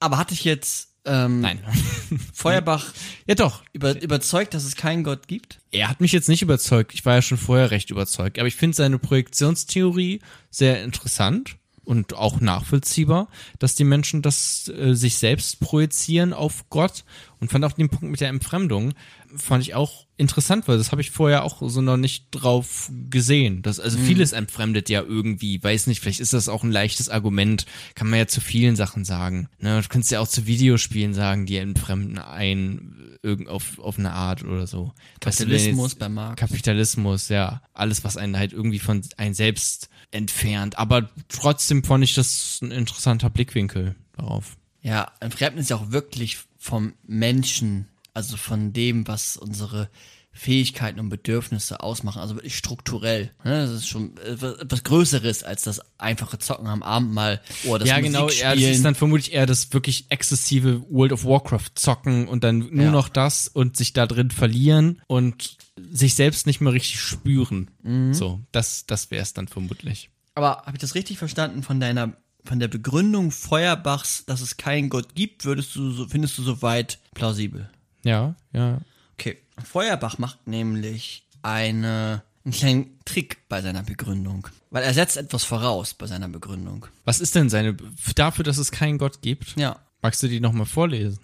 Aber 0.00 0.18
hatte 0.18 0.34
ich 0.34 0.44
jetzt 0.44 0.88
ähm, 1.04 1.40
Nein. 1.40 1.60
Feuerbach 2.32 2.92
ja 3.26 3.34
doch. 3.34 3.64
über, 3.72 4.00
überzeugt, 4.00 4.54
dass 4.54 4.64
es 4.64 4.76
keinen 4.76 5.04
Gott 5.04 5.26
gibt? 5.26 5.60
Er 5.70 5.88
hat 5.88 6.00
mich 6.00 6.12
jetzt 6.12 6.28
nicht 6.28 6.42
überzeugt. 6.42 6.94
Ich 6.94 7.04
war 7.04 7.14
ja 7.14 7.22
schon 7.22 7.38
vorher 7.38 7.70
recht 7.70 7.90
überzeugt. 7.90 8.38
Aber 8.38 8.48
ich 8.48 8.56
finde 8.56 8.76
seine 8.76 8.98
Projektionstheorie 8.98 10.20
sehr 10.50 10.82
interessant 10.84 11.56
und 11.84 12.14
auch 12.14 12.40
nachvollziehbar, 12.40 13.28
dass 13.58 13.74
die 13.74 13.84
Menschen 13.84 14.22
das 14.22 14.68
äh, 14.68 14.94
sich 14.94 15.16
selbst 15.16 15.60
projizieren 15.60 16.32
auf 16.32 16.68
Gott 16.70 17.04
und 17.40 17.50
fand 17.50 17.64
auch 17.64 17.72
den 17.72 17.88
Punkt 17.88 18.10
mit 18.10 18.20
der 18.20 18.28
Entfremdung 18.28 18.94
fand 19.36 19.62
ich 19.62 19.74
auch 19.74 20.06
interessant, 20.16 20.68
weil 20.68 20.78
das 20.78 20.92
habe 20.92 21.00
ich 21.00 21.10
vorher 21.10 21.44
auch 21.44 21.62
so 21.68 21.80
noch 21.80 21.96
nicht 21.96 22.26
drauf 22.30 22.90
gesehen. 23.10 23.62
Das, 23.62 23.80
also 23.80 23.98
vieles 23.98 24.32
entfremdet 24.32 24.88
ja 24.88 25.02
irgendwie, 25.02 25.62
weiß 25.62 25.86
nicht, 25.86 26.00
vielleicht 26.00 26.20
ist 26.20 26.32
das 26.32 26.48
auch 26.48 26.62
ein 26.62 26.70
leichtes 26.70 27.08
Argument, 27.08 27.66
kann 27.94 28.08
man 28.08 28.18
ja 28.18 28.26
zu 28.26 28.40
vielen 28.40 28.76
Sachen 28.76 29.04
sagen. 29.04 29.48
Ne, 29.58 29.80
du 29.80 29.88
kannst 29.88 30.10
ja 30.10 30.20
auch 30.20 30.28
zu 30.28 30.46
Videospielen 30.46 31.14
sagen, 31.14 31.46
die 31.46 31.56
entfremden 31.56 32.18
ein 32.18 33.18
irgend 33.22 33.48
auf, 33.48 33.78
auf 33.78 33.98
eine 33.98 34.12
Art 34.12 34.44
oder 34.44 34.66
so. 34.66 34.92
Weißt 35.22 35.40
du, 35.40 35.44
Kapitalismus 35.44 35.92
jetzt- 35.92 35.98
bei 35.98 36.08
Marx. 36.08 36.40
Kapitalismus, 36.40 37.28
ja. 37.28 37.62
Alles, 37.72 38.04
was 38.04 38.16
einen 38.16 38.36
halt 38.36 38.52
irgendwie 38.52 38.80
von 38.80 39.02
einem 39.16 39.34
selbst 39.34 39.88
entfernt. 40.12 40.78
Aber 40.78 41.10
trotzdem 41.28 41.82
fand 41.84 42.04
ich 42.04 42.14
das 42.14 42.60
ein 42.62 42.70
interessanter 42.70 43.30
Blickwinkel 43.30 43.94
darauf. 44.16 44.56
Ja, 44.82 45.10
Entfremden 45.20 45.60
ist 45.60 45.70
ja 45.70 45.76
auch 45.76 45.90
wirklich 45.90 46.38
vom 46.58 46.94
Menschen, 47.06 47.88
also 48.14 48.36
von 48.36 48.72
dem, 48.72 49.06
was 49.08 49.36
unsere 49.36 49.88
Fähigkeiten 50.34 50.98
und 50.98 51.10
Bedürfnisse 51.10 51.80
ausmachen, 51.80 52.20
also 52.20 52.36
wirklich 52.36 52.56
strukturell. 52.56 53.32
Ne? 53.44 53.66
Das 53.66 53.70
ist 53.70 53.86
schon 53.86 54.16
etwas 54.16 54.82
Größeres 54.82 55.42
als 55.42 55.62
das 55.62 55.82
einfache 55.98 56.38
Zocken 56.38 56.68
am 56.68 56.82
Abend 56.82 57.12
mal 57.12 57.42
oder 57.64 57.80
das 57.80 57.88
ja, 57.90 58.00
genau. 58.00 58.30
Ja, 58.30 58.54
das 58.54 58.64
ist 58.64 58.82
dann 58.84 58.94
vermutlich 58.94 59.32
eher 59.34 59.44
das 59.44 59.72
wirklich 59.74 60.06
exzessive 60.08 60.82
World 60.88 61.12
of 61.12 61.26
Warcraft 61.26 61.72
zocken 61.74 62.28
und 62.28 62.44
dann 62.44 62.60
nur 62.70 62.86
Ja. 62.86 62.90
noch 62.90 63.10
das 63.10 63.46
und 63.46 63.76
sich 63.76 63.92
da 63.92 64.06
drin 64.06 64.30
verlieren 64.30 65.02
und 65.06 65.58
sich 65.92 66.14
selbst 66.14 66.46
nicht 66.46 66.60
mehr 66.60 66.72
richtig 66.72 67.00
spüren. 67.00 67.70
Mhm. 67.82 68.14
So, 68.14 68.40
das, 68.50 68.86
das 68.86 69.10
wäre 69.10 69.22
es 69.22 69.34
dann 69.34 69.48
vermutlich. 69.48 70.10
Aber 70.34 70.62
habe 70.64 70.72
ich 70.72 70.80
das 70.80 70.94
richtig 70.94 71.18
verstanden 71.18 71.62
von 71.62 71.78
deiner 71.78 72.16
von 72.44 72.58
der 72.58 72.68
Begründung 72.68 73.30
Feuerbachs, 73.30 74.24
dass 74.26 74.40
es 74.40 74.56
keinen 74.56 74.88
Gott 74.88 75.14
gibt, 75.14 75.44
würdest 75.44 75.76
du 75.76 75.92
so, 75.92 76.08
findest 76.08 76.36
du 76.38 76.42
soweit 76.42 76.98
plausibel? 77.14 77.70
Ja, 78.02 78.34
ja. 78.52 78.80
Okay. 79.14 79.38
Feuerbach 79.62 80.18
macht 80.18 80.46
nämlich 80.48 81.28
eine, 81.42 82.22
einen 82.44 82.52
kleinen 82.52 82.98
Trick 83.04 83.48
bei 83.48 83.62
seiner 83.62 83.82
Begründung. 83.82 84.48
Weil 84.70 84.82
er 84.82 84.94
setzt 84.94 85.16
etwas 85.16 85.44
voraus 85.44 85.94
bei 85.94 86.06
seiner 86.06 86.28
Begründung. 86.28 86.86
Was 87.04 87.20
ist 87.20 87.34
denn 87.34 87.48
seine, 87.48 87.76
dafür, 88.16 88.44
dass 88.44 88.58
es 88.58 88.72
keinen 88.72 88.98
Gott 88.98 89.22
gibt? 89.22 89.56
Ja. 89.56 89.78
Magst 90.02 90.20
du 90.20 90.28
die 90.28 90.40
nochmal 90.40 90.66
vorlesen? 90.66 91.20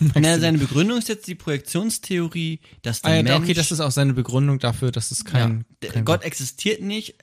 Na, 0.14 0.38
seine 0.38 0.56
Begründung 0.56 0.98
ist 0.98 1.08
jetzt 1.10 1.26
die 1.26 1.34
Projektionstheorie, 1.34 2.58
dass 2.80 3.02
der 3.02 3.10
Ah, 3.10 3.16
ja, 3.16 3.22
Mensch, 3.22 3.36
okay, 3.36 3.52
das 3.52 3.70
ist 3.70 3.80
auch 3.80 3.90
seine 3.90 4.14
Begründung 4.14 4.58
dafür, 4.58 4.90
dass 4.90 5.10
es 5.10 5.20
ja, 5.20 5.30
kein, 5.30 5.66
der 5.82 5.92
kein 5.92 6.06
Gott 6.06 6.22
existiert 6.24 6.80
nicht, 6.80 7.16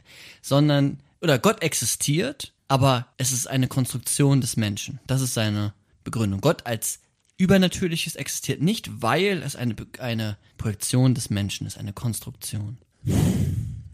sondern 0.43 0.99
oder 1.19 1.39
Gott 1.39 1.63
existiert, 1.63 2.53
aber 2.67 3.07
es 3.17 3.31
ist 3.31 3.47
eine 3.47 3.67
Konstruktion 3.67 4.41
des 4.41 4.57
Menschen. 4.57 4.99
Das 5.07 5.21
ist 5.21 5.33
seine 5.33 5.73
Begründung. 6.03 6.39
Gott 6.39 6.67
als 6.67 6.99
Übernatürliches 7.37 8.15
existiert 8.15 8.61
nicht, 8.61 9.01
weil 9.01 9.41
es 9.41 9.55
eine, 9.55 9.75
eine 9.97 10.37
Projektion 10.59 11.15
des 11.15 11.31
Menschen 11.31 11.65
ist, 11.65 11.79
eine 11.79 11.93
Konstruktion. 11.93 12.77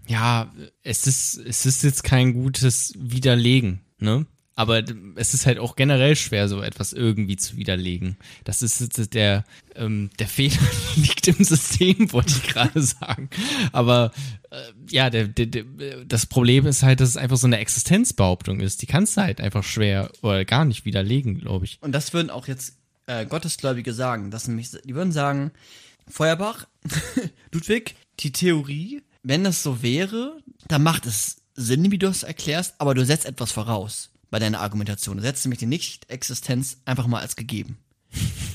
Ja, 0.07 0.53
es 0.83 1.07
ist, 1.07 1.37
es 1.37 1.65
ist 1.65 1.83
jetzt 1.83 2.03
kein 2.03 2.33
gutes 2.33 2.93
Widerlegen, 2.97 3.79
ne? 3.99 4.25
Aber 4.57 4.83
es 5.15 5.35
ist 5.35 5.45
halt 5.45 5.59
auch 5.59 5.75
generell 5.75 6.15
schwer, 6.15 6.49
so 6.49 6.63
etwas 6.63 6.91
irgendwie 6.91 7.37
zu 7.37 7.57
widerlegen. 7.57 8.17
Das 8.43 8.63
ist 8.63 8.81
jetzt 8.81 9.13
der, 9.13 9.45
ähm, 9.75 10.09
der 10.17 10.27
Fehler 10.27 10.57
liegt 10.95 11.27
im 11.27 11.43
System, 11.43 12.11
wollte 12.11 12.31
ich 12.31 12.51
gerade 12.51 12.81
sagen. 12.81 13.29
Aber 13.71 14.11
äh, 14.49 14.57
ja, 14.89 15.11
der, 15.11 15.27
der, 15.27 15.45
der, 15.45 15.63
das 16.05 16.25
Problem 16.25 16.65
ist 16.65 16.81
halt, 16.81 17.01
dass 17.01 17.09
es 17.09 17.17
einfach 17.17 17.37
so 17.37 17.45
eine 17.45 17.59
Existenzbehauptung 17.59 18.59
ist. 18.59 18.81
Die 18.81 18.87
kannst 18.87 19.15
du 19.15 19.21
halt 19.21 19.41
einfach 19.41 19.63
schwer 19.63 20.09
oder 20.23 20.43
gar 20.43 20.65
nicht 20.65 20.85
widerlegen, 20.85 21.39
glaube 21.39 21.65
ich. 21.65 21.77
Und 21.81 21.91
das 21.91 22.13
würden 22.13 22.31
auch 22.31 22.47
jetzt 22.47 22.77
äh, 23.05 23.27
Gottesgläubige 23.27 23.93
sagen. 23.93 24.31
Das 24.31 24.47
nämlich, 24.47 24.71
die 24.71 24.95
würden 24.95 25.11
sagen, 25.11 25.51
Feuerbach, 26.09 26.65
Ludwig, 27.51 27.95
die 28.21 28.31
Theorie, 28.31 29.03
wenn 29.21 29.43
das 29.43 29.61
so 29.61 29.83
wäre, 29.83 30.39
dann 30.67 30.81
macht 30.81 31.05
es 31.05 31.43
Sinn, 31.53 31.91
wie 31.91 31.99
du 31.99 32.07
es 32.07 32.23
erklärst, 32.23 32.73
aber 32.79 32.95
du 32.95 33.05
setzt 33.05 33.27
etwas 33.27 33.51
voraus 33.51 34.09
bei 34.30 34.39
deiner 34.39 34.61
Argumentation. 34.61 35.17
Du 35.17 35.23
setzt 35.23 35.45
nämlich 35.45 35.59
die 35.59 35.65
Nicht-Existenz 35.65 36.78
einfach 36.86 37.07
mal 37.07 37.21
als 37.21 37.36
gegeben. 37.36 37.78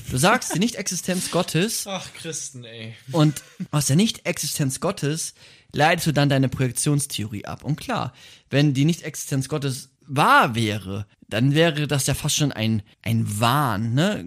Du 0.09 0.17
sagst 0.17 0.53
die 0.53 0.59
Nicht-Existenz 0.59 1.31
Gottes 1.31 1.85
Ach, 1.87 2.07
Christen, 2.13 2.65
ey. 2.65 2.95
und 3.11 3.41
aus 3.71 3.87
der 3.87 3.95
Nicht-Existenz 3.95 4.79
Gottes 4.79 5.33
leitest 5.71 6.07
du 6.07 6.11
dann 6.11 6.29
deine 6.29 6.49
Projektionstheorie 6.49 7.45
ab. 7.45 7.63
Und 7.63 7.77
klar, 7.77 8.13
wenn 8.49 8.73
die 8.73 8.85
Nicht-Existenz 8.85 9.49
Gottes 9.49 9.89
wahr 10.07 10.55
wäre, 10.55 11.05
dann 11.29 11.53
wäre 11.53 11.87
das 11.87 12.05
ja 12.07 12.13
fast 12.13 12.35
schon 12.35 12.51
ein, 12.51 12.83
ein 13.01 13.39
Wahn, 13.39 13.93
ne? 13.93 14.25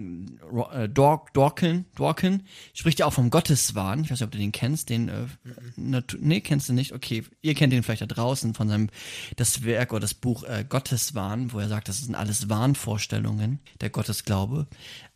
Äh, 0.73 0.89
Dor 0.89 1.25
Dorkin, 1.33 1.85
Dorkin 1.95 2.43
spricht 2.73 2.99
ja 2.99 3.05
auch 3.05 3.13
vom 3.13 3.29
Gotteswahn. 3.29 4.03
Ich 4.03 4.11
weiß 4.11 4.19
nicht, 4.19 4.25
ob 4.25 4.31
du 4.31 4.37
den 4.37 4.51
kennst, 4.51 4.89
den, 4.89 5.09
äh, 5.09 5.25
Natu- 5.77 6.17
nee, 6.19 6.41
kennst 6.41 6.69
du 6.69 6.73
nicht? 6.73 6.93
Okay, 6.93 7.23
ihr 7.41 7.53
kennt 7.53 7.73
den 7.73 7.83
vielleicht 7.83 8.01
da 8.01 8.07
draußen 8.07 8.53
von 8.53 8.67
seinem, 8.67 8.89
das 9.35 9.63
Werk 9.63 9.91
oder 9.91 10.01
das 10.01 10.13
Buch 10.13 10.43
äh, 10.43 10.65
Gotteswahn, 10.67 11.53
wo 11.53 11.59
er 11.59 11.69
sagt, 11.69 11.87
das 11.87 11.99
sind 11.99 12.15
alles 12.15 12.49
Wahnvorstellungen, 12.49 13.59
der 13.81 13.89
Gottesglaube. 13.89 14.67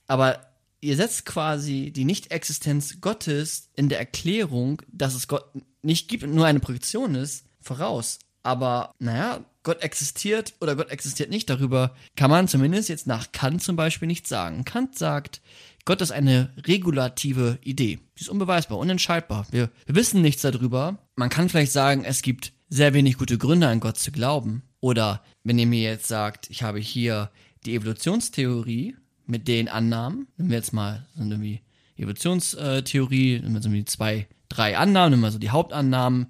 Aber 0.08 0.48
ihr 0.82 0.96
setzt 0.96 1.26
quasi 1.26 1.92
die 1.92 2.06
Nicht-Existenz 2.06 3.02
Gottes 3.02 3.70
in 3.76 3.90
der 3.90 4.00
Erklärung, 4.00 4.82
dass 4.92 5.16
es 5.16 5.28
Gott 5.28 5.46
nicht 5.84 6.08
gibt 6.08 6.24
und 6.24 6.34
nur 6.34 6.46
eine 6.46 6.60
Projektion 6.60 7.16
ist, 7.16 7.46
voraus. 7.60 8.20
Aber, 8.44 8.94
naja, 9.00 9.42
Gott 9.64 9.82
existiert 9.84 10.54
oder 10.60 10.76
Gott 10.76 10.90
existiert 10.90 11.30
nicht, 11.30 11.50
darüber 11.50 11.96
kann 12.16 12.32
man 12.32 12.48
zumindest 12.48 12.90
jetzt 12.90 13.06
nach 13.06 13.32
Kant 13.32 13.62
zum 13.62 13.76
Beispiel 13.76 14.08
nicht 14.08 14.28
sagen. 14.28 14.66
Kant 14.66 14.98
sagt, 14.98 15.42
Gott 15.86 16.02
ist 16.02 16.12
eine 16.12 16.52
regulative 16.66 17.60
Idee. 17.64 18.00
Sie 18.16 18.22
ist 18.22 18.30
unbeweisbar, 18.30 18.78
unentscheidbar. 18.78 19.46
Wir, 19.52 19.70
wir 19.86 19.96
wissen 19.96 20.22
nichts 20.22 20.42
darüber. 20.42 20.98
Man 21.16 21.30
kann 21.30 21.50
vielleicht 21.50 21.72
sagen, 21.72 22.04
es 22.04 22.22
gibt 22.22 22.54
sehr 22.70 22.94
wenig 22.94 23.18
gute 23.18 23.38
Gründe 23.38 23.68
an 23.68 23.80
Gott 23.80 23.98
zu 23.98 24.12
glauben. 24.12 24.64
Oder 24.80 25.24
wenn 25.44 25.60
ihr 25.60 25.68
mir 25.68 25.82
jetzt 25.82 26.08
sagt, 26.08 26.50
ich 26.50 26.64
habe 26.64 26.80
hier 26.80 27.32
die 27.66 27.76
Evolutionstheorie 27.76 28.96
mit 29.26 29.48
den 29.48 29.70
Annahmen, 29.70 30.28
nehmen 30.38 30.50
wir 30.50 30.58
jetzt 30.58 30.74
mal 30.74 31.06
sind 31.16 31.32
irgendwie 31.32 31.62
Evolutionstheorie, 31.98 33.40
nehmen 33.40 33.54
wir 33.54 33.62
so 33.62 33.70
irgendwie 33.70 33.86
zwei, 33.86 34.28
drei 34.50 34.78
Annahmen, 34.78 35.12
nehmen 35.12 35.24
wir 35.24 35.32
so 35.32 35.40
die 35.40 35.52
Hauptannahmen. 35.52 36.28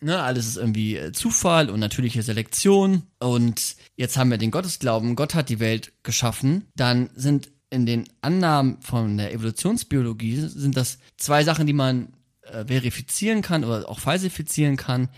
Ne, 0.00 0.20
alles 0.20 0.46
ist 0.46 0.56
irgendwie 0.56 0.96
äh, 0.96 1.12
Zufall 1.12 1.70
und 1.70 1.80
natürliche 1.80 2.22
Selektion. 2.22 3.04
Und 3.18 3.76
jetzt 3.96 4.16
haben 4.16 4.30
wir 4.30 4.38
den 4.38 4.50
Gottesglauben, 4.50 5.16
Gott 5.16 5.34
hat 5.34 5.48
die 5.48 5.60
Welt 5.60 5.92
geschaffen. 6.02 6.66
Dann 6.74 7.10
sind 7.14 7.50
in 7.70 7.86
den 7.86 8.04
Annahmen 8.20 8.80
von 8.80 9.16
der 9.16 9.32
Evolutionsbiologie 9.32 10.36
sind 10.36 10.76
das 10.76 10.98
zwei 11.16 11.42
Sachen, 11.42 11.66
die 11.66 11.72
man 11.72 12.12
äh, 12.42 12.64
verifizieren 12.66 13.42
kann 13.42 13.64
oder 13.64 13.88
auch 13.88 13.98
falsifizieren 13.98 14.76
kann. 14.76 15.08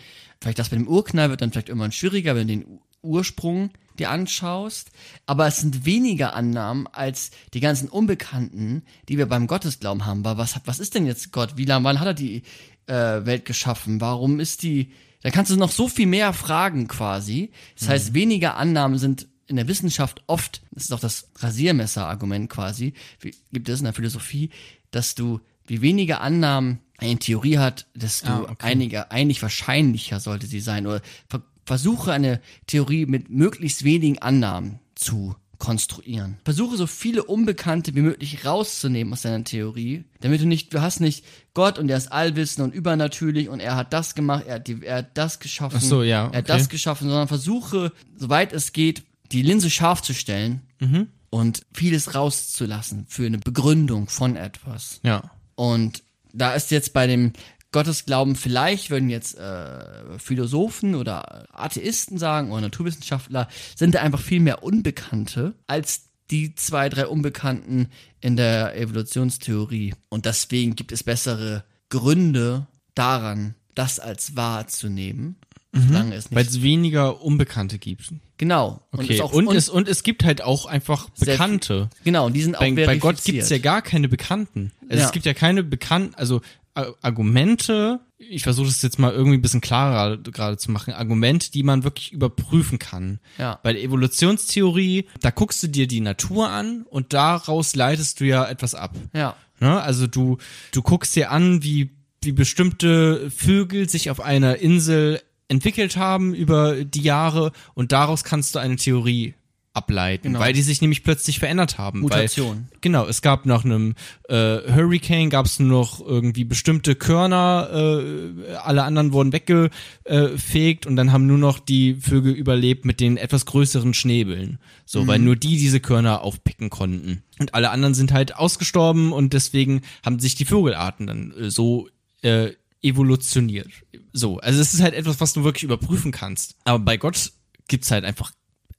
Vielleicht 0.40 0.58
das 0.58 0.70
mit 0.70 0.80
dem 0.80 0.88
Urknall 0.88 1.30
wird 1.30 1.42
dann 1.42 1.50
vielleicht 1.50 1.68
irgendwann 1.68 1.92
schwieriger, 1.92 2.34
wenn 2.34 2.48
du 2.48 2.56
den 2.56 2.80
Ursprung 3.02 3.70
dir 3.98 4.10
anschaust. 4.10 4.90
Aber 5.26 5.46
es 5.46 5.58
sind 5.58 5.84
weniger 5.84 6.34
Annahmen 6.34 6.86
als 6.86 7.30
die 7.54 7.60
ganzen 7.60 7.88
Unbekannten, 7.88 8.82
die 9.08 9.18
wir 9.18 9.26
beim 9.26 9.46
Gottesglauben 9.46 10.06
haben. 10.06 10.24
Weil 10.24 10.38
was, 10.38 10.60
was 10.64 10.78
ist 10.80 10.94
denn 10.94 11.06
jetzt 11.06 11.32
Gott? 11.32 11.56
Wie 11.56 11.64
lange, 11.64 11.84
wann 11.84 12.00
hat 12.00 12.06
er 12.06 12.14
die 12.14 12.42
äh, 12.86 13.24
Welt 13.24 13.44
geschaffen? 13.44 14.00
Warum 14.00 14.40
ist 14.40 14.62
die, 14.62 14.92
da 15.22 15.30
kannst 15.30 15.50
du 15.50 15.56
noch 15.56 15.72
so 15.72 15.88
viel 15.88 16.06
mehr 16.06 16.32
fragen 16.32 16.88
quasi. 16.88 17.50
Das 17.78 17.88
heißt, 17.88 18.14
weniger 18.14 18.56
Annahmen 18.56 18.98
sind 18.98 19.26
in 19.48 19.56
der 19.56 19.68
Wissenschaft 19.68 20.22
oft, 20.26 20.62
das 20.72 20.84
ist 20.84 20.92
auch 20.92 21.00
das 21.00 21.28
Rasiermesser-Argument 21.36 22.50
quasi, 22.50 22.94
wie, 23.20 23.34
gibt 23.52 23.68
es 23.68 23.78
in 23.78 23.84
der 23.84 23.92
Philosophie, 23.92 24.50
dass 24.90 25.14
du, 25.14 25.40
wie 25.66 25.82
weniger 25.82 26.20
Annahmen 26.20 26.80
eine 26.98 27.18
Theorie 27.18 27.58
hat, 27.58 27.86
desto 27.94 28.28
Ah, 28.28 28.40
okay. 28.50 28.66
einiger, 28.66 29.12
eigentlich 29.12 29.42
wahrscheinlicher 29.42 30.20
sollte 30.20 30.46
sie 30.46 30.60
sein. 30.60 30.86
Oder 30.86 31.02
ver 31.28 31.42
versuche 31.64 32.12
eine 32.12 32.40
Theorie 32.68 33.06
mit 33.06 33.28
möglichst 33.28 33.82
wenigen 33.82 34.20
Annahmen 34.20 34.78
zu 34.94 35.34
konstruieren. 35.58 36.38
Versuche 36.44 36.76
so 36.76 36.86
viele 36.86 37.24
Unbekannte 37.24 37.94
wie 37.94 38.02
möglich 38.02 38.44
rauszunehmen 38.44 39.12
aus 39.12 39.22
deiner 39.22 39.44
Theorie, 39.44 40.04
damit 40.20 40.40
du 40.40 40.46
nicht, 40.46 40.72
du 40.74 40.80
hast 40.80 41.00
nicht 41.00 41.24
Gott 41.54 41.78
und 41.78 41.88
er 41.88 41.96
ist 41.96 42.12
allwissend 42.12 42.64
und 42.64 42.74
übernatürlich 42.74 43.48
und 43.48 43.60
er 43.60 43.76
hat 43.76 43.92
das 43.92 44.14
gemacht, 44.14 44.44
er 44.46 44.56
hat, 44.56 44.66
die, 44.68 44.82
er 44.84 44.98
hat 44.98 45.16
das 45.16 45.38
geschaffen, 45.38 45.78
Ach 45.78 45.82
so, 45.82 46.02
ja, 46.02 46.24
er 46.24 46.38
hat 46.38 46.44
okay. 46.50 46.58
das 46.58 46.68
geschaffen, 46.68 47.08
sondern 47.08 47.28
versuche, 47.28 47.92
soweit 48.16 48.52
es 48.52 48.72
geht, 48.72 49.04
die 49.32 49.42
Linse 49.42 49.70
scharf 49.70 50.02
zu 50.02 50.12
stellen 50.14 50.62
Mhm. 50.78 51.08
und 51.30 51.62
vieles 51.72 52.14
rauszulassen 52.14 53.06
für 53.08 53.24
eine 53.26 53.38
Begründung 53.38 54.08
von 54.08 54.36
etwas. 54.36 55.00
Ja. 55.02 55.30
Und 55.54 56.02
da 56.34 56.52
ist 56.54 56.70
jetzt 56.70 56.92
bei 56.92 57.06
dem 57.06 57.32
Gottesglauben, 57.72 58.36
vielleicht 58.36 58.90
würden 58.90 59.10
jetzt 59.10 59.36
äh, 59.38 60.18
Philosophen 60.18 60.94
oder 60.94 61.46
Atheisten 61.52 62.16
sagen 62.18 62.50
oder 62.52 62.62
Naturwissenschaftler, 62.62 63.48
sind 63.74 63.94
da 63.94 64.00
einfach 64.02 64.20
viel 64.20 64.40
mehr 64.40 64.62
Unbekannte 64.62 65.54
als 65.66 66.02
die 66.30 66.54
zwei, 66.54 66.88
drei 66.88 67.06
Unbekannten 67.06 67.88
in 68.20 68.36
der 68.36 68.76
Evolutionstheorie. 68.76 69.94
Und 70.08 70.26
deswegen 70.26 70.74
gibt 70.74 70.90
es 70.92 71.02
bessere 71.02 71.64
Gründe 71.88 72.66
daran, 72.94 73.54
das 73.74 74.00
als 74.00 74.34
wahr 74.36 74.66
zu 74.68 74.88
nehmen, 74.88 75.36
solange 75.72 76.14
es 76.14 76.32
Weil 76.32 76.46
es 76.46 76.62
weniger 76.62 77.20
Unbekannte 77.22 77.78
gibt. 77.78 78.10
Genau. 78.38 78.80
Okay. 78.92 79.14
es 79.14 79.20
Und, 79.20 79.48
auch- 79.48 79.54
es, 79.54 79.68
und 79.68 79.86
es 79.88 80.02
gibt 80.02 80.24
halt 80.24 80.40
auch 80.42 80.64
einfach 80.66 81.08
Sehr 81.14 81.26
viel- 81.26 81.32
Bekannte. 81.34 81.90
Genau, 82.02 82.26
und 82.26 82.32
die 82.32 82.42
sind 82.42 82.54
auch 82.56 82.60
Bei, 82.60 82.70
bei 82.72 82.96
Gott 82.96 83.16
verifiziert. 83.16 83.34
gibt's 83.36 83.50
ja 83.50 83.58
gar 83.58 83.82
keine 83.82 84.08
Bekannten. 84.08 84.72
Also 84.88 85.00
Ja. 85.00 85.06
Es 85.06 85.12
gibt 85.12 85.26
ja 85.26 85.34
keine 85.34 85.62
bekannten, 85.62 86.14
also 86.14 86.40
Argumente, 86.76 88.00
ich 88.18 88.42
versuche 88.42 88.66
das 88.66 88.82
jetzt 88.82 88.98
mal 88.98 89.12
irgendwie 89.12 89.38
ein 89.38 89.42
bisschen 89.42 89.60
klarer 89.60 90.16
gerade 90.18 90.58
zu 90.58 90.70
machen, 90.70 90.92
Argumente, 90.92 91.50
die 91.50 91.62
man 91.62 91.84
wirklich 91.84 92.12
überprüfen 92.12 92.78
kann. 92.78 93.20
Ja. 93.38 93.58
Bei 93.62 93.72
der 93.72 93.82
Evolutionstheorie, 93.82 95.06
da 95.20 95.30
guckst 95.30 95.62
du 95.62 95.68
dir 95.68 95.86
die 95.86 96.00
Natur 96.00 96.50
an 96.50 96.84
und 96.88 97.12
daraus 97.12 97.74
leitest 97.74 98.20
du 98.20 98.24
ja 98.24 98.44
etwas 98.46 98.74
ab. 98.74 98.94
Ja. 99.14 99.36
Ne? 99.60 99.80
Also 99.80 100.06
du, 100.06 100.38
du 100.72 100.82
guckst 100.82 101.16
dir 101.16 101.30
an, 101.30 101.62
wie, 101.62 101.90
wie 102.22 102.32
bestimmte 102.32 103.30
Vögel 103.30 103.88
sich 103.88 104.10
auf 104.10 104.20
einer 104.20 104.56
Insel 104.56 105.20
entwickelt 105.48 105.96
haben 105.96 106.34
über 106.34 106.84
die 106.84 107.02
Jahre 107.02 107.52
und 107.74 107.92
daraus 107.92 108.24
kannst 108.24 108.54
du 108.54 108.58
eine 108.58 108.76
Theorie 108.76 109.34
ableiten, 109.76 110.28
Genau. 110.28 110.40
weil 110.40 110.52
die 110.52 110.62
sich 110.62 110.80
nämlich 110.80 111.04
plötzlich 111.04 111.38
verändert 111.38 111.78
haben. 111.78 112.00
Mutation. 112.00 112.66
Weil, 112.70 112.78
genau, 112.80 113.06
es 113.06 113.22
gab 113.22 113.46
nach 113.46 113.64
einem 113.64 113.94
äh, 114.28 114.34
Hurricane 114.72 115.30
gab 115.30 115.46
es 115.46 115.58
nur 115.60 115.68
noch 115.68 116.00
irgendwie 116.04 116.44
bestimmte 116.44 116.94
Körner, 116.94 117.68
äh, 117.72 118.54
alle 118.56 118.84
anderen 118.84 119.12
wurden 119.12 119.32
weggefegt 119.32 120.86
und 120.86 120.96
dann 120.96 121.12
haben 121.12 121.26
nur 121.26 121.38
noch 121.38 121.58
die 121.58 121.94
Vögel 121.94 122.32
überlebt 122.32 122.84
mit 122.84 123.00
den 123.00 123.16
etwas 123.16 123.46
größeren 123.46 123.94
Schnäbeln. 123.94 124.58
So, 124.84 125.06
weil 125.06 125.18
nur 125.18 125.36
die 125.36 125.56
diese 125.58 125.80
Körner 125.80 126.22
aufpicken 126.22 126.70
konnten. 126.70 127.22
Und 127.38 127.54
alle 127.54 127.70
anderen 127.70 127.94
sind 127.94 128.12
halt 128.12 128.36
ausgestorben 128.36 129.12
und 129.12 129.32
deswegen 129.32 129.82
haben 130.04 130.18
sich 130.20 130.36
die 130.36 130.44
Vogelarten 130.44 131.06
dann 131.06 131.32
äh, 131.32 131.50
so 131.50 131.88
äh, 132.22 132.52
evolutioniert. 132.82 133.68
So, 134.12 134.38
also 134.38 134.60
es 134.60 134.72
ist 134.74 134.80
halt 134.80 134.94
etwas, 134.94 135.20
was 135.20 135.32
du 135.32 135.44
wirklich 135.44 135.64
überprüfen 135.64 136.12
kannst. 136.12 136.54
Aber 136.64 136.78
bei 136.78 136.96
Gott 136.96 137.32
gibt's 137.68 137.90
halt 137.90 138.04
einfach 138.04 138.30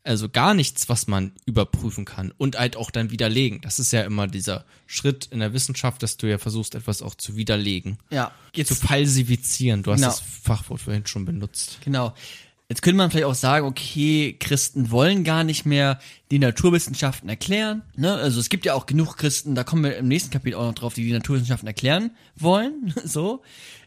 also 0.07 0.29
gar 0.29 0.53
nichts, 0.53 0.89
was 0.89 1.07
man 1.07 1.31
überprüfen 1.45 2.05
kann 2.05 2.33
und 2.37 2.57
halt 2.57 2.75
auch 2.77 2.91
dann 2.91 3.11
widerlegen. 3.11 3.61
Das 3.61 3.77
ist 3.79 3.91
ja 3.91 4.01
immer 4.01 4.27
dieser 4.27 4.65
Schritt 4.85 5.27
in 5.31 5.39
der 5.39 5.53
Wissenschaft, 5.53 6.01
dass 6.01 6.17
du 6.17 6.27
ja 6.27 6.37
versuchst, 6.37 6.75
etwas 6.75 7.01
auch 7.01 7.15
zu 7.15 7.35
widerlegen. 7.35 7.97
Ja. 8.09 8.31
Zu 8.55 8.73
falsifizieren. 8.75 9.83
Du 9.83 9.91
hast 9.91 9.99
Genau. 9.99 10.09
das 10.11 10.19
Fachwort 10.21 10.81
vorhin 10.81 11.05
schon 11.05 11.25
benutzt. 11.25 11.77
Genau. 11.83 12.13
Jetzt 12.69 12.81
könnte 12.81 12.97
man 12.97 13.09
vielleicht 13.09 13.25
auch 13.25 13.33
sagen, 13.33 13.65
okay, 13.65 14.35
Christen 14.37 14.91
wollen 14.91 15.23
gar 15.23 15.45
nicht 15.45 15.65
mehr 15.65 15.99
die 16.31 16.39
Naturwissenschaften 16.39 17.29
erklären. 17.29 17.83
Ne? 17.95 18.13
Also 18.13 18.41
es 18.41 18.49
gibt 18.49 18.65
ja 18.65 18.73
auch 18.73 18.85
genug 18.85 19.15
Christen, 19.15 19.55
da 19.55 19.63
kommen 19.63 19.85
wir 19.85 19.95
im 19.95 20.09
nächsten 20.09 20.31
Kapitel 20.31 20.57
auch 20.57 20.65
noch 20.65 20.73
drauf, 20.73 20.93
die 20.93 21.05
die 21.05 21.13
Naturwissenschaften 21.13 21.67
erklären 21.67 22.11
wollen. 22.35 22.93
so. 23.05 23.41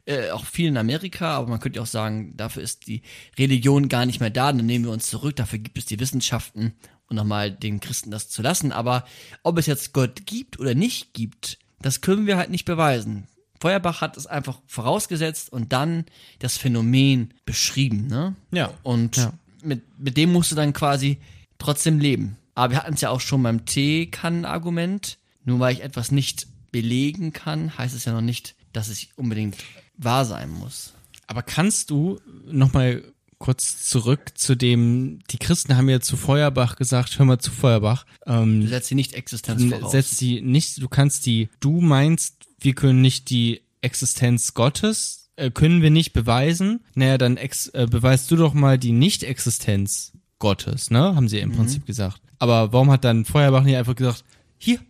Äh, 0.06 0.30
auch 0.30 0.46
viel 0.46 0.68
in 0.68 0.78
Amerika, 0.78 1.32
aber 1.32 1.48
man 1.48 1.60
könnte 1.60 1.82
auch 1.82 1.86
sagen, 1.86 2.34
dafür 2.38 2.62
ist 2.62 2.86
die 2.86 3.02
Religion 3.38 3.90
gar 3.90 4.06
nicht 4.06 4.18
mehr 4.18 4.30
da, 4.30 4.50
dann 4.50 4.64
nehmen 4.64 4.86
wir 4.86 4.92
uns 4.92 5.10
zurück, 5.10 5.36
dafür 5.36 5.58
gibt 5.58 5.76
es 5.76 5.84
die 5.84 6.00
Wissenschaften 6.00 6.72
und 7.08 7.16
nochmal 7.16 7.50
den 7.50 7.80
Christen 7.80 8.10
das 8.10 8.30
zu 8.30 8.40
lassen. 8.40 8.72
Aber 8.72 9.04
ob 9.42 9.58
es 9.58 9.66
jetzt 9.66 9.92
Gott 9.92 10.24
gibt 10.24 10.58
oder 10.58 10.74
nicht 10.74 11.12
gibt, 11.12 11.58
das 11.82 12.00
können 12.00 12.26
wir 12.26 12.38
halt 12.38 12.48
nicht 12.48 12.64
beweisen. 12.64 13.26
Feuerbach 13.60 14.00
hat 14.00 14.16
es 14.16 14.26
einfach 14.26 14.58
vorausgesetzt 14.66 15.52
und 15.52 15.72
dann 15.72 16.04
das 16.38 16.56
Phänomen 16.56 17.34
beschrieben, 17.44 18.06
ne? 18.06 18.34
Ja. 18.52 18.72
Und 18.82 19.16
Ja. 19.16 19.32
Mit, 19.62 19.82
mit 19.98 20.16
dem 20.16 20.32
musst 20.32 20.50
du 20.50 20.56
dann 20.56 20.72
quasi 20.72 21.18
trotzdem 21.58 21.98
leben. 21.98 22.38
Aber 22.54 22.72
wir 22.72 22.78
hatten 22.78 22.94
es 22.94 23.02
ja 23.02 23.10
auch 23.10 23.20
schon 23.20 23.42
beim 23.42 23.66
Teekannen-Argument. 23.66 25.18
Nur 25.44 25.60
weil 25.60 25.74
ich 25.74 25.82
etwas 25.82 26.10
nicht 26.12 26.46
belegen 26.72 27.32
kann, 27.32 27.76
heißt 27.76 27.94
es 27.94 28.04
ja 28.04 28.12
noch 28.12 28.20
nicht, 28.20 28.54
dass 28.72 28.88
es 28.88 29.06
unbedingt 29.16 29.56
wahr 29.96 30.24
sein 30.24 30.50
muss. 30.50 30.94
Aber 31.26 31.42
kannst 31.42 31.90
du 31.90 32.18
nochmal 32.46 33.02
kurz 33.38 33.84
zurück 33.86 34.32
zu 34.34 34.54
dem, 34.54 35.20
die 35.30 35.38
Christen 35.38 35.76
haben 35.76 35.88
ja 35.88 36.00
zu 36.00 36.16
Feuerbach 36.18 36.76
gesagt, 36.76 37.18
hör 37.18 37.24
mal 37.24 37.38
zu 37.38 37.50
Feuerbach, 37.50 38.04
ähm, 38.26 38.60
Du 38.60 38.68
setzt 38.68 38.90
die 38.90 38.94
Nicht-Existenz 38.96 39.64
voraus. 39.64 39.92
setzt 39.92 40.20
die 40.20 40.42
nicht, 40.42 40.82
du 40.82 40.88
kannst 40.88 41.24
die, 41.24 41.48
du 41.58 41.80
meinst, 41.80 42.39
wir 42.60 42.74
können 42.74 43.00
nicht 43.00 43.30
die 43.30 43.62
Existenz 43.82 44.54
Gottes, 44.54 45.30
äh, 45.36 45.50
können 45.50 45.82
wir 45.82 45.90
nicht 45.90 46.12
beweisen, 46.12 46.80
naja, 46.94 47.18
dann 47.18 47.36
ex, 47.36 47.68
äh, 47.68 47.86
beweist 47.90 48.30
du 48.30 48.36
doch 48.36 48.52
mal 48.54 48.78
die 48.78 48.92
Nicht-Existenz 48.92 50.12
Gottes, 50.38 50.90
ne, 50.90 51.14
haben 51.14 51.28
sie 51.28 51.36
Mhm. 51.38 51.42
im 51.42 51.52
Prinzip 51.52 51.86
gesagt. 51.86 52.20
Aber 52.38 52.72
warum 52.72 52.90
hat 52.90 53.04
dann 53.04 53.24
Feuerbach 53.24 53.62
nicht 53.62 53.76
einfach 53.76 53.94
gesagt, 53.96 54.24
hier, 54.58 54.80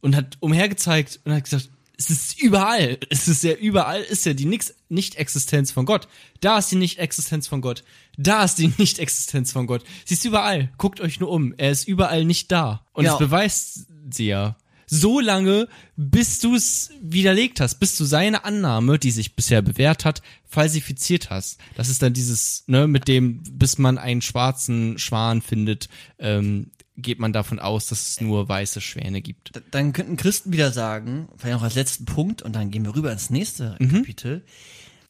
und 0.00 0.14
hat 0.16 0.36
umhergezeigt 0.40 1.20
und 1.24 1.32
hat 1.32 1.44
gesagt, 1.44 1.70
es 1.98 2.10
ist 2.10 2.38
überall, 2.40 2.98
es 3.08 3.26
ist 3.26 3.42
ja 3.42 3.54
überall, 3.54 4.02
ist 4.02 4.26
ja 4.26 4.34
die 4.34 4.44
Nicht-Existenz 4.90 5.72
von 5.72 5.86
Gott. 5.86 6.08
Da 6.40 6.58
ist 6.58 6.70
die 6.70 6.76
Nicht-Existenz 6.76 7.48
von 7.48 7.62
Gott. 7.62 7.84
Da 8.18 8.44
ist 8.44 8.56
die 8.56 8.68
Nicht-Existenz 8.78 9.52
von 9.52 9.66
Gott. 9.66 9.82
Sie 10.04 10.12
ist 10.14 10.24
überall. 10.26 10.70
Guckt 10.76 11.00
euch 11.00 11.20
nur 11.20 11.30
um. 11.30 11.54
Er 11.56 11.70
ist 11.70 11.88
überall 11.88 12.26
nicht 12.26 12.52
da. 12.52 12.84
Und 12.92 13.06
Ja. 13.06 13.14
es 13.14 13.18
beweist 13.18 13.86
sie 14.10 14.26
ja. 14.26 14.56
So 14.86 15.18
lange, 15.20 15.68
bis 15.96 16.38
du 16.38 16.54
es 16.54 16.90
widerlegt 17.02 17.60
hast, 17.60 17.76
bis 17.76 17.96
du 17.96 18.04
seine 18.04 18.44
Annahme, 18.44 18.98
die 18.98 19.10
sich 19.10 19.34
bisher 19.34 19.60
bewährt 19.60 20.04
hat, 20.04 20.22
falsifiziert 20.44 21.30
hast. 21.30 21.58
Das 21.74 21.88
ist 21.88 22.02
dann 22.02 22.12
dieses, 22.12 22.64
ne, 22.68 22.86
mit 22.86 23.08
dem, 23.08 23.42
bis 23.42 23.78
man 23.78 23.98
einen 23.98 24.22
schwarzen 24.22 24.98
Schwan 24.98 25.42
findet, 25.42 25.88
ähm, 26.18 26.70
geht 26.96 27.18
man 27.18 27.32
davon 27.32 27.58
aus, 27.58 27.86
dass 27.86 28.08
es 28.10 28.20
nur 28.20 28.48
weiße 28.48 28.80
Schwäne 28.80 29.20
gibt. 29.20 29.52
Dann 29.70 29.92
könnten 29.92 30.16
Christen 30.16 30.52
wieder 30.52 30.72
sagen, 30.72 31.28
vielleicht 31.36 31.56
noch 31.56 31.62
als 31.62 31.74
letzten 31.74 32.04
Punkt, 32.06 32.42
und 32.42 32.54
dann 32.54 32.70
gehen 32.70 32.84
wir 32.84 32.94
rüber 32.94 33.12
ins 33.12 33.28
nächste 33.28 33.76
Mhm. 33.80 33.90
Kapitel, 33.90 34.44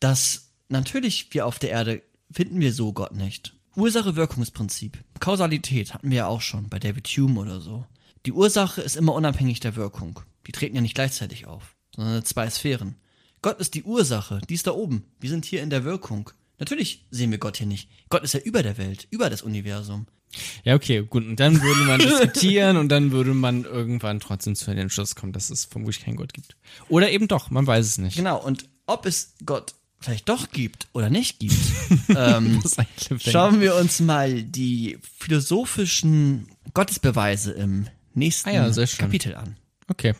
dass 0.01 0.53
natürlich 0.69 1.29
wir 1.33 1.47
auf 1.47 1.59
der 1.59 1.71
Erde 1.71 2.03
finden 2.31 2.61
wir 2.61 2.73
so 2.73 2.93
Gott 2.93 3.15
nicht. 3.15 3.55
Ursache-Wirkungsprinzip. 3.77 4.99
Kausalität 5.21 5.95
hatten 5.95 6.11
wir 6.11 6.17
ja 6.17 6.27
auch 6.27 6.41
schon 6.41 6.69
bei 6.69 6.79
David 6.79 7.07
Hume 7.09 7.41
oder 7.41 7.61
so. 7.61 7.85
Die 8.27 8.33
Ursache 8.33 8.83
ist 8.83 8.97
immer 8.97 9.15
unabhängig 9.15 9.61
der 9.61 9.77
Wirkung. 9.77 10.19
Die 10.49 10.53
treten 10.53 10.75
ja 10.75 10.83
nicht 10.83 10.97
gleichzeitig 10.97 11.47
auf, 11.47 11.77
sondern 11.95 12.25
zwei 12.25 12.51
Sphären. 12.51 12.97
Gott 13.41 13.61
ist 13.61 13.75
die 13.75 13.85
Ursache, 13.85 14.41
die 14.49 14.55
ist 14.55 14.67
da 14.67 14.73
oben. 14.73 15.05
Wir 15.21 15.31
sind 15.31 15.45
hier 15.45 15.63
in 15.63 15.71
der 15.71 15.85
Wirkung. 15.85 16.31
Natürlich 16.59 17.07
sehen 17.13 17.31
wir 17.31 17.39
Gott 17.39 17.59
hier 17.59 17.69
nicht. 17.69 17.89
Gott 18.09 18.25
ist 18.25 18.35
ja 18.35 18.41
über 18.41 18.65
der 18.65 18.79
Welt, 18.79 19.07
über 19.11 19.31
das 19.31 19.43
Universum. 19.43 20.09
Ja, 20.65 20.75
okay, 20.75 21.05
gut. 21.09 21.25
Und 21.25 21.39
dann 21.39 21.63
würde 21.63 21.83
man 21.83 22.01
diskutieren 22.01 22.79
und 22.79 22.89
dann 22.89 23.13
würde 23.13 23.33
man 23.33 23.63
irgendwann 23.63 24.19
trotzdem 24.19 24.57
zu 24.57 24.75
dem 24.75 24.91
Schluss 24.91 25.15
kommen, 25.15 25.33
dass 25.33 25.51
es 25.51 25.65
vermutlich 25.65 26.05
keinen 26.05 26.17
Gott 26.17 26.35
gibt. 26.35 26.57
Oder 26.89 27.13
eben 27.13 27.29
doch, 27.29 27.51
man 27.51 27.65
weiß 27.65 27.87
es 27.87 27.99
nicht. 27.99 28.17
Genau, 28.17 28.45
und 28.45 28.69
ob 28.87 29.07
es 29.07 29.35
Gott 29.45 29.75
vielleicht 30.01 30.29
doch 30.29 30.51
gibt 30.51 30.89
oder 30.95 31.11
nicht 31.11 31.39
gibt, 31.39 31.55
ähm, 32.09 32.61
schauen 33.21 33.61
wir 33.61 33.77
uns 33.77 34.01
mal 34.01 34.43
die 34.43 34.99
philosophischen 35.19 36.49
Gottesbeweise 36.75 37.53
im 37.53 37.87
nächsten 38.17 38.49
Ah 38.49 38.53
ja. 38.53 38.87
Kapitel 38.99 39.35
an. 39.35 39.57
Okay. 39.89 40.15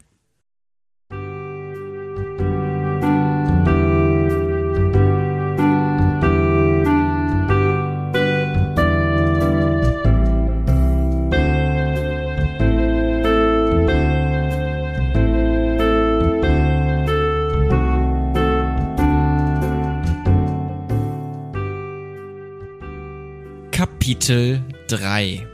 Kapitel 23.73 24.63
3 24.89 25.47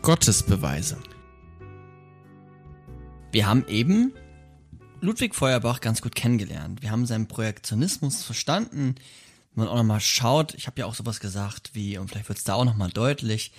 Gottesbeweise. 0.00 0.96
Wir 3.34 3.48
haben 3.48 3.66
eben 3.66 4.12
Ludwig 5.00 5.34
Feuerbach 5.34 5.80
ganz 5.80 6.00
gut 6.00 6.14
kennengelernt. 6.14 6.82
Wir 6.82 6.92
haben 6.92 7.04
seinen 7.04 7.26
Projektionismus 7.26 8.22
verstanden. 8.22 8.94
Wenn 9.52 9.64
man 9.64 9.66
auch 9.66 9.76
nochmal 9.76 9.98
schaut, 9.98 10.54
ich 10.54 10.68
habe 10.68 10.78
ja 10.78 10.86
auch 10.86 10.94
sowas 10.94 11.18
gesagt 11.18 11.70
wie, 11.72 11.98
und 11.98 12.10
vielleicht 12.10 12.28
wird 12.28 12.38
es 12.38 12.44
da 12.44 12.54
auch 12.54 12.64
nochmal 12.64 12.90
deutlich, 12.90 13.50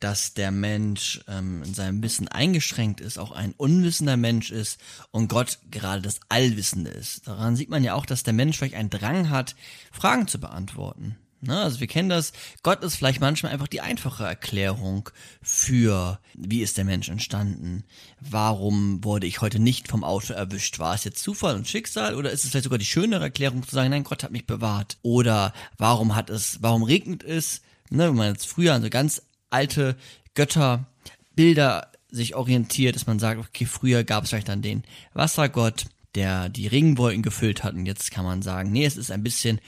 dass 0.00 0.34
der 0.34 0.50
Mensch 0.50 1.24
ähm, 1.28 1.62
in 1.62 1.72
seinem 1.72 2.02
Wissen 2.02 2.28
eingeschränkt 2.28 3.00
ist, 3.00 3.16
auch 3.16 3.32
ein 3.32 3.54
unwissender 3.56 4.18
Mensch 4.18 4.50
ist 4.50 4.78
und 5.12 5.28
Gott 5.28 5.60
gerade 5.70 6.02
das 6.02 6.20
Allwissende 6.28 6.90
ist. 6.90 7.26
Daran 7.26 7.56
sieht 7.56 7.70
man 7.70 7.82
ja 7.82 7.94
auch, 7.94 8.04
dass 8.04 8.24
der 8.24 8.34
Mensch 8.34 8.58
vielleicht 8.58 8.74
einen 8.74 8.90
Drang 8.90 9.30
hat, 9.30 9.56
Fragen 9.92 10.28
zu 10.28 10.40
beantworten. 10.40 11.16
Ne, 11.44 11.60
also 11.60 11.80
wir 11.80 11.88
kennen 11.88 12.08
das, 12.08 12.32
Gott 12.62 12.84
ist 12.84 12.94
vielleicht 12.94 13.20
manchmal 13.20 13.50
einfach 13.50 13.66
die 13.66 13.80
einfache 13.80 14.22
Erklärung 14.22 15.10
für, 15.42 16.20
wie 16.34 16.62
ist 16.62 16.78
der 16.78 16.84
Mensch 16.84 17.08
entstanden, 17.08 17.82
warum 18.20 19.02
wurde 19.02 19.26
ich 19.26 19.40
heute 19.40 19.58
nicht 19.58 19.88
vom 19.88 20.04
Auto 20.04 20.34
erwischt, 20.34 20.78
war 20.78 20.94
es 20.94 21.02
jetzt 21.02 21.20
Zufall 21.20 21.56
und 21.56 21.66
Schicksal? 21.66 22.14
Oder 22.14 22.30
ist 22.30 22.44
es 22.44 22.50
vielleicht 22.50 22.62
sogar 22.62 22.78
die 22.78 22.84
schönere 22.84 23.24
Erklärung 23.24 23.66
zu 23.66 23.74
sagen, 23.74 23.90
nein, 23.90 24.04
Gott 24.04 24.22
hat 24.22 24.30
mich 24.30 24.46
bewahrt? 24.46 24.98
Oder 25.02 25.52
warum 25.78 26.14
hat 26.14 26.30
es, 26.30 26.62
warum 26.62 26.84
regnet 26.84 27.24
es, 27.24 27.62
ne, 27.90 28.06
wenn 28.06 28.14
man 28.14 28.28
jetzt 28.28 28.46
früher 28.46 28.74
an 28.74 28.82
so 28.82 28.88
ganz 28.88 29.22
alte 29.50 29.96
Götterbilder 30.34 31.90
sich 32.08 32.36
orientiert, 32.36 32.94
dass 32.94 33.08
man 33.08 33.18
sagt, 33.18 33.40
okay, 33.40 33.66
früher 33.66 34.04
gab 34.04 34.22
es 34.22 34.30
vielleicht 34.30 34.48
dann 34.48 34.62
den 34.62 34.84
Wassergott, 35.12 35.86
der 36.14 36.48
die 36.48 36.68
Regenwolken 36.68 37.22
gefüllt 37.22 37.64
hat. 37.64 37.74
Und 37.74 37.86
jetzt 37.86 38.12
kann 38.12 38.24
man 38.24 38.42
sagen, 38.42 38.70
nee, 38.70 38.84
es 38.84 38.96
ist 38.96 39.10
ein 39.10 39.24
bisschen 39.24 39.60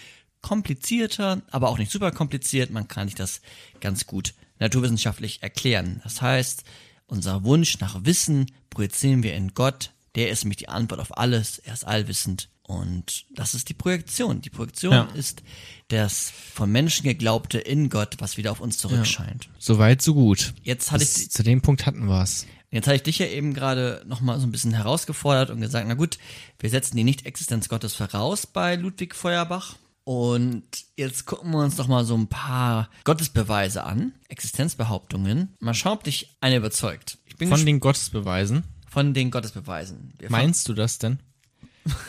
komplizierter, 0.45 1.41
aber 1.51 1.71
auch 1.71 1.79
nicht 1.79 1.91
super 1.91 2.13
kompliziert. 2.13 2.71
Man 2.71 2.87
kann 2.87 3.09
sich 3.09 3.15
das 3.15 3.41
ganz 3.81 4.07
gut 4.07 4.35
naturwissenschaftlich 4.59 5.43
erklären. 5.43 6.01
Das 6.05 6.21
heißt, 6.21 6.65
unser 7.07 7.45
Wunsch 7.45 7.81
nach 7.81 8.05
Wissen 8.05 8.47
projizieren 8.69 9.23
wir 9.23 9.35
in 9.35 9.55
Gott. 9.55 9.91
Der 10.15 10.29
ist 10.31 10.45
nämlich 10.45 10.59
die 10.59 10.69
Antwort 10.69 11.01
auf 11.01 11.17
alles. 11.17 11.59
Er 11.59 11.73
ist 11.73 11.87
allwissend. 11.87 12.51
Und 12.63 13.25
das 13.35 13.55
ist 13.55 13.69
die 13.71 13.75
Projektion. 13.75 14.43
Die 14.43 14.51
Projektion 14.51 14.93
Ja. 14.93 15.09
ist 15.15 15.43
das 15.89 16.31
von 16.31 16.71
Menschen 16.71 17.05
geglaubte 17.05 17.59
in 17.59 17.89
Gott, 17.89 18.17
was 18.19 18.37
wieder 18.37 18.53
auf 18.53 18.61
uns 18.61 18.79
zurückscheint. 18.79 19.49
Soweit, 19.59 20.03
so 20.03 20.15
gut. 20.15 20.53
Jetzt 20.63 20.93
hatte 20.93 21.01
Bis 21.05 21.19
ich 21.19 21.31
zu 21.31 21.43
dem 21.43 21.63
Punkt 21.63 21.87
hatten 21.87 22.07
wir's. 22.07 22.47
Jetzt 22.71 22.87
hatte 22.87 22.97
ich 22.97 23.03
dich 23.03 23.19
ja 23.19 23.27
eben 23.27 23.55
gerade 23.55 24.03
nochmal 24.07 24.41
so 24.41 24.47
ein 24.47 24.53
bisschen 24.53 24.75
herausgefordert 24.75 25.51
und 25.51 25.61
gesagt, 25.61 25.87
na 25.89 25.95
gut, 25.95 26.19
wir 26.59 26.71
setzen 26.71 26.97
die 26.97 27.05
Nicht-Existenz 27.05 27.69
Gottes 27.69 27.95
voraus 27.95 28.47
bei 28.47 28.75
Ludwig 28.77 29.15
Feuerbach. 29.15 29.77
Und 30.05 30.65
jetzt 30.97 31.25
gucken 31.25 31.51
wir 31.53 31.59
uns 31.61 31.77
doch 31.77 31.87
mal 31.89 32.05
so 32.05 32.15
ein 32.15 32.29
paar 32.29 32.91
Gottesbeweise 33.05 33.85
an, 33.85 34.13
Existenzbehauptungen. 34.29 35.55
Mal 35.61 35.73
schauen, 35.75 35.95
ob 35.95 36.05
dich 36.05 36.37
eine 36.41 36.57
überzeugt. 36.57 37.19
Ich 37.27 37.37
bin 37.37 37.49
Von 37.49 37.65
den 37.65 37.81
Gottesbeweisen. 37.81 38.65
von 38.89 39.15
den 39.15 39.31
Gottesbeweisen. 39.31 40.13
Wir 40.19 40.31
Meinst 40.31 40.69
du 40.69 40.75
das 40.75 40.99
denn? 40.99 41.19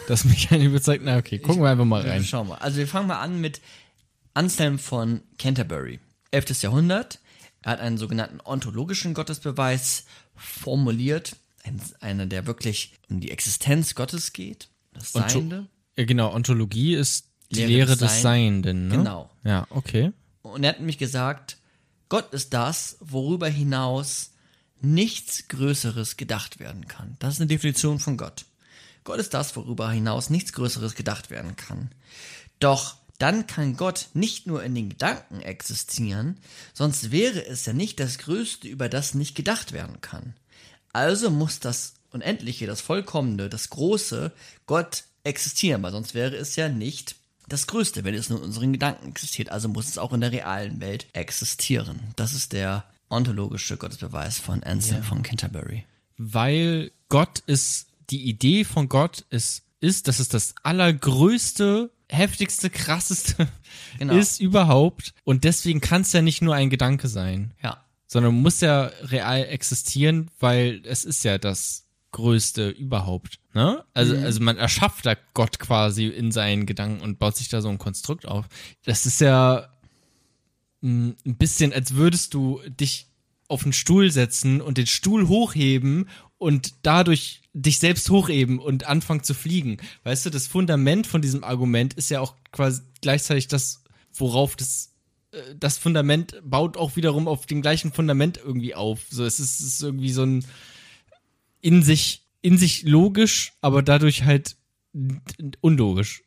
Dass 0.08 0.24
mich 0.26 0.52
eine 0.52 0.66
überzeugt? 0.66 1.04
Na 1.06 1.18
okay, 1.18 1.40
gucken 1.40 1.62
wir 1.64 1.70
einfach 1.70 1.86
mal 1.86 2.02
rein. 2.02 2.24
Schauen 2.24 2.48
wir. 2.50 2.62
Also 2.62 2.78
wir 2.78 2.88
fangen 2.88 3.08
mal 3.08 3.20
an 3.20 3.40
mit 3.42 3.62
Anselm 4.34 4.78
von 4.80 5.22
Canterbury. 5.38 6.00
11. 6.32 6.62
Jahrhundert. 6.62 7.20
Er 7.62 7.72
hat 7.74 7.80
einen 7.80 7.98
sogenannten 7.98 8.40
ontologischen 8.44 9.14
Gottesbeweis 9.14 10.06
formuliert. 10.36 11.38
Ein, 11.64 11.82
einer, 12.02 12.26
der 12.26 12.46
wirklich 12.46 12.94
um 13.10 13.20
die 13.22 13.32
Existenz 13.32 13.96
Gottes 13.96 14.34
geht. 14.34 14.70
Das 14.94 15.16
Onto- 15.16 15.30
Seiende. 15.30 15.68
Ja, 15.98 16.06
genau, 16.06 16.34
Ontologie 16.34 16.94
ist 16.96 17.30
die 17.52 17.58
Lehre 17.58 17.70
Lehre, 17.72 17.90
des 17.92 18.00
des, 18.00 18.12
Sein- 18.14 18.22
Seienden, 18.22 18.88
ne? 18.88 18.98
Genau. 18.98 19.30
Ja, 19.44 19.68
okay. 19.70 20.12
Und 20.42 20.64
er 20.64 20.70
hat 20.70 20.80
nämlich 20.80 20.98
gesagt, 20.98 21.58
Gott 22.10 22.34
ist 22.34 22.54
das, 22.54 22.98
worüber 23.00 23.48
hinaus 23.48 24.32
nichts 24.82 25.48
Größeres 25.48 26.18
gedacht 26.18 26.60
werden 26.60 26.88
kann. 26.88 27.16
Das 27.20 27.34
ist 27.36 27.40
eine 27.42 27.48
Definition 27.48 28.00
von 28.00 28.18
Gott. 28.18 28.46
Gott 29.04 29.20
ist 29.20 29.34
das, 29.34 29.56
worüber 29.56 29.90
hinaus 29.92 30.30
nichts 30.30 30.54
Größeres 30.54 30.96
gedacht 30.96 31.30
werden 31.30 31.56
kann. 31.56 31.92
Doch 32.60 32.96
dann 33.18 33.48
kann 33.48 33.78
Gott 33.78 34.10
nicht 34.14 34.46
nur 34.46 34.64
in 34.64 34.76
den 34.76 34.90
Gedanken 34.90 35.42
existieren, 35.42 36.38
sonst 36.74 37.12
wäre 37.12 37.46
es 37.46 37.66
ja 37.66 37.74
nicht 37.74 38.00
das 38.00 38.18
Größte, 38.18 38.68
über 38.68 38.90
das 38.90 39.14
nicht 39.14 39.36
gedacht 39.36 39.72
werden 39.72 40.02
kann. 40.02 40.36
Also 40.92 41.30
muss 41.30 41.60
das 41.60 41.94
Unendliche, 42.12 42.68
das 42.68 42.82
Vollkommene, 42.82 43.50
das 43.50 43.70
Große, 43.70 44.32
Gott 44.66 45.04
existieren, 45.24 45.82
weil 45.84 45.92
sonst 45.92 46.14
wäre 46.14 46.36
es 46.36 46.56
ja 46.56 46.70
nicht 46.70 47.16
das 47.48 47.68
Größte, 47.68 48.04
wenn 48.04 48.14
es 48.16 48.30
nur 48.30 48.40
in 48.40 48.46
unseren 48.46 48.74
Gedanken 48.74 49.08
existiert. 49.10 49.50
Also 49.52 49.68
muss 49.70 49.88
es 49.88 49.98
auch 49.98 50.14
in 50.14 50.22
der 50.22 50.32
realen 50.32 50.80
Welt 50.82 51.08
existieren. 51.14 52.00
Das 52.16 52.34
ist 52.34 52.54
der 52.54 52.86
ontologische 53.10 53.78
Gottesbeweis 53.78 54.40
von 54.40 54.64
Anselm 54.64 55.04
von 55.04 55.22
Canterbury. 55.24 55.86
Weil 56.18 56.92
Gott 57.10 57.40
ist, 57.46 57.88
die 58.10 58.24
Idee 58.28 58.64
von 58.64 58.90
Gott 58.90 59.26
ist, 59.30 59.64
ist, 59.80 60.08
dass 60.08 60.20
es 60.20 60.30
das 60.30 60.56
allergrößte, 60.64 61.92
heftigste, 62.10 62.70
krasseste 62.70 63.48
Genau. 64.00 64.16
ist 64.18 64.40
überhaupt. 64.40 65.14
Und 65.24 65.44
deswegen 65.44 65.82
kann 65.82 66.02
es 66.02 66.14
ja 66.14 66.22
nicht 66.22 66.42
nur 66.42 66.56
ein 66.56 66.70
Gedanke 66.70 67.08
sein, 67.08 67.52
Ja. 67.62 67.84
sondern 68.08 68.36
muss 68.42 68.62
ja 68.62 68.86
real 69.04 69.46
existieren, 69.46 70.30
weil 70.40 70.82
es 70.86 71.06
ist 71.06 71.24
ja 71.24 71.38
das 71.38 71.85
Größte 72.16 72.70
überhaupt. 72.70 73.40
Ne? 73.54 73.84
Also, 73.94 74.16
also 74.16 74.42
man 74.42 74.56
erschafft 74.56 75.06
da 75.06 75.16
Gott 75.34 75.60
quasi 75.60 76.08
in 76.08 76.32
seinen 76.32 76.66
Gedanken 76.66 77.02
und 77.02 77.20
baut 77.20 77.36
sich 77.36 77.50
da 77.50 77.62
so 77.62 77.68
ein 77.68 77.78
Konstrukt 77.78 78.26
auf. 78.26 78.46
Das 78.86 79.06
ist 79.06 79.20
ja 79.20 79.68
mh, 80.80 81.16
ein 81.26 81.36
bisschen, 81.36 81.74
als 81.74 81.96
würdest 81.96 82.34
du 82.34 82.62
dich 82.68 83.08
auf 83.50 83.64
einen 83.64 83.74
Stuhl 83.74 84.12
setzen 84.12 84.62
und 84.62 84.78
den 84.78 84.88
Stuhl 84.88 85.28
hochheben 85.28 86.08
und 86.38 86.76
dadurch 86.84 87.42
dich 87.52 87.80
selbst 87.80 88.10
hochheben 88.10 88.60
und 88.60 88.86
anfangen 88.86 89.24
zu 89.24 89.34
fliegen. 89.34 89.76
Weißt 90.06 90.26
du, 90.26 90.30
das 90.30 90.48
Fundament 90.48 91.08
von 91.08 91.22
diesem 91.22 91.44
Argument 91.44 91.96
ist 91.96 92.10
ja 92.10 92.22
auch 92.22 92.36
quasi 92.54 92.82
gleichzeitig 93.02 93.50
das, 93.50 93.84
worauf 94.14 94.56
das 94.56 94.94
äh, 95.32 95.54
das 95.60 95.78
Fundament 95.78 96.42
baut 96.46 96.78
auch 96.78 96.96
wiederum 96.96 97.28
auf 97.28 97.46
dem 97.46 97.62
gleichen 97.62 97.92
Fundament 97.92 98.38
irgendwie 98.38 98.74
auf. 98.74 99.02
So, 99.10 99.26
es 99.26 99.42
ist, 99.42 99.60
es 99.60 99.68
ist 99.68 99.84
irgendwie 99.84 100.14
so 100.14 100.24
ein 100.24 100.46
in 101.66 101.82
sich, 101.82 102.28
in 102.42 102.60
sich 102.60 102.84
logisch, 102.84 103.54
aber 103.60 103.82
dadurch 103.82 104.24
halt 104.24 104.56
unlogisch. 105.62 106.22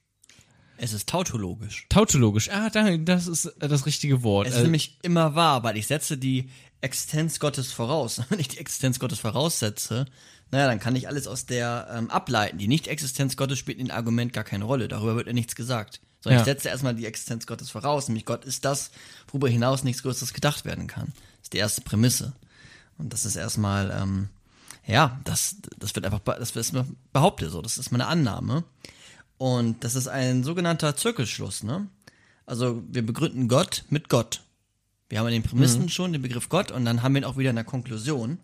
Es 0.78 0.92
ist 0.92 1.08
tautologisch. 1.08 1.86
Tautologisch. 1.88 2.50
Ah, 2.50 2.70
da- 2.70 2.96
das 2.96 3.28
ist 3.28 3.52
das 3.58 3.86
richtige 3.86 4.24
Wort. 4.24 4.48
Es 4.48 4.54
ist 4.54 4.60
Äh, 4.60 4.64
nämlich 4.64 4.98
immer 5.02 5.36
wahr, 5.36 5.62
weil 5.62 5.76
ich 5.76 5.86
setze 5.86 6.18
die 6.18 6.50
Existenz 6.80 7.38
Gottes 7.38 7.70
voraus. 7.72 8.20
Wenn 8.30 8.40
ich 8.40 8.48
die 8.48 8.58
Existenz 8.58 8.98
Gottes 8.98 9.20
voraussetze, 9.20 10.06
naja, 10.50 10.66
dann 10.66 10.80
kann 10.80 10.96
ich 10.96 11.06
alles 11.06 11.28
aus 11.28 11.46
der 11.46 11.88
ähm, 11.92 12.10
ableiten. 12.10 12.58
Die 12.58 12.68
Nicht-Existenz 12.68 13.36
Gottes 13.36 13.58
spielt 13.60 13.78
in 13.78 13.86
dem 13.86 13.94
Argument 13.96 14.32
gar 14.32 14.44
keine 14.44 14.64
Rolle. 14.64 14.88
Darüber 14.88 15.14
wird 15.14 15.28
ja 15.28 15.32
nichts 15.32 15.54
gesagt. 15.54 16.00
Sondern 16.20 16.38
Ja. 16.38 16.42
ich 16.42 16.46
setze 16.46 16.68
erstmal 16.68 16.94
die 16.96 17.06
Existenz 17.06 17.46
Gottes 17.46 17.70
voraus. 17.70 18.08
Nämlich 18.08 18.24
Gott 18.24 18.44
ist 18.44 18.64
das, 18.64 18.90
worüber 19.28 19.48
hinaus 19.48 19.84
nichts 19.84 20.02
Größeres 20.02 20.32
gedacht 20.34 20.64
werden 20.64 20.88
kann. 20.88 21.12
Das 21.36 21.44
ist 21.44 21.52
die 21.52 21.58
erste 21.58 21.80
Prämisse. 21.82 22.32
Und 22.98 23.12
das 23.12 23.24
ist 23.24 23.36
erstmal, 23.36 23.90
ähm, 23.96 24.28
ja, 24.88 25.20
das, 25.24 25.56
das 25.78 25.94
wird 25.94 26.06
einfach, 26.06 26.20
das 26.24 26.56
ist 26.56 26.74
behauptet 27.12 27.50
so. 27.50 27.60
Das 27.60 27.78
ist 27.78 27.92
meine 27.92 28.06
Annahme. 28.06 28.64
Und 29.36 29.84
das 29.84 29.94
ist 29.94 30.08
ein 30.08 30.42
sogenannter 30.42 30.96
Zirkelschluss, 30.96 31.62
ne? 31.62 31.86
Also 32.46 32.82
wir 32.88 33.04
begründen 33.04 33.46
Gott 33.48 33.84
mit 33.90 34.08
Gott. 34.08 34.42
Wir 35.10 35.20
haben 35.20 35.26
in 35.28 35.34
den 35.34 35.42
Prämissen 35.42 35.88
schon 35.90 36.12
den 36.12 36.22
Begriff 36.22 36.48
Gott 36.48 36.70
und 36.70 36.84
dann 36.86 37.02
haben 37.02 37.14
wir 37.14 37.20
ihn 37.20 37.24
auch 37.24 37.36
wieder 37.36 37.50
in 37.50 37.56
der 37.56 37.64
Konklusion, 37.64 38.30
in 38.30 38.38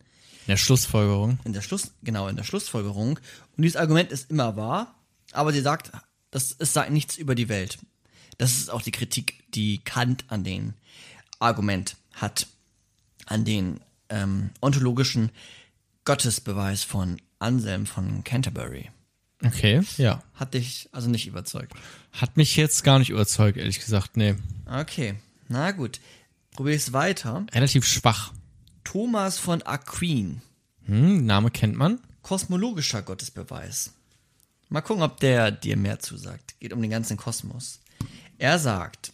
der 0.46 0.56
Schlussfolgerung. 0.58 1.38
in 1.44 1.54
der 1.54 1.62
Schluss, 1.62 1.92
genau, 2.02 2.28
in 2.28 2.36
der 2.36 2.44
Schlussfolgerung. 2.44 3.18
Und 3.56 3.62
dieses 3.62 3.76
Argument 3.76 4.12
ist 4.12 4.30
immer 4.30 4.56
wahr, 4.56 4.94
aber 5.32 5.52
sie 5.52 5.62
sagt, 5.62 5.90
das, 6.30 6.54
es 6.58 6.74
sagt 6.74 6.90
nichts 6.90 7.16
über 7.16 7.34
die 7.34 7.48
Welt. 7.48 7.78
Das 8.36 8.52
ist 8.52 8.70
auch 8.70 8.82
die 8.82 8.92
Kritik, 8.92 9.44
die 9.54 9.78
Kant 9.78 10.24
an 10.28 10.44
den 10.44 10.74
Argument 11.38 11.96
hat, 12.12 12.46
an 13.26 13.44
den 13.44 13.80
ähm, 14.10 14.50
ontologischen 14.60 15.30
Gottesbeweis 16.04 16.84
von 16.84 17.20
Anselm 17.38 17.86
von 17.86 18.24
Canterbury. 18.24 18.90
Okay, 19.44 19.82
ja. 19.98 20.22
Hat 20.34 20.54
dich 20.54 20.88
also 20.92 21.08
nicht 21.10 21.26
überzeugt. 21.26 21.74
Hat 22.12 22.36
mich 22.36 22.56
jetzt 22.56 22.82
gar 22.84 22.98
nicht 22.98 23.10
überzeugt, 23.10 23.58
ehrlich 23.58 23.80
gesagt. 23.80 24.16
Nee. 24.16 24.36
Okay, 24.66 25.14
na 25.48 25.72
gut. 25.72 26.00
Probier 26.52 26.76
es 26.76 26.92
weiter. 26.92 27.46
Relativ 27.52 27.84
schwach. 27.84 28.32
Thomas 28.84 29.38
von 29.38 29.62
Aquin, 29.62 30.40
Hm, 30.86 31.24
Name 31.26 31.50
kennt 31.50 31.76
man. 31.76 31.98
kosmologischer 32.22 33.02
Gottesbeweis. 33.02 33.92
Mal 34.68 34.80
gucken, 34.82 35.02
ob 35.02 35.20
der 35.20 35.50
dir 35.50 35.76
mehr 35.76 35.98
zusagt. 36.00 36.58
Geht 36.60 36.72
um 36.72 36.80
den 36.80 36.90
ganzen 36.90 37.16
Kosmos. 37.16 37.80
Er 38.38 38.58
sagt, 38.58 39.12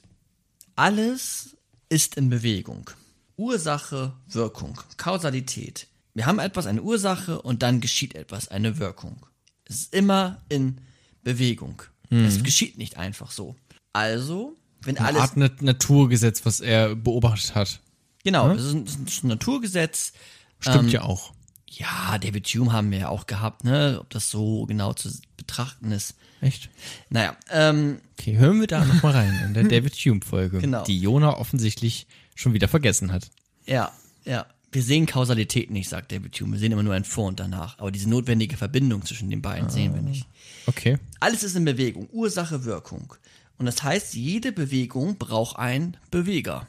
alles 0.76 1.56
ist 1.88 2.16
in 2.16 2.28
Bewegung. 2.30 2.90
Ursache, 3.36 4.12
Wirkung, 4.28 4.80
Kausalität. 4.96 5.86
Wir 6.14 6.26
haben 6.26 6.38
etwas, 6.38 6.66
eine 6.66 6.82
Ursache 6.82 7.40
und 7.42 7.62
dann 7.62 7.80
geschieht 7.80 8.14
etwas, 8.14 8.48
eine 8.48 8.78
Wirkung. 8.78 9.24
Es 9.64 9.76
ist 9.82 9.94
immer 9.94 10.40
in 10.48 10.80
Bewegung. 11.22 11.82
Es 12.10 12.42
geschieht 12.42 12.76
nicht 12.76 12.96
einfach 12.96 13.30
so. 13.30 13.54
Also, 13.92 14.56
wenn 14.82 14.98
Eine 14.98 15.06
alles 15.08 15.20
Art 15.22 15.36
Nat 15.36 15.62
Naturgesetz, 15.62 16.44
was 16.44 16.58
er 16.60 16.96
beobachtet 16.96 17.54
hat. 17.54 17.80
Genau, 18.24 18.52
das 18.52 18.64
ist 18.64 18.72
ein, 18.74 18.84
das 18.84 18.94
ist 19.14 19.24
ein 19.24 19.28
Naturgesetz. 19.28 20.12
Stimmt 20.58 20.90
ja 20.92 21.02
auch. 21.02 21.32
Ja, 21.68 22.18
David 22.18 22.48
Hume 22.48 22.72
haben 22.72 22.90
wir 22.90 22.98
ja 22.98 23.08
auch 23.10 23.26
gehabt, 23.26 23.62
ne? 23.62 23.98
Ob 24.00 24.10
das 24.10 24.28
so 24.28 24.66
genau 24.66 24.92
zu 24.92 25.08
betrachten 25.36 25.92
ist. 25.92 26.16
Echt? 26.40 26.68
Naja, 27.10 27.36
ähm, 27.50 28.00
Okay, 28.18 28.36
hören 28.36 28.58
wir 28.60 28.66
da 28.66 28.84
nochmal 28.84 29.12
rein 29.12 29.42
in 29.46 29.54
der 29.54 29.64
David 29.68 29.94
Hume-Folge, 29.94 30.58
Genau. 30.58 30.82
die 30.84 30.98
Jona 30.98 31.36
offensichtlich 31.36 32.06
schon 32.34 32.54
wieder 32.54 32.66
vergessen 32.66 33.12
hat. 33.12 33.30
ja, 33.66 33.92
ja. 34.24 34.46
Wir 34.72 34.82
sehen 34.82 35.06
Kausalität 35.06 35.70
nicht, 35.70 35.88
sagt 35.88 36.12
David 36.12 36.38
Hume. 36.40 36.52
Wir 36.52 36.60
sehen 36.60 36.72
immer 36.72 36.82
nur 36.82 36.94
ein 36.94 37.04
Vor 37.04 37.26
und 37.26 37.40
danach. 37.40 37.78
Aber 37.78 37.90
diese 37.90 38.08
notwendige 38.08 38.56
Verbindung 38.56 39.04
zwischen 39.04 39.28
den 39.28 39.42
beiden 39.42 39.68
sehen 39.68 39.94
wir 39.94 40.02
nicht. 40.02 40.26
Okay. 40.66 40.98
Alles 41.18 41.42
ist 41.42 41.56
in 41.56 41.64
Bewegung. 41.64 42.08
Ursache, 42.12 42.64
Wirkung. 42.64 43.14
Und 43.58 43.66
das 43.66 43.82
heißt, 43.82 44.14
jede 44.14 44.52
Bewegung 44.52 45.16
braucht 45.18 45.58
einen 45.58 45.96
Beweger. 46.10 46.68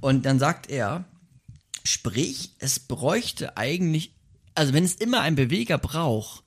Und 0.00 0.24
dann 0.26 0.38
sagt 0.38 0.70
er, 0.70 1.04
sprich, 1.82 2.52
es 2.60 2.78
bräuchte 2.78 3.56
eigentlich, 3.56 4.12
also 4.54 4.72
wenn 4.72 4.84
es 4.84 4.94
immer 4.94 5.20
einen 5.20 5.36
Beweger 5.36 5.78
braucht, 5.78 6.44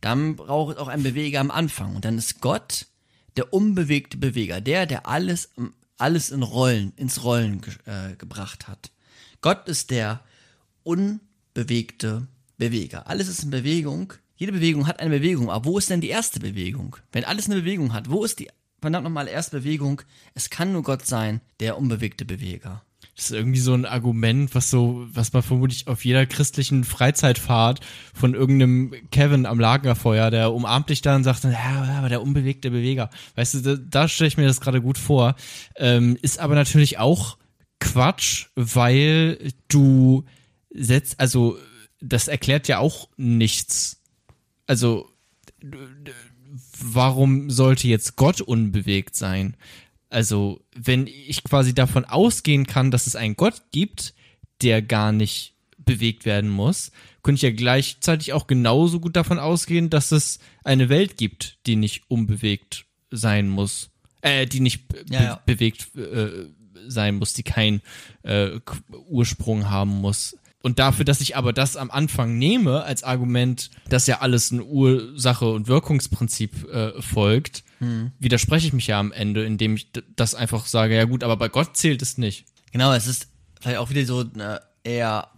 dann 0.00 0.36
braucht 0.36 0.74
es 0.74 0.78
auch 0.78 0.88
einen 0.88 1.02
Beweger 1.02 1.40
am 1.40 1.50
Anfang. 1.50 1.94
Und 1.94 2.04
dann 2.04 2.18
ist 2.18 2.40
Gott 2.40 2.86
der 3.36 3.52
unbewegte 3.52 4.16
Beweger, 4.16 4.60
der, 4.60 4.86
der 4.86 5.06
alles, 5.06 5.50
alles 5.98 6.30
in 6.30 6.42
Rollen, 6.42 6.92
ins 6.96 7.22
Rollen 7.22 7.60
ge 7.60 7.74
äh, 7.86 8.16
gebracht 8.16 8.68
hat. 8.68 8.90
Gott 9.44 9.68
ist 9.68 9.90
der 9.90 10.22
unbewegte 10.84 12.28
Beweger. 12.56 13.08
Alles 13.08 13.28
ist 13.28 13.44
in 13.44 13.50
Bewegung. 13.50 14.14
Jede 14.36 14.52
Bewegung 14.52 14.86
hat 14.86 15.00
eine 15.00 15.18
Bewegung. 15.18 15.50
Aber 15.50 15.66
wo 15.66 15.76
ist 15.76 15.90
denn 15.90 16.00
die 16.00 16.08
erste 16.08 16.40
Bewegung? 16.40 16.96
Wenn 17.12 17.26
alles 17.26 17.44
eine 17.44 17.56
Bewegung 17.60 17.92
hat, 17.92 18.08
wo 18.08 18.24
ist 18.24 18.38
die 18.38 18.48
verdammt 18.80 19.04
nochmal 19.04 19.28
erste 19.28 19.58
Bewegung? 19.58 20.00
Es 20.32 20.48
kann 20.48 20.72
nur 20.72 20.82
Gott 20.82 21.04
sein, 21.04 21.42
der 21.60 21.76
unbewegte 21.76 22.24
Beweger. 22.24 22.84
Das 23.16 23.26
ist 23.26 23.32
irgendwie 23.32 23.60
so 23.60 23.74
ein 23.74 23.84
Argument, 23.84 24.54
was 24.54 24.70
so, 24.70 25.06
was 25.12 25.34
man 25.34 25.42
vermutlich 25.42 25.88
auf 25.88 26.06
jeder 26.06 26.24
christlichen 26.24 26.82
Freizeitfahrt 26.82 27.80
von 28.14 28.32
irgendeinem 28.32 28.94
Kevin 29.10 29.44
am 29.44 29.60
Lagerfeuer, 29.60 30.30
der 30.30 30.54
umarmt 30.54 30.88
dich 30.88 31.02
da 31.02 31.16
und 31.16 31.24
sagt 31.24 31.44
ja, 31.44 31.96
aber 31.98 32.08
der 32.08 32.22
unbewegte 32.22 32.70
Beweger. 32.70 33.10
Weißt 33.34 33.52
du, 33.52 33.60
da, 33.60 33.76
da 33.76 34.08
stelle 34.08 34.28
ich 34.28 34.38
mir 34.38 34.46
das 34.46 34.62
gerade 34.62 34.80
gut 34.80 34.96
vor. 34.96 35.36
Ähm, 35.76 36.16
ist 36.22 36.38
aber 36.38 36.54
natürlich 36.54 36.96
auch 36.98 37.36
Quatsch, 37.80 38.46
weil 38.54 39.52
du 39.68 40.24
setzt, 40.70 41.20
also 41.20 41.58
das 42.00 42.28
erklärt 42.28 42.68
ja 42.68 42.78
auch 42.78 43.08
nichts. 43.16 44.00
Also 44.66 45.08
warum 46.80 47.50
sollte 47.50 47.88
jetzt 47.88 48.16
Gott 48.16 48.40
unbewegt 48.40 49.16
sein? 49.16 49.56
Also, 50.10 50.60
wenn 50.76 51.06
ich 51.08 51.42
quasi 51.42 51.74
davon 51.74 52.04
ausgehen 52.04 52.66
kann, 52.66 52.90
dass 52.90 53.06
es 53.06 53.16
einen 53.16 53.36
Gott 53.36 53.62
gibt, 53.72 54.14
der 54.62 54.80
gar 54.80 55.10
nicht 55.10 55.54
bewegt 55.78 56.24
werden 56.24 56.50
muss, 56.50 56.92
könnte 57.22 57.38
ich 57.38 57.42
ja 57.42 57.50
gleichzeitig 57.50 58.32
auch 58.32 58.46
genauso 58.46 59.00
gut 59.00 59.16
davon 59.16 59.38
ausgehen, 59.38 59.90
dass 59.90 60.12
es 60.12 60.38
eine 60.62 60.88
Welt 60.88 61.16
gibt, 61.16 61.58
die 61.66 61.76
nicht 61.76 62.04
unbewegt 62.08 62.84
sein 63.10 63.48
muss. 63.48 63.90
Äh, 64.20 64.46
die 64.46 64.60
nicht 64.60 64.88
be 64.88 65.04
Ja, 65.10 65.22
ja. 65.22 65.42
bewegt 65.46 65.96
äh, 65.96 66.46
sein 66.86 67.16
muss, 67.16 67.32
die 67.32 67.42
keinen 67.42 67.82
äh, 68.22 68.60
Ursprung 69.08 69.70
haben 69.70 70.00
muss. 70.00 70.36
Und 70.62 70.78
dafür, 70.78 71.04
dass 71.04 71.20
ich 71.20 71.36
aber 71.36 71.52
das 71.52 71.76
am 71.76 71.90
Anfang 71.90 72.38
nehme 72.38 72.84
als 72.84 73.04
Argument, 73.04 73.70
dass 73.90 74.06
ja 74.06 74.20
alles 74.20 74.50
ein 74.50 74.62
Ursache- 74.62 75.50
und 75.52 75.68
Wirkungsprinzip 75.68 76.68
äh, 76.70 77.02
folgt, 77.02 77.64
widerspreche 78.18 78.68
ich 78.68 78.72
mich 78.72 78.86
ja 78.86 78.98
am 78.98 79.12
Ende, 79.12 79.44
indem 79.44 79.74
ich 79.76 79.90
das 80.16 80.34
einfach 80.34 80.66
sage, 80.66 80.96
ja 80.96 81.04
gut, 81.04 81.22
aber 81.22 81.36
bei 81.36 81.48
Gott 81.48 81.76
zählt 81.76 82.02
es 82.02 82.18
nicht. 82.18 82.46
Genau, 82.72 82.92
es 82.92 83.06
ist 83.06 83.28
vielleicht 83.60 83.78
auch 83.78 83.90
wieder 83.90 84.04
so 84.06 84.24
eine 84.34 84.60
eher 84.84 85.28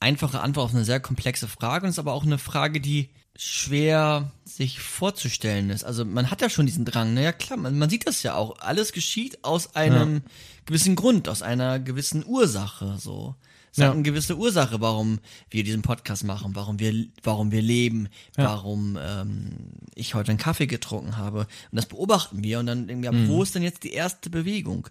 einfache 0.00 0.40
Antwort 0.40 0.66
auf 0.66 0.74
eine 0.74 0.84
sehr 0.84 1.00
komplexe 1.00 1.48
Frage 1.48 1.84
und 1.84 1.90
es 1.90 1.96
ist 1.96 1.98
aber 1.98 2.12
auch 2.12 2.24
eine 2.24 2.38
Frage, 2.38 2.80
die 2.80 3.10
schwer 3.34 4.32
sich 4.44 4.80
vorzustellen 4.80 5.70
ist. 5.70 5.84
Also 5.84 6.04
man 6.04 6.30
hat 6.30 6.40
ja 6.40 6.48
schon 6.48 6.66
diesen 6.66 6.84
Drang, 6.84 7.12
naja 7.12 7.32
klar, 7.32 7.58
man, 7.58 7.78
man 7.78 7.90
sieht 7.90 8.06
das 8.06 8.22
ja 8.22 8.34
auch. 8.34 8.58
Alles 8.60 8.92
geschieht 8.92 9.44
aus 9.44 9.74
einem 9.74 10.22
gewissen 10.66 10.96
Grund, 10.96 11.28
aus 11.28 11.42
einer 11.42 11.78
gewissen 11.78 12.24
Ursache 12.26 12.96
so. 12.98 13.34
Es 13.72 13.78
Ja. 13.78 13.86
hat 13.88 13.94
eine 13.94 14.02
gewisse 14.02 14.36
Ursache, 14.38 14.80
warum 14.80 15.18
wir 15.50 15.62
diesen 15.62 15.82
Podcast 15.82 16.24
machen, 16.24 16.54
warum 16.54 16.78
wir, 16.78 17.06
warum 17.22 17.50
wir 17.52 17.60
leben, 17.62 18.08
warum 18.34 18.98
ähm, 19.00 19.48
ich 19.94 20.14
heute 20.14 20.30
einen 20.30 20.38
Kaffee 20.38 20.66
getrunken 20.66 21.16
habe. 21.18 21.40
Und 21.40 21.48
das 21.72 21.84
beobachten 21.86 22.42
wir 22.42 22.58
und 22.58 22.66
dann 22.66 22.88
irgendwie, 22.88 23.08
Mhm. 23.10 23.16
aber 23.24 23.28
wo 23.28 23.42
ist 23.42 23.54
denn 23.54 23.62
jetzt 23.62 23.82
die 23.84 23.92
erste 23.92 24.30
Bewegung? 24.30 24.88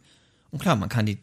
Und 0.52 0.62
klar, 0.62 0.76
man 0.76 0.90
kann 0.90 1.06
die 1.08 1.18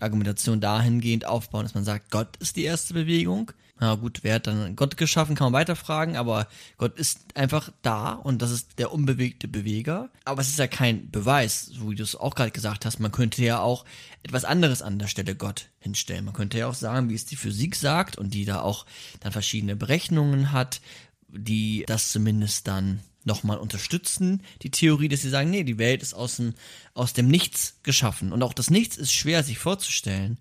Argumentation 0.00 0.60
dahingehend 0.60 1.26
aufbauen, 1.26 1.64
dass 1.64 1.74
man 1.74 1.84
sagt, 1.84 2.10
Gott 2.10 2.36
ist 2.38 2.56
die 2.56 2.64
erste 2.64 2.94
Bewegung. 2.94 3.50
Na 3.78 3.94
gut, 3.94 4.20
wer 4.22 4.36
hat 4.36 4.46
dann 4.46 4.74
Gott 4.74 4.96
geschaffen, 4.96 5.36
kann 5.36 5.52
man 5.52 5.60
weiterfragen, 5.60 6.16
aber 6.16 6.48
Gott 6.78 6.98
ist 6.98 7.20
einfach 7.34 7.70
da 7.82 8.12
und 8.12 8.40
das 8.40 8.50
ist 8.50 8.78
der 8.78 8.90
unbewegte 8.90 9.48
Beweger. 9.48 10.08
Aber 10.24 10.40
es 10.40 10.48
ist 10.48 10.58
ja 10.58 10.66
kein 10.66 11.10
Beweis, 11.10 11.66
so 11.66 11.90
wie 11.90 11.94
du 11.94 12.02
es 12.02 12.16
auch 12.16 12.34
gerade 12.34 12.52
gesagt 12.52 12.86
hast. 12.86 13.00
Man 13.00 13.12
könnte 13.12 13.44
ja 13.44 13.60
auch 13.60 13.84
etwas 14.22 14.46
anderes 14.46 14.80
an 14.80 14.98
der 14.98 15.08
Stelle 15.08 15.34
Gott 15.34 15.68
hinstellen. 15.78 16.24
Man 16.24 16.32
könnte 16.32 16.56
ja 16.56 16.68
auch 16.68 16.74
sagen, 16.74 17.10
wie 17.10 17.14
es 17.14 17.26
die 17.26 17.36
Physik 17.36 17.76
sagt 17.76 18.16
und 18.16 18.32
die 18.32 18.46
da 18.46 18.60
auch 18.60 18.86
dann 19.20 19.32
verschiedene 19.32 19.76
Berechnungen 19.76 20.52
hat, 20.52 20.80
die 21.28 21.84
das 21.86 22.12
zumindest 22.12 22.66
dann 22.66 23.00
nochmal 23.24 23.58
unterstützen, 23.58 24.42
die 24.62 24.70
Theorie, 24.70 25.08
dass 25.08 25.20
sie 25.20 25.28
sagen, 25.28 25.50
nee, 25.50 25.64
die 25.64 25.78
Welt 25.78 26.00
ist 26.00 26.14
aus 26.14 26.36
dem, 26.36 26.54
aus 26.94 27.12
dem 27.12 27.28
Nichts 27.28 27.78
geschaffen. 27.82 28.32
Und 28.32 28.42
auch 28.42 28.54
das 28.54 28.70
Nichts 28.70 28.96
ist 28.96 29.12
schwer 29.12 29.42
sich 29.42 29.58
vorzustellen. 29.58 30.38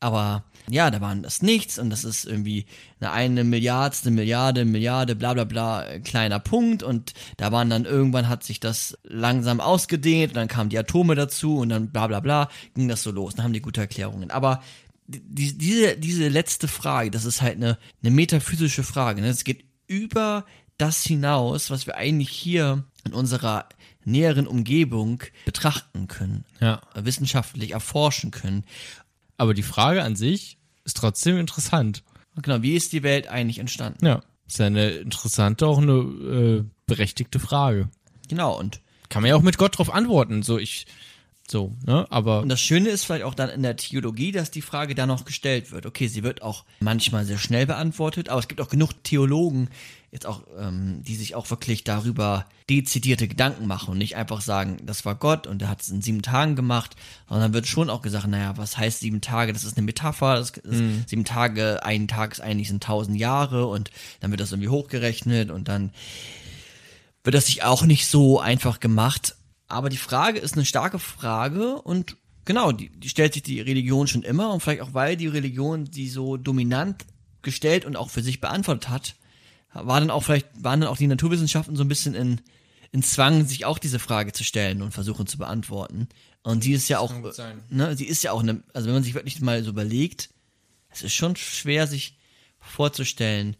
Aber 0.00 0.44
ja, 0.70 0.90
da 0.90 1.00
war 1.00 1.14
das 1.16 1.42
Nichts 1.42 1.78
und 1.78 1.90
das 1.90 2.04
ist 2.04 2.24
irgendwie 2.24 2.66
eine 3.00 3.12
eine 3.12 3.44
Milliardste 3.44 4.10
Milliarde, 4.10 4.64
Milliarde, 4.64 5.14
bla 5.14 5.34
bla 5.34 5.44
bla, 5.44 5.98
kleiner 6.00 6.38
Punkt 6.40 6.82
und 6.82 7.12
da 7.36 7.52
waren 7.52 7.70
dann 7.70 7.84
irgendwann 7.84 8.28
hat 8.28 8.44
sich 8.44 8.60
das 8.60 8.96
langsam 9.04 9.60
ausgedehnt 9.60 10.32
und 10.32 10.36
dann 10.36 10.48
kamen 10.48 10.70
die 10.70 10.78
Atome 10.78 11.14
dazu 11.14 11.58
und 11.58 11.68
dann 11.68 11.90
bla 11.90 12.06
bla 12.06 12.20
bla, 12.20 12.48
ging 12.74 12.88
das 12.88 13.02
so 13.02 13.10
los. 13.10 13.34
Dann 13.34 13.44
haben 13.44 13.52
die 13.52 13.60
gute 13.62 13.80
Erklärungen. 13.80 14.30
Aber 14.30 14.62
die, 15.06 15.56
diese, 15.58 15.96
diese 15.98 16.28
letzte 16.28 16.66
Frage, 16.66 17.10
das 17.10 17.24
ist 17.26 17.42
halt 17.42 17.56
eine, 17.56 17.78
eine 18.02 18.10
metaphysische 18.10 18.82
Frage. 18.82 19.20
Ne? 19.20 19.28
Es 19.28 19.44
geht 19.44 19.64
über 19.86 20.46
das 20.78 21.02
hinaus, 21.04 21.70
was 21.70 21.86
wir 21.86 21.96
eigentlich 21.96 22.30
hier 22.30 22.84
in 23.04 23.12
unserer 23.12 23.68
näheren 24.06 24.46
Umgebung 24.46 25.22
betrachten 25.44 26.08
können, 26.08 26.44
Ja. 26.60 26.80
äh, 26.94 27.04
wissenschaftlich 27.04 27.72
erforschen 27.72 28.30
können. 28.30 28.64
Aber 29.36 29.54
die 29.54 29.62
Frage 29.62 30.02
an 30.02 30.16
sich 30.16 30.58
ist 30.84 30.96
trotzdem 30.96 31.38
interessant. 31.38 32.02
Genau, 32.40 32.62
wie 32.62 32.74
ist 32.74 32.92
die 32.92 33.02
Welt 33.02 33.28
eigentlich 33.28 33.58
entstanden? 33.58 34.04
Ja. 34.04 34.22
Ist 34.46 34.58
ja 34.58 34.66
eine 34.66 34.90
interessante, 34.90 35.66
auch 35.66 35.78
eine 35.78 35.92
äh, 35.92 36.64
berechtigte 36.86 37.38
Frage. 37.38 37.88
Genau, 38.28 38.58
und, 38.58 38.80
Kann 39.08 39.22
man 39.22 39.30
ja 39.30 39.36
auch 39.36 39.42
mit 39.42 39.58
Gott 39.58 39.78
drauf 39.78 39.92
antworten. 39.92 40.42
So, 40.42 40.58
ich, 40.58 40.86
so, 41.48 41.72
ne? 41.86 42.06
Aber 42.10 42.42
und 42.42 42.48
das 42.48 42.60
Schöne 42.60 42.88
ist 42.88 43.04
vielleicht 43.04 43.24
auch 43.24 43.34
dann 43.34 43.50
in 43.50 43.62
der 43.62 43.76
Theologie, 43.76 44.32
dass 44.32 44.50
die 44.50 44.62
Frage 44.62 44.94
da 44.94 45.06
noch 45.06 45.24
gestellt 45.24 45.72
wird. 45.72 45.86
Okay, 45.86 46.08
sie 46.08 46.22
wird 46.22 46.42
auch 46.42 46.64
manchmal 46.80 47.24
sehr 47.24 47.38
schnell 47.38 47.66
beantwortet, 47.66 48.28
aber 48.28 48.40
es 48.40 48.48
gibt 48.48 48.60
auch 48.60 48.68
genug 48.68 48.92
Theologen, 49.04 49.68
jetzt 50.14 50.26
auch, 50.26 50.42
ähm, 50.56 51.02
die 51.02 51.16
sich 51.16 51.34
auch 51.34 51.50
wirklich 51.50 51.82
darüber 51.82 52.46
dezidierte 52.70 53.26
Gedanken 53.26 53.66
machen 53.66 53.90
und 53.90 53.98
nicht 53.98 54.14
einfach 54.14 54.40
sagen, 54.40 54.78
das 54.86 55.04
war 55.04 55.16
Gott 55.16 55.48
und 55.48 55.60
er 55.60 55.68
hat 55.68 55.82
es 55.82 55.88
in 55.88 56.02
sieben 56.02 56.22
Tagen 56.22 56.54
gemacht, 56.54 56.94
sondern 57.28 57.52
wird 57.52 57.66
schon 57.66 57.90
auch 57.90 58.00
gesagt, 58.00 58.28
naja, 58.28 58.56
was 58.56 58.78
heißt 58.78 59.00
sieben 59.00 59.20
Tage? 59.20 59.52
Das 59.52 59.64
ist 59.64 59.76
eine 59.76 59.84
Metapher, 59.84 60.36
das 60.36 60.50
ist, 60.50 61.08
sieben 61.08 61.24
Tage, 61.24 61.84
ein 61.84 62.06
Tag 62.06 62.32
ist 62.32 62.40
eigentlich 62.40 62.68
sind 62.68 62.84
tausend 62.84 63.18
Jahre 63.18 63.66
und 63.66 63.90
dann 64.20 64.30
wird 64.30 64.40
das 64.40 64.52
irgendwie 64.52 64.68
hochgerechnet 64.68 65.50
und 65.50 65.66
dann 65.66 65.90
wird 67.24 67.34
das 67.34 67.46
sich 67.46 67.64
auch 67.64 67.82
nicht 67.82 68.06
so 68.06 68.38
einfach 68.38 68.78
gemacht. 68.78 69.34
Aber 69.66 69.88
die 69.88 69.96
Frage 69.96 70.38
ist 70.38 70.54
eine 70.54 70.64
starke 70.64 71.00
Frage 71.00 71.82
und 71.82 72.16
genau, 72.44 72.70
die, 72.70 72.88
die 72.90 73.08
stellt 73.08 73.34
sich 73.34 73.42
die 73.42 73.60
Religion 73.60 74.06
schon 74.06 74.22
immer 74.22 74.52
und 74.52 74.60
vielleicht 74.60 74.82
auch 74.82 74.94
weil 74.94 75.16
die 75.16 75.26
Religion 75.26 75.86
die 75.86 76.08
so 76.08 76.36
dominant 76.36 77.04
gestellt 77.42 77.84
und 77.84 77.96
auch 77.96 78.10
für 78.10 78.22
sich 78.22 78.40
beantwortet 78.40 78.88
hat, 78.88 79.16
war 79.74 80.00
dann 80.00 80.10
auch 80.10 80.22
vielleicht, 80.22 80.46
waren 80.62 80.80
dann 80.80 80.88
auch 80.88 80.96
die 80.96 81.06
Naturwissenschaften 81.06 81.76
so 81.76 81.82
ein 81.84 81.88
bisschen 81.88 82.14
in, 82.14 82.40
in 82.92 83.02
Zwang, 83.02 83.44
sich 83.46 83.64
auch 83.64 83.78
diese 83.78 83.98
Frage 83.98 84.32
zu 84.32 84.44
stellen 84.44 84.80
und 84.82 84.92
versuchen 84.92 85.26
zu 85.26 85.36
beantworten. 85.38 86.08
Und 86.42 86.64
die 86.64 86.72
ist 86.72 86.88
ja 86.88 86.98
auch, 86.98 87.10
ne, 87.70 87.96
sie 87.96 88.04
ist 88.06 88.22
ja 88.22 88.32
auch 88.32 88.42
eine, 88.42 88.62
also 88.72 88.86
wenn 88.86 88.94
man 88.94 89.02
sich 89.02 89.14
wirklich 89.14 89.40
mal 89.40 89.62
so 89.64 89.70
überlegt, 89.70 90.30
es 90.90 91.02
ist 91.02 91.14
schon 91.14 91.34
schwer, 91.36 91.86
sich 91.86 92.16
vorzustellen, 92.60 93.56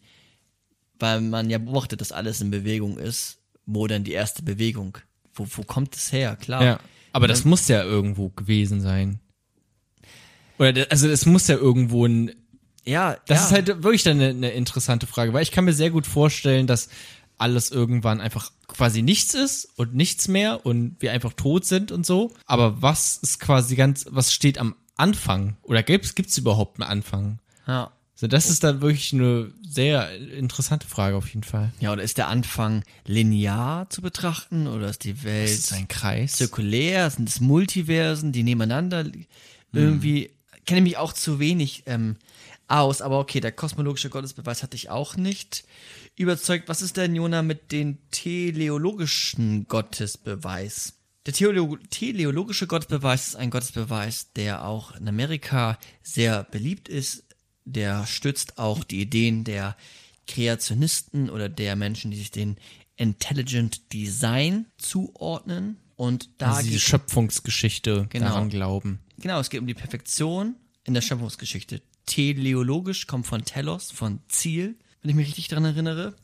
weil 0.99 1.21
man 1.21 1.49
ja 1.49 1.57
beobachtet, 1.57 1.99
dass 2.01 2.11
alles 2.11 2.41
in 2.41 2.51
Bewegung 2.51 2.97
ist, 2.97 3.39
wo 3.65 3.87
dann 3.87 4.03
die 4.03 4.13
erste 4.13 4.43
Bewegung, 4.43 4.97
wo, 5.33 5.45
wo 5.49 5.63
kommt 5.63 5.95
es 5.95 6.11
her? 6.11 6.35
Klar. 6.37 6.63
Ja, 6.63 6.79
aber 7.11 7.27
das 7.27 7.43
muss 7.45 7.67
ja 7.67 7.83
irgendwo 7.83 8.29
gewesen 8.29 8.79
sein. 8.81 9.19
Oder 10.57 10.71
da- 10.73 10.83
also 10.83 11.09
es 11.09 11.25
muss 11.25 11.47
ja 11.47 11.55
irgendwo 11.55 12.05
ein 12.05 12.31
Ja, 12.85 13.17
Das 13.27 13.39
ja. 13.39 13.45
ist 13.45 13.51
halt 13.51 13.83
wirklich 13.83 14.03
dann 14.03 14.19
eine, 14.19 14.29
eine 14.29 14.51
interessante 14.51 15.07
Frage, 15.07 15.33
weil 15.33 15.43
ich 15.43 15.51
kann 15.51 15.65
mir 15.65 15.73
sehr 15.73 15.89
gut 15.89 16.05
vorstellen, 16.07 16.67
dass 16.67 16.89
alles 17.37 17.71
irgendwann 17.71 18.21
einfach 18.21 18.51
quasi 18.67 19.01
nichts 19.01 19.33
ist 19.33 19.67
und 19.75 19.93
nichts 19.95 20.27
mehr 20.27 20.65
und 20.65 20.95
wir 20.99 21.11
einfach 21.11 21.33
tot 21.33 21.65
sind 21.65 21.91
und 21.91 22.05
so. 22.05 22.33
Aber 22.45 22.81
was 22.81 23.17
ist 23.17 23.39
quasi 23.39 23.75
ganz, 23.75 24.05
was 24.09 24.33
steht 24.33 24.57
am 24.57 24.75
Anfang? 24.95 25.57
Oder 25.63 25.83
gibt's 25.83 26.15
gibt's 26.15 26.37
überhaupt 26.37 26.79
einen 26.79 26.89
Anfang? 26.89 27.39
ja. 27.67 27.91
So, 28.17 28.27
das 28.27 28.49
ist 28.49 28.63
dann 28.63 28.79
wirklich 28.79 29.11
eine 29.11 29.51
sehr 29.67 30.09
interessante 30.15 30.87
Frage 30.87 31.17
auf 31.17 31.27
jeden 31.27 31.43
Fall. 31.43 31.73
Ja, 31.81 31.91
oder 31.91 32.01
ist 32.01 32.17
der 32.17 32.29
Anfang 32.29 32.81
linear 33.05 33.89
zu 33.89 34.01
betrachten 34.01 34.67
oder 34.67 34.87
ist 34.89 35.03
die 35.03 35.21
Welt 35.25 35.49
Ist 35.49 35.65
es 35.65 35.73
ein 35.73 35.89
Kreis? 35.89 36.37
zirkulär? 36.37 37.09
Sind 37.09 37.27
es 37.27 37.41
Multiversen, 37.41 38.31
die 38.31 38.43
nebeneinander 38.43 39.03
li- 39.03 39.27
irgendwie? 39.73 40.31
Kenne 40.65 40.79
mich 40.81 40.95
auch 40.95 41.11
zu 41.11 41.39
wenig 41.39 41.83
ähm, 41.87 42.15
aus, 42.67 43.01
aber 43.01 43.19
okay, 43.19 43.39
der 43.39 43.51
kosmologische 43.51 44.09
Gottesbeweis 44.09 44.63
hatte 44.63 44.75
ich 44.75 44.89
auch 44.89 45.15
nicht 45.17 45.65
überzeugt. 46.15 46.67
Was 46.67 46.81
ist 46.81 46.97
denn, 46.97 47.15
Jona, 47.15 47.41
mit 47.41 47.71
dem 47.71 47.97
teleologischen 48.11 49.67
Gottesbeweis? 49.67 50.93
Der 51.25 51.33
Theolo 51.33 51.77
teleologische 51.89 52.67
Gottesbeweis 52.67 53.29
ist 53.29 53.35
ein 53.35 53.49
Gottesbeweis, 53.49 54.31
der 54.33 54.65
auch 54.65 54.95
in 54.95 55.07
Amerika 55.07 55.77
sehr 56.03 56.43
beliebt 56.43 56.87
ist. 56.87 57.23
Der 57.65 58.05
stützt 58.05 58.59
auch 58.59 58.83
die 58.83 59.01
Ideen 59.01 59.43
der 59.43 59.75
Kreationisten 60.27 61.29
oder 61.29 61.49
der 61.49 61.75
Menschen, 61.75 62.11
die 62.11 62.17
sich 62.17 62.31
den 62.31 62.57
Intelligent 62.95 63.91
Design 63.93 64.67
zuordnen. 64.77 65.77
Und 65.95 66.29
da 66.37 66.55
also 66.55 66.67
diese 66.67 66.79
Schöpfungsgeschichte 66.79 68.07
Genau. 68.09 68.25
daran 68.27 68.49
glauben. 68.49 68.99
Genau, 69.17 69.39
es 69.39 69.49
geht 69.49 69.61
um 69.61 69.67
die 69.67 69.73
Perfektion 69.73 70.55
in 70.83 70.93
der 70.93 71.01
Schöpfungsgeschichte. 71.01 71.81
Teleologisch 72.05 73.07
kommt 73.07 73.27
von 73.27 73.45
Telos, 73.45 73.91
von 73.91 74.19
Ziel, 74.27 74.75
wenn 75.01 75.09
ich 75.09 75.15
mich 75.15 75.27
richtig 75.27 75.47
daran 75.49 75.65
erinnere. 75.65 76.15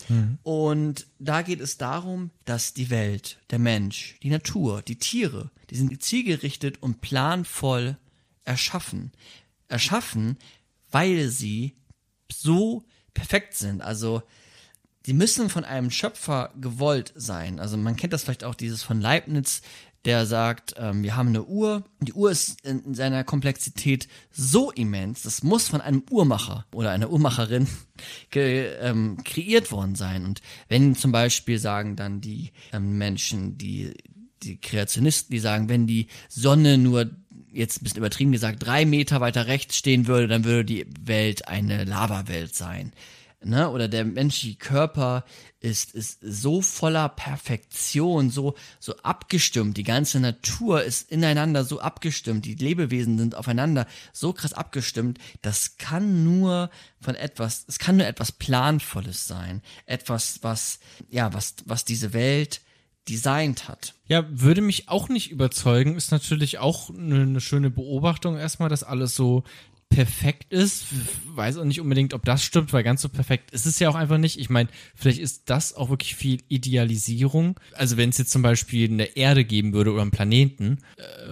Und 0.43 1.07
da 1.19 1.41
geht 1.43 1.59
es 1.61 1.77
darum, 1.77 2.31
dass 2.45 2.73
die 2.73 2.89
Welt, 2.89 3.39
der 3.49 3.59
Mensch, 3.59 4.15
die 4.23 4.29
Natur, 4.29 4.81
die 4.81 4.97
Tiere, 4.97 5.51
die 5.69 5.75
sind 5.75 6.01
zielgerichtet 6.01 6.81
und 6.81 7.01
planvoll 7.01 7.97
erschaffen. 8.43 9.11
Erschaffen, 9.67 10.37
weil 10.91 11.29
sie 11.29 11.75
so 12.31 12.83
perfekt 13.13 13.55
sind. 13.55 13.81
Also 13.81 14.23
die 15.05 15.13
müssen 15.13 15.49
von 15.49 15.63
einem 15.63 15.89
Schöpfer 15.89 16.53
gewollt 16.59 17.13
sein. 17.15 17.59
Also 17.59 17.77
man 17.77 17.95
kennt 17.95 18.13
das 18.13 18.23
vielleicht 18.23 18.43
auch 18.43 18.55
dieses 18.55 18.83
von 18.83 19.01
Leibniz, 19.01 19.61
der 20.05 20.25
sagt, 20.25 20.75
ähm, 20.77 21.03
wir 21.03 21.15
haben 21.15 21.29
eine 21.29 21.43
Uhr. 21.43 21.83
Die 21.99 22.13
Uhr 22.13 22.31
ist 22.31 22.65
in, 22.65 22.83
in 22.83 22.93
seiner 22.95 23.23
Komplexität 23.23 24.07
so 24.31 24.71
immens, 24.71 25.23
das 25.23 25.43
muss 25.43 25.67
von 25.67 25.81
einem 25.81 26.03
Uhrmacher 26.09 26.65
oder 26.73 26.91
einer 26.91 27.11
Uhrmacherin 27.11 27.67
ähm, 28.35 29.17
kreiert 29.23 29.71
worden 29.71 29.95
sein. 29.95 30.25
Und 30.25 30.41
wenn 30.69 30.95
zum 30.95 31.11
Beispiel 31.11 31.59
sagen 31.59 31.95
dann 31.95 32.21
die 32.21 32.51
ähm, 32.73 32.97
Menschen, 32.97 33.57
die 33.57 33.93
die 34.43 34.57
Kreationisten, 34.59 35.31
die 35.31 35.39
sagen, 35.39 35.69
wenn 35.69 35.85
die 35.85 36.07
Sonne 36.27 36.79
nur 36.79 37.11
jetzt 37.51 37.79
ein 37.79 37.83
bisschen 37.83 37.99
übertrieben 37.99 38.31
gesagt 38.31 38.65
drei 38.65 38.85
Meter 38.85 39.21
weiter 39.21 39.47
rechts 39.47 39.75
stehen 39.75 40.07
würde, 40.07 40.27
dann 40.27 40.45
würde 40.45 40.65
die 40.65 40.85
Welt 41.03 41.47
eine 41.47 41.83
Lavawelt 41.83 42.55
sein. 42.55 42.93
Ne? 43.43 43.69
Oder 43.69 43.87
der 43.87 44.05
menschliche 44.05 44.57
Körper 44.57 45.25
ist, 45.59 45.95
ist 45.95 46.19
so 46.21 46.61
voller 46.61 47.09
Perfektion, 47.09 48.29
so, 48.29 48.55
so 48.79 48.95
abgestimmt. 48.97 49.77
Die 49.77 49.83
ganze 49.83 50.19
Natur 50.19 50.83
ist 50.83 51.11
ineinander 51.11 51.63
so 51.63 51.79
abgestimmt. 51.79 52.45
Die 52.45 52.53
Lebewesen 52.53 53.17
sind 53.17 53.35
aufeinander 53.35 53.87
so 54.13 54.31
krass 54.33 54.53
abgestimmt. 54.53 55.17
Das 55.41 55.77
kann 55.77 56.23
nur 56.23 56.69
von 56.99 57.15
etwas, 57.15 57.65
es 57.67 57.79
kann 57.79 57.97
nur 57.97 58.05
etwas 58.05 58.31
Planvolles 58.31 59.27
sein. 59.27 59.63
Etwas, 59.87 60.39
was, 60.43 60.79
ja, 61.09 61.33
was, 61.33 61.55
was 61.65 61.83
diese 61.83 62.13
Welt 62.13 62.61
designt 63.09 63.67
hat. 63.67 63.95
Ja, 64.07 64.25
würde 64.29 64.61
mich 64.61 64.87
auch 64.87 65.09
nicht 65.09 65.31
überzeugen. 65.31 65.95
Ist 65.95 66.11
natürlich 66.11 66.59
auch 66.59 66.89
eine, 66.89 67.21
eine 67.21 67.41
schöne 67.41 67.71
Beobachtung 67.71 68.37
erstmal, 68.37 68.69
dass 68.69 68.83
alles 68.83 69.15
so 69.15 69.43
perfekt 69.91 70.51
ist. 70.51 70.85
Weiß 71.35 71.57
auch 71.57 71.65
nicht 71.65 71.81
unbedingt, 71.81 72.13
ob 72.13 72.23
das 72.25 72.43
stimmt, 72.43 72.73
weil 72.73 72.81
ganz 72.81 73.01
so 73.01 73.09
perfekt 73.09 73.51
ist 73.51 73.65
es 73.65 73.77
ja 73.77 73.89
auch 73.89 73.95
einfach 73.95 74.17
nicht. 74.17 74.39
Ich 74.39 74.49
meine, 74.49 74.69
vielleicht 74.95 75.19
ist 75.19 75.43
das 75.49 75.75
auch 75.75 75.89
wirklich 75.89 76.15
viel 76.15 76.39
Idealisierung. 76.47 77.59
Also 77.73 77.97
wenn 77.97 78.09
es 78.09 78.17
jetzt 78.17 78.31
zum 78.31 78.41
Beispiel 78.41 78.89
eine 78.89 79.17
Erde 79.17 79.43
geben 79.43 79.73
würde 79.73 79.91
oder 79.91 80.01
einen 80.01 80.11
Planeten 80.11 80.79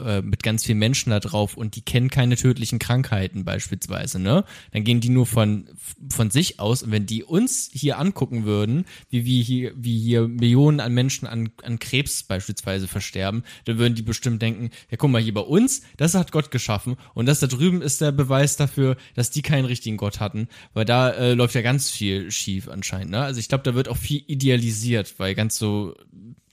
äh, 0.05 0.21
mit 0.21 0.43
ganz 0.43 0.65
vielen 0.65 0.77
Menschen 0.77 1.09
da 1.09 1.21
drauf 1.21 1.55
und 1.55 1.77
die 1.77 1.81
kennen 1.81 2.09
keine 2.09 2.35
tödlichen 2.35 2.79
Krankheiten 2.79 3.45
beispielsweise, 3.45 4.19
ne? 4.19 4.43
Dann 4.71 4.83
gehen 4.83 4.99
die 4.99 5.09
nur 5.09 5.25
von, 5.25 5.69
von 6.09 6.29
sich 6.29 6.59
aus 6.59 6.83
und 6.83 6.91
wenn 6.91 7.05
die 7.05 7.23
uns 7.23 7.69
hier 7.73 7.97
angucken 7.97 8.43
würden, 8.43 8.85
wie 9.09 9.23
wir 9.23 9.41
hier, 9.41 9.73
wie 9.77 9.97
hier 9.97 10.27
Millionen 10.27 10.81
an 10.81 10.93
Menschen 10.93 11.27
an, 11.27 11.49
an 11.63 11.79
Krebs 11.79 12.23
beispielsweise 12.23 12.89
versterben, 12.89 13.43
dann 13.65 13.77
würden 13.77 13.95
die 13.95 14.01
bestimmt 14.01 14.41
denken, 14.41 14.69
ja 14.91 14.97
guck 14.97 15.09
mal 15.09 15.21
hier 15.21 15.33
bei 15.33 15.41
uns, 15.41 15.81
das 15.95 16.13
hat 16.13 16.33
Gott 16.33 16.51
geschaffen 16.51 16.97
und 17.13 17.25
das 17.25 17.39
da 17.39 17.47
drüben 17.47 17.81
ist 17.81 18.01
der 18.01 18.11
Beweis 18.11 18.48
dafür, 18.55 18.97
dass 19.15 19.31
die 19.31 19.41
keinen 19.41 19.65
richtigen 19.65 19.97
Gott 19.97 20.19
hatten, 20.19 20.47
weil 20.73 20.85
da 20.85 21.09
äh, 21.11 21.33
läuft 21.33 21.55
ja 21.55 21.61
ganz 21.61 21.89
viel 21.89 22.31
schief 22.31 22.67
anscheinend. 22.67 23.11
Ne? 23.11 23.21
Also 23.21 23.39
ich 23.39 23.49
glaube, 23.49 23.63
da 23.63 23.75
wird 23.75 23.87
auch 23.89 23.97
viel 23.97 24.23
idealisiert, 24.27 25.15
weil 25.17 25.35
ganz 25.35 25.57
so 25.57 25.95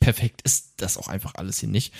perfekt 0.00 0.42
ist 0.42 0.74
das 0.78 0.98
auch 0.98 1.08
einfach 1.08 1.34
alles 1.36 1.60
hier 1.60 1.68
nicht. 1.68 1.92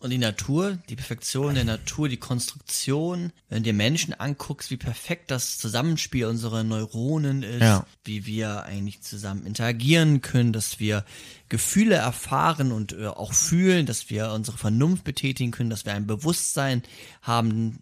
Und 0.00 0.10
die 0.10 0.18
Natur, 0.18 0.78
die 0.88 0.94
Perfektion 0.94 1.56
der 1.56 1.64
Natur, 1.64 2.08
die 2.08 2.18
Konstruktion, 2.18 3.32
wenn 3.48 3.58
du 3.58 3.70
dir 3.70 3.72
Menschen 3.72 4.14
anguckst, 4.14 4.70
wie 4.70 4.76
perfekt 4.76 5.28
das 5.32 5.58
Zusammenspiel 5.58 6.26
unserer 6.26 6.62
Neuronen 6.62 7.42
ist, 7.42 7.62
Ja. 7.62 7.84
wie 8.04 8.24
wir 8.24 8.62
eigentlich 8.62 9.00
zusammen 9.00 9.44
interagieren 9.44 10.20
können, 10.22 10.52
dass 10.52 10.78
wir 10.78 11.04
Gefühle 11.48 11.96
erfahren 11.96 12.70
und 12.70 12.92
äh, 12.92 13.06
auch 13.06 13.32
fühlen, 13.32 13.86
dass 13.86 14.08
wir 14.08 14.30
unsere 14.30 14.56
Vernunft 14.56 15.02
betätigen 15.02 15.50
können, 15.50 15.70
dass 15.70 15.84
wir 15.84 15.94
ein 15.94 16.06
Bewusstsein 16.06 16.84
haben. 17.22 17.80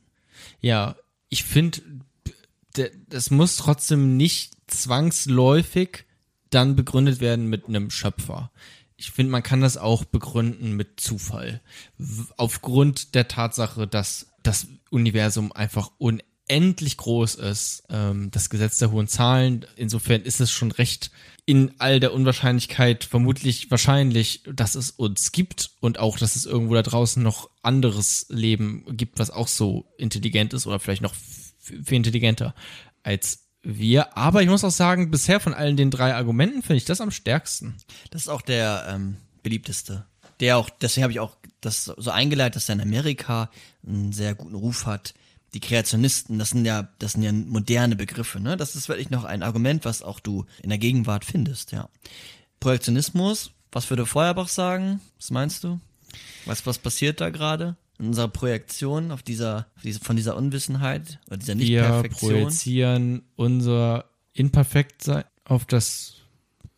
Ja, 0.63 0.97
ich 1.29 1.45
finde, 1.45 1.81
das 3.09 3.31
muss 3.31 3.57
trotzdem 3.57 4.17
nicht 4.17 4.55
zwangsläufig 4.67 6.05
dann 6.51 6.77
begründet 6.77 7.21
werden 7.21 7.47
mit 7.47 7.67
einem 7.67 7.91
Schöpfer. 7.91 8.53
Ich 8.97 9.11
finde, 9.11 9.33
man 9.33 9.43
kann 9.43 9.61
das 9.61 9.77
auch 9.77 10.05
begründen 10.05 10.73
mit 10.73 11.01
Zufall. 11.01 11.61
Aufgrund 12.37 13.15
der 13.15 13.29
Tatsache, 13.29 13.87
dass 13.87 14.33
das 14.43 14.69
Universum 14.91 15.53
einfach 15.53 15.91
unendlich 15.99 16.36
groß 16.49 17.37
ist, 17.37 17.85
ähm, 17.91 18.31
das 18.31 18.51
Gesetz 18.51 18.79
der 18.79 18.91
hohen 18.91 19.09
Zahlen, 19.09 19.67
insofern 19.77 20.23
ist 20.23 20.41
es 20.41 20.51
schon 20.51 20.73
recht 20.73 21.11
in 21.47 21.73
all 21.79 22.01
der 22.01 22.13
Unwahrscheinlichkeit 22.13 23.05
vermutlich 23.05 23.71
wahrscheinlich, 23.71 24.43
dass 24.53 24.75
es 24.75 24.91
uns 24.91 25.31
gibt 25.31 25.71
und 25.81 26.01
auch, 26.01 26.19
dass 26.19 26.35
es 26.35 26.45
irgendwo 26.45 26.75
da 26.75 26.83
draußen 26.83 27.23
noch 27.23 27.51
anderes 27.63 28.27
Leben 28.29 28.85
gibt, 28.97 29.21
was 29.21 29.31
auch 29.31 29.47
so 29.47 29.87
intelligent 29.97 30.53
ist 30.53 30.67
oder 30.67 30.81
vielleicht 30.81 31.03
noch 31.03 31.15
viel 31.61 31.97
intelligenter 31.97 32.55
als 33.05 33.47
wir. 33.63 34.17
Aber 34.17 34.43
ich 34.43 34.49
muss 34.49 34.65
auch 34.65 34.71
sagen, 34.71 35.11
bisher 35.13 35.39
von 35.39 35.55
allen 35.55 35.77
den 35.77 35.93
drei 35.93 36.15
Argumenten 36.15 36.63
finde 36.63 36.79
ich 36.79 36.85
das 36.85 37.01
am 37.01 37.13
stärksten. 37.13 37.77
Das 38.11 38.23
ist 38.23 38.29
auch 38.29 38.43
der 38.43 38.87
ähm, 38.89 39.17
beliebteste. 39.45 40.05
Der 40.41 40.59
auch, 40.59 40.69
deswegen 40.69 41.05
habe 41.05 41.13
ich 41.13 41.21
auch 41.21 41.37
das 41.61 41.85
so 41.85 42.11
eingeleitet, 42.11 42.57
dass 42.57 42.69
er 42.69 42.75
in 42.75 42.81
Amerika 42.81 43.51
einen 43.87 44.13
sehr 44.13 44.35
guten 44.35 44.57
Ruf 44.57 44.85
hat. 44.87 45.15
Die 45.55 45.61
Kreationisten, 45.61 46.39
das 46.39 46.51
sind 46.51 46.65
ja, 46.65 46.89
das 46.99 47.13
sind 47.13 47.23
ja 47.23 47.33
moderne 47.33 47.97
Begriffe, 47.97 48.41
ne? 48.41 48.57
Das 48.57 48.77
ist 48.77 48.89
wirklich 48.89 49.11
noch 49.11 49.25
ein 49.25 49.43
Argument, 49.43 49.85
was 49.85 50.03
auch 50.03 50.21
du 50.21 50.45
in 50.63 50.69
der 50.69 50.79
Gegenwart 50.79 51.25
findest, 51.25 51.73
ja. 51.73 51.89
Projektionismus, 52.61 53.53
was 53.73 53.91
würde 53.91 54.07
Feuerbach 54.07 54.49
sagen? 54.49 55.01
Was 55.19 55.31
meinst 55.31 55.65
du? 55.65 55.81
Was, 56.47 56.67
was 56.67 56.79
passiert 56.79 57.21
da 57.21 57.31
gerade? 57.31 57.77
In 57.99 58.09
unserer 58.09 58.29
Projektion 58.29 59.11
auf 59.11 59.23
dieser, 59.23 59.67
von 60.03 60.17
dieser 60.17 60.37
Unwissenheit 60.37 61.19
oder 61.29 61.39
dieser 61.39 61.59
Wir 61.59 61.83
Nicht-Perfektion? 61.83 62.33
projizieren 62.33 63.23
unser 63.37 64.05
Imperfektsein 64.33 65.25
auf 65.45 65.65
das, 65.65 66.15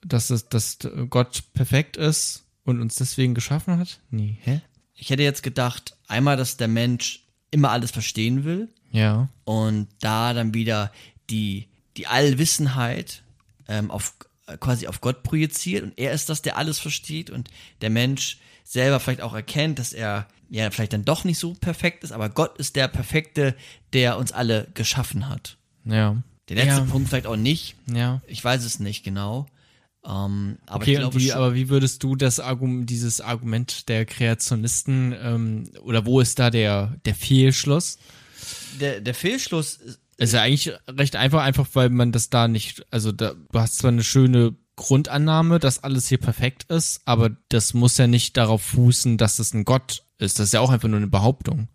dass, 0.01 0.31
es, 0.31 0.49
dass 0.49 0.79
Gott 1.11 1.43
perfekt 1.55 1.97
ist 1.97 2.45
und 2.65 2.81
uns 2.81 2.97
deswegen 2.97 3.35
geschaffen 3.35 3.79
hat? 3.79 4.01
Nee, 4.11 4.39
hä? 4.43 4.61
Ich 4.95 5.11
hätte 5.11 5.23
jetzt 5.23 5.43
gedacht, 5.43 5.97
einmal, 6.07 6.37
dass 6.37 6.57
der 6.57 6.69
Mensch 6.69 7.25
immer 7.51 7.71
alles 7.71 7.91
verstehen 7.91 8.45
will, 8.45 8.69
Ja. 8.93 9.29
und 9.45 9.89
da 10.01 10.35
dann 10.35 10.55
wieder 10.55 10.93
die, 11.31 11.69
die 11.97 12.07
Allwissenheit 12.07 13.23
ähm, 13.69 13.91
auf 13.91 14.15
äh, 14.47 14.57
quasi 14.57 14.87
auf 14.87 15.01
Gott 15.01 15.23
projiziert 15.23 15.83
und 15.83 15.93
er 15.99 16.13
ist 16.13 16.29
das, 16.29 16.43
der 16.43 16.57
alles 16.57 16.79
versteht 16.79 17.31
und 17.31 17.51
der 17.81 17.91
Mensch 17.91 18.39
selber 18.65 19.01
vielleicht 19.01 19.21
auch 19.23 19.35
erkennt, 19.35 19.79
dass 19.79 19.93
er 19.93 20.27
ja 20.51 20.71
vielleicht 20.71 20.93
dann 20.95 21.05
doch 21.05 21.25
nicht 21.25 21.39
so 21.39 21.55
perfekt 21.55 22.05
ist, 22.05 22.13
aber 22.13 22.29
Gott 22.31 22.57
ist 22.59 22.77
der 22.77 22.89
Perfekte, 22.89 23.55
der 23.93 24.17
uns 24.19 24.33
alle 24.33 24.69
geschaffen 24.75 25.29
hat. 25.29 25.57
Ja. 25.85 26.17
Der 26.49 26.57
letzte 26.57 26.81
ja. 26.81 26.87
Punkt 26.87 27.09
vielleicht 27.11 27.27
auch 27.27 27.37
nicht. 27.37 27.77
Ja. 27.87 28.23
Ich 28.27 28.43
weiß 28.43 28.65
es 28.65 28.79
nicht 28.81 29.05
genau. 29.05 29.47
Ähm, 30.05 30.59
aber 30.67 30.83
Okay, 30.83 30.93
ich 30.93 30.99
glaube 30.99 31.19
wie, 31.19 31.33
aber 31.33 31.55
wie 31.55 31.69
würdest 31.69 32.03
du 32.03 32.17
das 32.17 32.41
Argument, 32.41 32.89
dieses 32.89 33.21
Argument 33.21 33.89
der 33.89 34.07
Kreationisten, 34.07 35.15
ähm, 35.21 35.71
oder 35.83 36.07
wo 36.07 36.21
ist 36.21 36.39
da 36.39 36.51
der, 36.51 36.97
der 37.05 37.15
Fehlschluss? 37.15 37.99
der, 38.81 39.01
der 39.01 39.15
Fehlschluss 39.15 39.75
ist, 39.77 40.01
Ist 40.17 40.35
ja 40.35 40.43
eigentlich 40.43 40.73
recht 40.89 41.17
einfach, 41.17 41.43
einfach 41.43 41.67
weil 41.75 41.91
man 41.91 42.13
das 42.13 42.31
da 42.31 42.49
nicht, 42.49 42.85
also 42.91 43.13
da, 43.13 43.35
du 43.35 43.59
hast 43.59 43.79
zwar 43.79 43.91
eine 43.91 44.05
schöne 44.05 44.55
Grundannahme, 44.77 45.59
dass 45.59 45.83
alles 45.83 46.07
hier 46.09 46.19
perfekt 46.19 46.65
ist, 46.71 47.03
aber 47.05 47.31
das 47.49 47.75
muss 47.75 47.99
ja 47.99 48.07
nicht 48.07 48.37
darauf 48.37 48.63
fußen, 48.63 49.19
dass 49.19 49.41
es 49.41 49.53
ein 49.53 49.65
Gott 49.65 50.05
ist. 50.19 50.39
Das 50.39 50.47
ist 50.47 50.53
ja 50.53 50.61
auch 50.61 50.71
einfach 50.71 50.89
nur 50.89 50.99
eine 50.99 51.09
Behauptung. 51.09 51.69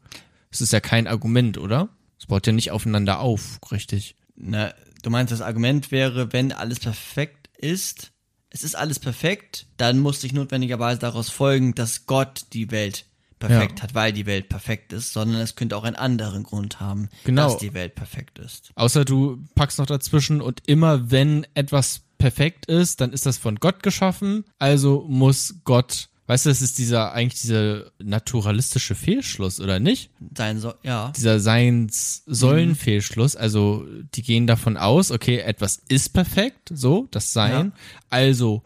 Es 0.50 0.62
ist 0.62 0.72
ja 0.72 0.80
kein 0.80 1.08
Argument, 1.08 1.58
oder? 1.58 1.90
Es 2.18 2.28
baut 2.28 2.48
ja 2.48 2.54
nicht 2.54 2.72
aufeinander 2.72 3.20
auf, 3.20 3.60
richtig. 3.72 4.16
Na, 4.38 4.74
du 5.02 5.10
meinst, 5.10 5.34
das 5.34 5.42
Argument 5.42 5.92
wäre, 5.92 6.32
wenn 6.32 6.54
alles 6.54 6.80
perfekt 6.80 7.50
ist, 7.58 8.13
es 8.54 8.64
ist 8.64 8.76
alles 8.76 9.00
perfekt, 9.00 9.66
dann 9.78 10.00
muss 10.00 10.22
sich 10.22 10.32
notwendigerweise 10.32 11.00
daraus 11.00 11.30
folgen, 11.30 11.76
dass 11.76 12.06
Gott 12.06 12.46
die 12.54 12.72
Welt 12.72 13.06
perfekt 13.40 13.80
Ja. 13.80 13.84
hat, 13.84 13.94
weil 13.96 14.14
die 14.14 14.26
Welt 14.26 14.48
perfekt 14.48 14.94
ist, 14.94 15.12
sondern 15.12 15.42
es 15.42 15.56
könnte 15.56 15.76
auch 15.76 15.84
einen 15.84 15.98
anderen 15.98 16.44
Grund 16.44 16.80
haben, 16.80 17.10
Genau. 17.26 17.50
dass 17.50 17.58
die 17.58 17.74
Welt 17.74 17.96
perfekt 17.96 18.40
ist. 18.40 18.72
Außer 18.76 19.04
du 19.04 19.44
packst 19.56 19.80
noch 19.80 19.86
dazwischen 19.86 20.40
und 20.40 20.62
immer 20.66 21.12
wenn 21.12 21.46
etwas 21.54 22.04
perfekt 22.20 22.68
ist, 22.68 23.02
dann 23.02 23.12
ist 23.12 23.26
das 23.26 23.38
von 23.38 23.58
Gott 23.58 23.84
geschaffen, 23.84 24.46
also 24.60 25.04
muss 25.10 25.56
Gott, 25.66 26.08
weißt 26.28 26.46
du, 26.46 26.50
das 26.50 26.62
ist 26.62 26.78
dieser, 26.78 27.14
eigentlich 27.14 27.42
dieser 27.42 27.92
naturalistische 28.00 28.96
Fehlschluss, 28.96 29.60
oder 29.60 29.80
nicht? 29.80 30.10
Sein 30.38 30.60
so, 30.60 30.74
ja. 30.84 31.12
dieser 31.16 31.40
Seins-Sollen-Fehlschluss. 31.40 33.36
Also 33.36 33.86
die 34.14 34.22
gehen 34.22 34.48
davon 34.48 34.78
aus, 34.78 35.12
okay, 35.12 35.40
etwas 35.40 35.82
ist 35.90 36.14
perfekt, 36.14 36.72
so, 36.74 37.08
das 37.12 37.34
Sein. 37.34 37.74
Also 38.10 38.64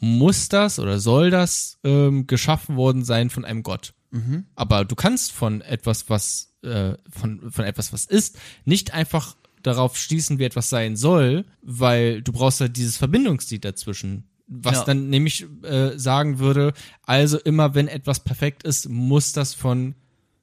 muss 0.00 0.48
das 0.48 0.78
oder 0.78 1.00
soll 1.00 1.30
das 1.30 1.78
ähm, 1.84 2.26
geschaffen 2.26 2.76
worden 2.76 3.04
sein 3.04 3.30
von 3.30 3.44
einem 3.44 3.62
Gott. 3.62 3.94
Aber 4.54 4.84
du 4.84 4.94
kannst 4.94 5.32
von 5.32 5.60
etwas, 5.60 6.08
was 6.08 6.54
äh, 6.62 6.94
von, 7.10 7.50
von 7.50 7.64
etwas, 7.64 7.92
was 7.92 8.04
ist, 8.04 8.38
nicht 8.64 8.94
einfach 8.94 9.36
darauf 9.62 9.96
schließen, 9.96 10.38
wie 10.38 10.44
etwas 10.44 10.70
sein 10.70 10.96
soll, 10.96 11.44
weil 11.62 12.22
du 12.22 12.32
brauchst 12.32 12.60
ja 12.60 12.68
dieses 12.68 12.96
Verbindungslied 12.96 13.64
dazwischen. 13.64 14.24
Was 14.48 14.78
Ja. 14.78 14.84
dann 14.84 15.10
nämlich 15.10 15.46
äh, 15.62 15.98
sagen 15.98 16.38
würde, 16.38 16.72
also 17.04 17.38
immer 17.38 17.74
wenn 17.74 17.86
etwas 17.86 18.20
perfekt 18.20 18.62
ist, 18.62 18.88
muss 18.88 19.32
das 19.32 19.54
von 19.54 19.94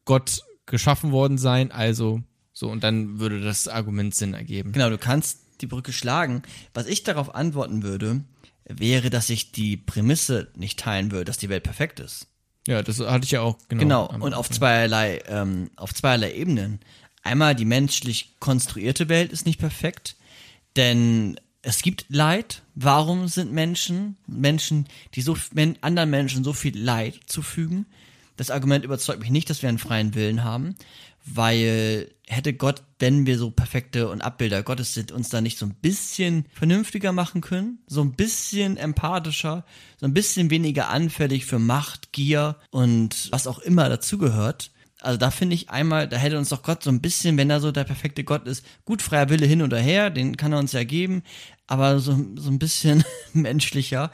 Gott 0.05 0.43
geschaffen 0.67 1.11
worden 1.11 1.37
sein, 1.37 1.71
also 1.71 2.21
so, 2.53 2.69
und 2.69 2.83
dann 2.83 3.19
würde 3.19 3.41
das 3.41 3.67
Argument 3.67 4.15
Sinn 4.15 4.33
ergeben. 4.33 4.71
Genau, 4.71 4.89
du 4.89 4.97
kannst 4.97 5.39
die 5.61 5.67
Brücke 5.67 5.91
schlagen. 5.91 6.41
Was 6.73 6.85
ich 6.87 7.03
darauf 7.03 7.35
antworten 7.35 7.83
würde, 7.83 8.23
wäre, 8.63 9.09
dass 9.09 9.29
ich 9.29 9.51
die 9.51 9.75
Prämisse 9.75 10.47
nicht 10.55 10.79
teilen 10.79 11.11
würde, 11.11 11.25
dass 11.25 11.37
die 11.37 11.49
Welt 11.49 11.63
perfekt 11.63 11.99
ist. 11.99 12.27
Ja, 12.67 12.81
das 12.81 12.99
hatte 12.99 13.25
ich 13.25 13.31
ja 13.31 13.41
auch 13.41 13.57
genau. 13.67 14.07
Genau, 14.07 14.23
und 14.23 14.33
auf 14.33 14.49
zweierlei, 14.49 15.21
ähm, 15.27 15.69
auf 15.75 15.93
zweierlei 15.93 16.33
Ebenen. 16.33 16.79
Einmal 17.23 17.55
die 17.55 17.65
menschlich 17.65 18.35
konstruierte 18.39 19.09
Welt 19.09 19.31
ist 19.31 19.45
nicht 19.45 19.59
perfekt, 19.59 20.15
denn 20.75 21.39
es 21.65 21.81
gibt 21.81 22.05
Leid. 22.09 22.61
Warum 22.75 23.27
sind 23.27 23.51
Menschen, 23.51 24.17
Menschen, 24.27 24.87
die 25.15 25.21
so 25.21 25.35
anderen 25.81 26.09
Menschen 26.09 26.43
so 26.43 26.53
viel 26.53 26.77
Leid 26.77 27.19
zufügen? 27.25 27.85
Das 28.37 28.51
Argument 28.51 28.85
überzeugt 28.85 29.19
mich 29.19 29.31
nicht, 29.31 29.49
dass 29.49 29.61
wir 29.61 29.69
einen 29.69 29.79
freien 29.79 30.13
Willen 30.13 30.43
haben, 30.43 30.75
weil 31.25 32.11
hätte 32.27 32.53
Gott, 32.53 32.83
wenn 32.99 33.25
wir 33.25 33.37
so 33.37 33.51
perfekte 33.51 34.09
und 34.09 34.21
Abbilder 34.21 34.63
Gottes 34.63 34.93
sind, 34.93 35.11
uns 35.11 35.29
da 35.29 35.41
nicht 35.41 35.57
so 35.57 35.65
ein 35.65 35.75
bisschen 35.75 36.45
vernünftiger 36.53 37.11
machen 37.11 37.41
können, 37.41 37.79
so 37.87 38.01
ein 38.01 38.13
bisschen 38.13 38.77
empathischer, 38.77 39.63
so 39.97 40.05
ein 40.05 40.13
bisschen 40.13 40.49
weniger 40.49 40.89
anfällig 40.89 41.45
für 41.45 41.59
Macht, 41.59 42.11
Gier 42.11 42.57
und 42.71 43.29
was 43.31 43.47
auch 43.47 43.59
immer 43.59 43.89
dazugehört. 43.89 44.71
Also 45.01 45.19
da 45.19 45.29
finde 45.29 45.53
ich 45.53 45.69
einmal, 45.69 46.07
da 46.07 46.17
hätte 46.17 46.37
uns 46.37 46.49
doch 46.49 46.63
Gott 46.63 46.81
so 46.81 46.89
ein 46.89 46.99
bisschen, 46.99 47.37
wenn 47.37 47.49
er 47.49 47.59
so 47.59 47.71
der 47.71 47.83
perfekte 47.83 48.23
Gott 48.23 48.47
ist, 48.47 48.65
gut 48.85 49.03
freier 49.03 49.29
Wille 49.29 49.45
hin 49.45 49.61
oder 49.61 49.77
her, 49.77 50.09
den 50.09 50.35
kann 50.35 50.51
er 50.51 50.57
uns 50.57 50.71
ja 50.71 50.83
geben, 50.83 51.21
aber 51.67 51.99
so, 51.99 52.15
so 52.35 52.49
ein 52.49 52.59
bisschen 52.59 53.03
menschlicher. 53.33 54.11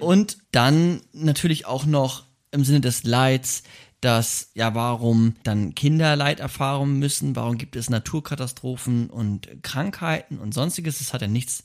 Und 0.00 0.38
dann 0.52 1.00
natürlich 1.12 1.66
auch 1.66 1.84
noch 1.84 2.24
im 2.50 2.64
Sinne 2.64 2.80
des 2.80 3.04
Leids 3.04 3.62
dass, 4.02 4.50
ja, 4.54 4.74
warum 4.74 5.36
dann 5.44 5.76
Kinder 5.76 6.16
Leid 6.16 6.40
erfahren 6.40 6.98
müssen, 6.98 7.36
warum 7.36 7.56
gibt 7.56 7.76
es 7.76 7.88
Naturkatastrophen 7.88 9.08
und 9.08 9.62
Krankheiten 9.62 10.38
und 10.38 10.52
sonstiges. 10.52 10.98
Das 10.98 11.14
hat 11.14 11.22
ja 11.22 11.28
nichts 11.28 11.62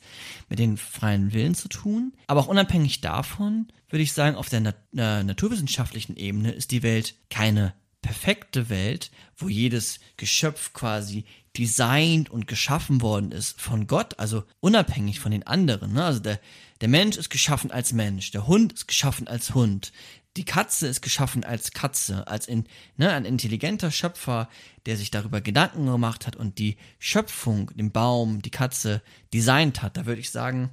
mit 0.47 0.59
den 0.59 0.77
freien 0.77 1.33
Willen 1.33 1.55
zu 1.55 1.67
tun. 1.67 2.13
Aber 2.27 2.41
auch 2.41 2.47
unabhängig 2.47 3.01
davon 3.01 3.67
würde 3.89 4.03
ich 4.03 4.13
sagen, 4.13 4.35
auf 4.35 4.49
der 4.49 4.59
Nat 4.59 4.75
äh, 4.95 5.23
naturwissenschaftlichen 5.23 6.15
Ebene 6.15 6.51
ist 6.51 6.69
die 6.69 6.83
Welt 6.83 7.15
keine 7.31 7.73
perfekte 8.03 8.69
Welt, 8.69 9.09
wo 9.35 9.49
jedes 9.49 9.99
Geschöpf 10.15 10.73
quasi 10.73 11.25
designt 11.57 12.29
und 12.29 12.47
geschaffen 12.47 13.01
worden 13.01 13.31
ist 13.31 13.61
von 13.61 13.87
Gott, 13.87 14.19
also 14.19 14.43
unabhängig 14.59 15.19
von 15.19 15.31
den 15.31 15.45
anderen. 15.45 15.93
Ne? 15.93 16.03
Also 16.03 16.19
der, 16.19 16.39
der 16.81 16.89
Mensch 16.89 17.17
ist 17.17 17.29
geschaffen 17.29 17.71
als 17.71 17.93
Mensch, 17.93 18.31
der 18.31 18.47
Hund 18.47 18.73
ist 18.73 18.87
geschaffen 18.87 19.27
als 19.27 19.55
Hund, 19.55 19.91
die 20.37 20.45
Katze 20.45 20.87
ist 20.87 21.01
geschaffen 21.01 21.43
als 21.43 21.71
Katze, 21.71 22.27
als 22.27 22.47
in, 22.47 22.65
ne, 22.95 23.11
ein 23.11 23.25
intelligenter 23.25 23.89
Schöpfer, 23.89 24.49
der 24.85 24.95
sich 24.95 25.09
darüber 25.09 25.41
Gedanken 25.41 25.87
gemacht 25.87 26.27
hat 26.27 26.35
und 26.35 26.59
die 26.59 26.77
Schöpfung, 26.99 27.71
den 27.75 27.91
Baum, 27.91 28.41
die 28.43 28.51
Katze 28.51 29.01
designt 29.33 29.81
hat. 29.81 29.97
Da 29.97 30.05
würde 30.05 30.21
ich 30.21 30.29
sagen, 30.29 30.69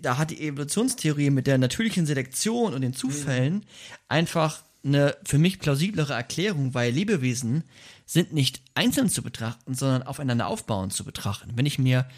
da 0.00 0.16
hat 0.16 0.30
die 0.30 0.40
Evolutionstheorie 0.40 1.30
mit 1.30 1.46
der 1.48 1.58
natürlichen 1.58 2.06
Selektion 2.06 2.72
und 2.72 2.82
den 2.82 2.94
Zufällen 2.94 3.66
einfach 4.06 4.62
eine 4.84 5.16
für 5.24 5.38
mich 5.38 5.58
plausiblere 5.58 6.12
Erklärung, 6.14 6.72
weil 6.72 6.92
Lebewesen 6.92 7.64
sind 8.08 8.32
nicht 8.32 8.62
einzeln 8.74 9.10
zu 9.10 9.22
betrachten, 9.22 9.74
sondern 9.74 10.02
aufeinander 10.02 10.46
aufbauend 10.46 10.94
zu 10.94 11.04
betrachten. 11.04 11.52
Wenn 11.54 11.66
ich 11.66 11.78
mir 11.78 12.08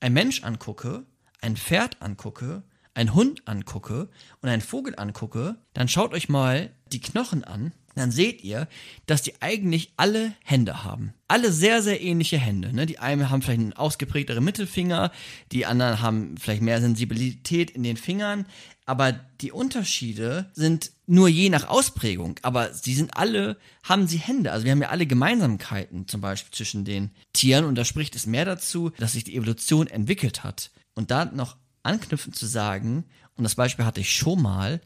ein 0.00 0.12
Mensch 0.12 0.42
angucke, 0.42 1.04
ein 1.40 1.56
Pferd 1.56 2.02
angucke, 2.02 2.64
einen 2.92 3.14
Hund 3.14 3.46
angucke 3.46 4.08
und 4.42 4.48
einen 4.48 4.60
Vogel 4.60 4.94
angucke, 4.96 5.56
dann 5.74 5.88
schaut 5.88 6.12
euch 6.12 6.28
mal 6.28 6.70
die 6.92 7.00
Knochen 7.00 7.44
an, 7.44 7.72
dann 7.94 8.10
seht 8.10 8.42
ihr, 8.42 8.66
dass 9.06 9.22
die 9.22 9.40
eigentlich 9.40 9.92
alle 9.96 10.32
Hände 10.42 10.82
haben. 10.82 11.14
Alle 11.28 11.52
sehr, 11.52 11.82
sehr 11.82 12.00
ähnliche 12.00 12.38
Hände. 12.38 12.74
Ne? 12.74 12.86
Die 12.86 12.98
einen 12.98 13.30
haben 13.30 13.42
vielleicht 13.42 13.60
einen 13.60 13.72
ausgeprägteren 13.74 14.42
Mittelfinger, 14.42 15.12
die 15.52 15.66
anderen 15.66 16.00
haben 16.00 16.36
vielleicht 16.36 16.62
mehr 16.62 16.80
Sensibilität 16.80 17.70
in 17.70 17.84
den 17.84 17.96
Fingern, 17.96 18.46
aber 18.88 19.12
die 19.12 19.52
Unterschiede 19.52 20.50
sind 20.54 20.92
nur 21.06 21.28
je 21.28 21.50
nach 21.50 21.68
Ausprägung. 21.68 22.40
Aber 22.40 22.72
sie 22.72 22.94
sind 22.94 23.18
alle, 23.18 23.58
haben 23.82 24.08
sie 24.08 24.16
Hände. 24.16 24.50
Also 24.50 24.64
wir 24.64 24.72
haben 24.72 24.80
ja 24.80 24.88
alle 24.88 25.04
Gemeinsamkeiten, 25.04 26.08
zum 26.08 26.22
Beispiel 26.22 26.52
zwischen 26.54 26.86
den 26.86 27.10
Tieren. 27.34 27.66
Und 27.66 27.74
da 27.74 27.84
spricht 27.84 28.16
es 28.16 28.24
mehr 28.24 28.46
dazu, 28.46 28.90
dass 28.96 29.12
sich 29.12 29.24
die 29.24 29.36
Evolution 29.36 29.88
entwickelt 29.88 30.42
hat. 30.42 30.70
Und 30.94 31.10
da 31.10 31.26
noch 31.26 31.58
anknüpfend 31.82 32.34
zu 32.34 32.46
sagen, 32.46 33.04
und 33.36 33.44
das 33.44 33.56
Beispiel 33.56 33.84
hatte 33.84 34.00
ich 34.00 34.16
schon 34.16 34.40
mal 34.40 34.80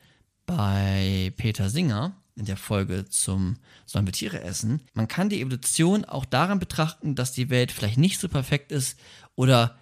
bei 0.47 1.33
Peter 1.37 1.71
Singer 1.71 2.21
in 2.35 2.47
der 2.47 2.57
Folge 2.57 3.05
zum 3.05 3.57
Sollen 3.87 4.07
wir 4.07 4.13
Tiere 4.13 4.41
essen, 4.41 4.83
man 4.95 5.07
kann 5.07 5.29
die 5.29 5.41
Evolution 5.41 6.05
auch 6.05 6.25
daran 6.25 6.59
betrachten, 6.59 7.15
dass 7.15 7.33
die 7.33 7.51
Welt 7.51 7.71
vielleicht 7.71 7.99
nicht 7.99 8.19
so 8.19 8.29
perfekt 8.29 8.73
ist 8.73 8.99
oder 9.37 9.79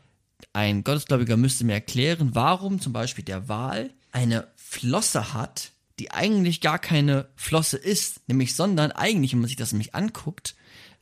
ein 0.53 0.85
Gottesgläubiger 0.85 1.39
müsste 1.39 1.65
mir 1.65 1.75
erklären, 1.75 2.31
warum 2.35 2.81
zum 2.81 2.93
Beispiel 2.93 3.25
der 3.25 3.49
Wal 3.49 3.91
eine 4.13 4.49
Flosse 4.57 5.35
hat, 5.35 5.73
die 5.99 6.11
eigentlich 6.11 6.61
gar 6.61 6.79
keine 6.79 7.29
Flosse 7.37 7.77
ist, 7.77 8.29
nämlich 8.29 8.55
sondern 8.55 8.93
eigentlich, 8.93 9.33
wenn 9.33 9.41
man 9.41 9.49
sich 9.49 9.57
das 9.57 9.73
nämlich 9.73 9.95
anguckt, 9.95 10.55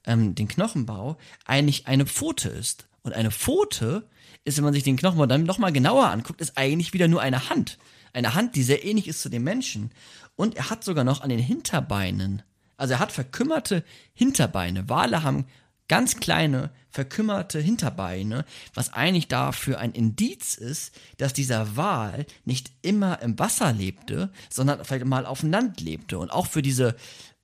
ähm, 0.04 0.34
den 0.34 0.48
Knochenbau, 0.48 1.18
eigentlich 1.44 1.86
eine 1.86 2.06
Pfote 2.06 2.48
ist. 2.48 2.88
Und 3.02 3.12
eine 3.14 3.30
Pfote 3.30 4.08
ist, 4.44 4.56
wenn 4.56 4.64
man 4.64 4.74
sich 4.74 4.82
den 4.82 4.96
Knochenbau 4.96 5.26
dann 5.26 5.44
nochmal 5.44 5.72
genauer 5.72 6.08
anguckt, 6.08 6.40
ist 6.40 6.56
eigentlich 6.56 6.92
wieder 6.92 7.08
nur 7.08 7.20
eine 7.20 7.48
Hand. 7.48 7.78
Eine 8.12 8.34
Hand, 8.34 8.56
die 8.56 8.62
sehr 8.62 8.84
ähnlich 8.84 9.06
ist 9.06 9.22
zu 9.22 9.28
dem 9.28 9.44
Menschen. 9.44 9.92
Und 10.34 10.56
er 10.56 10.70
hat 10.70 10.84
sogar 10.84 11.04
noch 11.04 11.20
an 11.20 11.28
den 11.28 11.38
Hinterbeinen, 11.38 12.42
also 12.78 12.94
er 12.94 13.00
hat 13.00 13.12
verkümmerte 13.12 13.84
Hinterbeine. 14.14 14.88
Wale 14.88 15.22
haben 15.24 15.46
ganz 15.88 16.16
kleine, 16.16 16.70
verkümmerte 16.90 17.60
Hinterbeine, 17.60 18.44
was 18.74 18.92
eigentlich 18.92 19.28
dafür 19.28 19.78
ein 19.78 19.92
Indiz 19.92 20.54
ist, 20.54 20.94
dass 21.16 21.32
dieser 21.32 21.76
Wal 21.76 22.26
nicht 22.44 22.70
immer 22.82 23.20
im 23.22 23.38
Wasser 23.38 23.72
lebte, 23.72 24.30
sondern 24.50 24.84
vielleicht 24.84 25.06
mal 25.06 25.26
auf 25.26 25.40
dem 25.40 25.50
Land 25.50 25.80
lebte 25.80 26.18
und 26.18 26.30
auch 26.30 26.46
für 26.46 26.62
diese 26.62 26.96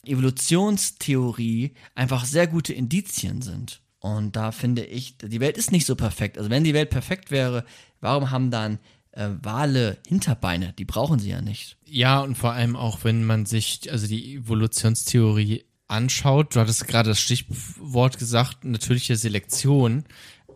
Evolutionstheorie 0.05 1.75
einfach 1.95 2.25
sehr 2.25 2.47
gute 2.47 2.73
Indizien 2.73 3.43
sind. 3.43 3.81
Und 3.99 4.37
da 4.37 4.53
finde 4.53 4.85
ich, 4.85 5.17
die 5.17 5.41
Welt 5.41 5.57
ist 5.57 5.73
nicht 5.73 5.87
so 5.87 5.97
perfekt. 5.97 6.37
Also 6.37 6.51
wenn 6.51 6.65
die 6.65 6.75
Welt 6.75 6.91
perfekt 6.91 7.31
wäre, 7.31 7.65
warum 8.01 8.31
haben 8.31 8.51
dann 8.51 8.79
äh, 9.13 9.31
Wale 9.41 9.99
Hinterbeine? 10.07 10.75
Die 10.79 10.85
brauchen 10.85 11.19
sie 11.19 11.31
ja 11.31 11.41
nicht. 11.41 11.79
Ja, 11.87 12.21
und 12.21 12.35
vor 12.35 12.53
allem 12.53 12.77
auch, 12.77 13.05
wenn 13.05 13.25
man 13.25 13.47
sich, 13.47 13.91
also 13.91 14.07
die 14.07 14.35
Evolutionstheorie 14.35 15.65
anschaut, 15.89 16.55
du 16.55 16.61
hattest 16.61 16.87
gerade 16.87 17.11
das 17.11 17.21
Stichwort 17.21 18.19
gesagt, 18.19 18.65
natürliche 18.65 19.17
Selektion. 19.17 20.05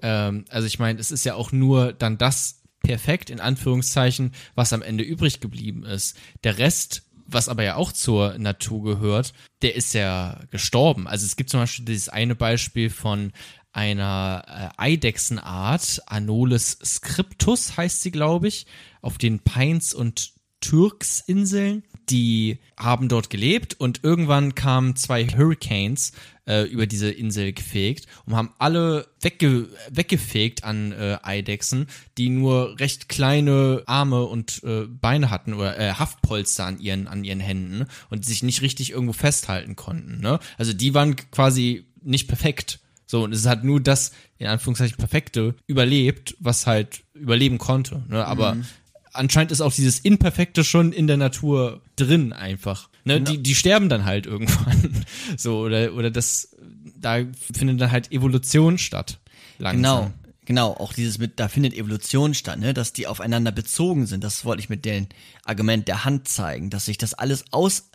Ähm, 0.03 0.45
also 0.49 0.67
ich 0.67 0.79
meine, 0.79 0.99
es 0.99 1.11
ist 1.11 1.25
ja 1.25 1.35
auch 1.35 1.53
nur 1.53 1.93
dann 1.93 2.19
das 2.19 2.63
perfekt, 2.81 3.31
in 3.31 3.41
Anführungszeichen, 3.41 4.33
was 4.55 4.73
am 4.73 4.83
Ende 4.83 5.05
übrig 5.05 5.41
geblieben 5.41 5.85
ist. 5.85 6.17
Der 6.45 6.59
Rest 6.59 7.03
was 7.29 7.49
aber 7.49 7.63
ja 7.63 7.77
auch 7.77 7.93
zur 7.93 8.39
Natur 8.39 8.83
gehört, 8.83 9.35
der 9.61 9.75
ist 9.75 9.93
ja 9.93 10.41
gestorben. 10.51 11.07
Also 11.07 11.27
es 11.27 11.37
gibt 11.37 11.51
zum 11.51 11.61
Beispiel 11.61 11.85
dieses 11.85 12.09
eine 12.09 12.35
Beispiel 12.35 12.89
von 12.91 13.33
einer 13.71 14.73
äh, 14.79 14.83
Eidechsenart, 14.83 16.03
Anolis 16.07 16.79
scriptus 16.83 17.77
heißt 17.77 18.01
sie, 18.01 18.11
glaube 18.11 18.49
ich, 18.49 18.67
auf 19.03 19.19
den 19.19 19.41
Pines 19.41 19.93
und 19.93 20.33
Türksinseln. 20.61 21.85
Die 22.11 22.59
haben 22.77 23.09
dort 23.09 23.31
gelebt 23.31 23.75
und 23.79 24.03
irgendwann 24.03 24.55
kamen 24.55 24.97
zwei 24.97 25.27
Hurricanes 25.27 26.13
äh, 26.47 26.63
über 26.63 26.87
diese 26.87 27.11
Insel 27.11 27.53
gefegt 27.53 28.07
und 28.25 28.35
haben 28.35 28.51
alle 28.59 29.09
wegge 29.21 29.69
weggefegt 29.91 30.65
an 30.65 30.93
äh, 30.93 31.19
Eidechsen, 31.23 31.87
die 32.17 32.31
nur 32.31 32.79
recht 32.81 33.09
kleine 33.09 33.83
Arme 33.87 34.25
und 34.25 34.63
äh, 34.65 34.87
Beine 34.87 35.31
hatten 35.31 35.53
oder 35.55 35.79
äh, 35.79 35.93
Haftpolster 35.93 36.65
an 36.65 36.81
ihren, 36.81 37.07
an 37.07 37.25
ihren 37.25 37.41
Händen 37.41 37.87
und 38.11 38.25
sich 38.25 38.43
nicht 38.43 38.63
richtig 38.63 38.91
irgendwo 38.91 39.13
festhalten 39.13 39.77
konnten. 39.77 40.21
Ne? 40.21 40.39
Also 40.57 40.73
die 40.73 40.95
waren 40.95 41.17
quasi 41.31 41.85
nicht 42.03 42.29
perfekt. 42.29 42.81
So, 43.07 43.25
und 43.25 43.33
es 43.33 43.47
hat 43.47 43.65
nur 43.65 43.81
das, 43.81 44.13
in 44.37 44.47
Anführungszeichen, 44.47 44.99
perfekte 44.99 45.55
überlebt, 45.67 46.37
was 46.41 46.67
halt 46.67 47.05
überleben 47.15 47.57
konnte. 47.57 48.03
Ne? 48.09 48.25
Aber 48.25 48.57
mhm 48.57 48.65
anscheinend 49.13 49.53
ist 49.53 49.61
auch 49.61 49.73
dieses 49.73 50.01
Imperfekte 50.01 50.65
schon 50.65 50.93
in 50.93 51.07
der 51.07 51.17
Natur 51.17 51.83
drin 51.97 52.33
einfach. 52.33 52.89
Ne? 53.05 53.19
Genau. 53.19 53.31
Die, 53.31 53.43
die 53.43 53.55
sterben 53.55 53.89
dann 53.89 54.05
halt 54.05 54.27
irgendwann. 54.27 55.05
so, 55.37 55.61
oder, 55.61 55.95
oder 55.95 56.11
das, 56.11 56.57
da 56.97 57.19
findet 57.53 57.81
dann 57.81 57.91
halt 57.91 58.13
Evolution 58.13 58.79
statt. 58.79 59.19
Langsam. 59.59 59.83
Genau. 59.83 60.13
Genau, 60.49 60.73
auch 60.73 60.95
dieses 60.95 61.19
mit, 61.19 61.39
da 61.39 61.49
findet 61.49 61.75
Evolution 61.75 62.33
statt, 62.33 62.59
ne, 62.59 62.73
dass 62.73 62.95
die 62.95 63.07
aufeinander 63.07 63.53
bezogen 63.53 64.07
sind. 64.07 64.25
Das 64.25 64.47
wollte 64.47 64.63
ich 64.63 64.71
mit 64.71 64.87
dem 64.87 65.07
Argument 65.45 65.87
der 65.89 66.07
Hand 66.07 66.27
zeigen, 66.27 66.71
dass 66.71 66.87
sich 66.87 66.97
das 66.97 67.13
alles 67.13 67.45
aus 67.51 67.91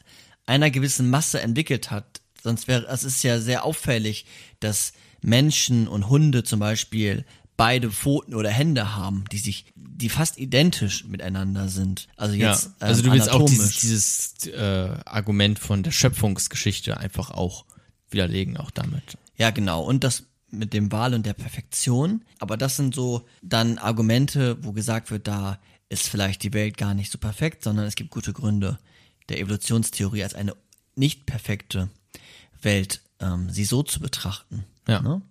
einer 0.46 0.70
gewissen 0.70 1.10
Masse 1.10 1.42
entwickelt 1.42 1.90
hat. 1.90 2.22
Sonst 2.44 2.68
wäre, 2.68 2.86
es 2.90 3.04
ist 3.04 3.24
ja 3.24 3.40
sehr 3.40 3.64
auffällig, 3.64 4.28
dass 4.60 4.94
Menschen 5.24 5.88
und 5.88 6.10
Hunde 6.10 6.44
zum 6.44 6.60
Beispiel 6.60 7.26
beide 7.58 7.92
Pfoten 7.92 8.34
oder 8.34 8.50
Hände 8.50 8.96
haben, 8.96 9.26
die 9.32 9.38
sich, 9.38 9.66
die 9.76 10.10
fast 10.10 10.38
identisch 10.38 11.06
miteinander 11.06 11.70
sind. 11.70 12.08
Also 12.18 12.36
jetzt. 12.36 12.66
Ja, 12.66 12.88
also 12.88 13.04
du 13.04 13.12
willst 13.12 13.30
auch 13.30 13.46
dieses, 13.46 13.80
dieses 13.80 14.48
äh, 14.48 14.98
Argument 15.06 15.60
von 15.60 15.84
der 15.84 15.92
Schöpfungsgeschichte 15.92 16.98
einfach 16.98 17.32
auch 17.32 17.66
widerlegen, 18.10 18.58
auch 18.58 18.72
damit. 18.72 19.18
Ja, 19.38 19.52
genau. 19.52 19.84
Und 19.84 20.04
das 20.04 20.24
mit 20.50 20.74
dem 20.74 20.92
Wahl 20.92 21.14
und 21.14 21.26
der 21.26 21.34
Perfektion. 21.34 22.24
Aber 22.40 22.58
das 22.58 22.78
sind 22.78 22.94
so 22.94 23.26
dann 23.42 23.78
Argumente, 23.80 24.58
wo 24.64 24.72
gesagt 24.72 25.10
wird, 25.12 25.28
da 25.28 25.60
ist 25.90 26.08
vielleicht 26.08 26.44
die 26.44 26.54
Welt 26.54 26.78
gar 26.78 26.94
nicht 26.94 27.12
so 27.12 27.18
perfekt, 27.18 27.64
sondern 27.64 27.86
es 27.86 27.96
gibt 27.96 28.12
gute 28.12 28.34
Gründe 28.34 28.80
der 29.30 29.40
Evolutionstheorie 29.40 30.24
als 30.24 30.36
eine 30.36 30.56
nicht 30.96 31.26
perfekte 31.26 31.90
Welt, 32.62 33.02
ähm, 33.20 33.50
sie 33.50 33.66
so 33.66 33.84
zu 33.84 34.00
betrachten. 34.00 34.66
Ja. 34.88 35.02
Ne? 35.02 35.22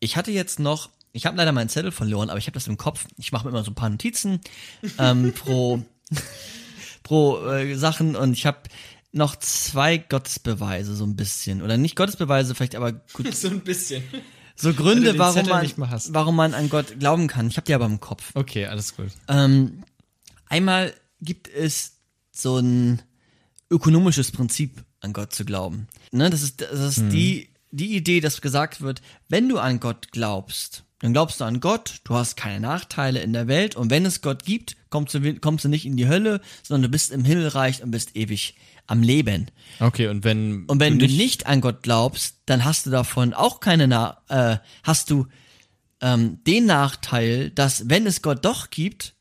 Ich 0.00 0.16
hatte 0.16 0.30
jetzt 0.30 0.58
noch 0.58 0.90
ich 1.16 1.26
habe 1.26 1.36
leider 1.36 1.52
meinen 1.52 1.68
Zettel 1.68 1.92
verloren, 1.92 2.28
aber 2.28 2.38
ich 2.38 2.46
habe 2.46 2.54
das 2.54 2.66
im 2.66 2.76
Kopf. 2.76 3.06
Ich 3.16 3.32
mache 3.32 3.44
mir 3.44 3.50
immer 3.50 3.64
so 3.64 3.70
ein 3.70 3.74
paar 3.74 3.88
Notizen 3.88 4.40
ähm, 4.98 5.32
pro, 5.34 5.82
pro 7.02 7.44
äh, 7.46 7.74
Sachen 7.74 8.16
und 8.16 8.34
ich 8.34 8.46
habe 8.46 8.58
noch 9.12 9.36
zwei 9.36 9.96
Gottesbeweise 9.96 10.94
so 10.94 11.04
ein 11.04 11.16
bisschen. 11.16 11.62
Oder 11.62 11.78
nicht 11.78 11.96
Gottesbeweise, 11.96 12.54
vielleicht 12.54 12.76
aber 12.76 12.92
gut. 12.92 13.34
so 13.34 13.48
ein 13.48 13.60
bisschen. 13.60 14.02
So 14.54 14.72
Gründe, 14.72 15.18
warum 15.18 15.46
man, 15.46 15.72
warum 16.10 16.36
man 16.36 16.54
an 16.54 16.68
Gott 16.68 16.98
glauben 16.98 17.26
kann. 17.26 17.48
Ich 17.48 17.56
habe 17.56 17.66
die 17.66 17.74
aber 17.74 17.86
im 17.86 18.00
Kopf. 18.00 18.32
Okay, 18.34 18.66
alles 18.66 18.94
gut. 18.94 19.08
Ähm, 19.28 19.84
einmal 20.48 20.94
gibt 21.20 21.48
es 21.48 21.98
so 22.30 22.58
ein 22.58 23.02
ökonomisches 23.70 24.32
Prinzip, 24.32 24.84
an 25.00 25.12
Gott 25.12 25.34
zu 25.34 25.44
glauben. 25.44 25.88
Ne, 26.12 26.30
das 26.30 26.42
ist, 26.42 26.60
das 26.60 26.80
ist 26.80 26.98
hm. 26.98 27.10
die, 27.10 27.48
die 27.70 27.96
Idee, 27.96 28.20
dass 28.20 28.40
gesagt 28.40 28.80
wird, 28.80 29.02
wenn 29.28 29.48
du 29.48 29.58
an 29.58 29.80
Gott 29.80 30.12
glaubst, 30.12 30.85
dann 31.00 31.12
glaubst 31.12 31.40
du 31.40 31.44
an 31.44 31.60
Gott, 31.60 31.96
du 32.04 32.14
hast 32.14 32.36
keine 32.36 32.60
Nachteile 32.60 33.20
in 33.20 33.32
der 33.32 33.48
Welt 33.48 33.76
und 33.76 33.90
wenn 33.90 34.06
es 34.06 34.22
Gott 34.22 34.44
gibt, 34.44 34.76
kommst 34.90 35.14
du, 35.14 35.34
kommst 35.40 35.64
du 35.64 35.68
nicht 35.68 35.84
in 35.86 35.96
die 35.96 36.08
Hölle, 36.08 36.40
sondern 36.62 36.84
du 36.84 36.88
bist 36.88 37.10
im 37.12 37.24
Himmelreich 37.24 37.82
und 37.82 37.90
bist 37.90 38.16
ewig 38.16 38.56
am 38.86 39.02
Leben. 39.02 39.50
Okay, 39.80 40.08
und 40.08 40.24
wenn 40.24 40.64
Und 40.66 40.80
wenn 40.80 40.98
du 40.98 41.06
nicht, 41.06 41.46
an 41.46 41.60
Gott 41.60 41.82
glaubst, 41.82 42.36
dann 42.46 42.64
hast 42.64 42.86
du 42.86 42.90
davon 42.90 43.34
auch 43.34 43.60
keine, 43.60 43.88
Na 43.88 44.18
äh, 44.28 44.58
hast 44.84 45.10
du 45.10 45.26
ähm, 46.00 46.38
den 46.46 46.66
Nachteil, 46.66 47.50
dass 47.50 47.88
wenn 47.90 48.06
es 48.06 48.22
Gott 48.22 48.44
doch 48.44 48.70
gibt, 48.70 49.14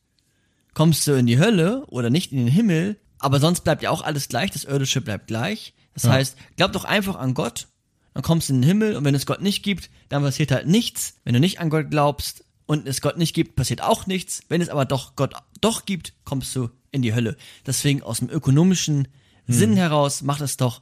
kommst 0.74 1.08
du 1.08 1.14
in 1.14 1.26
die 1.26 1.40
Hölle 1.40 1.86
oder 1.88 2.10
nicht 2.10 2.32
in 2.32 2.38
den 2.38 2.48
Himmel, 2.48 2.98
aber 3.18 3.40
sonst 3.40 3.62
bleibt 3.64 3.82
ja 3.82 3.90
auch 3.90 4.02
alles 4.04 4.28
gleich, 4.30 4.52
das 4.52 4.66
Irdische 4.66 5.02
bleibt 5.02 5.28
gleich. 5.28 5.74
Das 5.94 6.04
Ja. 6.04 6.12
heißt, 6.12 6.38
glaub 6.58 6.74
doch 6.74 6.84
einfach 6.86 7.16
an 7.16 7.34
Gott, 7.34 7.68
dann 8.16 8.24
kommst 8.24 8.48
du 8.48 8.54
in 8.54 8.62
den 8.62 8.68
Himmel 8.68 8.96
und 8.96 9.04
wenn 9.04 9.14
es 9.14 9.26
Gott 9.26 9.42
nicht 9.42 9.62
gibt, 9.62 9.90
dann 10.08 10.24
passiert 10.24 10.52
halt 10.52 10.68
nichts. 10.68 11.18
Wenn 11.26 11.34
du 11.34 11.42
nicht 11.42 11.60
an 11.60 11.70
Gott 11.70 11.92
glaubst 11.92 12.46
und 12.66 12.88
es 12.88 13.02
Gott 13.02 13.18
nicht 13.18 13.36
gibt, 13.36 13.58
passiert 13.58 13.84
auch 13.84 14.08
nichts. 14.08 14.42
Wenn 14.48 14.62
es 14.62 14.70
aber 14.70 14.86
doch 14.86 15.18
Gott 15.18 15.34
doch 15.60 15.86
gibt, 15.86 16.14
kommst 16.24 16.56
du 16.56 16.70
in 16.94 17.02
die 17.02 17.14
Hölle. 17.14 17.36
Deswegen 17.68 18.02
aus 18.02 18.20
dem 18.20 18.30
ökonomischen 18.30 19.10
Sinn 19.48 19.76
heraus 19.76 20.22
macht 20.22 20.40
es 20.40 20.56
doch, 20.56 20.82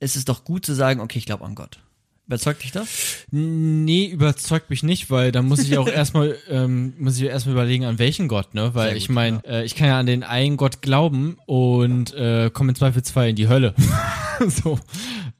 ist 0.00 0.16
es 0.16 0.24
doch 0.24 0.44
gut 0.44 0.64
zu 0.64 0.74
sagen, 0.74 1.00
okay, 1.00 1.18
ich 1.18 1.26
glaube 1.26 1.44
an 1.44 1.54
Gott. 1.54 1.80
Überzeugt 2.26 2.62
dich 2.62 2.72
das? 2.72 2.88
Nee, 3.30 4.06
überzeugt 4.06 4.70
mich 4.70 4.82
nicht, 4.82 5.10
weil 5.10 5.32
da 5.32 5.42
muss 5.42 5.60
ich 5.60 5.76
auch 5.76 5.86
erstmal 5.94 6.34
ähm, 6.48 6.94
muss 6.98 7.18
ich 7.18 7.24
erstmal 7.24 7.56
überlegen, 7.56 7.84
an 7.84 7.98
welchen 7.98 8.26
Gott, 8.26 8.54
ne? 8.54 8.74
Weil 8.74 8.88
Sehr 8.88 8.96
ich 8.96 9.08
gut, 9.08 9.14
meine, 9.14 9.44
äh, 9.44 9.66
ich 9.66 9.74
kann 9.74 9.88
ja 9.88 9.98
an 9.98 10.06
den 10.06 10.22
einen 10.22 10.56
Gott 10.56 10.80
glauben 10.80 11.36
und 11.44 12.14
äh, 12.14 12.48
komme 12.50 12.70
im 12.70 12.74
Zweifelsfall 12.74 13.28
in 13.28 13.36
die 13.36 13.48
Hölle. 13.48 13.74
so. 14.48 14.78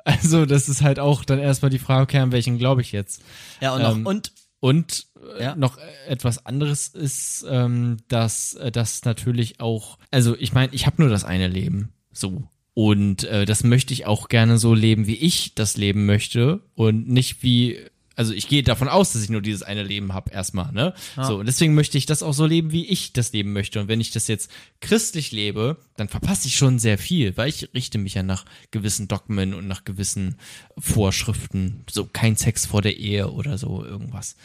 Also, 0.05 0.47
das 0.47 0.69
ist 0.69 0.83
halt 0.83 0.99
auch 0.99 1.25
dann 1.25 1.39
erstmal 1.39 1.71
die 1.71 1.79
Frage, 1.79 2.03
okay, 2.03 2.19
an 2.19 2.33
welchen 2.33 2.59
glaube 2.59 2.81
ich 2.83 2.93
jetzt? 2.93 3.23
Ja, 3.61 3.75
und 3.75 3.83
noch, 3.83 3.97
Ähm, 3.97 4.07
und 4.07 4.33
Und 4.61 5.07
äh, 5.39 5.43
Ja. 5.45 5.57
noch 5.57 5.79
etwas 6.09 6.47
anderes 6.47 6.89
ist, 6.89 7.45
ähm, 7.49 7.99
dass 8.09 8.55
äh, 8.55 8.71
das 8.73 9.05
natürlich 9.05 9.61
auch, 9.61 9.99
also 10.11 10.37
ich 10.39 10.53
meine, 10.53 10.73
ich 10.75 10.87
habe 10.87 11.03
nur 11.03 11.11
das 11.11 11.25
eine 11.25 11.49
Leben, 11.49 11.93
so. 12.12 12.45
Und 12.73 13.25
äh, 13.25 13.45
das 13.45 13.62
möchte 13.62 13.93
ich 13.95 14.07
auch 14.07 14.29
gerne 14.29 14.59
so 14.59 14.75
leben, 14.75 15.07
wie 15.07 15.15
ich 15.16 15.55
das 15.55 15.77
leben 15.77 16.07
möchte 16.07 16.61
und 16.75 17.09
nicht 17.09 17.43
wie, 17.43 17.79
also 18.16 18.32
ich 18.32 18.49
gehe 18.49 18.62
davon 18.62 18.89
aus, 18.89 19.12
dass 19.12 19.23
ich 19.23 19.31
nur 19.31 19.43
dieses 19.43 19.62
eine 19.62 19.82
Leben 19.82 20.12
habe 20.12 20.31
erstmal, 20.31 20.73
ne? 20.73 20.95
So, 21.16 21.39
und 21.39 21.47
deswegen 21.47 21.74
möchte 21.74 21.99
ich 21.99 22.07
das 22.07 22.23
auch 22.23 22.32
so 22.32 22.47
leben, 22.47 22.73
wie 22.73 22.86
ich 22.86 23.12
das 23.12 23.32
leben 23.32 23.53
möchte. 23.53 23.81
Und 23.81 23.89
wenn 23.89 24.01
ich 24.01 24.11
das 24.11 24.28
jetzt 24.28 24.51
christlich 24.81 25.32
lebe, 25.32 25.77
dann 25.97 26.09
verpasse 26.09 26.49
ich 26.49 26.57
schon 26.57 26.78
sehr 26.78 26.99
viel, 26.99 27.36
weil 27.36 27.49
ich 27.49 27.69
richte 27.74 27.99
mich 27.99 28.15
ja 28.15 28.23
nach 28.23 28.45
gewissen 28.70 29.09
Dogmen 29.09 29.55
und 29.55 29.66
nach 29.66 29.85
gewissen 29.85 30.36
Vorschriften. 30.78 31.85
So 31.91 32.07
kein 32.07 32.36
Sex 32.36 32.66
vor 32.66 32.82
der 32.82 32.97
Ehe 32.97 33.31
oder 33.31 33.59
so 33.59 33.85
irgendwas. 33.85 34.36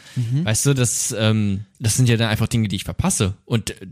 Weißt 0.44 0.66
du, 0.66 0.74
das, 0.74 1.14
ähm, 1.18 1.64
das 1.78 1.96
sind 1.96 2.08
ja 2.08 2.16
dann 2.16 2.28
einfach 2.28 2.48
Dinge, 2.48 2.68
die 2.68 2.76
ich 2.76 2.84
verpasse. 2.84 3.34
Und 3.44 3.70
äh, 3.70 3.86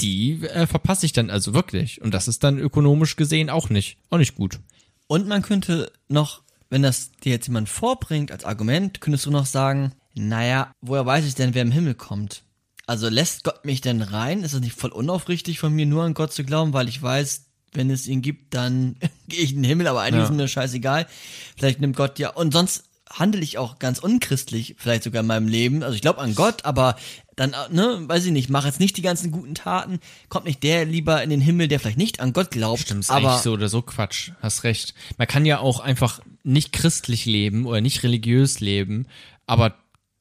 die 0.00 0.42
äh, 0.42 0.66
verpasse 0.66 1.06
ich 1.06 1.12
dann 1.12 1.30
also 1.30 1.54
wirklich. 1.54 2.00
Und 2.02 2.14
das 2.14 2.28
ist 2.28 2.42
dann 2.44 2.58
ökonomisch 2.58 3.16
gesehen 3.16 3.50
auch 3.50 3.70
nicht, 3.70 3.98
auch 4.10 4.18
nicht 4.18 4.34
gut. 4.34 4.60
Und 5.06 5.26
man 5.26 5.42
könnte 5.42 5.90
noch, 6.08 6.42
wenn 6.70 6.82
das 6.82 7.10
dir 7.24 7.32
jetzt 7.32 7.46
jemand 7.48 7.68
vorbringt 7.68 8.32
als 8.32 8.44
Argument, 8.44 9.00
könntest 9.00 9.26
du 9.26 9.30
noch 9.30 9.46
sagen, 9.46 9.92
naja, 10.14 10.72
woher 10.80 11.04
weiß 11.06 11.24
ich 11.26 11.34
denn, 11.34 11.54
wer 11.54 11.62
im 11.62 11.72
Himmel 11.72 11.94
kommt? 11.94 12.42
Also 12.86 13.08
lässt 13.08 13.44
Gott 13.44 13.64
mich 13.64 13.80
denn 13.80 14.02
rein? 14.02 14.42
Ist 14.42 14.54
das 14.54 14.60
nicht 14.60 14.74
voll 14.74 14.90
unaufrichtig 14.90 15.58
von 15.60 15.72
mir, 15.72 15.86
nur 15.86 16.02
an 16.04 16.14
Gott 16.14 16.32
zu 16.32 16.44
glauben, 16.44 16.72
weil 16.72 16.88
ich 16.88 17.00
weiß, 17.00 17.44
wenn 17.72 17.88
es 17.90 18.08
ihn 18.08 18.20
gibt, 18.22 18.54
dann 18.54 18.96
gehe 19.28 19.40
ich 19.40 19.50
in 19.52 19.58
den 19.62 19.68
Himmel, 19.68 19.86
aber 19.86 20.00
eigentlich 20.00 20.20
Ja. 20.20 20.24
ist 20.24 20.30
mir 20.32 20.38
das 20.42 20.50
scheißegal. 20.50 21.06
Vielleicht 21.56 21.80
nimmt 21.80 21.96
Gott 21.96 22.18
ja, 22.18 22.30
und 22.30 22.52
sonst 22.52 22.84
handle 23.12 23.40
ich 23.42 23.58
auch 23.58 23.80
ganz 23.80 23.98
unchristlich, 23.98 24.76
vielleicht 24.78 25.02
sogar 25.02 25.20
in 25.22 25.26
meinem 25.26 25.48
Leben. 25.48 25.82
Also 25.82 25.94
ich 25.96 26.00
glaube 26.00 26.20
an 26.20 26.34
Gott, 26.36 26.64
aber 26.64 26.96
dann, 27.34 27.54
ne, 27.70 28.02
weiß 28.06 28.24
ich 28.26 28.32
nicht, 28.32 28.50
mache 28.50 28.68
jetzt 28.68 28.78
nicht 28.78 28.96
die 28.96 29.02
ganzen 29.02 29.32
guten 29.32 29.54
Taten, 29.56 29.98
kommt 30.28 30.44
nicht 30.46 30.62
der 30.62 30.84
lieber 30.84 31.22
in 31.22 31.30
den 31.30 31.40
Himmel, 31.40 31.66
der 31.66 31.80
vielleicht 31.80 31.98
nicht 31.98 32.20
an 32.20 32.32
Gott 32.32 32.50
glaubt, 32.52 32.80
Stimmt, 32.82 33.00
ist 33.00 33.10
aber 33.10 33.30
eigentlich 33.30 33.42
so 33.42 33.52
oder 33.52 33.68
so 33.68 33.82
Quatsch. 33.82 34.30
Hast 34.40 34.62
recht. 34.62 34.94
Man 35.18 35.26
kann 35.26 35.44
ja 35.44 35.58
auch 35.58 35.80
einfach 35.80 36.20
nicht 36.42 36.72
christlich 36.72 37.26
leben 37.26 37.66
oder 37.66 37.80
nicht 37.80 38.02
religiös 38.02 38.60
leben, 38.60 39.06
aber 39.46 39.74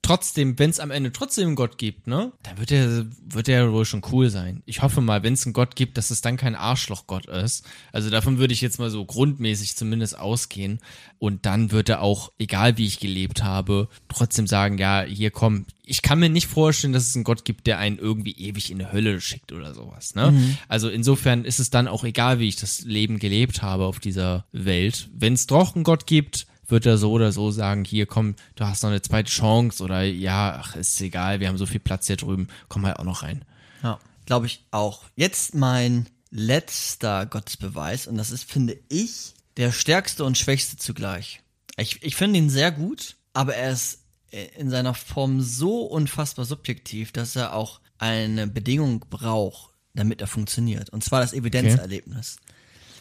trotzdem, 0.10 0.58
wenn 0.58 0.72
es 0.72 0.80
am 0.80 0.90
Ende 0.90 1.12
trotzdem 1.12 1.48
einen 1.48 1.56
Gott 1.56 1.78
gibt, 1.78 2.08
ne, 2.08 2.32
dann 2.42 2.58
wird 2.58 2.72
der, 2.72 3.06
wird 3.28 3.46
der 3.46 3.72
wohl 3.72 3.86
schon 3.86 4.02
cool 4.12 4.32
sein. 4.32 4.64
Ich 4.66 4.82
hoffe 4.82 5.02
mal, 5.02 5.22
wenn 5.22 5.36
es 5.36 5.46
einen 5.46 5.54
Gott 5.54 5.76
gibt, 5.76 6.00
dass 6.00 6.10
es 6.10 6.22
dann 6.22 6.36
kein 6.36 6.56
Arschlochgott 6.56 7.28
ist. 7.28 7.64
Also 7.92 8.10
davon 8.10 8.40
würde 8.40 8.54
ich 8.54 8.62
jetzt 8.62 8.80
mal 8.80 8.90
so 8.90 9.06
grundmäßig 9.06 9.76
zumindest 9.76 10.18
ausgehen. 10.18 10.80
Und 11.20 11.46
dann 11.46 11.72
wird 11.72 11.90
er 11.90 12.02
auch, 12.02 12.32
egal 12.40 12.78
wie 12.78 12.88
ich 12.88 13.00
gelebt 13.00 13.44
habe, 13.44 13.88
trotzdem 14.08 14.48
sagen, 14.48 14.80
ja, 14.80 15.04
hier 15.04 15.30
komm, 15.30 15.68
ich 15.86 16.02
kann 16.02 16.18
mir 16.18 16.30
nicht 16.30 16.48
vorstellen, 16.48 16.94
dass 16.94 17.08
es 17.08 17.16
einen 17.16 17.24
Gott 17.24 17.46
gibt, 17.46 17.68
der 17.68 17.78
einen 17.78 18.00
irgendwie 18.00 18.32
ewig 18.32 18.72
in 18.72 18.80
die 18.80 18.92
Hölle 18.92 19.22
schickt 19.22 19.52
oder 19.52 19.76
sowas. 19.76 20.16
Ne? 20.16 20.58
Also 20.68 20.90
insofern 20.90 21.46
ist 21.46 21.60
es 21.60 21.70
dann 21.70 21.88
auch 21.88 22.04
egal, 22.04 22.40
wie 22.40 22.48
ich 22.48 22.56
das 22.56 22.82
Leben 22.82 23.20
gelebt 23.20 23.62
habe 23.62 23.86
auf 23.86 24.00
dieser 24.00 24.46
Welt. 24.52 25.08
Wenn 25.14 25.34
es 25.34 25.46
doch 25.46 25.76
einen 25.76 25.84
Gott 25.84 26.08
gibt, 26.08 26.48
wird 26.72 26.86
er 26.86 26.98
so 26.98 27.12
oder 27.12 27.32
so 27.32 27.52
sagen, 27.52 27.86
hier 27.86 28.06
komm, 28.06 28.36
du 28.56 28.66
hast 28.66 28.84
noch 28.84 28.90
eine 28.90 29.02
zweite 29.02 29.32
Chance 29.32 29.84
oder 29.84 30.04
ja, 30.04 30.60
ach, 30.62 30.76
ist 30.76 31.00
egal, 31.02 31.40
wir 31.40 31.48
haben 31.48 31.58
so 31.58 31.66
viel 31.66 31.80
Platz 31.80 32.08
hier 32.08 32.18
drüben, 32.18 32.48
komm 32.68 32.86
halt 32.86 32.98
auch 32.98 33.04
noch 33.04 33.24
rein. 33.24 33.46
Ja, 33.84 34.00
glaube 34.26 34.46
ich 34.46 34.66
auch. 34.72 35.04
Jetzt 35.16 35.56
mein 35.56 36.08
letzter 36.32 37.26
Gottesbeweis 37.26 38.08
und 38.08 38.18
das 38.18 38.32
ist, 38.32 38.50
finde 38.50 38.78
ich, 38.90 39.34
der 39.58 39.72
stärkste 39.72 40.24
und 40.24 40.38
schwächste 40.38 40.78
zugleich. 40.78 41.42
Ich, 41.78 42.04
ich 42.04 42.16
finde 42.16 42.40
ihn 42.40 42.50
sehr 42.50 42.72
gut, 42.72 43.16
aber 43.34 43.56
er 43.56 43.72
ist 43.72 44.00
äh, 44.32 44.48
in 44.58 44.70
seiner 44.70 44.94
Form 44.94 45.42
so 45.42 45.84
unfassbar 45.84 46.46
subjektiv, 46.46 47.12
dass 47.12 47.36
er 47.36 47.54
auch 47.54 47.80
eine 47.98 48.48
Bedingung 48.48 49.06
braucht, 49.10 49.74
damit 49.94 50.22
er 50.22 50.28
funktioniert. 50.28 50.90
Und 50.90 51.04
zwar 51.04 51.22
das 51.22 51.34
Evidenzerlebnis. 51.34 52.38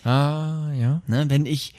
Ah, 0.05 0.73
ja. 0.75 1.03
Ne, 1.07 1.29
wenn 1.29 1.47
ich, 1.47 1.75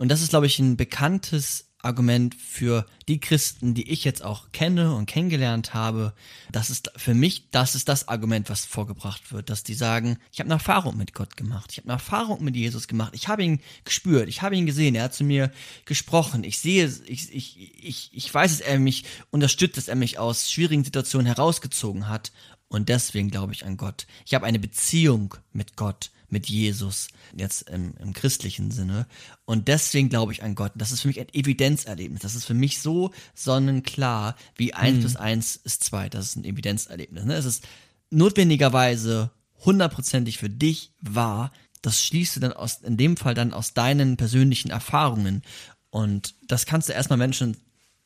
und 0.00 0.08
das 0.08 0.22
ist, 0.22 0.30
glaube 0.30 0.46
ich, 0.46 0.58
ein 0.58 0.78
bekanntes 0.78 1.66
Argument 1.82 2.34
für 2.34 2.86
die 3.06 3.20
Christen, 3.20 3.74
die 3.74 3.90
ich 3.90 4.02
jetzt 4.02 4.24
auch 4.24 4.50
kenne 4.50 4.94
und 4.94 5.04
kennengelernt 5.04 5.74
habe. 5.74 6.14
Das 6.50 6.70
ist 6.70 6.90
für 6.96 7.12
mich, 7.12 7.50
das 7.50 7.74
ist 7.74 7.86
das 7.86 8.08
Argument, 8.08 8.48
was 8.48 8.64
vorgebracht 8.64 9.30
wird, 9.30 9.50
dass 9.50 9.62
die 9.62 9.74
sagen, 9.74 10.16
ich 10.32 10.40
habe 10.40 10.46
eine 10.46 10.54
Erfahrung 10.54 10.96
mit 10.96 11.12
Gott 11.12 11.36
gemacht, 11.36 11.72
ich 11.72 11.76
habe 11.76 11.88
eine 11.88 11.96
Erfahrung 11.96 12.42
mit 12.42 12.56
Jesus 12.56 12.88
gemacht, 12.88 13.12
ich 13.14 13.28
habe 13.28 13.44
ihn 13.44 13.60
gespürt, 13.84 14.30
ich 14.30 14.40
habe 14.40 14.56
ihn 14.56 14.64
gesehen, 14.64 14.94
er 14.94 15.04
hat 15.04 15.14
zu 15.14 15.22
mir 15.22 15.52
gesprochen, 15.84 16.44
ich 16.44 16.58
sehe, 16.60 16.90
ich, 17.04 17.30
ich, 17.34 17.84
ich, 17.84 18.10
ich 18.14 18.32
weiß, 18.32 18.52
dass 18.52 18.66
er 18.66 18.78
mich 18.78 19.04
unterstützt, 19.30 19.76
dass 19.76 19.88
er 19.88 19.96
mich 19.96 20.18
aus 20.18 20.50
schwierigen 20.50 20.82
Situationen 20.82 21.26
herausgezogen 21.26 22.08
hat 22.08 22.32
und 22.68 22.88
deswegen 22.88 23.30
glaube 23.30 23.52
ich 23.52 23.66
an 23.66 23.76
Gott. 23.76 24.06
Ich 24.24 24.32
habe 24.32 24.46
eine 24.46 24.58
Beziehung 24.58 25.34
mit 25.52 25.76
Gott 25.76 26.10
mit 26.32 26.48
Jesus, 26.48 27.08
jetzt 27.36 27.68
im, 27.68 27.94
im 27.98 28.12
christlichen 28.12 28.70
Sinne. 28.70 29.06
Und 29.44 29.68
deswegen 29.68 30.08
glaube 30.08 30.32
ich 30.32 30.42
an 30.42 30.54
Gott. 30.54 30.72
Das 30.74 30.92
ist 30.92 31.02
für 31.02 31.08
mich 31.08 31.20
ein 31.20 31.32
Evidenzerlebnis. 31.32 32.22
Das 32.22 32.34
ist 32.34 32.44
für 32.44 32.54
mich 32.54 32.80
so 32.80 33.12
sonnenklar, 33.34 34.36
wie 34.56 34.74
eins 34.74 35.00
plus 35.00 35.16
eins 35.16 35.56
ist 35.56 35.84
zwei. 35.84 36.08
Das 36.08 36.26
ist 36.26 36.36
ein 36.36 36.44
Evidenzerlebnis. 36.44 37.24
Ne? 37.24 37.34
Es 37.34 37.44
ist 37.44 37.66
notwendigerweise 38.10 39.30
hundertprozentig 39.64 40.38
für 40.38 40.50
dich 40.50 40.92
wahr. 41.00 41.52
Das 41.82 42.02
schließt 42.04 42.36
du 42.36 42.40
dann 42.40 42.52
aus, 42.52 42.80
in 42.82 42.96
dem 42.96 43.16
Fall 43.16 43.34
dann 43.34 43.52
aus 43.52 43.74
deinen 43.74 44.16
persönlichen 44.16 44.70
Erfahrungen. 44.70 45.42
Und 45.90 46.34
das 46.46 46.66
kannst 46.66 46.88
du 46.88 46.92
erstmal 46.92 47.18
Menschen 47.18 47.56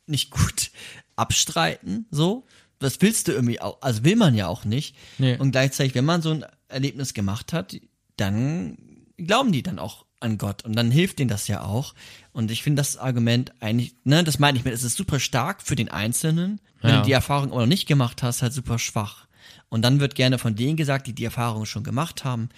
nicht 0.06 0.30
gut 0.30 0.70
abstreiten, 1.16 2.06
so. 2.10 2.46
Das 2.80 3.00
willst 3.00 3.28
du 3.28 3.32
irgendwie 3.32 3.60
auch, 3.60 3.80
also 3.80 4.04
will 4.04 4.16
man 4.16 4.34
ja 4.34 4.48
auch 4.48 4.64
nicht. 4.64 4.96
Nee. 5.18 5.38
Und 5.38 5.52
gleichzeitig, 5.52 5.94
wenn 5.94 6.04
man 6.04 6.22
so 6.22 6.32
ein 6.32 6.44
Erlebnis 6.68 7.14
gemacht 7.14 7.52
hat, 7.52 7.76
dann 8.16 8.76
glauben 9.18 9.52
die 9.52 9.62
dann 9.62 9.78
auch 9.78 10.06
an 10.20 10.38
Gott 10.38 10.64
und 10.64 10.74
dann 10.74 10.90
hilft 10.90 11.18
denen 11.18 11.28
das 11.28 11.48
ja 11.48 11.62
auch. 11.62 11.94
Und 12.32 12.50
ich 12.50 12.62
finde 12.62 12.80
das 12.80 12.96
Argument 12.96 13.52
eigentlich, 13.60 13.94
ne, 14.04 14.24
das 14.24 14.38
meine 14.38 14.58
ich 14.58 14.64
mit, 14.64 14.72
es 14.74 14.82
ist 14.82 14.96
super 14.96 15.20
stark 15.20 15.62
für 15.62 15.76
den 15.76 15.90
Einzelnen. 15.90 16.60
Wenn 16.80 16.90
Ja. 16.90 17.00
du 17.00 17.06
die 17.06 17.12
Erfahrung 17.12 17.50
aber 17.52 17.60
noch 17.62 17.66
nicht 17.66 17.86
gemacht 17.86 18.22
hast, 18.22 18.42
halt 18.42 18.52
super 18.52 18.78
schwach. 18.78 19.26
Und 19.68 19.82
dann 19.82 20.00
wird 20.00 20.14
gerne 20.14 20.38
von 20.38 20.54
denen 20.54 20.76
gesagt, 20.76 21.06
die 21.06 21.12
die 21.12 21.24
Erfahrung 21.24 21.66
schon 21.66 21.84
gemacht 21.84 22.24
haben, 22.24 22.48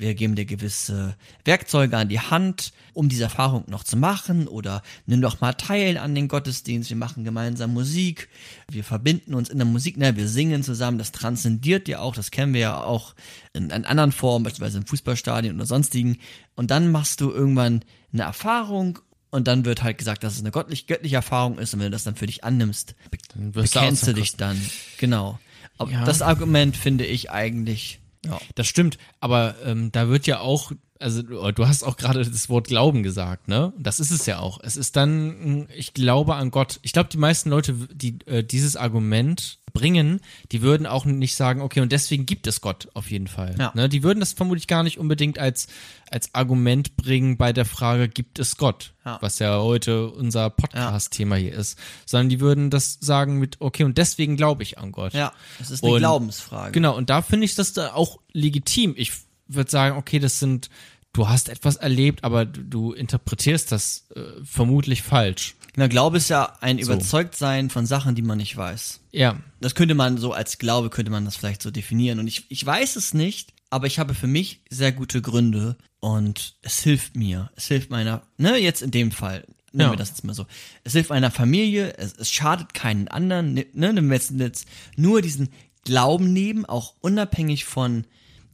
wir 0.00 0.14
geben 0.14 0.34
dir 0.34 0.46
gewisse 0.46 1.14
Werkzeuge 1.44 1.96
an 1.96 2.08
die 2.08 2.20
Hand, 2.20 2.72
um 2.94 3.08
diese 3.08 3.24
Erfahrung 3.24 3.64
noch 3.68 3.84
zu 3.84 3.96
machen 3.96 4.48
oder 4.48 4.82
nimm 5.06 5.20
doch 5.20 5.40
mal 5.40 5.52
teil 5.52 5.98
an 5.98 6.14
den 6.14 6.28
Gottesdienst, 6.28 6.90
wir 6.90 6.96
machen 6.96 7.24
gemeinsam 7.24 7.72
Musik, 7.72 8.28
wir 8.70 8.82
verbinden 8.82 9.34
uns 9.34 9.48
in 9.48 9.58
der 9.58 9.66
Musik, 9.66 9.96
ne, 9.96 10.16
wir 10.16 10.28
singen 10.28 10.62
zusammen, 10.62 10.98
das 10.98 11.12
transzendiert 11.12 11.86
ja 11.88 12.00
auch, 12.00 12.14
das 12.14 12.30
kennen 12.30 12.54
wir 12.54 12.60
ja 12.60 12.82
auch 12.82 13.14
in, 13.52 13.70
in 13.70 13.84
anderen 13.84 14.12
Formen, 14.12 14.44
beispielsweise 14.44 14.78
im 14.78 14.86
Fußballstadion 14.86 15.56
oder 15.56 15.66
sonstigen. 15.66 16.18
Und 16.56 16.70
dann 16.70 16.90
machst 16.90 17.20
du 17.20 17.30
irgendwann 17.30 17.84
eine 18.12 18.22
Erfahrung 18.22 18.98
und 19.30 19.46
dann 19.46 19.64
wird 19.64 19.82
halt 19.82 19.98
gesagt, 19.98 20.24
dass 20.24 20.34
es 20.34 20.40
eine 20.40 20.50
göttlich, 20.50 20.86
göttliche 20.86 21.16
Erfahrung 21.16 21.58
ist. 21.58 21.72
Und 21.74 21.80
wenn 21.80 21.86
du 21.86 21.92
das 21.92 22.04
dann 22.04 22.16
für 22.16 22.26
dich 22.26 22.42
annimmst, 22.42 22.94
Dann 23.34 23.52
bekennst 23.52 24.06
du 24.06 24.14
dich 24.14 24.36
dann, 24.36 24.60
genau. 24.98 25.38
Aber 25.78 25.90
Ja. 25.92 26.04
das 26.04 26.20
Argument 26.20 26.76
finde 26.76 27.06
ich 27.06 27.30
eigentlich, 27.30 28.00
ja. 28.24 28.38
Das 28.54 28.66
stimmt, 28.66 28.98
aber 29.20 29.54
ähm, 29.64 29.92
da 29.92 30.08
wird 30.08 30.26
ja 30.26 30.40
auch, 30.40 30.72
also 30.98 31.22
du 31.22 31.50
du 31.52 31.66
hast 31.68 31.82
auch 31.82 31.96
gerade 31.96 32.24
das 32.24 32.48
Wort 32.48 32.68
Glauben 32.68 33.02
gesagt, 33.02 33.48
ne? 33.48 33.72
Das 33.78 34.00
ist 34.00 34.10
es 34.10 34.26
ja 34.26 34.38
auch. 34.38 34.60
Es 34.62 34.76
ist 34.76 34.96
dann, 34.96 35.66
ich 35.74 35.94
glaube 35.94 36.34
an 36.34 36.50
Gott. 36.50 36.78
Ich 36.82 36.92
glaube, 36.92 37.08
die 37.10 37.18
meisten 37.18 37.50
Leute, 37.50 37.74
die 37.92 38.18
äh, 38.26 38.42
dieses 38.44 38.76
Argument 38.76 39.58
bringen, 39.72 40.20
die 40.50 40.62
würden 40.62 40.84
auch 40.84 41.04
nicht 41.04 41.36
sagen, 41.36 41.60
okay, 41.60 41.80
und 41.80 41.92
deswegen 41.92 42.26
gibt 42.26 42.48
es 42.48 42.60
Gott 42.60 42.88
auf 42.94 43.08
jeden 43.08 43.28
Fall. 43.28 43.54
Ja. 43.56 43.70
Ne? 43.76 43.88
Die 43.88 44.02
würden 44.02 44.18
das 44.18 44.32
vermutlich 44.32 44.66
gar 44.66 44.82
nicht 44.82 44.98
unbedingt 44.98 45.38
als, 45.38 45.68
als 46.10 46.34
Argument 46.34 46.96
bringen 46.96 47.36
bei 47.36 47.52
der 47.52 47.64
Frage, 47.64 48.08
gibt 48.08 48.40
es 48.40 48.56
Gott? 48.56 48.94
Ja. 49.04 49.18
Was 49.20 49.38
ja 49.38 49.60
heute 49.60 50.10
unser 50.10 50.50
Podcast-Thema 50.50 51.36
hier 51.36 51.54
ist. 51.54 51.78
Sondern 52.04 52.28
die 52.30 52.40
würden 52.40 52.70
das 52.70 52.98
sagen 53.00 53.38
mit, 53.38 53.60
okay, 53.60 53.84
und 53.84 53.96
deswegen 53.96 54.36
glaube 54.36 54.64
ich 54.64 54.78
an 54.78 54.90
Gott. 54.90 55.12
Ja, 55.14 55.32
es 55.60 55.70
ist 55.70 55.84
eine 55.84 55.92
Und- 55.92 55.98
Glaubensfrage. 56.00 56.72
Genau, 56.72 56.96
und 56.96 57.08
da 57.08 57.22
finde 57.22 57.44
ich 57.44 57.54
das 57.54 57.72
da 57.72 57.92
auch 57.94 58.18
legitim. 58.32 58.94
Ich 58.96 59.12
würde 59.48 59.70
sagen, 59.70 59.96
okay, 59.96 60.18
das 60.18 60.38
sind, 60.38 60.70
du 61.12 61.28
hast 61.28 61.48
etwas 61.48 61.76
erlebt, 61.76 62.24
aber 62.24 62.44
du, 62.46 62.62
du 62.62 62.92
interpretierst 62.92 63.72
das 63.72 64.06
äh, 64.14 64.20
vermutlich 64.44 65.02
falsch. 65.02 65.56
Genau, 65.74 65.88
Glaube 65.88 66.16
ist 66.16 66.28
ja 66.30 66.56
ein 66.60 66.78
So. 66.78 66.84
Überzeugtsein 66.92 67.70
von 67.70 67.86
Sachen, 67.86 68.14
die 68.14 68.22
man 68.22 68.38
nicht 68.38 68.56
weiß. 68.56 69.00
Ja, 69.12 69.38
Das 69.60 69.74
könnte 69.74 69.94
man 69.94 70.18
so 70.18 70.32
als 70.32 70.58
Glaube, 70.58 70.90
könnte 70.90 71.10
man 71.12 71.24
das 71.24 71.36
vielleicht 71.36 71.62
so 71.62 71.70
definieren. 71.70 72.18
Und 72.18 72.26
ich, 72.26 72.44
ich 72.48 72.64
weiß 72.64 72.96
es 72.96 73.14
nicht, 73.14 73.52
aber 73.70 73.86
ich 73.86 73.98
habe 74.00 74.14
für 74.14 74.26
mich 74.26 74.62
sehr 74.68 74.90
gute 74.92 75.22
Gründe 75.22 75.76
und 76.00 76.56
es 76.62 76.80
hilft 76.80 77.14
mir. 77.16 77.50
Es 77.54 77.66
hilft 77.68 77.90
meiner, 77.90 78.22
ne, 78.36 78.56
jetzt 78.56 78.82
in 78.82 78.90
dem 78.90 79.12
Fall, 79.12 79.44
nehmen 79.72 79.86
Ja. 79.88 79.92
wir 79.92 79.96
das 79.96 80.08
jetzt 80.08 80.24
mal 80.24 80.34
so. 80.34 80.46
Es 80.82 80.92
hilft 80.92 81.10
meiner 81.10 81.30
Familie, 81.30 81.96
es, 81.98 82.14
es 82.16 82.32
schadet 82.32 82.74
keinen 82.74 83.06
anderen, 83.06 83.54
ne, 83.54 83.66
ne, 83.72 83.94
wenn 83.94 84.08
wir 84.08 84.14
jetzt, 84.14 84.32
jetzt 84.36 84.66
nur 84.96 85.22
diesen 85.22 85.50
Glauben 85.84 86.32
nehmen, 86.32 86.64
auch 86.66 86.94
unabhängig 87.00 87.64
von 87.64 88.04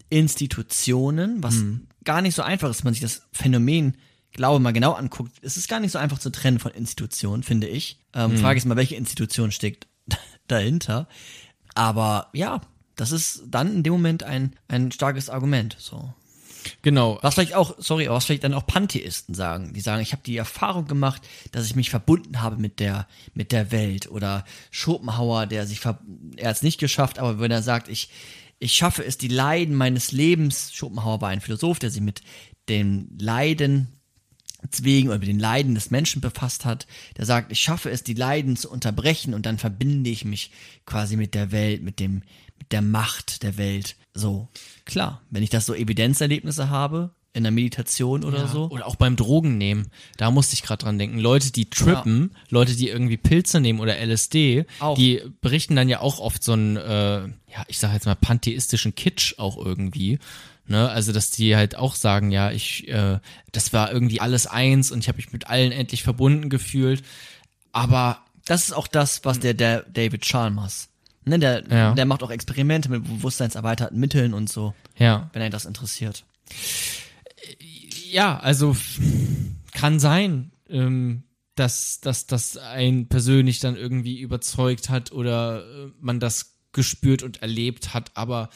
Institutionen, 0.08 1.42
was 1.42 1.62
gar 2.04 2.22
nicht 2.22 2.34
so 2.34 2.42
einfach 2.42 2.70
ist, 2.70 2.80
wenn 2.80 2.88
man 2.88 2.94
sich 2.94 3.02
das 3.02 3.22
Phänomen 3.32 3.96
Glaube 4.36 4.60
mal 4.60 4.72
genau 4.72 4.92
anguckt. 4.92 5.32
Es 5.40 5.56
ist 5.56 5.66
gar 5.66 5.80
nicht 5.80 5.92
so 5.92 5.98
einfach 5.98 6.18
zu 6.18 6.30
trennen 6.30 6.58
von 6.58 6.70
Institutionen, 6.72 7.42
finde 7.42 7.68
ich. 7.68 7.98
Ähm, 8.12 8.36
Frage 8.36 8.58
ist 8.58 8.66
mal, 8.66 8.76
welche 8.76 8.94
Institution 8.94 9.50
steckt 9.50 9.86
dahinter. 10.46 11.08
Aber 11.74 12.28
ja, 12.34 12.60
das 12.96 13.12
ist 13.12 13.44
dann 13.46 13.76
in 13.76 13.82
dem 13.82 13.94
Moment 13.94 14.24
ein, 14.24 14.54
ein 14.68 14.92
starkes 14.92 15.30
Argument. 15.30 15.74
So. 15.78 16.12
genau. 16.82 17.18
Was 17.22 17.32
vielleicht 17.32 17.54
auch, 17.54 17.76
sorry, 17.78 18.10
was 18.10 18.26
vielleicht 18.26 18.44
dann 18.44 18.52
auch 18.52 18.66
Pantheisten 18.66 19.34
sagen. 19.34 19.72
Die 19.72 19.80
sagen, 19.80 20.02
ich 20.02 20.12
habe 20.12 20.22
die 20.22 20.36
Erfahrung 20.36 20.86
gemacht, 20.86 21.22
dass 21.52 21.64
ich 21.64 21.74
mich 21.74 21.88
verbunden 21.88 22.42
habe 22.42 22.58
mit 22.58 22.78
der, 22.78 23.08
mit 23.32 23.52
der 23.52 23.72
Welt. 23.72 24.10
Oder 24.10 24.44
Schopenhauer, 24.70 25.46
der 25.46 25.66
sich, 25.66 25.82
er 25.82 26.48
hat 26.48 26.56
es 26.56 26.62
nicht 26.62 26.78
geschafft, 26.78 27.18
aber 27.18 27.40
wenn 27.40 27.50
er 27.50 27.62
sagt, 27.62 27.88
ich, 27.88 28.10
ich 28.58 28.74
schaffe 28.74 29.04
es, 29.04 29.18
die 29.18 29.28
Leiden 29.28 29.74
meines 29.74 30.12
Lebens, 30.12 30.72
Schopenhauer 30.72 31.20
war 31.20 31.28
ein 31.28 31.40
Philosoph, 31.40 31.78
der 31.78 31.90
sich 31.90 32.00
mit 32.00 32.22
den 32.68 33.16
Leiden 33.18 33.88
deswegen 34.62 35.08
oder 35.08 35.18
mit 35.18 35.28
den 35.28 35.38
Leiden 35.38 35.74
des 35.74 35.90
Menschen 35.90 36.20
befasst 36.20 36.64
hat, 36.64 36.86
der 37.16 37.26
sagt, 37.26 37.52
ich 37.52 37.60
schaffe 37.60 37.90
es, 37.90 38.02
die 38.02 38.14
Leiden 38.14 38.56
zu 38.56 38.70
unterbrechen 38.70 39.34
und 39.34 39.46
dann 39.46 39.58
verbinde 39.58 40.10
ich 40.10 40.24
mich 40.24 40.50
quasi 40.86 41.16
mit 41.16 41.34
der 41.34 41.52
Welt, 41.52 41.82
mit 41.82 42.00
dem, 42.00 42.22
mit 42.58 42.72
der 42.72 42.82
Macht 42.82 43.42
der 43.42 43.58
Welt. 43.58 43.96
So, 44.14 44.48
klar, 44.84 45.22
wenn 45.30 45.42
ich 45.42 45.50
das 45.50 45.66
so 45.66 45.74
Evidenzerlebnisse 45.74 46.70
habe, 46.70 47.14
in 47.36 47.42
der 47.44 47.52
Meditation 47.52 48.24
oder 48.24 48.38
Ja, 48.38 48.46
so. 48.48 48.68
Oder 48.70 48.86
auch 48.86 48.96
beim 48.96 49.14
Drogen 49.16 49.58
nehmen. 49.58 49.88
Da 50.16 50.30
musste 50.30 50.54
ich 50.54 50.62
gerade 50.62 50.82
dran 50.84 50.98
denken. 50.98 51.18
Leute, 51.18 51.52
die 51.52 51.70
trippen, 51.70 52.34
Leute, 52.48 52.74
die 52.74 52.88
irgendwie 52.88 53.16
Pilze 53.16 53.60
nehmen 53.60 53.78
oder 53.80 53.96
LSD, 53.98 54.64
Auch. 54.80 54.96
die 54.96 55.22
berichten 55.40 55.76
dann 55.76 55.88
ja 55.88 56.00
auch 56.00 56.18
oft 56.18 56.42
so 56.42 56.52
einen, 56.54 56.76
äh, 56.76 57.20
ja, 57.20 57.64
ich 57.68 57.78
sag 57.78 57.92
jetzt 57.92 58.06
mal, 58.06 58.14
pantheistischen 58.16 58.94
Kitsch 58.94 59.34
auch 59.38 59.56
irgendwie. 59.56 60.18
Ne? 60.66 60.88
Also, 60.88 61.12
dass 61.12 61.30
die 61.30 61.54
halt 61.54 61.76
auch 61.76 61.94
sagen, 61.94 62.30
ja, 62.32 62.50
ich, 62.50 62.88
äh, 62.88 63.20
das 63.52 63.72
war 63.72 63.92
irgendwie 63.92 64.20
alles 64.20 64.46
eins 64.48 64.90
und 64.90 64.98
ich 64.98 65.08
habe 65.08 65.16
mich 65.16 65.32
mit 65.32 65.46
allen 65.48 65.70
endlich 65.70 66.02
verbunden 66.02 66.48
gefühlt. 66.48 67.04
Aber 67.72 68.18
Das 68.46 68.62
ist 68.64 68.72
auch 68.72 68.86
das, 68.88 69.24
was 69.24 69.40
der, 69.40 69.54
der 69.54 69.82
David 69.82 70.22
Chalmers, 70.24 70.88
ne, 71.24 71.38
der, 71.38 71.64
Ja. 71.70 71.94
der 71.94 72.06
macht 72.06 72.22
auch 72.22 72.30
Experimente 72.30 72.88
mit 72.88 73.04
bewusstseinserweiterten 73.04 73.98
Mitteln 73.98 74.32
und 74.34 74.48
so, 74.48 74.72
ja. 74.96 75.28
wenn 75.32 75.42
er 75.42 75.50
das 75.50 75.64
interessiert. 75.66 76.24
Ja, 78.16 78.38
also 78.38 78.74
kann 79.74 80.00
sein, 80.00 80.50
ähm, 80.70 81.24
dass, 81.54 82.00
dass 82.00 82.26
das 82.26 82.56
ein 82.56 83.08
persönlich 83.08 83.60
dann 83.60 83.76
irgendwie 83.76 84.20
überzeugt 84.20 84.88
hat 84.88 85.12
oder 85.12 85.60
äh, 85.66 85.90
man 86.00 86.18
das 86.18 86.56
gespürt 86.72 87.22
und 87.22 87.42
erlebt 87.42 87.92
hat, 87.92 88.12
aber 88.14 88.48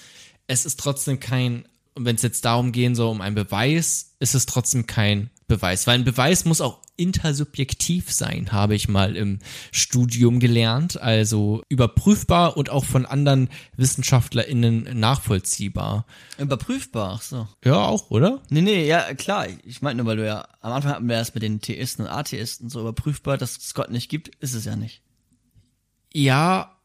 es 0.46 0.64
ist 0.64 0.80
trotzdem 0.80 1.20
kein, 1.20 1.68
und 1.94 2.04
wenn 2.04 2.16
es 2.16 2.22
jetzt 2.22 2.44
darum 2.44 2.72
gehen 2.72 2.94
soll, 2.94 3.10
um 3.10 3.20
einen 3.20 3.34
Beweis, 3.34 4.14
ist 4.20 4.34
es 4.34 4.46
trotzdem 4.46 4.86
kein 4.86 5.30
Beweis, 5.48 5.86
weil 5.86 5.96
ein 5.96 6.04
Beweis 6.04 6.44
muss 6.44 6.60
auch 6.60 6.80
intersubjektiv 6.96 8.12
sein, 8.12 8.52
habe 8.52 8.74
ich 8.74 8.88
mal 8.88 9.16
im 9.16 9.38
Studium 9.72 10.38
gelernt, 10.38 11.00
also 11.00 11.62
überprüfbar 11.68 12.56
und 12.56 12.70
auch 12.70 12.84
von 12.84 13.06
anderen 13.06 13.48
WissenschaftlerInnen 13.76 15.00
nachvollziehbar. 15.00 16.06
Überprüfbar, 16.38 17.14
ach 17.16 17.22
so. 17.22 17.48
Ja, 17.64 17.86
auch, 17.86 18.10
oder? 18.10 18.42
Nee, 18.50 18.60
nee, 18.60 18.86
ja, 18.86 19.14
klar. 19.14 19.46
Ich 19.64 19.80
meine 19.80 20.02
nur, 20.02 20.06
weil 20.06 20.18
du 20.18 20.26
ja, 20.26 20.46
am 20.60 20.72
Anfang 20.72 20.92
hatten 20.92 21.08
wir 21.08 21.16
das 21.16 21.34
mit 21.34 21.42
den 21.42 21.60
Theisten 21.60 22.02
und 22.02 22.08
Atheisten 22.08 22.68
so 22.68 22.80
überprüfbar, 22.80 23.38
dass 23.38 23.56
es 23.56 23.74
Gott 23.74 23.90
nicht 23.90 24.10
gibt, 24.10 24.34
ist 24.36 24.54
es 24.54 24.66
ja 24.66 24.76
nicht. 24.76 25.02
Ja, 26.12 26.76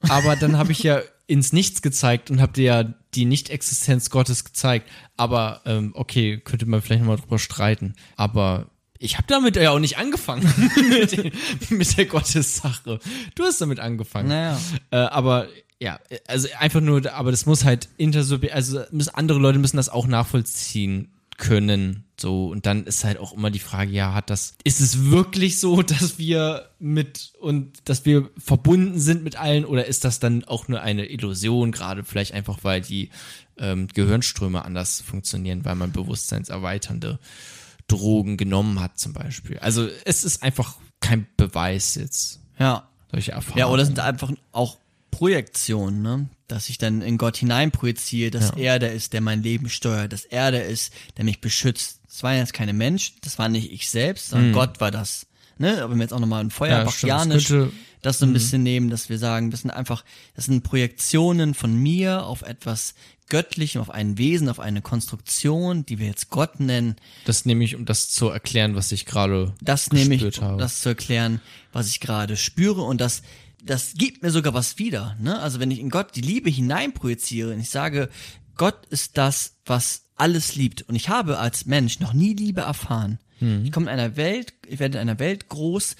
aber 0.00 0.36
dann 0.36 0.58
habe 0.58 0.72
ich 0.72 0.82
ja 0.82 1.00
ins 1.26 1.52
Nichts 1.52 1.82
gezeigt 1.82 2.30
und 2.30 2.40
habe 2.40 2.52
dir 2.52 2.64
ja 2.64 2.94
die 3.14 3.24
Nicht-Existenz 3.24 4.10
Gottes 4.10 4.44
gezeigt. 4.44 4.88
Aber 5.16 5.62
ähm, 5.64 5.92
okay, 5.94 6.38
könnte 6.38 6.66
man 6.66 6.82
vielleicht 6.82 7.02
nochmal 7.02 7.16
drüber 7.16 7.38
streiten. 7.38 7.94
Aber 8.16 8.66
ich 8.98 9.16
habe 9.16 9.26
damit 9.28 9.56
ja 9.56 9.70
auch 9.70 9.78
nicht 9.78 9.98
angefangen 9.98 10.42
mit, 10.88 11.12
den, 11.12 11.32
mit 11.70 11.96
der 11.98 12.06
Gottessache. 12.06 13.00
Du 13.34 13.44
hast 13.44 13.60
damit 13.60 13.80
angefangen. 13.80 14.28
Naja. 14.28 14.58
Äh, 14.90 14.96
aber 14.96 15.48
ja, 15.78 16.00
also 16.26 16.48
einfach 16.58 16.80
nur, 16.80 17.12
aber 17.12 17.30
das 17.30 17.44
muss 17.44 17.64
halt 17.64 17.88
intersubjektiv, 17.98 18.54
also 18.54 18.80
müssen 18.90 19.14
andere 19.14 19.38
Leute 19.38 19.58
müssen 19.58 19.76
das 19.76 19.88
auch 19.88 20.06
nachvollziehen 20.06 21.15
können. 21.38 22.04
So, 22.18 22.48
und 22.48 22.64
dann 22.64 22.84
ist 22.84 23.04
halt 23.04 23.18
auch 23.18 23.34
immer 23.34 23.50
die 23.50 23.58
Frage, 23.58 23.90
ja, 23.92 24.14
hat 24.14 24.30
das, 24.30 24.54
ist 24.64 24.80
es 24.80 25.10
wirklich 25.10 25.60
so, 25.60 25.82
dass 25.82 26.18
wir 26.18 26.70
mit 26.78 27.32
und 27.40 27.88
dass 27.88 28.04
wir 28.04 28.30
verbunden 28.38 28.98
sind 28.98 29.22
mit 29.22 29.36
allen 29.36 29.64
oder 29.64 29.86
ist 29.86 30.04
das 30.04 30.18
dann 30.18 30.44
auch 30.44 30.68
nur 30.68 30.80
eine 30.80 31.06
Illusion, 31.06 31.72
gerade 31.72 32.04
vielleicht 32.04 32.32
einfach, 32.32 32.58
weil 32.62 32.80
die 32.80 33.10
ähm, 33.58 33.88
Gehirnströme 33.88 34.64
anders 34.64 35.00
funktionieren, 35.02 35.64
weil 35.64 35.74
man 35.74 35.92
bewusstseinserweiternde 35.92 37.18
Drogen 37.88 38.36
genommen 38.36 38.80
hat, 38.80 38.98
zum 38.98 39.12
Beispiel. 39.12 39.58
Also 39.58 39.88
es 40.04 40.24
ist 40.24 40.42
einfach 40.42 40.76
kein 41.00 41.26
Beweis 41.36 41.94
jetzt, 41.94 42.40
Ja. 42.58 42.88
solche 43.10 43.32
Erfahrungen. 43.32 43.58
Ja, 43.60 43.68
oder 43.68 43.84
sind 43.84 44.00
einfach 44.00 44.32
auch 44.52 44.78
Projektionen, 45.16 46.02
ne? 46.02 46.28
Dass 46.46 46.68
ich 46.68 46.78
dann 46.78 47.00
in 47.02 47.18
Gott 47.18 47.36
hineinprojiziere, 47.38 48.30
dass 48.30 48.50
Ja. 48.50 48.56
er 48.74 48.78
der 48.78 48.92
ist, 48.92 49.12
der 49.12 49.20
mein 49.20 49.42
Leben 49.42 49.68
steuert, 49.68 50.12
dass 50.12 50.24
er 50.24 50.50
der 50.52 50.66
ist, 50.66 50.92
der 51.16 51.24
mich 51.24 51.40
beschützt. 51.40 52.00
Das 52.06 52.22
waren 52.22 52.36
jetzt 52.36 52.52
keine 52.52 52.72
Menschen, 52.72 53.16
das 53.22 53.38
war 53.38 53.48
nicht 53.48 53.72
ich 53.72 53.90
selbst, 53.90 54.30
sondern 54.30 54.52
Gott 54.52 54.80
war 54.80 54.90
das. 54.90 55.26
Ne? 55.58 55.82
Aber 55.82 55.90
wenn 55.90 55.98
wir 55.98 56.04
jetzt 56.04 56.12
auch 56.12 56.20
nochmal 56.20 56.44
ein 56.44 56.48
Mhm. 56.48 56.54
Ja, 56.66 56.84
das 56.84 56.92
das 58.02 58.18
so 58.20 58.26
ein 58.26 58.32
bisschen 58.34 58.62
nehmen, 58.62 58.90
dass 58.90 59.08
wir 59.08 59.18
sagen, 59.18 59.50
das 59.50 59.62
sind 59.62 59.70
einfach, 59.70 60.04
das 60.36 60.44
sind 60.44 60.62
Projektionen 60.62 61.54
von 61.54 61.74
mir 61.74 62.24
auf 62.24 62.42
etwas 62.42 62.94
Göttlichem, 63.28 63.80
auf 63.80 63.90
ein 63.90 64.18
Wesen, 64.18 64.48
auf 64.48 64.60
eine 64.60 64.82
Konstruktion, 64.82 65.84
die 65.84 65.98
wir 65.98 66.06
jetzt 66.06 66.30
Gott 66.30 66.60
nennen. 66.60 66.94
Das 67.24 67.44
nehme 67.44 67.64
ich, 67.64 67.74
um 67.74 67.84
das 67.84 68.08
zu 68.10 68.28
erklären, 68.28 68.76
was 68.76 68.92
ich 68.92 69.04
gerade 69.06 69.54
Das 69.60 69.90
nehme 69.90 70.14
ich, 70.14 70.38
um 70.38 70.44
habe. 70.44 70.58
das 70.58 70.80
zu 70.82 70.90
erklären, 70.90 71.40
was 71.72 71.88
ich 71.88 71.98
gerade 71.98 72.36
spüre 72.36 72.82
und 72.82 73.00
das, 73.00 73.22
das 73.64 73.94
gibt 73.94 74.22
mir 74.22 74.30
sogar 74.30 74.54
was 74.54 74.78
wieder. 74.78 75.16
Ne? 75.20 75.38
Also 75.40 75.60
wenn 75.60 75.70
ich 75.70 75.80
in 75.80 75.90
Gott 75.90 76.14
die 76.14 76.20
Liebe 76.20 76.50
hineinprojiziere 76.50 77.52
und 77.52 77.60
ich 77.60 77.70
sage, 77.70 78.08
Gott 78.56 78.86
ist 78.86 79.18
das, 79.18 79.56
was 79.66 80.04
alles 80.14 80.56
liebt 80.56 80.82
und 80.82 80.94
ich 80.94 81.08
habe 81.08 81.38
als 81.38 81.66
Mensch 81.66 82.00
noch 82.00 82.12
nie 82.12 82.34
Liebe 82.34 82.62
erfahren. 82.62 83.18
Ich 83.64 83.72
komme 83.72 83.86
in 83.86 83.98
einer 83.98 84.16
Welt, 84.16 84.54
ich 84.66 84.78
werde 84.78 84.98
in 84.98 85.02
einer 85.02 85.18
Welt 85.18 85.48
groß, 85.48 85.96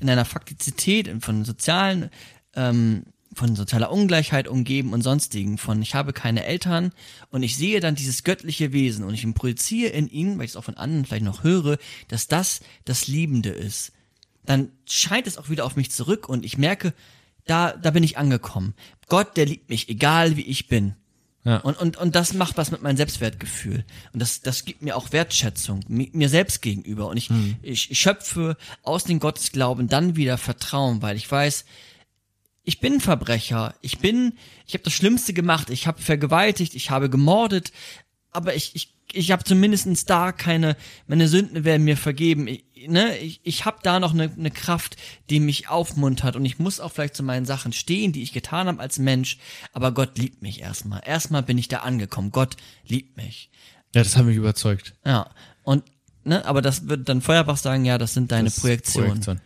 in 0.00 0.10
einer 0.10 0.24
Faktizität 0.24 1.08
von 1.20 1.44
sozialen, 1.44 2.10
ähm, 2.54 3.04
von 3.32 3.54
sozialer 3.54 3.92
Ungleichheit 3.92 4.48
umgeben 4.48 4.92
und 4.92 5.02
sonstigen, 5.02 5.56
von 5.56 5.80
ich 5.82 5.94
habe 5.94 6.12
keine 6.12 6.44
Eltern 6.44 6.92
und 7.30 7.44
ich 7.44 7.56
sehe 7.56 7.78
dann 7.78 7.94
dieses 7.94 8.24
göttliche 8.24 8.72
Wesen 8.72 9.04
und 9.04 9.14
ich 9.14 9.34
projiziere 9.34 9.92
in 9.92 10.08
ihn, 10.08 10.36
weil 10.36 10.46
ich 10.46 10.52
es 10.52 10.56
auch 10.56 10.64
von 10.64 10.76
anderen 10.76 11.04
vielleicht 11.04 11.24
noch 11.24 11.44
höre, 11.44 11.78
dass 12.08 12.26
das 12.26 12.60
das 12.84 13.06
Liebende 13.06 13.50
ist. 13.50 13.92
Dann 14.44 14.70
scheint 14.86 15.26
es 15.26 15.38
auch 15.38 15.50
wieder 15.50 15.64
auf 15.64 15.76
mich 15.76 15.90
zurück 15.90 16.28
und 16.28 16.44
ich 16.44 16.58
merke, 16.58 16.94
da, 17.46 17.72
da 17.72 17.90
bin 17.90 18.02
ich 18.02 18.18
angekommen. 18.18 18.74
Gott, 19.08 19.36
der 19.36 19.46
liebt 19.46 19.70
mich, 19.70 19.88
egal 19.88 20.36
wie 20.36 20.42
ich 20.42 20.68
bin. 20.68 20.94
Ja. 21.42 21.56
Und, 21.58 21.78
und, 21.78 21.96
und 21.96 22.14
das 22.14 22.34
macht 22.34 22.58
was 22.58 22.70
mit 22.70 22.82
meinem 22.82 22.98
Selbstwertgefühl. 22.98 23.84
Und 24.12 24.20
das, 24.20 24.42
das 24.42 24.64
gibt 24.66 24.82
mir 24.82 24.94
auch 24.96 25.12
Wertschätzung, 25.12 25.80
mi- 25.88 26.10
mir 26.12 26.28
selbst 26.28 26.60
gegenüber. 26.60 27.08
Und 27.08 27.16
ich, 27.16 27.30
ich, 27.62 27.90
ich 27.90 27.98
schöpfe 27.98 28.56
aus 28.82 29.04
dem 29.04 29.20
Gottesglauben 29.20 29.88
dann 29.88 30.16
wieder 30.16 30.36
Vertrauen, 30.36 31.00
weil 31.00 31.16
ich 31.16 31.30
weiß, 31.30 31.64
ich 32.62 32.78
bin 32.80 33.00
Verbrecher, 33.00 33.74
ich 33.80 33.98
bin, 34.00 34.34
ich 34.66 34.74
habe 34.74 34.84
das 34.84 34.92
Schlimmste 34.92 35.32
gemacht, 35.32 35.70
ich 35.70 35.86
habe 35.86 36.02
vergewaltigt, 36.02 36.74
ich 36.74 36.90
habe 36.90 37.08
gemordet, 37.08 37.72
aber 38.32 38.54
ich, 38.54 38.76
ich 38.76 38.94
ich 39.12 39.32
habe 39.32 39.42
zumindestens 39.42 40.04
da 40.04 40.30
keine, 40.30 40.76
meine 41.08 41.26
Sünden 41.26 41.64
werden 41.64 41.82
mir 41.82 41.96
vergeben. 41.96 42.46
Ich, 42.46 42.64
ne, 42.88 43.16
ich, 43.18 43.40
ich 43.42 43.64
habe 43.64 43.78
da 43.82 44.00
noch 44.00 44.12
eine, 44.12 44.30
eine 44.30 44.50
Kraft, 44.50 44.96
die 45.28 45.40
mich 45.40 45.68
aufmuntert 45.68 46.36
und 46.36 46.44
ich 46.44 46.58
muss 46.58 46.80
auch 46.80 46.92
vielleicht 46.92 47.16
zu 47.16 47.22
meinen 47.22 47.46
Sachen 47.46 47.72
stehen, 47.72 48.12
die 48.12 48.22
ich 48.22 48.32
getan 48.32 48.68
habe 48.68 48.80
als 48.80 48.98
Mensch, 48.98 49.38
aber 49.72 49.92
Gott 49.92 50.18
liebt 50.18 50.42
mich 50.42 50.60
erstmal. 50.60 51.02
Erstmal 51.04 51.42
bin 51.42 51.58
ich 51.58 51.68
da 51.68 51.78
angekommen. 51.78 52.30
Gott 52.30 52.56
liebt 52.86 53.16
mich. 53.16 53.50
Ja, 53.94 54.02
das 54.02 54.16
hat 54.16 54.24
mich 54.24 54.36
überzeugt. 54.36 54.94
Ja, 55.04 55.30
und 55.62 55.84
ne, 56.24 56.44
aber 56.44 56.62
das 56.62 56.88
würde 56.88 57.04
dann 57.04 57.22
Feuerbach 57.22 57.56
sagen, 57.56 57.84
ja, 57.84 57.98
das 57.98 58.14
sind 58.14 58.30
deine 58.32 58.50
Das 58.50 58.60
Projektionen, 58.60 59.20
Projektion. 59.20 59.40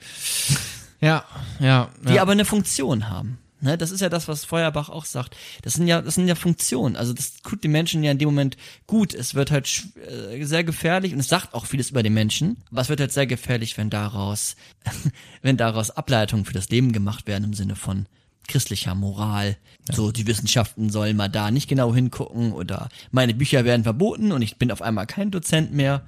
Ja, 1.01 1.24
ja. 1.61 1.90
die 2.06 2.15
ja. 2.15 2.23
aber 2.23 2.32
eine 2.32 2.44
Funktion 2.44 3.09
haben. 3.09 3.39
Ne, 3.65 3.78
das 3.78 3.91
ist 3.91 4.03
ja 4.03 4.11
das, 4.11 4.28
was 4.28 4.45
Feuerbach 4.45 4.91
auch 4.91 5.07
sagt. 5.07 5.36
Das 5.62 5.73
sind 5.73 5.86
ja, 5.86 6.03
das 6.03 6.16
sind 6.16 6.28
ja 6.28 6.35
Funktionen. 6.35 6.97
Also 6.97 7.15
das 7.15 7.36
tut 7.36 7.65
den 7.65 7.73
Menschen 7.73 8.05
ja 8.05 8.11
in 8.11 8.19
dem 8.19 8.28
Moment 8.28 8.59
gut. 8.86 9.15
Es 9.15 9.35
wird 9.35 9.51
halt 9.51 9.89
äh, 10.07 10.45
sehr 10.45 10.65
gefährlich 10.65 11.15
und 11.15 11.20
es 11.20 11.28
sagt 11.28 11.55
auch 11.55 11.65
vieles 11.65 11.89
über 11.89 12.03
den 12.03 12.12
Menschen. 12.12 12.59
Aber 12.70 12.82
es 12.82 12.91
wird 12.91 13.01
halt 13.01 13.12
sehr 13.12 13.27
gefährlich, 13.27 13.78
wenn 13.78 13.89
daraus, 13.89 14.57
wenn 15.43 15.57
daraus 15.57 15.91
Ableitungen 15.91 16.45
für 16.45 16.53
das 16.53 16.69
Leben 16.69 16.93
gemacht 16.93 17.27
werden 17.27 17.45
im 17.45 17.55
Sinne 17.55 17.74
von 17.74 18.05
christlicher 18.49 18.95
Moral. 18.95 19.57
So, 19.91 20.12
die 20.12 20.27
Wissenschaften 20.27 20.91
sollen 20.91 21.16
mal 21.16 21.31
da 21.31 21.51
nicht 21.51 21.66
genau 21.66 21.95
hingucken 21.95 22.53
oder 22.53 22.91
meine 23.12 23.32
Bücher 23.32 23.65
werden 23.65 23.85
verboten 23.85 24.31
und 24.32 24.43
ich 24.43 24.59
bin 24.59 24.73
auf 24.73 24.82
einmal 24.82 25.07
kein 25.07 25.31
Dozent 25.31 25.73
mehr. 25.73 26.03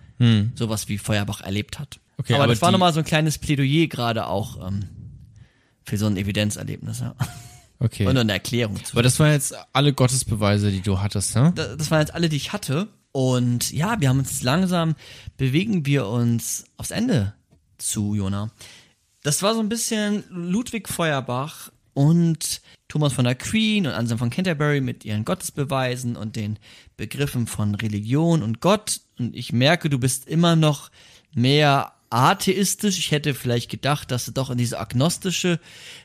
Sowas 0.56 0.90
wie 0.90 0.98
Feuerbach 0.98 1.40
erlebt 1.40 1.78
hat. 1.78 1.94
Hm. 1.94 2.00
Okay, 2.18 2.34
aber, 2.34 2.44
aber 2.44 2.52
das 2.52 2.60
war 2.60 2.70
nochmal 2.70 2.92
so 2.92 3.00
ein 3.00 3.06
kleines 3.06 3.38
Plädoyer 3.38 3.86
gerade 3.86 4.26
auch 4.26 4.66
ähm, 4.66 4.84
für 5.86 5.96
so 5.96 6.06
ein 6.06 6.16
Evidenzerlebnis, 6.18 7.00
ja. 7.00 7.14
Okay. 7.78 8.06
Und 8.06 8.16
eine 8.16 8.32
Erklärung 8.32 8.82
zu. 8.84 8.92
Aber 8.94 9.02
das 9.02 9.18
waren 9.20 9.32
jetzt 9.32 9.54
alle 9.72 9.92
Gottesbeweise, 9.92 10.70
die 10.70 10.80
du 10.80 11.00
hattest, 11.00 11.34
ne? 11.36 11.52
Da- 11.54 11.76
das 11.76 11.90
waren 11.90 12.00
jetzt 12.00 12.14
alle, 12.14 12.28
die 12.28 12.36
ich 12.36 12.52
hatte. 12.52 12.88
Und 13.12 13.70
ja, 13.72 14.00
wir 14.00 14.08
haben 14.08 14.18
uns 14.18 14.42
langsam, 14.42 14.94
bewegen 15.36 15.86
wir 15.86 16.06
uns 16.06 16.64
aufs 16.76 16.90
Ende 16.90 17.34
zu, 17.78 18.14
Jona. 18.14 18.50
Das 19.22 19.42
war 19.42 19.54
so 19.54 19.60
ein 19.60 19.68
bisschen 19.68 20.24
Ludwig 20.30 20.88
Feuerbach 20.88 21.70
und 21.94 22.60
Thomas 22.88 23.12
von 23.12 23.26
Aquin 23.26 23.86
und 23.86 23.92
Anselm 23.92 24.18
von 24.18 24.30
Canterbury 24.30 24.80
mit 24.80 25.04
ihren 25.04 25.24
Gottesbeweisen 25.24 26.16
und 26.16 26.36
den 26.36 26.58
Begriffen 26.96 27.46
von 27.46 27.74
Religion 27.74 28.42
und 28.42 28.60
Gott. 28.60 29.00
Und 29.18 29.34
ich 29.36 29.52
merke, 29.52 29.90
du 29.90 29.98
bist 29.98 30.26
immer 30.28 30.56
noch 30.56 30.90
mehr 31.34 31.92
atheistisch. 32.10 32.98
Ich 32.98 33.10
hätte 33.10 33.34
vielleicht 33.34 33.70
gedacht, 33.70 34.10
dass 34.10 34.24
du 34.26 34.32
doch 34.32 34.50
in 34.50 34.58
diese 34.58 34.78
agnostische 34.78 35.60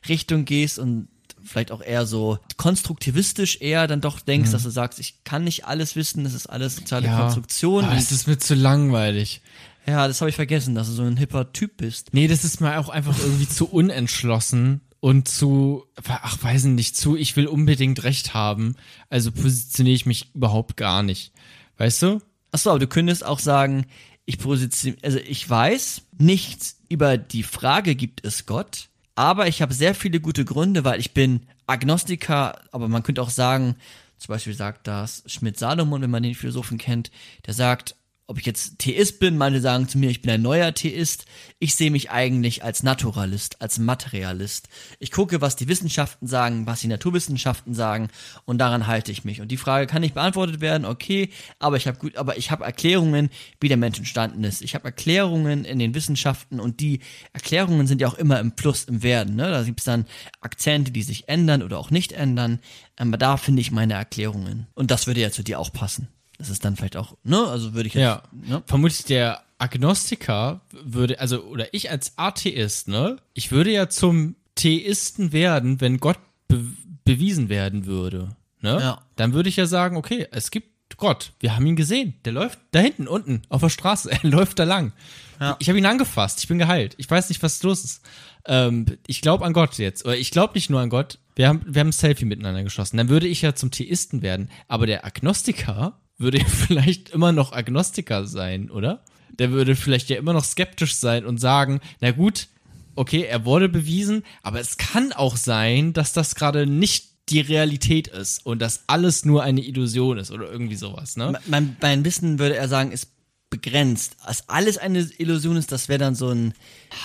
Richtung 0.08 0.46
gehst 0.46 0.80
und 0.80 1.08
vielleicht 1.44 1.72
auch 1.72 1.82
eher 1.82 2.06
so 2.06 2.38
konstruktivistisch 2.58 3.58
eher 3.62 3.88
dann 3.88 4.02
doch 4.02 4.20
denkst, 4.20 4.52
dass 4.52 4.64
du 4.64 4.70
sagst, 4.70 5.00
ich 5.00 5.24
kann 5.24 5.44
nicht 5.44 5.66
alles 5.66 5.96
wissen, 5.96 6.24
das 6.24 6.34
ist 6.34 6.48
alles 6.48 6.76
soziale 6.76 7.08
Konstruktion. 7.08 7.84
Aber 7.84 7.94
und- 7.94 8.00
das 8.02 8.12
ist 8.12 8.28
mir 8.28 8.38
zu 8.38 8.54
langweilig. 8.56 9.42
ja, 9.88 10.08
das 10.08 10.22
habe 10.22 10.30
ich 10.30 10.36
vergessen, 10.36 10.76
dass 10.76 10.88
du 10.88 10.94
so 10.94 11.04
ein 11.04 11.18
hipper 11.18 11.52
Typ 11.54 11.78
bist. 11.78 12.10
Nee, 12.14 12.28
das 12.28 12.44
ist 12.44 12.62
mir 12.62 12.78
auch 12.80 12.90
einfach 12.90 13.18
irgendwie 13.20 13.48
zu 13.48 13.66
unentschlossen 13.68 14.82
und 15.00 15.28
zu, 15.28 15.86
ach, 16.08 16.38
weiß 16.44 16.66
nicht, 16.66 16.96
zu, 16.96 17.16
ich 17.16 17.36
will 17.36 17.48
unbedingt 17.48 18.04
Recht 18.04 18.36
haben. 18.36 18.76
Also 19.10 19.32
positioniere 19.32 19.96
ich 19.96 20.06
mich 20.06 20.30
überhaupt 20.36 20.78
gar 20.78 21.02
nicht. 21.02 21.32
Weißt 21.78 22.04
du? 22.04 22.22
Achso, 22.52 22.70
aber 22.70 22.80
du 22.80 22.88
könntest 22.88 23.26
auch 23.26 23.40
sagen, 23.40 23.86
ich 24.32 24.38
positioniere, 24.38 25.04
also 25.04 25.18
ich 25.20 25.50
weiß 25.50 26.04
nichts 26.18 26.78
über 26.88 27.18
die 27.18 27.44
Frage, 27.44 27.96
gibt 27.96 28.26
es 28.26 28.46
Gott, 28.46 28.88
aber 29.14 29.48
ich 29.48 29.62
habe 29.62 29.74
sehr 29.74 29.94
viele 29.94 30.22
gute 30.22 30.46
Gründe, 30.46 30.86
weil 30.86 31.02
ich 31.02 31.14
bin 31.14 31.42
Agnostiker, 31.68 32.62
aber 32.72 32.88
man 32.88 33.04
könnte 33.04 33.22
auch 33.22 33.30
sagen, 33.30 33.76
zum 34.18 34.34
Beispiel 34.34 34.54
sagt 34.54 34.88
das 34.88 35.24
Schmidt-Salomon, 35.26 36.02
wenn 36.02 36.10
man 36.10 36.24
den 36.24 36.36
Philosophen 36.36 36.78
kennt, 36.78 37.12
der 37.46 37.54
sagt, 37.54 37.96
ob 38.32 38.40
ich 38.40 38.46
jetzt 38.46 38.80
Theist 38.80 39.20
bin, 39.20 39.38
manche 39.38 39.60
sagen 39.60 39.90
zu 39.90 39.98
mir, 39.98 40.10
ich 40.10 40.22
bin 40.22 40.32
ein 40.32 40.42
neuer 40.42 40.74
Theist. 40.74 41.26
Ich 41.60 41.76
sehe 41.76 41.92
mich 41.92 42.12
eigentlich 42.12 42.64
als 42.64 42.82
Naturalist, 42.82 43.62
als 43.62 43.78
Materialist. 43.78 44.70
Ich 45.00 45.12
gucke, 45.12 45.42
was 45.42 45.58
die 45.58 45.68
Wissenschaften 45.68 46.28
sagen, 46.28 46.66
was 46.66 46.80
die 46.80 46.88
Naturwissenschaften 46.88 47.74
sagen 47.74 48.08
und 48.46 48.58
daran 48.60 48.88
halte 48.88 49.12
ich 49.12 49.26
mich. 49.26 49.42
Und 49.42 49.50
die 49.50 49.58
Frage 49.58 49.86
kann 49.86 50.00
nicht 50.00 50.14
beantwortet 50.14 50.62
werden, 50.62 50.86
okay, 50.86 51.30
aber 51.60 51.76
ich 51.76 51.88
habe 51.88 51.98
gut, 51.98 52.16
aber 52.16 52.38
ich 52.38 52.52
habe 52.52 52.64
Erklärungen, 52.64 53.30
wie 53.60 53.68
der 53.68 53.76
Mensch 53.76 53.98
entstanden 53.98 54.46
ist. 54.46 54.62
Ich 54.62 54.76
habe 54.76 54.86
Erklärungen 54.86 55.66
in 55.66 55.78
den 55.78 55.94
Wissenschaften 55.94 56.62
und 56.62 56.80
die 56.80 57.02
Erklärungen 57.34 57.86
sind 57.86 58.00
ja 58.00 58.08
auch 58.08 58.18
immer 58.18 58.40
im 58.40 58.54
Plus, 58.54 58.86
im 58.86 59.04
Werden. 59.04 59.36
Ne? 59.36 59.52
Da 59.52 59.64
gibt 59.64 59.82
es 59.82 59.86
dann 59.86 60.06
Akzente, 60.40 60.92
die 60.92 61.04
sich 61.04 61.28
ändern 61.28 61.64
oder 61.64 61.80
auch 61.80 61.92
nicht 61.92 62.14
ändern. 62.14 62.60
Aber 62.96 63.18
da 63.18 63.36
finde 63.36 63.60
ich 63.60 63.72
meine 63.72 63.96
Erklärungen. 63.96 64.68
Und 64.74 64.90
das 64.90 65.06
würde 65.06 65.20
ja 65.20 65.32
zu 65.32 65.44
dir 65.44 65.60
auch 65.60 65.74
passen. 65.74 66.08
Das 66.42 66.50
ist 66.50 66.66
dann 66.66 66.76
vielleicht 66.76 66.98
auch, 66.98 67.16
ne? 67.24 67.38
Also 67.48 67.74
würde 67.74 67.88
ich 67.88 67.94
jetzt, 67.94 68.02
Ja. 68.02 68.24
ne? 68.32 68.64
Vermutlich 68.66 69.04
der 69.06 69.44
Agnostiker 69.60 70.62
würde, 70.84 71.20
also, 71.20 71.44
oder 71.44 71.74
ich 71.74 71.92
als 71.92 72.14
Atheist, 72.18 72.88
ne? 72.88 73.18
Ich 73.34 73.52
würde 73.52 73.72
ja 73.72 73.90
zum 73.90 74.36
Theisten 74.56 75.32
werden, 75.34 75.82
wenn 75.82 76.00
Gott 76.00 76.18
be 76.48 76.64
bewiesen 77.04 77.50
werden 77.50 77.86
würde. 77.88 78.36
Ne? 78.62 78.78
Ja. 78.80 79.02
Dann 79.16 79.34
würde 79.34 79.50
ich 79.50 79.56
ja 79.56 79.66
sagen, 79.66 79.98
okay, 79.98 80.28
es 80.32 80.52
gibt 80.52 80.98
Gott. 80.98 81.34
Wir 81.40 81.56
haben 81.56 81.66
ihn 81.66 81.76
gesehen. 81.76 82.14
Der 82.26 82.32
läuft 82.34 82.60
da 82.72 82.80
hinten, 82.80 83.08
unten, 83.08 83.42
auf 83.50 83.62
der 83.62 83.70
Straße. 83.70 84.12
Er 84.24 84.30
läuft 84.30 84.60
da 84.60 84.66
lang. 84.66 84.94
Ja. 85.40 85.56
Ich 85.60 85.68
habe 85.68 85.80
ihn 85.80 85.86
angefasst. 85.88 86.40
Ich 86.42 86.48
bin 86.48 86.60
geheilt. 86.60 86.94
Ich 86.98 87.10
weiß 87.10 87.30
nicht, 87.30 87.42
was 87.42 87.64
los 87.64 87.84
ist. 87.84 88.02
Ähm, 88.46 88.86
ich 89.08 89.22
glaube 89.22 89.46
an 89.46 89.54
Gott 89.54 89.78
jetzt. 89.80 90.06
Oder 90.06 90.16
ich 90.16 90.30
glaube 90.30 90.54
nicht 90.54 90.70
nur 90.70 90.80
an 90.80 90.90
Gott. 90.90 91.18
Wir 91.36 91.48
haben, 91.48 91.62
wir 91.66 91.80
haben 91.80 91.88
ein 91.90 91.92
Selfie 91.94 92.26
miteinander 92.26 92.64
geschossen. 92.64 92.98
Dann 92.98 93.10
würde 93.10 93.28
ich 93.28 93.42
ja 93.42 93.56
zum 93.56 93.72
Theisten 93.72 94.22
werden. 94.22 94.50
Aber 94.68 94.86
der 94.86 95.04
Agnostiker 95.06 96.00
würde 96.22 96.40
ja 96.40 96.46
vielleicht 96.48 97.10
immer 97.10 97.32
noch 97.32 97.52
Agnostiker 97.54 98.26
sein, 98.26 98.70
oder? 98.70 99.04
Der 99.30 99.52
würde 99.52 99.76
vielleicht 99.76 100.10
ja 100.10 100.18
immer 100.18 100.34
noch 100.34 100.44
skeptisch 100.44 100.96
sein 100.96 101.26
und 101.26 101.40
sagen, 101.40 101.80
na 102.00 102.12
gut, 102.12 102.48
okay, 102.96 103.24
er 103.24 103.46
wurde 103.46 103.70
bewiesen, 103.70 104.24
aber 104.44 104.60
es 104.60 104.78
kann 104.78 105.14
auch 105.14 105.38
sein, 105.38 105.94
dass 105.94 106.14
das 106.14 106.36
gerade 106.36 106.68
nicht 106.68 107.12
die 107.30 107.40
Realität 107.40 108.08
ist 108.08 108.46
und 108.46 108.62
dass 108.62 108.84
alles 108.88 109.26
nur 109.26 109.44
eine 109.44 109.62
Illusion 109.62 110.18
ist 110.18 110.32
oder 110.32 110.52
irgendwie 110.52 110.76
sowas, 110.76 111.16
ne? 111.16 111.40
Mein, 111.46 111.78
mein 111.82 112.04
Wissen 112.04 112.40
würde 112.40 112.58
er 112.58 112.68
sagen, 112.68 112.92
ist 112.92 113.10
begrenzt. 113.50 114.18
Als 114.22 114.50
alles 114.50 114.78
eine 114.78 115.00
Illusion 115.18 115.58
ist, 115.58 115.72
das 115.72 115.88
wäre 115.88 116.00
dann 116.00 116.16
so 116.16 116.30
ein 116.30 116.54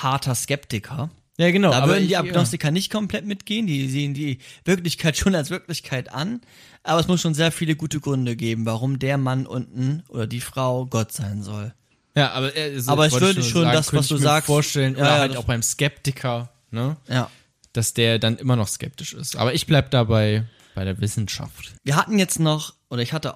harter 0.00 0.34
Skeptiker. 0.34 1.10
Ja, 1.38 1.50
genau. 1.50 1.70
Da 1.70 1.86
würden 1.86 2.00
die 2.02 2.12
ich- 2.12 2.18
Agnostiker 2.18 2.70
nicht 2.70 2.90
komplett 2.90 3.26
mitgehen, 3.26 3.66
die 3.66 3.88
sehen 3.88 4.14
die 4.14 4.38
Wirklichkeit 4.64 5.16
schon 5.18 5.34
als 5.34 5.50
Wirklichkeit 5.50 6.10
an, 6.12 6.40
aber 6.82 7.00
es 7.00 7.08
muss 7.08 7.20
schon 7.20 7.34
sehr 7.34 7.52
viele 7.52 7.76
gute 7.76 8.00
Gründe 8.00 8.36
geben, 8.36 8.64
warum 8.64 8.98
der 8.98 9.18
Mann 9.18 9.46
unten 9.46 10.02
oder 10.08 10.26
die 10.26 10.40
Frau 10.40 10.86
Gott 10.86 11.12
sein 11.12 11.42
soll. 11.42 11.74
Ja, 12.14 12.30
aber, 12.32 12.56
äh, 12.56 12.78
so 12.80 12.90
Aber 12.90 13.06
ich 13.06 13.12
würde 13.20 13.42
schon 13.42 13.64
das, 13.64 13.88
könnte 13.90 13.98
was 14.00 14.08
du 14.08 14.16
sagst- 14.16 14.46
vorstellen, 14.46 14.94
Ja, 14.94 15.00
oder 15.02 15.10
ja, 15.10 15.18
halt 15.18 15.32
das- 15.32 15.38
auch 15.38 15.44
beim 15.44 15.62
Skeptiker, 15.62 16.48
ne? 16.70 16.96
Ja. 17.08 17.30
Dass 17.74 17.92
der 17.92 18.18
dann 18.18 18.38
immer 18.38 18.56
noch 18.56 18.68
skeptisch 18.68 19.12
ist. 19.12 19.36
Aber 19.36 19.52
ich 19.52 19.66
bleib 19.66 19.90
dabei 19.90 20.44
bei 20.74 20.84
der 20.84 20.98
Wissenschaft. 21.02 21.74
Wir 21.84 21.96
hatten 21.96 22.18
jetzt 22.18 22.40
noch, 22.40 22.72
oder 22.88 23.02
ich 23.02 23.12
hatte 23.12 23.34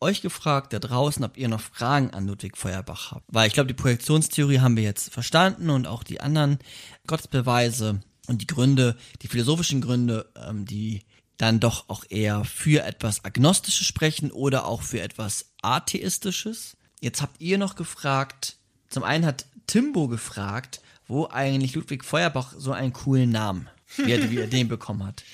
euch 0.00 0.22
gefragt 0.22 0.72
da 0.72 0.78
draußen, 0.78 1.24
ob 1.24 1.36
ihr 1.36 1.48
noch 1.48 1.60
Fragen 1.60 2.10
an 2.10 2.26
Ludwig 2.26 2.56
Feuerbach 2.56 3.12
habt. 3.12 3.24
Weil 3.28 3.46
ich 3.46 3.52
glaube, 3.52 3.68
die 3.68 3.74
Projektionstheorie 3.74 4.60
haben 4.60 4.76
wir 4.76 4.82
jetzt 4.82 5.12
verstanden 5.12 5.70
und 5.70 5.86
auch 5.86 6.02
die 6.02 6.20
anderen 6.20 6.58
Gottesbeweise 7.06 8.00
und 8.26 8.42
die 8.42 8.46
Gründe, 8.46 8.96
die 9.22 9.28
philosophischen 9.28 9.80
Gründe, 9.80 10.30
ähm, 10.36 10.64
die 10.64 11.02
dann 11.36 11.60
doch 11.60 11.88
auch 11.88 12.04
eher 12.08 12.44
für 12.44 12.84
etwas 12.84 13.24
Agnostisches 13.24 13.86
sprechen 13.86 14.30
oder 14.30 14.66
auch 14.66 14.82
für 14.82 15.00
etwas 15.00 15.52
Atheistisches. 15.62 16.76
Jetzt 17.00 17.22
habt 17.22 17.40
ihr 17.40 17.56
noch 17.58 17.76
gefragt, 17.76 18.56
zum 18.88 19.04
einen 19.04 19.24
hat 19.24 19.46
Timbo 19.66 20.08
gefragt, 20.08 20.82
wo 21.06 21.28
eigentlich 21.28 21.74
Ludwig 21.74 22.04
Feuerbach 22.04 22.54
so 22.56 22.72
einen 22.72 22.92
coolen 22.92 23.30
Namen, 23.30 23.68
wie 23.96 24.12
er, 24.12 24.30
wie 24.30 24.38
er 24.38 24.46
den 24.46 24.68
bekommen 24.68 25.04
hat. 25.04 25.22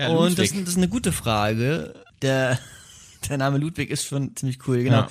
Ja, 0.00 0.10
Und 0.10 0.38
das, 0.38 0.50
das 0.50 0.60
ist 0.60 0.76
eine 0.76 0.86
gute 0.86 1.10
Frage. 1.10 1.92
Der, 2.22 2.60
der 3.28 3.38
Name 3.38 3.58
Ludwig 3.58 3.90
ist 3.90 4.04
schon 4.04 4.34
ziemlich 4.36 4.66
cool, 4.66 4.82
genau. 4.82 5.02
Ja. 5.02 5.10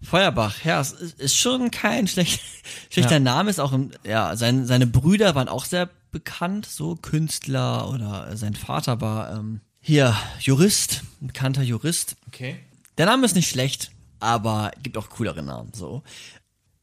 Feuerbach, 0.00 0.64
ja, 0.64 0.80
es 0.80 0.92
ist, 0.92 1.36
schon 1.36 1.70
kein 1.70 2.06
schlecht, 2.06 2.40
schlechter 2.90 3.14
Ja. 3.14 3.20
Name, 3.20 3.50
ist 3.50 3.58
auch, 3.58 3.72
im, 3.72 3.90
ja, 4.04 4.36
sein, 4.36 4.64
seine 4.64 4.86
Brüder 4.86 5.34
waren 5.34 5.48
auch 5.48 5.64
sehr 5.64 5.90
bekannt, 6.12 6.66
so 6.66 6.94
Künstler 6.94 7.90
oder 7.90 8.36
sein 8.36 8.54
Vater 8.54 9.00
war 9.00 9.32
ähm, 9.32 9.60
hier 9.80 10.16
Jurist, 10.40 11.02
bekannter 11.20 11.62
Jurist. 11.62 12.16
Okay. 12.28 12.60
Der 12.96 13.06
Name 13.06 13.26
ist 13.26 13.34
nicht 13.34 13.48
schlecht, 13.48 13.90
aber 14.20 14.70
gibt 14.82 14.96
auch 14.96 15.10
coolere 15.10 15.42
Namen, 15.42 15.72
so. 15.74 16.02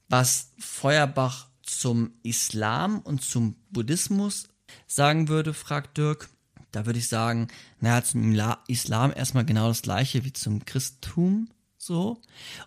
Was 0.10 0.52
Feuerbach 0.60 1.48
zum 1.62 2.12
Islam 2.24 3.00
und 3.00 3.24
zum 3.24 3.56
Buddhismus 3.72 4.50
sagen 4.88 5.30
würde, 5.30 5.54
fragt 5.54 5.98
Dirk, 5.98 6.30
da 6.76 6.86
würde 6.86 7.00
ich 7.00 7.08
sagen, 7.08 7.48
naja, 7.80 8.04
zum 8.04 8.38
Islam 8.68 9.14
erstmal 9.16 9.46
genau 9.46 9.70
das 9.70 9.82
gleiche 9.82 10.26
wie 10.26 10.34
zum 10.34 10.66
Christentum, 10.66 11.50
so. 11.78 12.22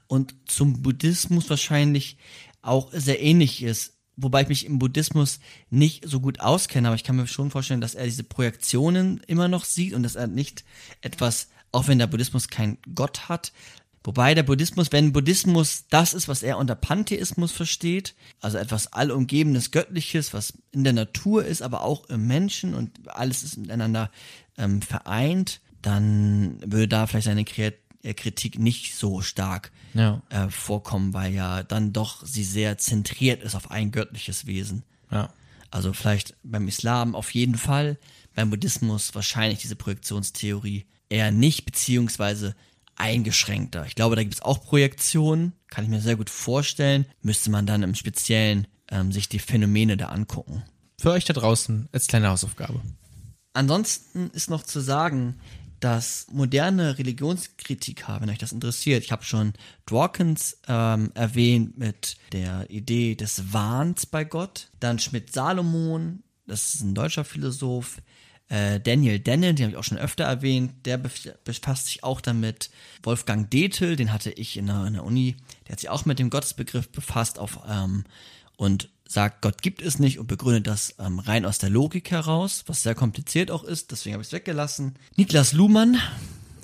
Und 0.06 0.34
zum 0.46 0.82
Buddhismus 0.82 1.50
wahrscheinlich 1.50 2.16
auch 2.62 2.90
sehr 2.92 3.22
ähnlich 3.22 3.62
ist. 3.62 3.94
Wobei 4.16 4.42
ich 4.42 4.48
mich 4.48 4.66
im 4.66 4.78
Buddhismus 4.78 5.40
nicht 5.70 6.08
so 6.08 6.20
gut 6.20 6.40
auskenne, 6.40 6.88
aber 6.88 6.96
ich 6.96 7.04
kann 7.04 7.16
mir 7.16 7.26
schon 7.26 7.50
vorstellen, 7.50 7.80
dass 7.80 7.94
er 7.94 8.04
diese 8.04 8.24
Projektionen 8.24 9.20
immer 9.26 9.46
noch 9.46 9.64
sieht 9.64 9.94
und 9.94 10.02
dass 10.02 10.16
er 10.16 10.26
nicht 10.26 10.64
etwas, 11.02 11.48
auch 11.70 11.86
wenn 11.86 11.98
der 11.98 12.08
Buddhismus 12.08 12.48
kein 12.48 12.78
Gott 12.94 13.28
hat, 13.28 13.52
Wobei 14.08 14.32
der 14.34 14.42
Buddhismus, 14.42 14.90
wenn 14.90 15.12
Buddhismus 15.12 15.84
das 15.90 16.14
ist, 16.14 16.28
was 16.28 16.42
er 16.42 16.56
unter 16.56 16.74
Pantheismus 16.74 17.52
versteht, 17.52 18.14
also 18.40 18.56
etwas 18.56 18.90
allumgebendes 18.94 19.70
Göttliches, 19.70 20.32
was 20.32 20.54
in 20.72 20.82
der 20.82 20.94
Natur 20.94 21.44
ist, 21.44 21.60
aber 21.60 21.82
auch 21.82 22.08
im 22.08 22.26
Menschen 22.26 22.72
und 22.72 23.06
alles 23.06 23.42
ist 23.42 23.58
miteinander 23.58 24.10
ähm, 24.56 24.80
vereint, 24.80 25.60
dann 25.82 26.58
würde 26.64 26.88
da 26.88 27.06
vielleicht 27.06 27.26
seine 27.26 27.42
äh, 27.42 28.14
Kritik 28.14 28.58
nicht 28.58 28.94
so 28.94 29.20
stark 29.20 29.72
Ja. 29.92 30.22
äh, 30.30 30.48
vorkommen, 30.48 31.12
weil 31.12 31.34
ja 31.34 31.62
dann 31.62 31.92
doch 31.92 32.24
sie 32.24 32.44
sehr 32.44 32.78
zentriert 32.78 33.42
ist 33.42 33.54
auf 33.54 33.70
ein 33.70 33.90
göttliches 33.90 34.46
Wesen. 34.46 34.84
Ja. 35.10 35.34
Also 35.70 35.92
vielleicht 35.92 36.34
beim 36.42 36.66
Islam 36.66 37.14
auf 37.14 37.34
jeden 37.34 37.58
Fall, 37.58 37.98
beim 38.34 38.48
Buddhismus 38.48 39.14
wahrscheinlich 39.14 39.58
diese 39.58 39.76
Projektionstheorie 39.76 40.86
eher 41.10 41.30
nicht, 41.30 41.66
beziehungsweise 41.66 42.54
eingeschränkter. 42.98 43.86
Ich 43.86 43.94
glaube, 43.94 44.16
da 44.16 44.22
gibt 44.22 44.34
es 44.34 44.42
auch 44.42 44.62
Projektionen, 44.62 45.52
kann 45.68 45.84
ich 45.84 45.90
mir 45.90 46.00
sehr 46.00 46.16
gut 46.16 46.30
vorstellen. 46.30 47.06
Müsste 47.22 47.50
man 47.50 47.66
dann 47.66 47.82
im 47.82 47.94
Speziellen 47.94 48.66
ähm, 48.90 49.12
sich 49.12 49.28
die 49.28 49.38
Phänomene 49.38 49.96
da 49.96 50.06
angucken. 50.06 50.62
Für 51.00 51.12
euch 51.12 51.24
da 51.24 51.32
draußen 51.32 51.88
als 51.92 52.08
kleine 52.08 52.28
Hausaufgabe. 52.28 52.80
Ansonsten 53.52 54.30
ist 54.30 54.50
noch 54.50 54.62
zu 54.62 54.80
sagen, 54.80 55.40
dass 55.80 56.26
moderne 56.32 56.98
Religionskritiker, 56.98 58.20
wenn 58.20 58.30
euch 58.30 58.38
das 58.38 58.52
interessiert, 58.52 59.04
ich 59.04 59.12
habe 59.12 59.24
schon 59.24 59.52
Dawkins 59.86 60.58
ähm, 60.66 61.12
erwähnt 61.14 61.78
mit 61.78 62.16
der 62.32 62.68
Idee 62.68 63.14
des 63.14 63.52
Wahns 63.52 64.06
bei 64.06 64.24
Gott, 64.24 64.70
dann 64.80 64.98
Schmidt-Salomon, 64.98 66.24
das 66.46 66.74
ist 66.74 66.80
ein 66.82 66.94
deutscher 66.94 67.24
Philosoph, 67.24 67.98
äh, 68.48 68.80
Daniel 68.80 69.18
Dennett, 69.18 69.58
den 69.58 69.64
habe 69.66 69.72
ich 69.72 69.76
auch 69.78 69.84
schon 69.84 69.98
öfter 69.98 70.24
erwähnt, 70.24 70.72
der 70.86 71.02
bef- 71.02 71.34
befasst 71.44 71.86
sich 71.86 72.04
auch 72.04 72.20
damit. 72.20 72.70
Wolfgang 73.02 73.50
Dethel, 73.50 73.96
den 73.96 74.12
hatte 74.12 74.30
ich 74.30 74.56
in 74.56 74.66
der, 74.66 74.86
in 74.86 74.94
der 74.94 75.04
Uni, 75.04 75.36
der 75.66 75.72
hat 75.72 75.80
sich 75.80 75.88
auch 75.90 76.04
mit 76.04 76.18
dem 76.18 76.30
Gottesbegriff 76.30 76.88
befasst 76.90 77.38
auf, 77.38 77.60
ähm, 77.68 78.04
und 78.56 78.88
sagt, 79.06 79.40
Gott 79.42 79.62
gibt 79.62 79.80
es 79.82 79.98
nicht 79.98 80.18
und 80.18 80.26
begründet 80.26 80.66
das 80.66 80.94
ähm, 80.98 81.18
rein 81.18 81.44
aus 81.46 81.58
der 81.58 81.70
Logik 81.70 82.10
heraus, 82.10 82.64
was 82.66 82.82
sehr 82.82 82.94
kompliziert 82.94 83.50
auch 83.50 83.64
ist, 83.64 83.90
deswegen 83.90 84.14
habe 84.14 84.22
ich 84.22 84.28
es 84.28 84.32
weggelassen. 84.32 84.96
Niklas 85.16 85.52
Luhmann, 85.52 85.96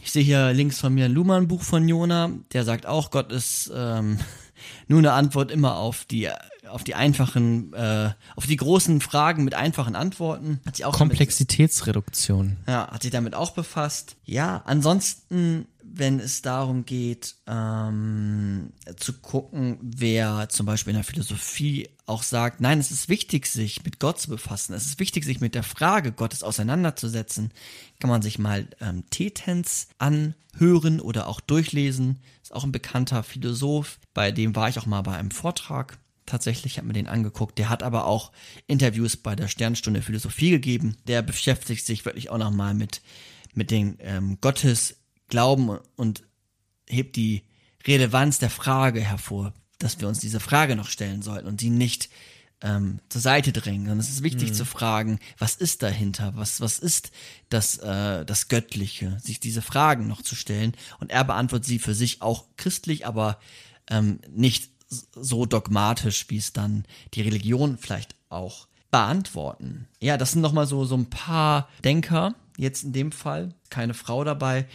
ich 0.03 0.13
sehe 0.13 0.23
hier 0.25 0.53
links 0.53 0.79
von 0.81 0.93
mir 0.93 1.07
ein 1.07 1.13
Luhmann-Buch 1.13 1.63
von 1.63 1.89
Jona, 1.89 2.31
der 2.53 2.65
sagt 2.65 2.85
auch, 2.87 3.11
Gott 3.11 3.33
ist 3.33 3.71
ähm, 3.75 4.19
nur 4.89 4.99
eine 4.99 5.13
Antwort 5.13 5.51
immer 5.51 5.77
auf 5.77 6.05
die 6.05 6.29
auf 6.75 6.85
die 6.85 6.95
einfachen, 6.95 7.73
äh, 7.73 8.11
auf 8.37 8.47
die 8.47 8.57
großen 8.57 9.01
Fragen 9.01 9.45
mit 9.45 9.55
einfachen 9.55 9.95
Antworten. 9.95 10.61
Hat 10.67 10.77
sich 10.77 10.85
auch 10.85 10.97
damit- 10.97 11.17
Komplexitätsreduktion. 11.19 12.57
ja, 12.67 12.89
hat 12.91 13.03
sich 13.03 13.11
damit 13.11 13.35
auch 13.35 13.53
befasst. 13.53 14.17
Ja, 14.25 14.63
ansonsten, 14.67 15.67
wenn 15.83 16.19
es 16.19 16.43
darum 16.43 16.85
geht, 16.85 17.37
ähm, 17.47 18.73
zu 18.97 19.13
gucken, 19.15 19.79
wer 19.83 20.49
zum 20.49 20.67
Beispiel 20.67 20.91
in 20.91 20.97
der 20.97 21.05
Philosophie 21.05 21.89
auch 22.07 22.23
sagt, 22.25 22.61
nein, 22.61 22.81
es 22.81 22.91
ist 22.91 23.09
wichtig, 23.09 23.47
sich 23.47 23.85
mit 23.85 24.01
Gott 24.01 24.21
zu 24.21 24.29
befassen. 24.29 24.75
Es 24.75 24.87
ist 24.87 24.99
wichtig, 24.99 25.25
sich 25.25 25.41
mit 25.41 25.55
der 25.55 25.63
Frage 25.63 26.11
Gottes 26.13 26.43
auseinanderzusetzen. 26.43 27.53
Kann 28.01 28.11
man 28.11 28.21
sich 28.23 28.39
mal 28.39 28.67
ähm, 28.81 29.05
Tetens 29.11 29.89
anhören 29.99 31.01
oder 31.01 31.29
auch 31.29 31.41
durchlesen. 31.41 32.19
Ist 32.43 32.53
auch 32.53 32.65
ein 32.65 32.73
bekannter 32.73 33.23
Philosoph. 33.23 33.99
Bei 34.13 34.33
dem 34.33 34.55
war 34.57 34.69
ich 34.69 34.79
auch 34.79 34.87
mal 34.87 35.03
bei 35.03 35.17
einem 35.17 35.31
Vortrag 35.31 35.99
tatsächlich, 36.27 36.79
habe 36.79 36.87
mir 36.87 36.95
den 36.95 37.07
angeguckt. 37.07 37.59
Der 37.59 37.69
hat 37.69 37.83
aber 37.83 38.07
auch 38.07 38.33
Interviews 38.67 39.17
bei 39.17 39.37
der 39.37 39.49
Sternstunde 39.49 40.03
Philosophie 40.03 40.51
gegeben. 40.51 40.97
Der 41.07 41.23
beschäftigt 41.23 41.85
sich 41.85 42.05
wirklich 42.05 42.31
auch 42.31 42.39
nochmal 42.39 42.75
mit, 42.75 43.03
mit 43.55 43.71
den 43.71 43.97
ähm, 44.01 44.39
Gottes 44.41 44.97
Glauben 45.29 45.79
und 45.97 46.23
hebt 46.89 47.17
die 47.17 47.43
Relevanz 47.87 48.39
der 48.39 48.51
Frage 48.51 49.01
hervor, 49.01 49.53
dass 49.79 50.01
wir 50.01 50.09
uns 50.09 50.21
diese 50.21 50.41
Frage 50.41 50.77
noch 50.77 50.89
stellen 50.89 51.23
sollten 51.23 51.47
und 51.47 51.61
sie 51.61 51.71
nicht 51.71 52.09
ähm, 52.63 53.01
zur 53.09 53.21
Seite 53.21 53.53
drängen. 53.53 53.87
Sondern 53.87 54.01
es 54.01 54.11
ist 54.11 54.23
wichtig 54.23 54.55
zu 54.55 54.65
fragen, 54.65 55.19
was 55.39 55.55
ist 55.55 55.83
dahinter? 55.83 56.33
Was, 56.37 56.61
was 56.61 56.79
ist 56.79 57.11
das, 57.51 57.79
äh, 57.79 58.25
das 58.25 58.49
Göttliche? 58.49 59.19
Sich 59.23 59.41
diese 59.41 59.63
Fragen 59.63 60.07
noch 60.07 60.23
zu 60.23 60.35
stellen. 60.35 60.73
Und 60.99 61.11
er 61.11 61.25
beantwortet 61.25 61.67
sie 61.67 61.79
für 61.79 61.95
sich 61.95 62.23
auch 62.23 62.47
christlich, 62.57 63.07
aber 63.07 63.39
ähm, 63.91 64.21
nicht 64.31 64.71
so 65.15 65.47
dogmatisch, 65.47 66.27
wie 66.29 66.37
es 66.37 66.53
dann 66.53 66.85
die 67.15 67.23
Religion 67.23 67.79
vielleicht 67.79 68.15
auch 68.29 68.67
beantworten. 68.91 69.89
Ja, 70.01 70.17
das 70.17 70.33
sind 70.33 70.43
nochmal 70.43 70.67
so, 70.67 70.85
so 70.85 70.97
ein 70.97 71.11
paar 71.11 71.69
Denker, 71.83 72.35
jetzt 72.57 72.85
in 72.85 72.93
dem 72.93 73.13
Fall, 73.13 73.55
keine 73.71 73.95
Frau 73.95 74.25
dabei, 74.25 74.67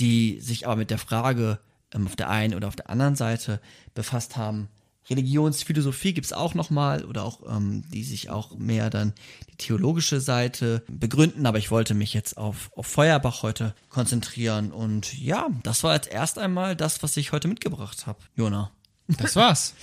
die 0.00 0.40
sich 0.40 0.66
aber 0.66 0.76
mit 0.76 0.90
der 0.90 0.98
Frage 0.98 1.60
ähm, 1.94 2.06
auf 2.06 2.16
der 2.16 2.28
einen 2.28 2.54
oder 2.54 2.68
auf 2.68 2.76
der 2.76 2.90
anderen 2.90 3.16
Seite 3.16 3.60
befasst 3.94 4.36
haben. 4.36 4.68
Religionsphilosophie 5.10 6.12
gibt's 6.12 6.32
auch 6.32 6.54
nochmal 6.54 7.04
oder 7.04 7.24
auch, 7.24 7.40
ähm, 7.48 7.82
die 7.90 8.04
sich 8.04 8.30
auch 8.30 8.56
mehr 8.58 8.90
dann 8.90 9.14
die 9.50 9.56
theologische 9.56 10.20
Seite 10.20 10.82
begründen, 10.88 11.46
aber 11.46 11.58
ich 11.58 11.70
wollte 11.70 11.94
mich 11.94 12.12
jetzt 12.14 12.36
auf, 12.36 12.70
auf 12.76 12.86
Feuerbach 12.86 13.42
heute 13.42 13.74
konzentrieren 13.88 14.70
und 14.72 15.18
ja, 15.18 15.48
das 15.62 15.82
war 15.82 15.94
jetzt 15.94 16.10
erst 16.10 16.38
einmal 16.38 16.76
das, 16.76 17.02
was 17.02 17.16
ich 17.16 17.32
heute 17.32 17.48
mitgebracht 17.48 18.06
habe, 18.06 18.18
Jona. 18.36 18.70
Das 19.16 19.36
war's. 19.36 19.74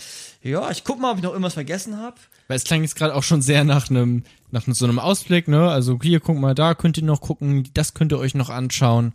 Ja, 0.42 0.70
ich 0.70 0.84
guck 0.84 1.00
mal, 1.00 1.12
ob 1.12 1.18
ich 1.18 1.24
noch 1.24 1.32
irgendwas 1.32 1.56
vergessen 1.56 1.98
habe. 1.98 2.18
Weil 2.48 2.58
es 2.58 2.64
klang 2.64 2.84
jetzt 2.84 2.96
gerade 2.96 3.16
auch 3.16 3.24
schon 3.24 3.42
sehr 3.42 3.64
nach 3.64 3.90
einem 3.90 4.24
nach 4.52 4.64
so 4.68 4.86
einem 4.86 5.00
Ausblick, 5.00 5.48
ne? 5.48 5.70
Also 5.70 6.00
hier, 6.02 6.20
guck 6.20 6.38
mal, 6.38 6.54
da 6.54 6.76
könnt 6.76 6.98
ihr 6.98 7.04
noch 7.04 7.22
gucken, 7.22 7.68
das 7.74 7.94
könnt 7.96 8.12
ihr 8.12 8.20
euch 8.20 8.36
noch 8.36 8.50
anschauen. 8.50 9.14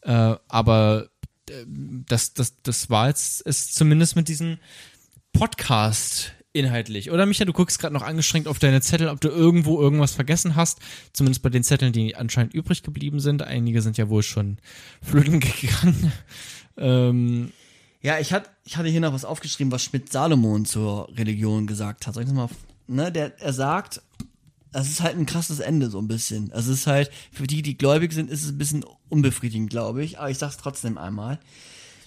Äh, 0.00 0.36
aber 0.48 1.08
äh, 1.50 1.64
das, 1.66 2.32
das, 2.32 2.54
das 2.62 2.88
war 2.88 3.08
jetzt 3.08 3.42
ist 3.42 3.74
zumindest 3.74 4.16
mit 4.16 4.28
diesem 4.28 4.58
Podcast 5.32 6.32
inhaltlich. 6.52 7.10
Oder 7.10 7.26
Micha, 7.26 7.44
du 7.44 7.52
guckst 7.52 7.78
gerade 7.78 7.94
noch 7.94 8.02
angestrengt 8.02 8.48
auf 8.48 8.58
deine 8.58 8.80
Zettel, 8.80 9.08
ob 9.08 9.20
du 9.20 9.28
irgendwo 9.28 9.80
irgendwas 9.80 10.12
vergessen 10.12 10.56
hast. 10.56 10.80
Zumindest 11.12 11.42
bei 11.42 11.50
den 11.50 11.62
Zetteln, 11.62 11.92
die 11.92 12.16
anscheinend 12.16 12.54
übrig 12.54 12.82
geblieben 12.82 13.20
sind. 13.20 13.42
Einige 13.42 13.82
sind 13.82 13.98
ja 13.98 14.08
wohl 14.08 14.22
schon 14.22 14.58
flöten 15.02 15.40
gegangen. 15.40 16.12
ähm, 16.76 17.52
Ja, 18.02 18.18
ich, 18.18 18.32
hat, 18.32 18.50
ich 18.70 18.76
hatte 18.76 18.88
hier 18.88 19.00
noch 19.00 19.12
was 19.12 19.24
aufgeschrieben, 19.24 19.72
was 19.72 19.82
Schmidt-Salomon 19.82 20.64
zur 20.64 21.08
Religion 21.16 21.66
gesagt 21.66 22.06
hat. 22.06 22.14
Soll 22.14 22.22
ich 22.22 22.28
das 22.28 22.36
mal, 22.36 22.48
ne, 22.86 23.10
der, 23.10 23.36
er 23.40 23.52
sagt, 23.52 24.00
das 24.70 24.88
ist 24.88 25.00
halt 25.00 25.16
ein 25.16 25.26
krasses 25.26 25.58
Ende, 25.58 25.90
so 25.90 25.98
ein 25.98 26.06
bisschen. 26.06 26.52
Also 26.52 26.70
es 26.70 26.82
ist 26.82 26.86
halt, 26.86 27.10
für 27.32 27.48
die, 27.48 27.62
die 27.62 27.76
gläubig 27.76 28.12
sind, 28.12 28.30
ist 28.30 28.44
es 28.44 28.50
ein 28.50 28.58
bisschen 28.58 28.84
unbefriedigend, 29.08 29.70
glaube 29.70 30.04
ich. 30.04 30.20
Aber 30.20 30.30
ich 30.30 30.38
sag's 30.38 30.56
trotzdem 30.56 30.98
einmal. 30.98 31.40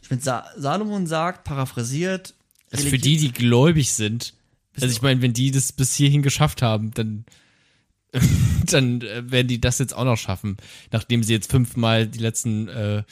Schmidt-Salomon 0.03 1.05
sagt, 1.05 1.43
paraphrasiert, 1.43 2.33
Also 2.71 2.87
für 2.87 2.97
die, 2.97 3.17
die 3.17 3.33
gläubig 3.33 3.91
sind. 3.91 4.33
Also 4.79 4.87
ich 4.87 5.01
meine, 5.01 5.21
wenn 5.21 5.33
die 5.33 5.51
das 5.51 5.73
bis 5.73 5.93
hierhin 5.93 6.21
geschafft 6.21 6.61
haben, 6.61 6.91
dann, 6.93 7.25
dann 8.67 9.01
äh, 9.01 9.29
werden 9.29 9.49
die 9.49 9.59
das 9.59 9.79
jetzt 9.79 9.93
auch 9.93 10.05
noch 10.05 10.17
schaffen. 10.17 10.55
Nachdem 10.93 11.23
sie 11.23 11.33
jetzt 11.33 11.51
fünfmal 11.51 12.07
die 12.07 12.19
letzten 12.19 12.69
äh, 12.69 13.03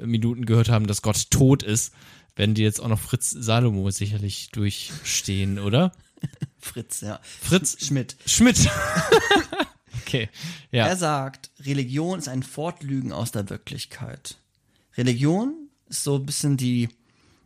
Minuten 0.00 0.46
gehört 0.46 0.70
haben, 0.70 0.86
dass 0.86 1.02
Gott 1.02 1.30
tot 1.30 1.62
ist, 1.62 1.92
werden 2.36 2.54
die 2.54 2.62
jetzt 2.62 2.80
auch 2.80 2.88
noch 2.88 3.00
Fritz 3.00 3.30
Salomo 3.30 3.90
sicherlich 3.90 4.50
durchstehen, 4.50 5.58
oder? 5.58 5.92
Fritz, 6.58 7.00
ja. 7.00 7.20
Fritz 7.22 7.84
Schmidt. 7.84 8.16
Schmidt. 8.26 8.58
okay, 10.02 10.28
ja. 10.70 10.86
Er 10.86 10.96
sagt, 10.96 11.50
Religion 11.60 12.18
ist 12.18 12.28
ein 12.28 12.42
Fortlügen 12.42 13.12
aus 13.12 13.32
der 13.32 13.50
Wirklichkeit. 13.50 14.36
Religion 14.96 15.68
ist 15.88 16.04
so 16.04 16.16
ein 16.16 16.26
bisschen 16.26 16.56
die, 16.56 16.88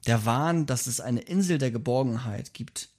der 0.06 0.24
Wahn, 0.24 0.66
dass 0.66 0.86
es 0.86 1.00
eine 1.00 1.20
Insel 1.20 1.58
der 1.58 1.70
Geborgenheit 1.70 2.54
gibt. 2.54 2.90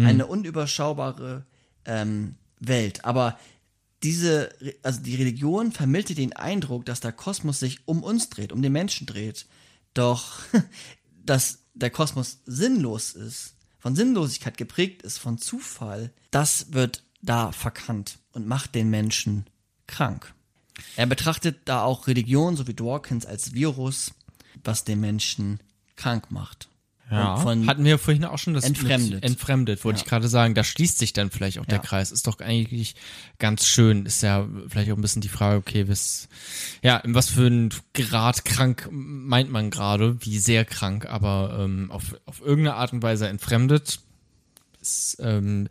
Eine 0.00 0.26
unüberschaubare 0.26 1.44
ähm, 1.84 2.36
Welt. 2.60 3.04
Aber 3.04 3.36
diese, 4.04 4.50
also 4.84 5.00
die 5.00 5.16
Religion 5.16 5.72
vermittelt 5.72 6.18
den 6.18 6.34
Eindruck, 6.34 6.86
dass 6.86 7.00
der 7.00 7.12
Kosmos 7.12 7.58
sich 7.58 7.80
um 7.86 8.04
uns 8.04 8.30
dreht, 8.30 8.52
um 8.52 8.62
den 8.62 8.72
Menschen 8.72 9.06
dreht. 9.06 9.46
Doch, 9.94 10.38
dass 11.28 11.60
der 11.74 11.90
Kosmos 11.90 12.38
sinnlos 12.46 13.12
ist, 13.12 13.54
von 13.78 13.94
Sinnlosigkeit 13.94 14.56
geprägt 14.56 15.02
ist, 15.02 15.18
von 15.18 15.38
Zufall, 15.38 16.12
das 16.30 16.72
wird 16.72 17.04
da 17.22 17.52
verkannt 17.52 18.18
und 18.32 18.46
macht 18.46 18.74
den 18.74 18.90
Menschen 18.90 19.46
krank. 19.86 20.34
Er 20.96 21.06
betrachtet 21.06 21.60
da 21.64 21.82
auch 21.82 22.06
Religion, 22.06 22.56
so 22.56 22.66
wie 22.66 22.74
Dawkins, 22.74 23.26
als 23.26 23.52
Virus, 23.52 24.12
was 24.64 24.84
den 24.84 25.00
Menschen 25.00 25.60
krank 25.96 26.30
macht. 26.30 26.68
Ja, 27.10 27.36
von 27.36 27.66
hatten 27.66 27.84
wir 27.84 27.98
vorhin 27.98 28.24
auch 28.24 28.38
schon 28.38 28.52
das 28.52 28.64
Entfremdet. 28.64 29.24
Entfremdet, 29.24 29.82
wollte 29.84 30.00
ich 30.00 30.04
gerade 30.04 30.28
sagen. 30.28 30.54
Da 30.54 30.62
schließt 30.62 30.98
sich 30.98 31.14
dann 31.14 31.30
vielleicht 31.30 31.58
auch 31.58 31.64
der 31.64 31.78
Ja. 31.78 31.82
Kreis. 31.82 32.12
Ist 32.12 32.26
doch 32.26 32.38
eigentlich 32.40 32.96
ganz 33.38 33.66
schön. 33.66 34.04
Ist 34.04 34.22
ja 34.22 34.46
vielleicht 34.68 34.90
auch 34.92 34.96
ein 34.96 35.00
bisschen 35.00 35.22
die 35.22 35.28
Frage, 35.28 35.56
okay, 35.56 35.88
was, 35.88 36.28
ja, 36.82 36.98
in 36.98 37.14
was 37.14 37.30
für 37.30 37.46
ein 37.46 37.70
Grad 37.94 38.44
krank 38.44 38.88
meint 38.90 39.50
man 39.50 39.70
gerade, 39.70 40.18
wie 40.24 40.38
sehr 40.38 40.64
krank, 40.66 41.06
aber 41.06 41.58
ähm, 41.60 41.90
auf, 41.90 42.14
auf 42.26 42.40
irgendeine 42.40 42.74
Art 42.76 42.92
und 42.92 43.02
Weise 43.02 43.28
entfremdet 43.28 44.00
ist 44.80 45.16
ähm, 45.20 45.68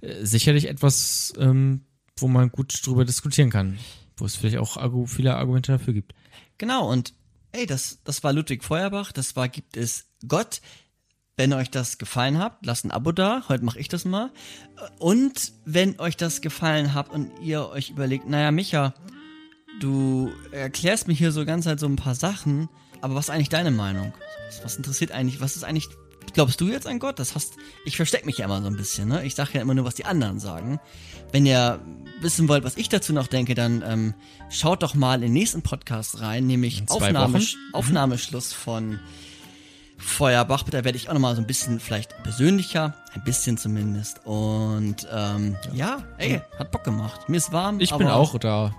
äh, 0.00 0.24
sicherlich 0.24 0.68
etwas, 0.68 1.32
ähm, 1.38 1.82
wo 2.16 2.28
man 2.28 2.50
gut 2.50 2.78
drüber 2.84 3.04
diskutieren 3.04 3.50
kann. 3.50 3.78
Wo 4.16 4.26
es 4.26 4.36
vielleicht 4.36 4.58
auch 4.58 4.76
viele 5.08 5.34
Argumente 5.36 5.72
dafür 5.72 5.92
gibt. 5.92 6.14
Genau, 6.58 6.90
und 6.90 7.14
ey, 7.54 7.66
das, 7.66 8.00
das 8.04 8.22
war 8.24 8.32
Ludwig 8.32 8.64
Feuerbach, 8.64 9.12
das 9.12 9.36
war 9.36 9.48
Gibt 9.48 9.76
es 9.76 10.06
Gott. 10.26 10.60
Wenn 11.36 11.52
euch 11.52 11.70
das 11.70 11.98
gefallen 11.98 12.38
hat, 12.38 12.58
lasst 12.64 12.84
ein 12.84 12.92
Abo 12.92 13.10
da. 13.10 13.44
Heute 13.48 13.64
mache 13.64 13.80
ich 13.80 13.88
das 13.88 14.04
mal. 14.04 14.30
Und 14.98 15.52
wenn 15.64 15.98
euch 15.98 16.16
das 16.16 16.40
gefallen 16.40 16.94
hat 16.94 17.10
und 17.10 17.32
ihr 17.42 17.68
euch 17.68 17.90
überlegt, 17.90 18.28
naja, 18.28 18.52
Micha, 18.52 18.94
du 19.80 20.30
erklärst 20.52 21.08
mir 21.08 21.14
hier 21.14 21.32
so 21.32 21.44
ganz 21.44 21.66
halt 21.66 21.80
so 21.80 21.86
ein 21.86 21.96
paar 21.96 22.14
Sachen, 22.14 22.68
aber 23.00 23.16
was 23.16 23.26
ist 23.26 23.30
eigentlich 23.30 23.48
deine 23.48 23.72
Meinung? 23.72 24.12
Was 24.62 24.76
interessiert 24.76 25.10
eigentlich, 25.10 25.40
was 25.40 25.56
ist 25.56 25.64
eigentlich, 25.64 25.88
glaubst 26.34 26.60
du 26.60 26.68
jetzt 26.68 26.86
an 26.86 27.00
Gott? 27.00 27.18
Das 27.18 27.34
hast, 27.34 27.54
ich 27.84 27.96
verstecke 27.96 28.26
mich 28.26 28.38
ja 28.38 28.44
immer 28.44 28.62
so 28.62 28.68
ein 28.68 28.76
bisschen, 28.76 29.08
ne? 29.08 29.24
Ich 29.24 29.34
sage 29.34 29.50
ja 29.54 29.62
immer 29.62 29.74
nur, 29.74 29.84
was 29.84 29.96
die 29.96 30.04
anderen 30.04 30.38
sagen. 30.38 30.78
Wenn 31.32 31.46
ihr 31.46 31.80
wissen 32.24 32.48
wollt, 32.48 32.64
was 32.64 32.76
ich 32.76 32.88
dazu 32.88 33.12
noch 33.12 33.28
denke, 33.28 33.54
dann 33.54 33.84
ähm, 33.86 34.14
schaut 34.50 34.82
doch 34.82 34.94
mal 34.94 35.14
in 35.16 35.20
den 35.20 35.32
nächsten 35.32 35.62
Podcast 35.62 36.20
rein, 36.20 36.46
nämlich 36.46 36.80
In 36.80 36.88
zwei 36.88 37.08
Aufnahme, 37.08 37.34
Wochen. 37.34 37.44
Aufnahmeschluss 37.72 38.52
von 38.52 38.98
Feuerbach. 39.96 40.64
Da 40.64 40.84
werde 40.84 40.96
ich 40.96 41.08
auch 41.08 41.14
nochmal 41.14 41.36
so 41.36 41.42
ein 41.42 41.46
bisschen 41.46 41.78
vielleicht 41.78 42.20
persönlicher, 42.22 42.94
ein 43.14 43.22
bisschen 43.22 43.56
zumindest. 43.58 44.24
Und 44.26 45.06
ähm, 45.12 45.56
ja. 45.72 46.02
ey, 46.18 46.40
hat 46.58 46.72
Bock 46.72 46.82
gemacht. 46.82 47.28
Mir 47.28 47.36
ist 47.36 47.52
warm. 47.52 47.78
Ich 47.78 47.94
bin 47.94 48.08
auch 48.08 48.36
da 48.38 48.74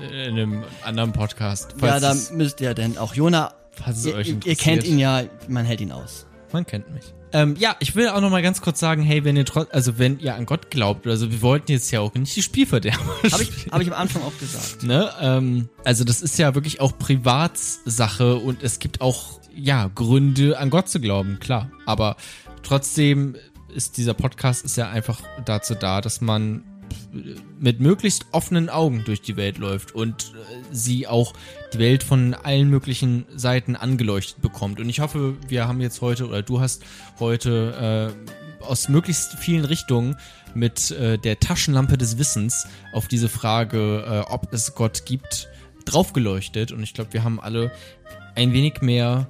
äh, 0.00 0.28
in 0.28 0.34
einem 0.34 0.64
anderen 0.84 1.12
Podcast. 1.12 1.74
Ja, 1.82 2.00
da 2.00 2.14
müsst 2.32 2.60
ihr 2.60 2.74
denn 2.74 2.96
auch 2.96 3.14
Jona. 3.14 3.52
falls 3.72 4.06
Ihr, 4.06 4.14
euch 4.14 4.28
ihr, 4.28 4.38
ihr 4.44 4.56
kennt 4.56 4.84
ihn 4.84 4.98
ja, 4.98 5.24
man 5.48 5.66
hält 5.66 5.80
ihn 5.80 5.92
aus. 5.92 6.26
Man 6.52 6.64
kennt 6.64 6.92
mich. 6.94 7.12
Ähm, 7.34 7.56
ja, 7.58 7.74
ich 7.80 7.96
will 7.96 8.08
auch 8.08 8.20
noch 8.20 8.30
mal 8.30 8.42
ganz 8.42 8.60
kurz 8.60 8.78
sagen, 8.78 9.02
hey, 9.02 9.24
wenn 9.24 9.36
ihr 9.36 9.44
trotz, 9.44 9.68
also 9.72 9.98
wenn 9.98 10.20
ihr 10.20 10.36
an 10.36 10.46
Gott 10.46 10.70
glaubt, 10.70 11.04
also 11.08 11.32
wir 11.32 11.42
wollten 11.42 11.72
jetzt 11.72 11.90
ja 11.90 11.98
auch 11.98 12.14
nicht 12.14 12.36
die 12.36 12.42
Spielverderber 12.42 12.96
Habe 13.32 13.42
ich, 13.42 13.66
hab 13.72 13.80
ich 13.80 13.88
am 13.88 14.00
Anfang 14.00 14.22
auch 14.22 14.38
gesagt. 14.38 14.84
Ne? 14.84 15.10
Ähm, 15.20 15.68
also 15.84 16.04
das 16.04 16.22
ist 16.22 16.38
ja 16.38 16.54
wirklich 16.54 16.80
auch 16.80 16.96
Privatsache 16.96 18.36
und 18.36 18.62
es 18.62 18.78
gibt 18.78 19.00
auch 19.00 19.40
ja 19.52 19.90
Gründe 19.92 20.58
an 20.58 20.70
Gott 20.70 20.88
zu 20.88 21.00
glauben, 21.00 21.40
klar. 21.40 21.72
Aber 21.86 22.16
trotzdem 22.62 23.34
ist 23.74 23.96
dieser 23.96 24.14
Podcast 24.14 24.64
ist 24.64 24.76
ja 24.76 24.88
einfach 24.88 25.20
dazu 25.44 25.74
da, 25.74 26.00
dass 26.00 26.20
man 26.20 26.62
mit 27.58 27.80
möglichst 27.80 28.26
offenen 28.32 28.68
Augen 28.68 29.02
durch 29.04 29.22
die 29.22 29.36
Welt 29.36 29.58
läuft 29.58 29.94
und 29.94 30.32
äh, 30.34 30.62
sie 30.72 31.06
auch 31.06 31.32
die 31.72 31.78
Welt 31.78 32.02
von 32.02 32.34
allen 32.34 32.68
möglichen 32.68 33.26
Seiten 33.34 33.76
angeleuchtet 33.76 34.42
bekommt. 34.42 34.80
Und 34.80 34.88
ich 34.88 35.00
hoffe, 35.00 35.36
wir 35.48 35.68
haben 35.68 35.80
jetzt 35.80 36.00
heute 36.00 36.26
oder 36.28 36.42
du 36.42 36.60
hast 36.60 36.82
heute 37.20 38.14
äh, 38.60 38.64
aus 38.64 38.88
möglichst 38.88 39.34
vielen 39.38 39.64
Richtungen 39.64 40.16
mit 40.54 40.90
äh, 40.92 41.18
der 41.18 41.40
Taschenlampe 41.40 41.98
des 41.98 42.18
Wissens 42.18 42.66
auf 42.92 43.08
diese 43.08 43.28
Frage, 43.28 44.04
äh, 44.28 44.32
ob 44.32 44.52
es 44.52 44.74
Gott 44.74 45.04
gibt, 45.04 45.48
draufgeleuchtet. 45.84 46.72
Und 46.72 46.82
ich 46.82 46.94
glaube, 46.94 47.12
wir 47.12 47.24
haben 47.24 47.40
alle 47.40 47.72
ein 48.34 48.52
wenig 48.52 48.80
mehr 48.80 49.28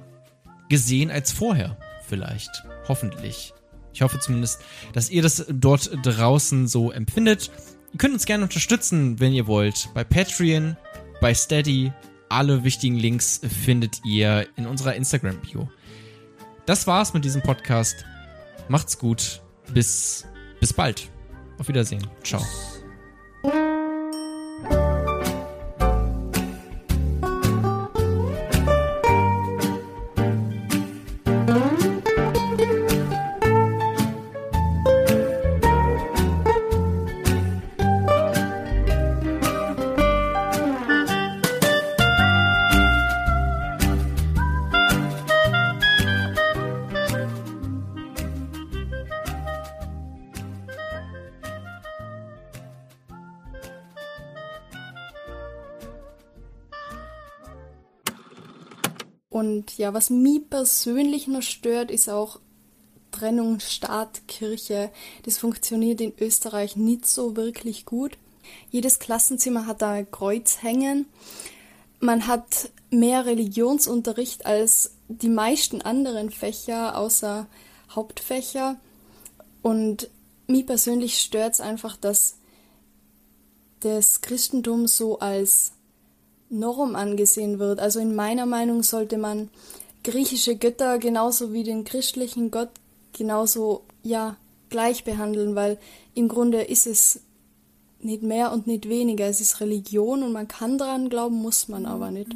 gesehen 0.69 1.11
als 1.11 1.31
vorher, 1.31 1.77
vielleicht. 2.07 2.63
Hoffentlich. 2.87 3.54
Ich 3.95 4.01
hoffe 4.01 4.19
zumindest, 4.19 4.59
dass 4.91 5.09
ihr 5.09 5.21
das 5.21 5.45
dort 5.49 5.89
draußen 6.03 6.67
so 6.67 6.91
empfindet. 6.91 7.49
Ihr 7.93 7.97
könnt 7.97 8.13
uns 8.13 8.25
gerne 8.25 8.43
unterstützen, 8.43 9.21
wenn 9.21 9.31
ihr 9.31 9.47
wollt. 9.47 9.89
Bei 9.93 10.03
Patreon, 10.03 10.75
bei 11.21 11.33
Steady. 11.33 11.91
Alle 12.27 12.63
wichtigen 12.63 12.97
Links 12.97 13.39
findet 13.63 14.03
ihr 14.03 14.47
in 14.57 14.67
unserer 14.67 14.95
Instagram-Bio. 14.95 15.69
Das 16.65 16.87
war's 16.87 17.13
mit 17.13 17.23
diesem 17.23 17.41
Podcast. 17.41 18.03
Macht's 18.67 18.97
gut. 18.99 19.41
Bis, 19.73 20.25
bis 20.59 20.73
bald. 20.73 21.09
Auf 21.57 21.69
Wiedersehen. 21.69 22.05
Ciao. 22.23 22.43
Ja, 59.85 59.93
was 59.93 60.09
mich 60.09 60.49
persönlich 60.49 61.27
noch 61.27 61.43
stört, 61.43 61.91
ist 61.91 62.09
auch 62.09 62.39
Trennung 63.11 63.59
Staat-Kirche. 63.59 64.89
Das 65.25 65.37
funktioniert 65.37 66.01
in 66.01 66.11
Österreich 66.19 66.75
nicht 66.75 67.05
so 67.05 67.35
wirklich 67.35 67.85
gut. 67.85 68.17
Jedes 68.71 68.97
Klassenzimmer 68.97 69.67
hat 69.67 69.83
da 69.83 69.91
ein 69.91 70.09
Kreuz 70.09 70.63
hängen. 70.63 71.05
Man 71.99 72.25
hat 72.25 72.71
mehr 72.89 73.27
Religionsunterricht 73.27 74.47
als 74.47 74.95
die 75.07 75.29
meisten 75.29 75.83
anderen 75.83 76.31
Fächer 76.31 76.97
außer 76.97 77.45
Hauptfächer. 77.91 78.77
Und 79.61 80.09
mich 80.47 80.65
persönlich 80.65 81.19
stört 81.19 81.53
es 81.53 81.61
einfach, 81.61 81.95
dass 81.95 82.37
das 83.81 84.21
Christentum 84.21 84.87
so 84.87 85.19
als 85.19 85.73
Norm 86.49 86.95
angesehen 86.95 87.59
wird. 87.59 87.79
Also 87.79 87.99
in 87.99 88.15
meiner 88.15 88.45
Meinung 88.45 88.83
sollte 88.83 89.17
man 89.17 89.49
griechische 90.03 90.55
Götter 90.55 90.99
genauso 90.99 91.53
wie 91.53 91.63
den 91.63 91.83
christlichen 91.83 92.51
Gott 92.51 92.69
genauso 93.13 93.83
ja 94.03 94.37
gleich 94.69 95.03
behandeln, 95.03 95.55
weil 95.55 95.77
im 96.13 96.27
Grunde 96.27 96.61
ist 96.61 96.85
es 96.85 97.21
nicht 97.99 98.23
mehr 98.23 98.51
und 98.51 98.67
nicht 98.67 98.87
weniger. 98.87 99.25
Es 99.25 99.41
ist 99.41 99.59
Religion 99.61 100.23
und 100.23 100.31
man 100.31 100.47
kann 100.47 100.77
daran 100.77 101.09
glauben, 101.09 101.35
muss 101.35 101.67
man 101.67 101.85
aber 101.85 102.11
nicht. 102.11 102.35